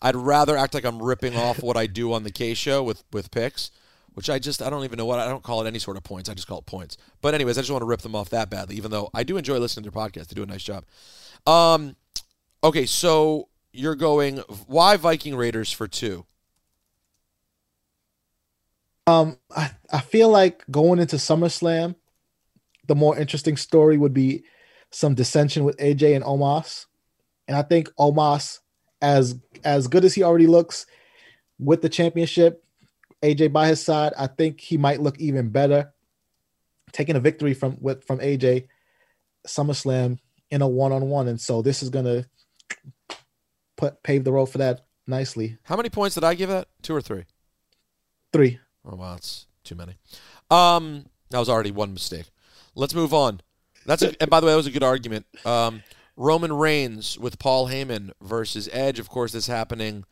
I'd 0.00 0.16
rather 0.16 0.56
act 0.56 0.74
like 0.74 0.84
I'm 0.84 1.02
ripping 1.02 1.36
off 1.36 1.62
what 1.62 1.76
I 1.76 1.86
do 1.86 2.12
on 2.12 2.24
the 2.24 2.30
Kay 2.30 2.54
show 2.54 2.82
with 2.82 3.04
with 3.12 3.30
picks, 3.30 3.70
which 4.14 4.30
I 4.30 4.38
just 4.38 4.62
I 4.62 4.70
don't 4.70 4.84
even 4.84 4.96
know 4.96 5.06
what 5.06 5.18
I 5.18 5.28
don't 5.28 5.42
call 5.42 5.62
it 5.62 5.68
any 5.68 5.78
sort 5.78 5.96
of 5.96 6.02
points. 6.02 6.28
I 6.28 6.34
just 6.34 6.48
call 6.48 6.58
it 6.58 6.66
points. 6.66 6.96
But 7.20 7.34
anyways, 7.34 7.58
I 7.58 7.60
just 7.60 7.70
want 7.70 7.82
to 7.82 7.86
rip 7.86 8.00
them 8.00 8.16
off 8.16 8.30
that 8.30 8.48
badly. 8.48 8.76
Even 8.76 8.90
though 8.90 9.10
I 9.14 9.22
do 9.22 9.36
enjoy 9.36 9.58
listening 9.58 9.84
to 9.84 9.90
their 9.90 10.02
podcast, 10.02 10.28
they 10.28 10.34
do 10.34 10.42
a 10.42 10.46
nice 10.46 10.62
job. 10.62 10.84
Um, 11.46 11.96
okay, 12.64 12.86
so 12.86 13.48
you're 13.72 13.94
going 13.94 14.38
why 14.66 14.96
Viking 14.96 15.36
Raiders 15.36 15.70
for 15.70 15.86
two? 15.86 16.24
Um, 19.06 19.38
I, 19.54 19.72
I 19.92 20.00
feel 20.00 20.28
like 20.28 20.64
going 20.70 21.00
into 21.00 21.16
SummerSlam, 21.16 21.96
the 22.86 22.94
more 22.94 23.18
interesting 23.18 23.56
story 23.56 23.96
would 23.96 24.14
be 24.14 24.44
some 24.90 25.14
dissension 25.14 25.64
with 25.64 25.76
AJ 25.78 26.14
and 26.14 26.24
Omos, 26.24 26.86
and 27.48 27.56
I 27.56 27.62
think 27.62 27.88
Omos, 27.98 28.60
as 29.00 29.38
as 29.64 29.88
good 29.88 30.04
as 30.04 30.14
he 30.14 30.22
already 30.22 30.46
looks 30.46 30.86
with 31.58 31.82
the 31.82 31.88
championship, 31.88 32.64
AJ 33.22 33.52
by 33.52 33.68
his 33.68 33.82
side, 33.82 34.12
I 34.18 34.26
think 34.26 34.60
he 34.60 34.76
might 34.76 35.00
look 35.00 35.18
even 35.18 35.50
better, 35.50 35.92
taking 36.92 37.16
a 37.16 37.20
victory 37.20 37.54
from 37.54 37.78
with 37.80 38.04
from 38.04 38.18
AJ, 38.18 38.66
SummerSlam 39.46 40.18
in 40.50 40.62
a 40.62 40.68
one 40.68 40.92
on 40.92 41.08
one, 41.08 41.28
and 41.28 41.40
so 41.40 41.62
this 41.62 41.82
is 41.82 41.90
gonna 41.90 42.26
put 43.76 44.02
pave 44.02 44.24
the 44.24 44.32
road 44.32 44.46
for 44.46 44.58
that 44.58 44.84
nicely. 45.06 45.58
How 45.64 45.76
many 45.76 45.88
points 45.88 46.14
did 46.14 46.24
I 46.24 46.34
give 46.34 46.50
that? 46.50 46.68
Two 46.82 46.94
or 46.94 47.00
three? 47.00 47.24
Three. 48.32 48.60
Oh 48.84 48.96
wow, 48.96 49.14
that's 49.14 49.46
too 49.64 49.74
many. 49.74 49.96
Um, 50.50 51.06
that 51.30 51.38
was 51.38 51.48
already 51.48 51.70
one 51.70 51.92
mistake. 51.92 52.26
Let's 52.74 52.94
move 52.94 53.12
on. 53.12 53.40
That's 53.86 54.02
a, 54.02 54.20
and 54.20 54.30
by 54.30 54.40
the 54.40 54.46
way, 54.46 54.52
that 54.52 54.56
was 54.56 54.66
a 54.66 54.72
good 54.72 54.82
argument. 54.82 55.26
Um, 55.44 55.82
Roman 56.16 56.52
Reigns 56.52 57.18
with 57.18 57.38
Paul 57.38 57.68
Heyman 57.68 58.12
versus 58.20 58.68
Edge. 58.72 58.98
Of 58.98 59.08
course, 59.08 59.32
this 59.32 59.46
happening 59.46 60.04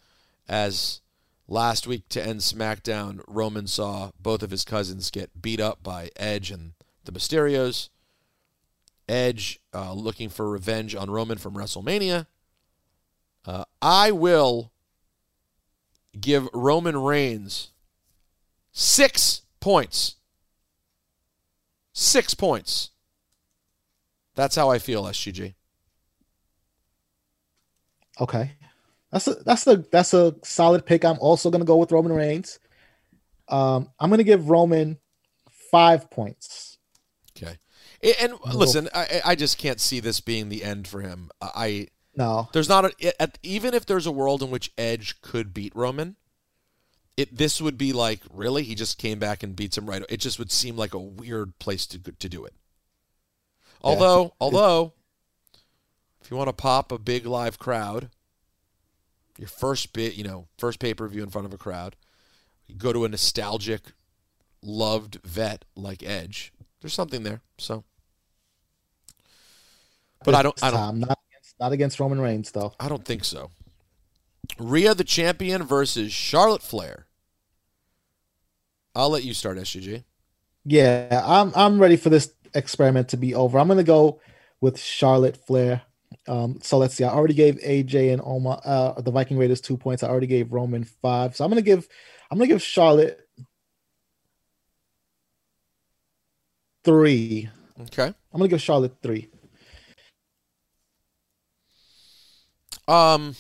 as 0.49 1.01
last 1.47 1.87
week 1.87 2.09
to 2.11 2.25
end 2.25 2.41
SmackDown. 2.41 3.21
Roman 3.29 3.67
saw 3.67 4.11
both 4.21 4.43
of 4.43 4.51
his 4.51 4.65
cousins 4.65 5.11
get 5.11 5.41
beat 5.41 5.61
up 5.61 5.83
by 5.83 6.11
Edge 6.17 6.51
and 6.51 6.73
the 7.05 7.13
Mysterios. 7.13 7.89
Edge 9.09 9.61
uh, 9.75 9.93
looking 9.93 10.29
for 10.29 10.49
revenge 10.49 10.95
on 10.95 11.11
Roman 11.11 11.39
from 11.39 11.55
WrestleMania. 11.55 12.27
Uh, 13.45 13.65
I 13.81 14.11
will 14.11 14.73
give 16.21 16.49
Roman 16.53 16.97
Reigns 16.97 17.71
Six 18.73 19.43
points. 19.59 20.17
Six 21.93 22.35
points. 22.35 22.91
That's 24.35 24.57
how 24.57 24.71
I 24.71 24.79
feel, 24.79 25.05
SGG. 25.05 25.55
Okay. 28.21 28.53
That's 29.13 29.27
a 29.27 29.35
that's 29.45 29.67
a 29.67 29.77
that's 29.91 30.15
a 30.15 30.37
solid 30.45 30.87
pick. 30.87 31.05
I'm 31.05 31.19
also 31.19 31.51
gonna 31.51 31.65
go 31.65 31.77
with 31.77 31.91
Roman 31.91 32.13
Reigns. 32.13 32.59
Um, 33.49 33.91
I'm 33.99 34.09
gonna 34.11 34.23
give 34.23 34.49
Roman 34.49 34.99
five 35.73 36.11
points. 36.11 36.79
Okay. 37.37 37.59
A- 38.03 38.23
And 38.23 38.35
listen, 38.55 38.89
I, 38.95 39.21
I 39.25 39.35
just 39.35 39.59
can't 39.59 39.81
see 39.81 39.99
this 40.01 40.21
being 40.21 40.49
the 40.49 40.63
end 40.63 40.87
for 40.87 41.01
him. 41.01 41.31
I 41.41 41.89
No. 42.17 42.49
there's 42.53 42.69
not 42.69 42.85
a, 42.85 43.21
at, 43.23 43.39
even 43.43 43.75
if 43.75 43.85
there's 43.87 44.07
a 44.07 44.13
world 44.13 44.43
in 44.45 44.51
which 44.51 44.73
Edge 44.79 45.21
could 45.23 45.53
beat 45.53 45.75
Roman, 45.75 46.17
it 47.21 47.37
this 47.37 47.61
would 47.61 47.77
be 47.77 47.93
like 47.93 48.21
really 48.33 48.63
he 48.63 48.75
just 48.75 48.99
came 48.99 49.19
back 49.19 49.43
and 49.43 49.55
beats 49.55 49.77
him 49.77 49.89
right. 49.89 50.03
It 50.09 50.21
just 50.21 50.39
would 50.39 50.51
seem 50.51 50.77
like 50.77 50.95
a 50.95 50.99
weird 50.99 51.59
place 51.59 51.87
to 51.87 51.99
to 51.99 52.29
do 52.29 52.45
it. 52.45 52.55
Although, 53.83 54.35
although, 54.41 54.93
if 56.21 56.31
you 56.31 56.37
want 56.37 56.49
to 56.49 56.53
pop 56.53 56.93
a 56.93 56.99
big 56.99 57.27
live 57.27 57.59
crowd, 57.59 58.11
your 59.39 59.49
first 59.49 59.93
bit, 59.93 60.15
you 60.15 60.25
know, 60.25 60.49
first 60.59 60.79
pay 60.79 60.95
per 60.95 61.09
view 61.09 61.23
in 61.23 61.31
front 61.31 61.47
of 61.47 61.55
a 61.55 61.59
crowd, 61.59 61.97
you 62.67 62.75
go 62.75 62.93
to 62.93 63.05
a 63.05 63.09
nostalgic, 63.09 63.93
loved 64.63 65.19
vet 65.25 65.65
like 65.75 66.03
Edge. 66.03 66.53
There's 66.81 66.95
something 66.95 67.23
there. 67.23 67.41
So, 67.59 67.85
but 70.25 70.35
I 70.35 70.43
don't, 70.43 70.63
I 70.63 70.71
don't, 70.71 70.79
time, 70.79 71.01
not 71.01 71.19
against, 71.31 71.55
not 71.61 71.73
against 71.73 72.01
Roman 72.01 72.21
Reigns 72.21 72.51
though. 72.51 72.75
I 72.79 72.89
don't 72.89 73.05
think 73.05 73.25
so. 73.25 73.51
Rhea 74.59 74.95
the 74.95 75.05
champion 75.05 75.63
versus 75.63 76.13
Charlotte 76.13 76.63
Flair. 76.63 77.07
I'll 78.95 79.11
let 79.11 79.25
you 79.25 79.35
start, 79.35 79.59
SGG. 79.59 80.05
Yeah, 80.65 81.23
I'm 81.25 81.53
I'm 81.55 81.81
ready 81.81 81.97
for 81.97 82.11
this 82.11 82.33
experiment 82.55 83.09
to 83.11 83.17
be 83.17 83.35
over. 83.35 83.59
I'm 83.59 83.69
gonna 83.69 83.83
go 83.83 84.21
with 84.61 84.79
Charlotte 84.79 85.37
Flair. 85.47 85.83
Um, 86.29 86.59
so 86.63 86.77
let's 86.79 86.95
see. 86.95 87.05
I 87.05 87.11
already 87.11 87.35
gave 87.35 87.57
AJ 87.57 88.13
and 88.13 88.23
Oma 88.25 88.61
uh, 88.65 89.01
the 89.01 89.11
Viking 89.11 89.39
Raiders 89.39 89.61
two 89.61 89.77
points. 89.77 90.03
I 90.03 90.09
already 90.09 90.27
gave 90.27 90.53
Roman 90.53 90.85
five. 90.85 91.37
So 91.37 91.45
I'm 91.45 91.51
gonna 91.51 91.63
give 91.63 91.89
I'm 92.31 92.39
gonna 92.39 92.49
give 92.49 92.63
Charlotte 92.63 93.27
three. 96.85 97.49
Okay. 97.83 98.07
I'm 98.07 98.39
gonna 98.39 98.49
give 98.49 98.61
Charlotte 98.61 98.97
three. 99.03 99.29
Um, 102.87 103.37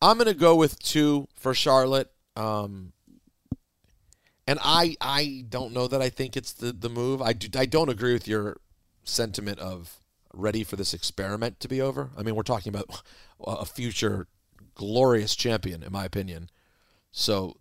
I'm 0.00 0.18
gonna 0.18 0.34
go 0.34 0.54
with 0.54 0.78
two 0.78 1.28
for 1.34 1.54
Charlotte. 1.54 2.10
Um, 2.36 2.92
and 4.46 4.58
I 4.62 4.96
I 5.00 5.44
don't 5.48 5.72
know 5.72 5.86
that 5.88 6.00
I 6.00 6.08
think 6.08 6.36
it's 6.36 6.52
the 6.52 6.72
the 6.72 6.88
move. 6.88 7.20
I 7.20 7.32
do, 7.32 7.58
I 7.58 7.66
don't 7.66 7.88
agree 7.90 8.12
with 8.12 8.26
your 8.28 8.58
sentiment 9.04 9.58
of 9.58 10.00
ready 10.32 10.62
for 10.62 10.76
this 10.76 10.94
experiment 10.94 11.60
to 11.60 11.68
be 11.68 11.80
over. 11.80 12.10
I 12.16 12.22
mean, 12.22 12.34
we're 12.34 12.42
talking 12.42 12.70
about 12.74 13.02
a 13.46 13.64
future 13.64 14.26
glorious 14.74 15.34
champion, 15.34 15.82
in 15.82 15.92
my 15.92 16.04
opinion. 16.04 16.50
So 17.10 17.56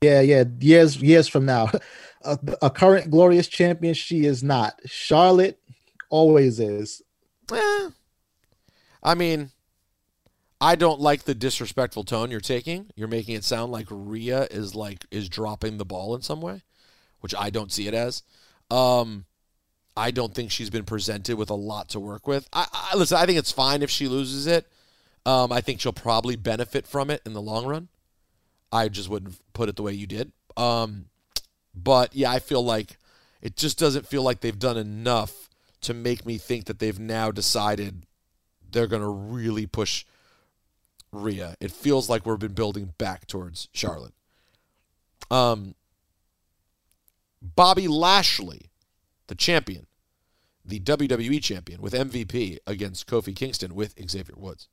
Yeah, 0.00 0.20
yeah. 0.20 0.44
Years 0.60 0.96
years 1.02 1.28
from 1.28 1.44
now, 1.44 1.70
a, 2.22 2.38
a 2.62 2.70
current 2.70 3.10
glorious 3.10 3.48
champion, 3.48 3.94
she 3.94 4.24
is 4.24 4.42
not. 4.42 4.80
Charlotte 4.86 5.58
always 6.08 6.60
is. 6.60 7.02
Eh. 7.52 7.88
I 9.02 9.14
mean, 9.14 9.50
I 10.62 10.76
don't 10.76 11.00
like 11.00 11.24
the 11.24 11.34
disrespectful 11.34 12.04
tone 12.04 12.30
you're 12.30 12.38
taking. 12.38 12.92
You're 12.94 13.08
making 13.08 13.34
it 13.34 13.42
sound 13.42 13.72
like 13.72 13.88
Rhea 13.90 14.46
is 14.48 14.76
like 14.76 15.04
is 15.10 15.28
dropping 15.28 15.76
the 15.76 15.84
ball 15.84 16.14
in 16.14 16.22
some 16.22 16.40
way, 16.40 16.62
which 17.18 17.34
I 17.36 17.50
don't 17.50 17.72
see 17.72 17.88
it 17.88 17.94
as. 17.94 18.22
Um, 18.70 19.24
I 19.96 20.12
don't 20.12 20.32
think 20.32 20.52
she's 20.52 20.70
been 20.70 20.84
presented 20.84 21.36
with 21.36 21.50
a 21.50 21.54
lot 21.54 21.88
to 21.90 22.00
work 22.00 22.28
with. 22.28 22.48
I, 22.52 22.68
I 22.72 22.96
listen. 22.96 23.18
I 23.18 23.26
think 23.26 23.40
it's 23.40 23.50
fine 23.50 23.82
if 23.82 23.90
she 23.90 24.06
loses 24.06 24.46
it. 24.46 24.70
Um, 25.26 25.50
I 25.50 25.62
think 25.62 25.80
she'll 25.80 25.92
probably 25.92 26.36
benefit 26.36 26.86
from 26.86 27.10
it 27.10 27.22
in 27.26 27.32
the 27.32 27.42
long 27.42 27.66
run. 27.66 27.88
I 28.70 28.88
just 28.88 29.08
wouldn't 29.08 29.40
put 29.54 29.68
it 29.68 29.74
the 29.74 29.82
way 29.82 29.92
you 29.92 30.06
did. 30.06 30.30
Um, 30.56 31.06
but 31.74 32.14
yeah, 32.14 32.30
I 32.30 32.38
feel 32.38 32.64
like 32.64 32.98
it 33.40 33.56
just 33.56 33.80
doesn't 33.80 34.06
feel 34.06 34.22
like 34.22 34.40
they've 34.40 34.56
done 34.56 34.76
enough 34.76 35.48
to 35.80 35.92
make 35.92 36.24
me 36.24 36.38
think 36.38 36.66
that 36.66 36.78
they've 36.78 37.00
now 37.00 37.32
decided 37.32 38.06
they're 38.70 38.86
going 38.86 39.02
to 39.02 39.08
really 39.08 39.66
push 39.66 40.04
Rhea. 41.12 41.56
It 41.60 41.70
feels 41.70 42.08
like 42.08 42.24
we've 42.24 42.38
been 42.38 42.54
building 42.54 42.94
back 42.98 43.26
towards 43.26 43.68
Charlotte. 43.72 44.14
Um, 45.30 45.74
Bobby 47.40 47.88
Lashley, 47.88 48.70
the 49.26 49.34
champion, 49.34 49.86
the 50.64 50.80
WWE 50.80 51.42
champion 51.42 51.80
with 51.80 51.92
MVP 51.92 52.58
against 52.66 53.06
Kofi 53.06 53.34
Kingston 53.34 53.74
with 53.74 53.94
Xavier 54.08 54.36
Woods? 54.36 54.68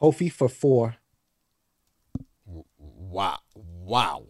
Kofi 0.00 0.32
for 0.32 0.48
four. 0.48 0.96
Wow. 2.76 3.38
Wow. 3.54 4.26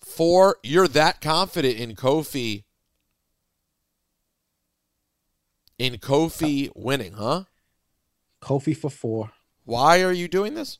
Four, 0.00 0.56
you're 0.62 0.88
that 0.88 1.20
confident 1.20 1.76
in 1.76 1.96
Kofi 1.96 2.64
in 5.78 5.94
Kofi 5.98 6.70
winning, 6.74 7.12
huh? 7.14 7.44
Kofi 8.40 8.76
for 8.76 8.90
four. 8.90 9.30
Why 9.64 10.02
are 10.02 10.12
you 10.12 10.28
doing 10.28 10.54
this? 10.54 10.78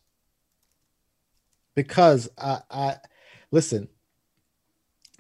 Because 1.75 2.29
I, 2.39 2.61
I 2.71 2.97
listen. 3.51 3.89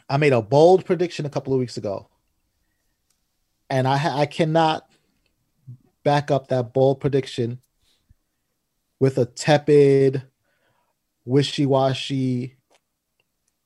I 0.08 0.18
made 0.18 0.34
a 0.34 0.42
bold 0.42 0.84
prediction 0.84 1.24
a 1.24 1.30
couple 1.30 1.52
of 1.54 1.58
weeks 1.58 1.76
ago, 1.76 2.08
and 3.70 3.88
I 3.88 4.20
I 4.20 4.26
cannot 4.26 4.88
back 6.04 6.30
up 6.30 6.48
that 6.48 6.74
bold 6.74 7.00
prediction 7.00 7.60
with 9.00 9.18
a 9.18 9.24
tepid, 9.24 10.22
wishy-washy. 11.24 12.56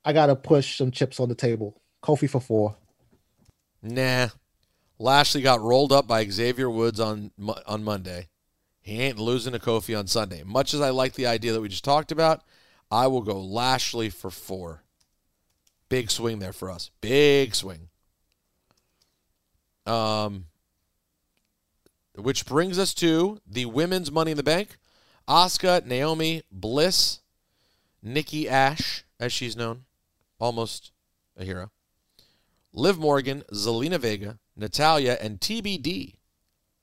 I 0.04 0.12
gotta 0.12 0.36
push 0.36 0.78
some 0.78 0.92
chips 0.92 1.20
on 1.20 1.28
the 1.28 1.34
table. 1.34 1.82
Kofi 2.02 2.30
for 2.30 2.40
four. 2.40 2.76
Nah. 3.82 4.28
Lashley 4.98 5.42
got 5.42 5.60
rolled 5.60 5.92
up 5.92 6.06
by 6.06 6.26
Xavier 6.26 6.68
Woods 6.68 6.98
on 6.98 7.30
on 7.66 7.84
Monday. 7.84 8.28
He 8.80 9.02
ain't 9.02 9.18
losing 9.18 9.52
to 9.52 9.58
Kofi 9.58 9.98
on 9.98 10.06
Sunday. 10.06 10.42
Much 10.44 10.72
as 10.72 10.80
I 10.80 10.90
like 10.90 11.12
the 11.12 11.26
idea 11.26 11.52
that 11.52 11.60
we 11.60 11.68
just 11.68 11.84
talked 11.84 12.10
about, 12.10 12.42
I 12.90 13.06
will 13.06 13.20
go 13.20 13.38
Lashley 13.38 14.08
for 14.08 14.30
four. 14.30 14.82
Big 15.88 16.10
swing 16.10 16.38
there 16.38 16.52
for 16.52 16.70
us. 16.70 16.90
Big 17.00 17.54
swing. 17.54 17.88
Um, 19.86 20.46
which 22.14 22.46
brings 22.46 22.78
us 22.78 22.94
to 22.94 23.40
the 23.46 23.66
women's 23.66 24.10
Money 24.10 24.32
in 24.32 24.36
the 24.36 24.42
Bank. 24.42 24.78
Asuka, 25.28 25.84
Naomi, 25.84 26.42
Bliss, 26.50 27.20
Nikki 28.02 28.48
Ash, 28.48 29.04
as 29.20 29.32
she's 29.32 29.56
known, 29.56 29.84
almost 30.38 30.92
a 31.36 31.44
hero. 31.44 31.70
Liv 32.72 32.98
Morgan, 32.98 33.42
Zelina 33.52 33.98
Vega, 33.98 34.38
Natalya, 34.58 35.16
and 35.20 35.40
TBD. 35.40 36.14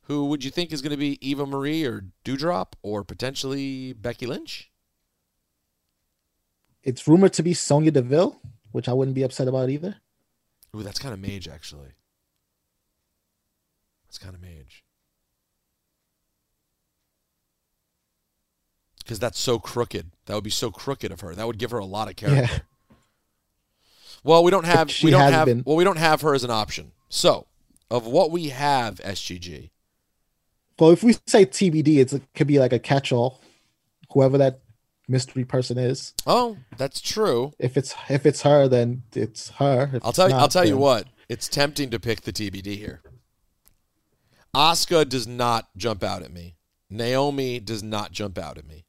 Who 0.03 0.25
would 0.25 0.43
you 0.43 0.51
think 0.51 0.71
is 0.71 0.81
going 0.81 0.91
to 0.91 0.97
be 0.97 1.17
Eva 1.27 1.45
Marie 1.45 1.83
or 1.83 2.05
Doudrop 2.23 2.73
or 2.81 3.03
potentially 3.03 3.93
Becky 3.93 4.25
Lynch? 4.25 4.71
It's 6.83 7.07
rumored 7.07 7.33
to 7.33 7.43
be 7.43 7.55
Sonya 7.55 7.91
Deville, 7.91 8.39
which 8.71 8.87
I 8.87 8.93
wouldn't 8.93 9.15
be 9.15 9.23
upset 9.23 9.47
about 9.47 9.69
either. 9.69 9.95
Ooh, 10.75 10.83
that's 10.83 10.99
kind 10.99 11.13
of 11.13 11.19
mage, 11.19 11.47
actually. 11.47 11.95
That's 14.05 14.19
kind 14.19 14.35
of 14.35 14.41
mage. 14.41 14.83
Because 18.99 19.19
that's 19.19 19.39
so 19.39 19.57
crooked. 19.57 20.11
That 20.27 20.35
would 20.35 20.43
be 20.43 20.49
so 20.49 20.69
crooked 20.69 21.11
of 21.11 21.21
her. 21.21 21.33
That 21.33 21.47
would 21.47 21.57
give 21.57 21.71
her 21.71 21.79
a 21.79 21.85
lot 21.85 22.09
of 22.09 22.15
character. 22.15 22.53
Yeah. 22.53 22.59
Well, 24.23 24.43
we 24.43 24.49
don't 24.49 24.65
have 24.65 24.91
we 25.03 25.11
don't 25.11 25.31
have 25.31 25.45
been. 25.45 25.61
well 25.65 25.75
we 25.75 25.83
don't 25.83 25.99
have 25.99 26.21
her 26.21 26.33
as 26.33 26.43
an 26.43 26.49
option. 26.49 26.91
So, 27.09 27.45
of 27.89 28.05
what 28.05 28.31
we 28.31 28.49
have, 28.49 28.95
SGG. 28.95 29.69
Well, 30.79 30.91
if 30.91 31.03
we 31.03 31.13
say 31.25 31.45
TBD, 31.45 31.97
it's, 31.97 32.13
it 32.13 32.23
could 32.33 32.47
be 32.47 32.59
like 32.59 32.73
a 32.73 32.79
catch-all. 32.79 33.41
Whoever 34.11 34.37
that 34.37 34.61
mystery 35.07 35.45
person 35.45 35.77
is. 35.77 36.13
Oh, 36.25 36.57
that's 36.77 37.01
true. 37.01 37.53
If 37.59 37.77
it's 37.77 37.95
if 38.09 38.25
it's 38.25 38.41
her, 38.43 38.67
then 38.67 39.03
it's 39.13 39.49
her. 39.51 39.91
If 39.93 40.05
I'll 40.05 40.13
tell 40.13 40.29
you. 40.29 40.35
I'll 40.35 40.41
not, 40.41 40.51
tell 40.51 40.67
you 40.67 40.77
what. 40.77 41.07
It's 41.27 41.47
tempting 41.47 41.89
to 41.89 41.99
pick 41.99 42.21
the 42.21 42.33
TBD 42.33 42.77
here. 42.77 43.01
Asuka 44.53 45.07
does 45.07 45.27
not 45.27 45.67
jump 45.75 46.03
out 46.03 46.23
at 46.23 46.31
me. 46.31 46.55
Naomi 46.89 47.59
does 47.59 47.83
not 47.83 48.11
jump 48.11 48.37
out 48.37 48.57
at 48.57 48.67
me. 48.67 48.85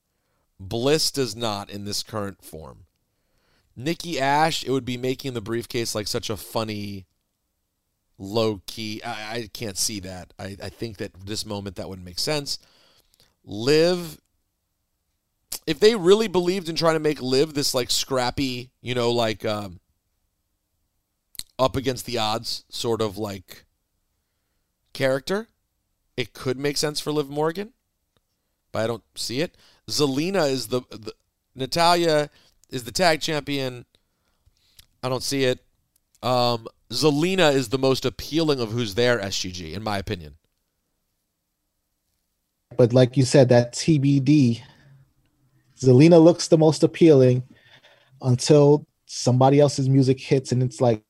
Bliss 0.61 1.11
does 1.11 1.35
not 1.35 1.71
in 1.71 1.85
this 1.85 2.03
current 2.03 2.43
form. 2.43 2.85
Nikki 3.75 4.21
Ash, 4.21 4.65
it 4.65 4.71
would 4.71 4.85
be 4.85 4.97
making 4.97 5.35
the 5.35 5.41
briefcase 5.41 5.95
like 5.95 6.07
such 6.07 6.31
a 6.31 6.37
funny, 6.37 7.07
low 8.19 8.63
key. 8.67 9.03
I, 9.03 9.35
I 9.35 9.51
can't 9.53 9.77
see 9.77 10.01
that. 10.01 10.33
I, 10.39 10.57
I 10.63 10.69
think 10.69 10.99
that 10.99 11.13
this 11.27 11.45
moment 11.47 11.77
that 11.77 11.89
wouldn't 11.89 12.07
make 12.07 12.19
sense. 12.19 12.59
Liv 13.45 14.21
if 15.67 15.81
they 15.81 15.95
really 15.95 16.29
believed 16.29 16.69
in 16.69 16.77
trying 16.77 16.95
to 16.95 17.01
make 17.01 17.21
Liv 17.21 17.55
this 17.55 17.75
like 17.75 17.91
scrappy, 17.91 18.71
you 18.81 18.95
know, 18.95 19.11
like 19.11 19.45
um, 19.45 19.81
up 21.59 21.77
against 21.77 22.07
the 22.07 22.19
odds 22.19 22.65
sort 22.69 23.03
of 23.03 23.19
like 23.19 23.65
character, 24.93 25.49
it 26.17 26.33
could 26.33 26.59
make 26.59 26.77
sense 26.77 27.01
for 27.01 27.13
Liv 27.13 27.29
Morgan, 27.29 27.73
but 28.73 28.83
I 28.83 28.87
don't 28.87 29.03
see 29.17 29.41
it. 29.41 29.57
Zelina 29.89 30.49
is 30.49 30.69
the, 30.69 30.83
the 30.91 31.13
Natalya 31.55 32.31
is 32.71 32.85
the 32.85 32.93
tag 32.93 33.21
champion. 33.21 33.87
I 35.03 35.09
don't 35.09 35.23
see 35.23 35.45
it. 35.45 35.65
Um, 36.23 36.67
Zelina 36.91 37.53
is 37.53 37.69
the 37.69 37.79
most 37.79 38.05
appealing 38.05 38.61
of 38.61 38.71
who's 38.73 38.95
there. 38.95 39.19
SGG, 39.19 39.75
in 39.75 39.83
my 39.83 39.99
opinion. 39.99 40.37
But 42.77 42.93
like 42.93 43.17
you 43.17 43.25
said, 43.25 43.49
that 43.49 43.73
TBD, 43.73 44.61
Zelina 45.79 46.23
looks 46.23 46.49
the 46.49 46.59
most 46.59 46.83
appealing 46.83 47.43
until 48.23 48.87
somebody 49.07 49.61
else's 49.61 49.89
music 49.89 50.21
hits, 50.21 50.53
and 50.53 50.63
it's 50.63 50.81
like, 50.81 51.03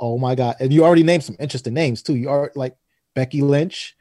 oh 0.00 0.18
my 0.18 0.34
god! 0.34 0.56
And 0.60 0.72
you 0.72 0.84
already 0.84 1.02
named 1.02 1.24
some 1.24 1.36
interesting 1.40 1.74
names 1.74 2.02
too. 2.02 2.16
You 2.16 2.28
are 2.28 2.52
like 2.54 2.76
Becky 3.14 3.42
Lynch. 3.42 3.96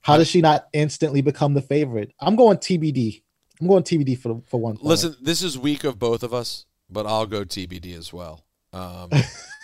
How 0.00 0.16
does 0.16 0.28
she 0.28 0.40
not 0.40 0.68
instantly 0.72 1.20
become 1.20 1.54
the 1.54 1.62
favorite? 1.62 2.12
I'm 2.20 2.36
going 2.36 2.58
TBD. 2.58 3.22
I'm 3.60 3.66
going 3.68 3.82
TBD 3.82 4.18
for 4.18 4.42
for 4.46 4.60
one. 4.60 4.76
point. 4.76 4.86
Listen, 4.86 5.16
this 5.20 5.42
is 5.42 5.58
weak 5.58 5.84
of 5.84 5.98
both 5.98 6.22
of 6.22 6.32
us, 6.34 6.66
but 6.90 7.06
I'll 7.06 7.26
go 7.26 7.44
TBD 7.44 7.96
as 7.96 8.12
well. 8.12 8.44
Um, 8.72 9.10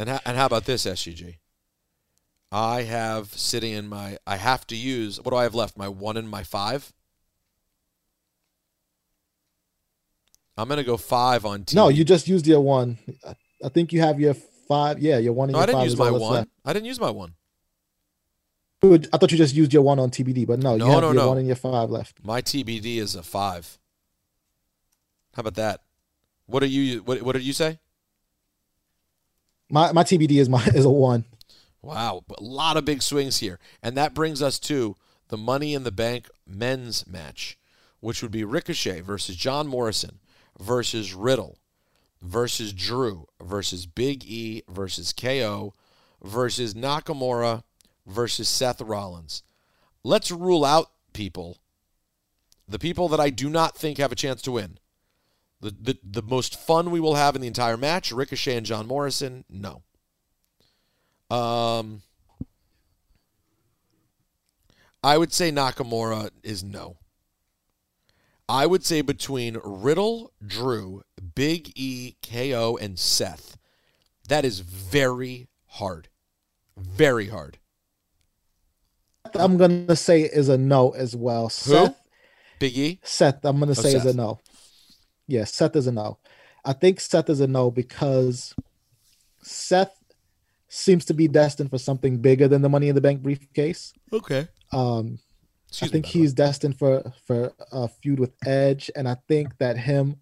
and 0.00 0.08
ha- 0.10 0.20
and 0.24 0.36
how 0.36 0.46
about 0.46 0.64
this, 0.64 0.86
SGG? 0.86 1.36
I 2.50 2.82
have 2.82 3.28
sitting 3.34 3.72
in 3.72 3.86
my. 3.88 4.18
I 4.26 4.36
have 4.36 4.66
to 4.68 4.76
use. 4.76 5.18
What 5.20 5.30
do 5.30 5.36
I 5.36 5.44
have 5.44 5.54
left? 5.54 5.76
My 5.76 5.88
one 5.88 6.16
and 6.16 6.28
my 6.28 6.42
five. 6.42 6.92
I'm 10.56 10.68
gonna 10.68 10.84
go 10.84 10.96
five 10.96 11.44
on 11.46 11.60
TBD. 11.64 11.74
no, 11.74 11.88
you 11.88 12.04
just 12.04 12.28
used 12.28 12.46
your 12.46 12.60
one. 12.60 12.98
I- 13.62 13.68
think 13.68 13.92
you 13.92 14.00
have 14.00 14.18
your 14.18 14.34
five. 14.34 14.98
Yeah, 15.00 15.18
your 15.18 15.32
one 15.34 15.48
and 15.50 15.52
No, 15.52 15.58
your 15.58 15.62
I 15.64 15.66
didn't 15.66 15.82
use 15.84 15.96
my 15.96 16.10
one. 16.10 16.32
left. 16.32 16.48
I 16.64 16.72
didn't 16.72 16.86
use 16.86 16.98
my 17.00 17.10
one. 17.10 17.34
I 18.82 19.18
thought 19.18 19.30
you 19.30 19.36
just 19.36 19.54
used 19.54 19.74
your 19.74 19.82
one 19.82 19.98
on 19.98 20.10
TBD, 20.10 20.46
but 20.46 20.58
no, 20.58 20.76
No, 20.76 20.86
you 20.86 20.90
have 20.92 21.00
no, 21.02 21.08
your 21.08 21.14
no. 21.14 21.28
one 21.28 21.38
and 21.38 21.46
your 21.46 21.56
five 21.56 21.90
left. 21.90 22.16
My 22.24 22.40
TBD 22.40 22.96
is 22.96 23.14
a 23.14 23.22
five. 23.22 23.78
How 25.34 25.40
about 25.40 25.54
that? 25.56 25.82
What 26.46 26.60
do 26.60 26.66
you? 26.66 27.00
What, 27.02 27.20
what 27.22 27.32
did 27.32 27.42
you 27.42 27.52
say? 27.52 27.78
My 29.70 29.92
my 29.92 30.04
TBD 30.04 30.32
is 30.32 30.48
my 30.48 30.64
is 30.74 30.84
a 30.84 30.90
one. 30.90 31.24
Wow, 31.82 32.24
a 32.36 32.42
lot 32.42 32.76
of 32.76 32.84
big 32.84 33.02
swings 33.02 33.38
here. 33.38 33.58
And 33.82 33.96
that 33.96 34.12
brings 34.12 34.42
us 34.42 34.58
to 34.60 34.96
the 35.28 35.38
Money 35.38 35.72
in 35.72 35.84
the 35.84 35.92
Bank 35.92 36.28
men's 36.46 37.06
match, 37.06 37.58
which 38.00 38.20
would 38.20 38.32
be 38.32 38.44
Ricochet 38.44 39.00
versus 39.00 39.36
John 39.36 39.66
Morrison 39.66 40.18
versus 40.58 41.14
Riddle 41.14 41.56
versus 42.20 42.72
Drew 42.72 43.26
versus 43.40 43.86
Big 43.86 44.24
E 44.24 44.62
versus 44.68 45.12
KO 45.12 45.74
versus 46.22 46.74
Nakamura 46.74 47.62
versus 48.06 48.48
Seth 48.48 48.80
Rollins. 48.80 49.42
Let's 50.02 50.30
rule 50.30 50.64
out 50.64 50.90
people, 51.12 51.58
the 52.68 52.78
people 52.78 53.08
that 53.08 53.20
I 53.20 53.30
do 53.30 53.48
not 53.48 53.76
think 53.76 53.98
have 53.98 54.12
a 54.12 54.16
chance 54.16 54.42
to 54.42 54.52
win. 54.52 54.78
The, 55.60 55.74
the, 55.78 55.98
the 56.02 56.22
most 56.22 56.58
fun 56.58 56.90
we 56.90 57.00
will 57.00 57.16
have 57.16 57.34
in 57.36 57.42
the 57.42 57.48
entire 57.48 57.76
match, 57.76 58.12
Ricochet 58.12 58.56
and 58.56 58.64
John 58.64 58.86
Morrison, 58.86 59.44
no. 59.50 59.82
Um, 61.30 62.02
I 65.02 65.18
would 65.18 65.32
say 65.32 65.52
Nakamura 65.52 66.30
is 66.42 66.64
no. 66.64 66.96
I 68.48 68.66
would 68.66 68.84
say 68.84 69.00
between 69.00 69.58
Riddle, 69.62 70.32
Drew, 70.44 71.02
Big 71.34 71.72
E, 71.76 72.16
KO, 72.22 72.76
and 72.80 72.98
Seth, 72.98 73.56
that 74.28 74.44
is 74.44 74.60
very 74.60 75.48
hard. 75.66 76.08
Very 76.76 77.28
hard. 77.28 77.58
I'm 79.34 79.56
gonna 79.56 79.94
say 79.94 80.22
is 80.22 80.48
a 80.48 80.58
no 80.58 80.90
as 80.90 81.14
well. 81.14 81.48
Seth, 81.48 81.94
Big 82.58 82.76
E? 82.76 83.00
Seth, 83.04 83.44
I'm 83.44 83.60
gonna 83.60 83.72
Oh, 83.72 83.74
say 83.74 83.94
is 83.94 84.04
a 84.04 84.14
no. 84.14 84.40
Yes, 85.30 85.52
Seth 85.54 85.76
is 85.76 85.86
a 85.86 85.92
no. 85.92 86.18
I 86.64 86.72
think 86.72 87.00
Seth 87.00 87.30
is 87.30 87.40
a 87.40 87.46
no 87.46 87.70
because 87.70 88.54
Seth 89.42 89.96
seems 90.68 91.04
to 91.06 91.14
be 91.14 91.28
destined 91.28 91.70
for 91.70 91.78
something 91.78 92.18
bigger 92.18 92.48
than 92.48 92.62
the 92.62 92.68
Money 92.68 92.88
in 92.88 92.94
the 92.94 93.00
Bank 93.00 93.22
briefcase. 93.22 93.92
Okay. 94.12 94.48
Um, 94.72 95.18
Excuse 95.68 95.90
I 95.90 95.92
think 95.92 96.06
me. 96.06 96.08
by 96.08 96.12
the 96.12 96.18
way. 96.18 96.22
he's 96.22 96.34
destined 96.34 96.78
for 96.78 97.12
for 97.26 97.52
a 97.70 97.88
feud 97.88 98.18
with 98.18 98.32
Edge, 98.44 98.90
and 98.96 99.08
I 99.08 99.16
think 99.28 99.56
that 99.58 99.78
him 99.78 100.16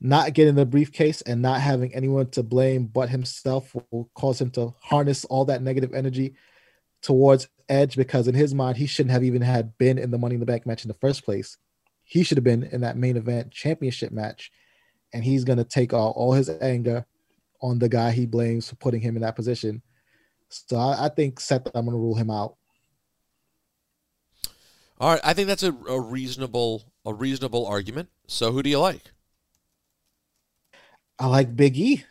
not 0.00 0.34
getting 0.34 0.54
the 0.54 0.66
briefcase 0.66 1.22
and 1.22 1.40
not 1.40 1.60
having 1.60 1.94
anyone 1.94 2.28
to 2.30 2.42
blame 2.42 2.86
but 2.86 3.08
himself 3.08 3.74
will 3.90 4.10
cause 4.14 4.40
him 4.40 4.50
to 4.50 4.74
harness 4.82 5.24
all 5.24 5.46
that 5.46 5.62
negative 5.62 5.94
energy 5.94 6.34
towards 7.02 7.48
Edge 7.68 7.96
because 7.96 8.28
in 8.28 8.34
his 8.34 8.54
mind 8.54 8.76
he 8.76 8.86
shouldn't 8.86 9.12
have 9.12 9.24
even 9.24 9.42
had 9.42 9.76
been 9.78 9.98
in 9.98 10.10
the 10.10 10.18
Money 10.18 10.34
in 10.34 10.40
the 10.40 10.46
Bank 10.46 10.66
match 10.66 10.84
in 10.84 10.88
the 10.88 10.94
first 10.94 11.24
place. 11.24 11.56
He 12.08 12.22
should 12.22 12.38
have 12.38 12.44
been 12.44 12.62
in 12.62 12.80
that 12.82 12.96
main 12.96 13.16
event 13.16 13.50
championship 13.50 14.12
match, 14.12 14.52
and 15.12 15.24
he's 15.24 15.44
gonna 15.44 15.64
take 15.64 15.92
all, 15.92 16.12
all 16.12 16.32
his 16.32 16.48
anger 16.48 17.04
on 17.60 17.80
the 17.80 17.88
guy 17.88 18.12
he 18.12 18.26
blames 18.26 18.70
for 18.70 18.76
putting 18.76 19.00
him 19.00 19.16
in 19.16 19.22
that 19.22 19.34
position. 19.34 19.82
So 20.48 20.76
I, 20.76 21.06
I 21.06 21.08
think 21.08 21.40
Seth, 21.40 21.66
I'm 21.74 21.84
gonna 21.84 21.98
rule 21.98 22.14
him 22.14 22.30
out. 22.30 22.54
All 24.98 25.10
right, 25.10 25.20
I 25.24 25.34
think 25.34 25.48
that's 25.48 25.64
a, 25.64 25.72
a 25.88 26.00
reasonable 26.00 26.84
a 27.04 27.12
reasonable 27.12 27.66
argument. 27.66 28.08
So 28.28 28.52
who 28.52 28.62
do 28.62 28.70
you 28.70 28.78
like? 28.78 29.12
I 31.18 31.26
like 31.26 31.56
Big 31.56 31.76
E. 31.76 32.04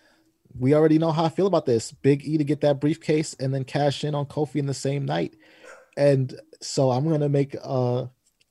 We 0.57 0.73
already 0.73 0.99
know 0.99 1.11
how 1.11 1.26
I 1.26 1.30
feel 1.30 1.47
about 1.47 1.65
this. 1.65 1.93
Big 1.93 2.26
E 2.26 2.38
to 2.38 2.43
get 2.43 2.61
that 2.61 2.81
briefcase 2.81 3.34
and 3.39 3.53
then 3.53 3.63
cash 3.63 4.03
in 4.03 4.13
on 4.13 4.26
Kofi 4.26 4.55
in 4.55 4.65
the 4.65 4.73
same 4.73 5.05
night. 5.05 5.35
And 5.95 6.38
so 6.61 6.91
I'm 6.91 7.09
gonna 7.09 7.30
make 7.30 7.55
uh 7.63 8.07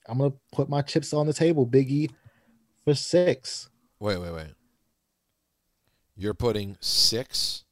I'm 0.07 0.19
gonna 0.19 0.35
put 0.53 0.69
my 0.69 0.83
chips 0.83 1.13
on 1.13 1.27
the 1.27 1.33
table. 1.33 1.67
Big 1.67 1.91
E 1.91 2.11
for 2.85 2.95
six. 2.95 3.69
Wait, 3.99 4.19
wait, 4.19 4.33
wait. 4.33 4.55
You're 6.17 6.35
putting 6.35 6.77
six 6.81 7.65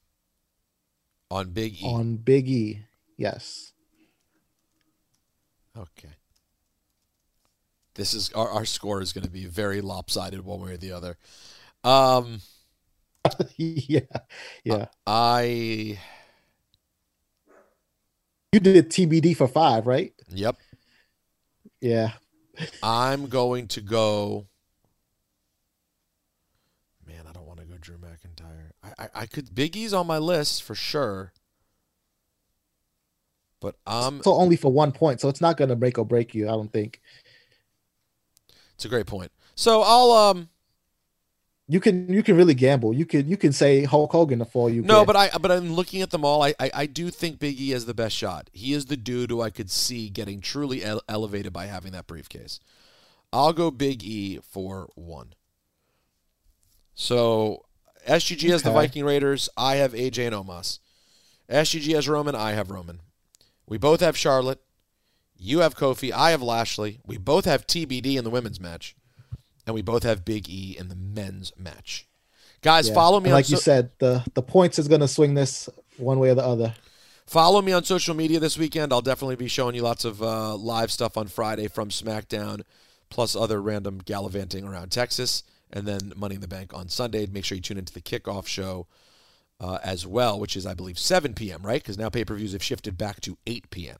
on 1.31 1.51
Big 1.51 1.83
E. 1.83 1.87
On 1.87 2.17
Big 2.17 2.49
E. 2.49 2.81
Yes. 3.17 3.73
Okay. 5.77 6.11
This 7.95 8.15
is 8.15 8.33
our, 8.33 8.49
our 8.49 8.65
score 8.65 9.01
is 9.03 9.13
going 9.13 9.25
to 9.25 9.31
be 9.31 9.47
very 9.47 9.81
lopsided 9.81 10.45
one 10.45 10.61
way 10.61 10.73
or 10.73 10.77
the 10.77 10.93
other. 10.93 11.17
Um, 11.85 12.41
yeah. 13.57 14.01
Yeah. 14.65 14.87
I 15.07 15.99
You 18.53 18.61
did 18.61 18.91
TBD 18.91 19.37
for 19.37 19.47
five, 19.47 19.87
right? 19.87 20.13
yep. 20.31 20.57
Yeah. 21.81 22.13
I'm 22.83 23.29
going 23.29 23.69
to 23.69 23.81
go. 23.81 24.47
Man, 27.07 27.25
I 27.29 27.33
don't 27.33 27.47
want 27.47 27.61
to 27.61 27.67
go 27.67 27.75
Drew 27.81 27.97
McIntyre. 27.97 28.71
I, 28.83 29.05
I, 29.05 29.09
I 29.15 29.27
could 29.27 29.55
Big 29.55 29.77
E's 29.77 29.93
on 29.93 30.07
my 30.07 30.19
list 30.19 30.63
for 30.63 30.75
sure, 30.75 31.33
but 33.61 33.77
I'm. 33.87 34.23
So 34.23 34.35
only 34.35 34.57
for 34.57 34.73
one 34.73 34.93
point. 34.93 35.21
So 35.21 35.29
it's 35.29 35.41
not 35.41 35.57
gonna 35.57 35.77
break 35.77 35.99
or 35.99 36.05
break 36.05 36.35
you, 36.35 36.49
I 36.49 36.53
don't 36.53 36.73
think. 36.73 37.01
It's 38.75 38.85
a 38.85 38.89
great 38.89 39.07
point. 39.07 39.33
So 39.55 39.83
I'll 39.83 40.11
um. 40.13 40.49
You 41.73 41.81
can 41.81 42.13
you 42.13 42.23
can 42.23 42.37
really 42.37 42.53
gamble. 42.53 42.93
You 42.93 43.07
can 43.07 43.27
you 43.31 43.39
can 43.39 43.51
say 43.51 43.85
Hulk 43.85 44.13
Hogan 44.13 44.45
for 44.45 44.69
you. 44.69 44.83
No, 44.83 45.07
but 45.07 45.17
I 45.17 45.31
but 45.41 45.51
I'm 45.51 45.73
looking 45.73 46.03
at 46.03 46.11
them 46.11 46.23
all. 46.23 46.43
I, 46.43 46.53
I 46.61 46.71
I 46.75 46.87
do 46.87 47.09
think 47.09 47.39
Big 47.39 47.59
E 47.59 47.71
has 47.71 47.87
the 47.87 47.95
best 47.95 48.15
shot. 48.15 48.51
He 48.53 48.75
is 48.75 48.85
the 48.87 48.97
dude 48.99 49.31
who 49.31 49.41
I 49.41 49.49
could 49.49 49.71
see 49.71 50.11
getting 50.11 50.43
truly 50.43 50.85
ele- 50.85 51.01
elevated 51.09 51.51
by 51.51 51.65
having 51.65 51.93
that 51.93 52.07
briefcase. 52.07 52.61
I'll 53.33 53.55
go 53.55 53.71
Big 53.71 54.05
E 54.05 54.39
for 54.43 54.91
one. 54.97 55.33
So 56.95 57.65
SGG 58.07 58.51
has 58.51 58.63
the 58.63 58.71
Viking 58.71 59.07
Raiders. 59.07 59.49
I 59.57 59.77
have 59.77 59.95
AJ 59.95 60.27
and 60.27 60.37
Omos. 60.37 60.79
SGG 61.49 61.95
has 61.95 62.07
Roman. 62.07 62.35
I 62.35 62.53
have 62.53 62.71
Roman. 62.71 63.01
We 63.67 63.79
both 63.79 64.01
have 64.01 64.15
Charlotte. 64.15 64.61
You 65.39 65.61
have 65.61 65.75
Kofi. 65.75 66.13
I 66.13 66.33
have 66.33 66.43
Lashley. 66.43 67.01
We 67.07 67.17
both 67.17 67.47
have 67.47 67.67
TBD 67.67 68.17
in 68.19 68.25
the 68.25 68.31
women's 68.31 68.61
match, 68.61 68.95
and 69.67 69.75
we 69.75 69.83
both 69.83 70.03
have 70.03 70.25
Big 70.25 70.49
E 70.49 70.77
in 70.79 70.89
the 70.89 70.95
men's 70.97 71.53
match. 71.57 72.07
Guys, 72.63 72.89
Yeah. 72.89 72.95
follow 72.95 73.21
me. 73.21 73.33
Like 73.33 73.49
you 73.51 73.57
said, 73.57 73.91
the 73.99 74.25
the 74.35 74.43
points 74.43 74.79
is 74.79 74.89
gonna 74.89 75.09
swing 75.09 75.35
this 75.35 75.69
one 75.97 76.19
way 76.19 76.31
or 76.31 76.35
the 76.35 76.45
other. 76.45 76.75
Follow 77.27 77.63
me 77.63 77.73
on 77.73 77.85
social 77.85 78.15
media 78.15 78.39
this 78.41 78.59
weekend. 78.59 78.93
I'll 78.93 79.01
definitely 79.01 79.37
be 79.37 79.49
showing 79.49 79.75
you 79.75 79.83
lots 79.83 80.05
of 80.05 80.23
uh, 80.23 80.55
live 80.57 80.91
stuff 80.93 81.17
on 81.17 81.29
Friday 81.29 81.67
from 81.69 81.89
SmackDown, 81.89 82.63
plus 83.11 83.35
other 83.35 83.63
random 83.63 83.99
gallivanting 84.05 84.65
around 84.65 84.91
Texas, 84.91 85.43
and 85.73 85.87
then 85.87 86.13
Money 86.15 86.35
in 86.35 86.41
the 86.41 86.49
Bank 86.49 86.75
on 86.75 86.89
Sunday. 86.89 87.27
Make 87.27 87.45
sure 87.45 87.57
you 87.57 87.63
tune 87.63 87.79
into 87.79 87.93
the 87.93 88.03
kickoff 88.03 88.47
show 88.47 88.87
uh, 89.61 89.79
as 89.83 90.07
well, 90.07 90.39
which 90.39 90.57
is, 90.57 90.67
I 90.67 90.75
believe, 90.75 90.99
7 90.99 91.33
p.m., 91.35 91.63
right? 91.63 91.81
Because 91.81 91.97
now 91.97 92.11
pay 92.11 92.25
per 92.25 92.35
views 92.35 92.53
have 92.53 92.63
shifted 92.63 92.99
back 92.99 93.21
to 93.23 93.39
8 93.47 93.71
p.m. 93.71 93.99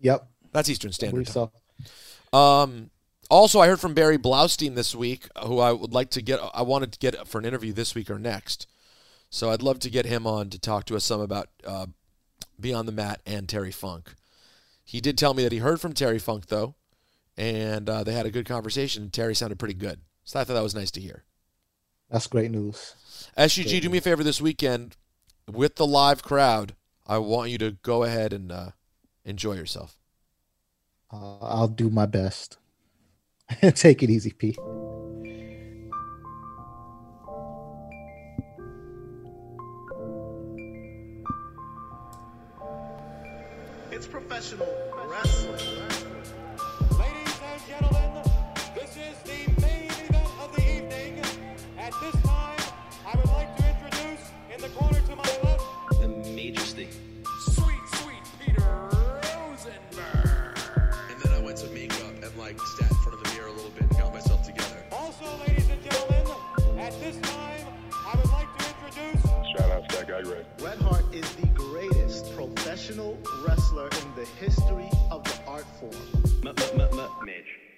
Yep. 0.00 0.26
That's 0.52 0.68
Eastern 0.68 0.92
Standard 0.92 1.26
Time. 1.26 1.48
so. 2.32 2.38
Um, 2.38 2.90
also, 3.32 3.60
I 3.60 3.68
heard 3.68 3.80
from 3.80 3.94
Barry 3.94 4.18
Blaustein 4.18 4.74
this 4.74 4.94
week, 4.94 5.26
who 5.42 5.58
I 5.58 5.72
would 5.72 5.94
like 5.94 6.10
to 6.10 6.20
get. 6.20 6.38
I 6.52 6.60
wanted 6.60 6.92
to 6.92 6.98
get 6.98 7.26
for 7.26 7.38
an 7.38 7.46
interview 7.46 7.72
this 7.72 7.94
week 7.94 8.10
or 8.10 8.18
next. 8.18 8.66
So 9.30 9.50
I'd 9.50 9.62
love 9.62 9.78
to 9.80 9.90
get 9.90 10.04
him 10.04 10.26
on 10.26 10.50
to 10.50 10.58
talk 10.58 10.84
to 10.86 10.96
us 10.96 11.04
some 11.04 11.22
about 11.22 11.48
uh, 11.66 11.86
Beyond 12.60 12.86
the 12.86 12.92
Mat 12.92 13.22
and 13.24 13.48
Terry 13.48 13.72
Funk. 13.72 14.14
He 14.84 15.00
did 15.00 15.16
tell 15.16 15.32
me 15.32 15.42
that 15.44 15.52
he 15.52 15.58
heard 15.58 15.80
from 15.80 15.94
Terry 15.94 16.18
Funk 16.18 16.46
though, 16.46 16.74
and 17.34 17.88
uh, 17.88 18.04
they 18.04 18.12
had 18.12 18.26
a 18.26 18.30
good 18.30 18.44
conversation. 18.44 19.04
And 19.04 19.12
Terry 19.12 19.34
sounded 19.34 19.58
pretty 19.58 19.74
good, 19.74 20.00
so 20.24 20.38
I 20.38 20.44
thought 20.44 20.52
that 20.52 20.62
was 20.62 20.74
nice 20.74 20.90
to 20.90 21.00
hear. 21.00 21.24
That's 22.10 22.26
great 22.26 22.50
news. 22.50 22.94
SGG, 23.38 23.80
do 23.80 23.88
me 23.88 23.96
a 23.96 24.02
favor 24.02 24.22
this 24.22 24.42
weekend 24.42 24.98
with 25.50 25.76
the 25.76 25.86
live 25.86 26.22
crowd. 26.22 26.74
I 27.06 27.16
want 27.16 27.50
you 27.50 27.56
to 27.58 27.70
go 27.82 28.02
ahead 28.02 28.34
and 28.34 28.52
uh, 28.52 28.70
enjoy 29.24 29.54
yourself. 29.54 29.96
Uh, 31.10 31.38
I'll 31.40 31.68
do 31.68 31.88
my 31.88 32.04
best. 32.04 32.58
Take 33.74 34.02
it 34.02 34.10
easy, 34.10 34.32
P. 34.32 34.56
It's 43.90 44.06
professional 44.06 44.68
wrestling. 45.06 45.81
The 74.22 74.28
history 74.44 74.88
of 75.10 75.24
the 75.24 75.34
art 75.48 75.64
form. 75.80 75.90
M- 76.46 76.54
m- 76.80 76.98
m-. 76.98 77.71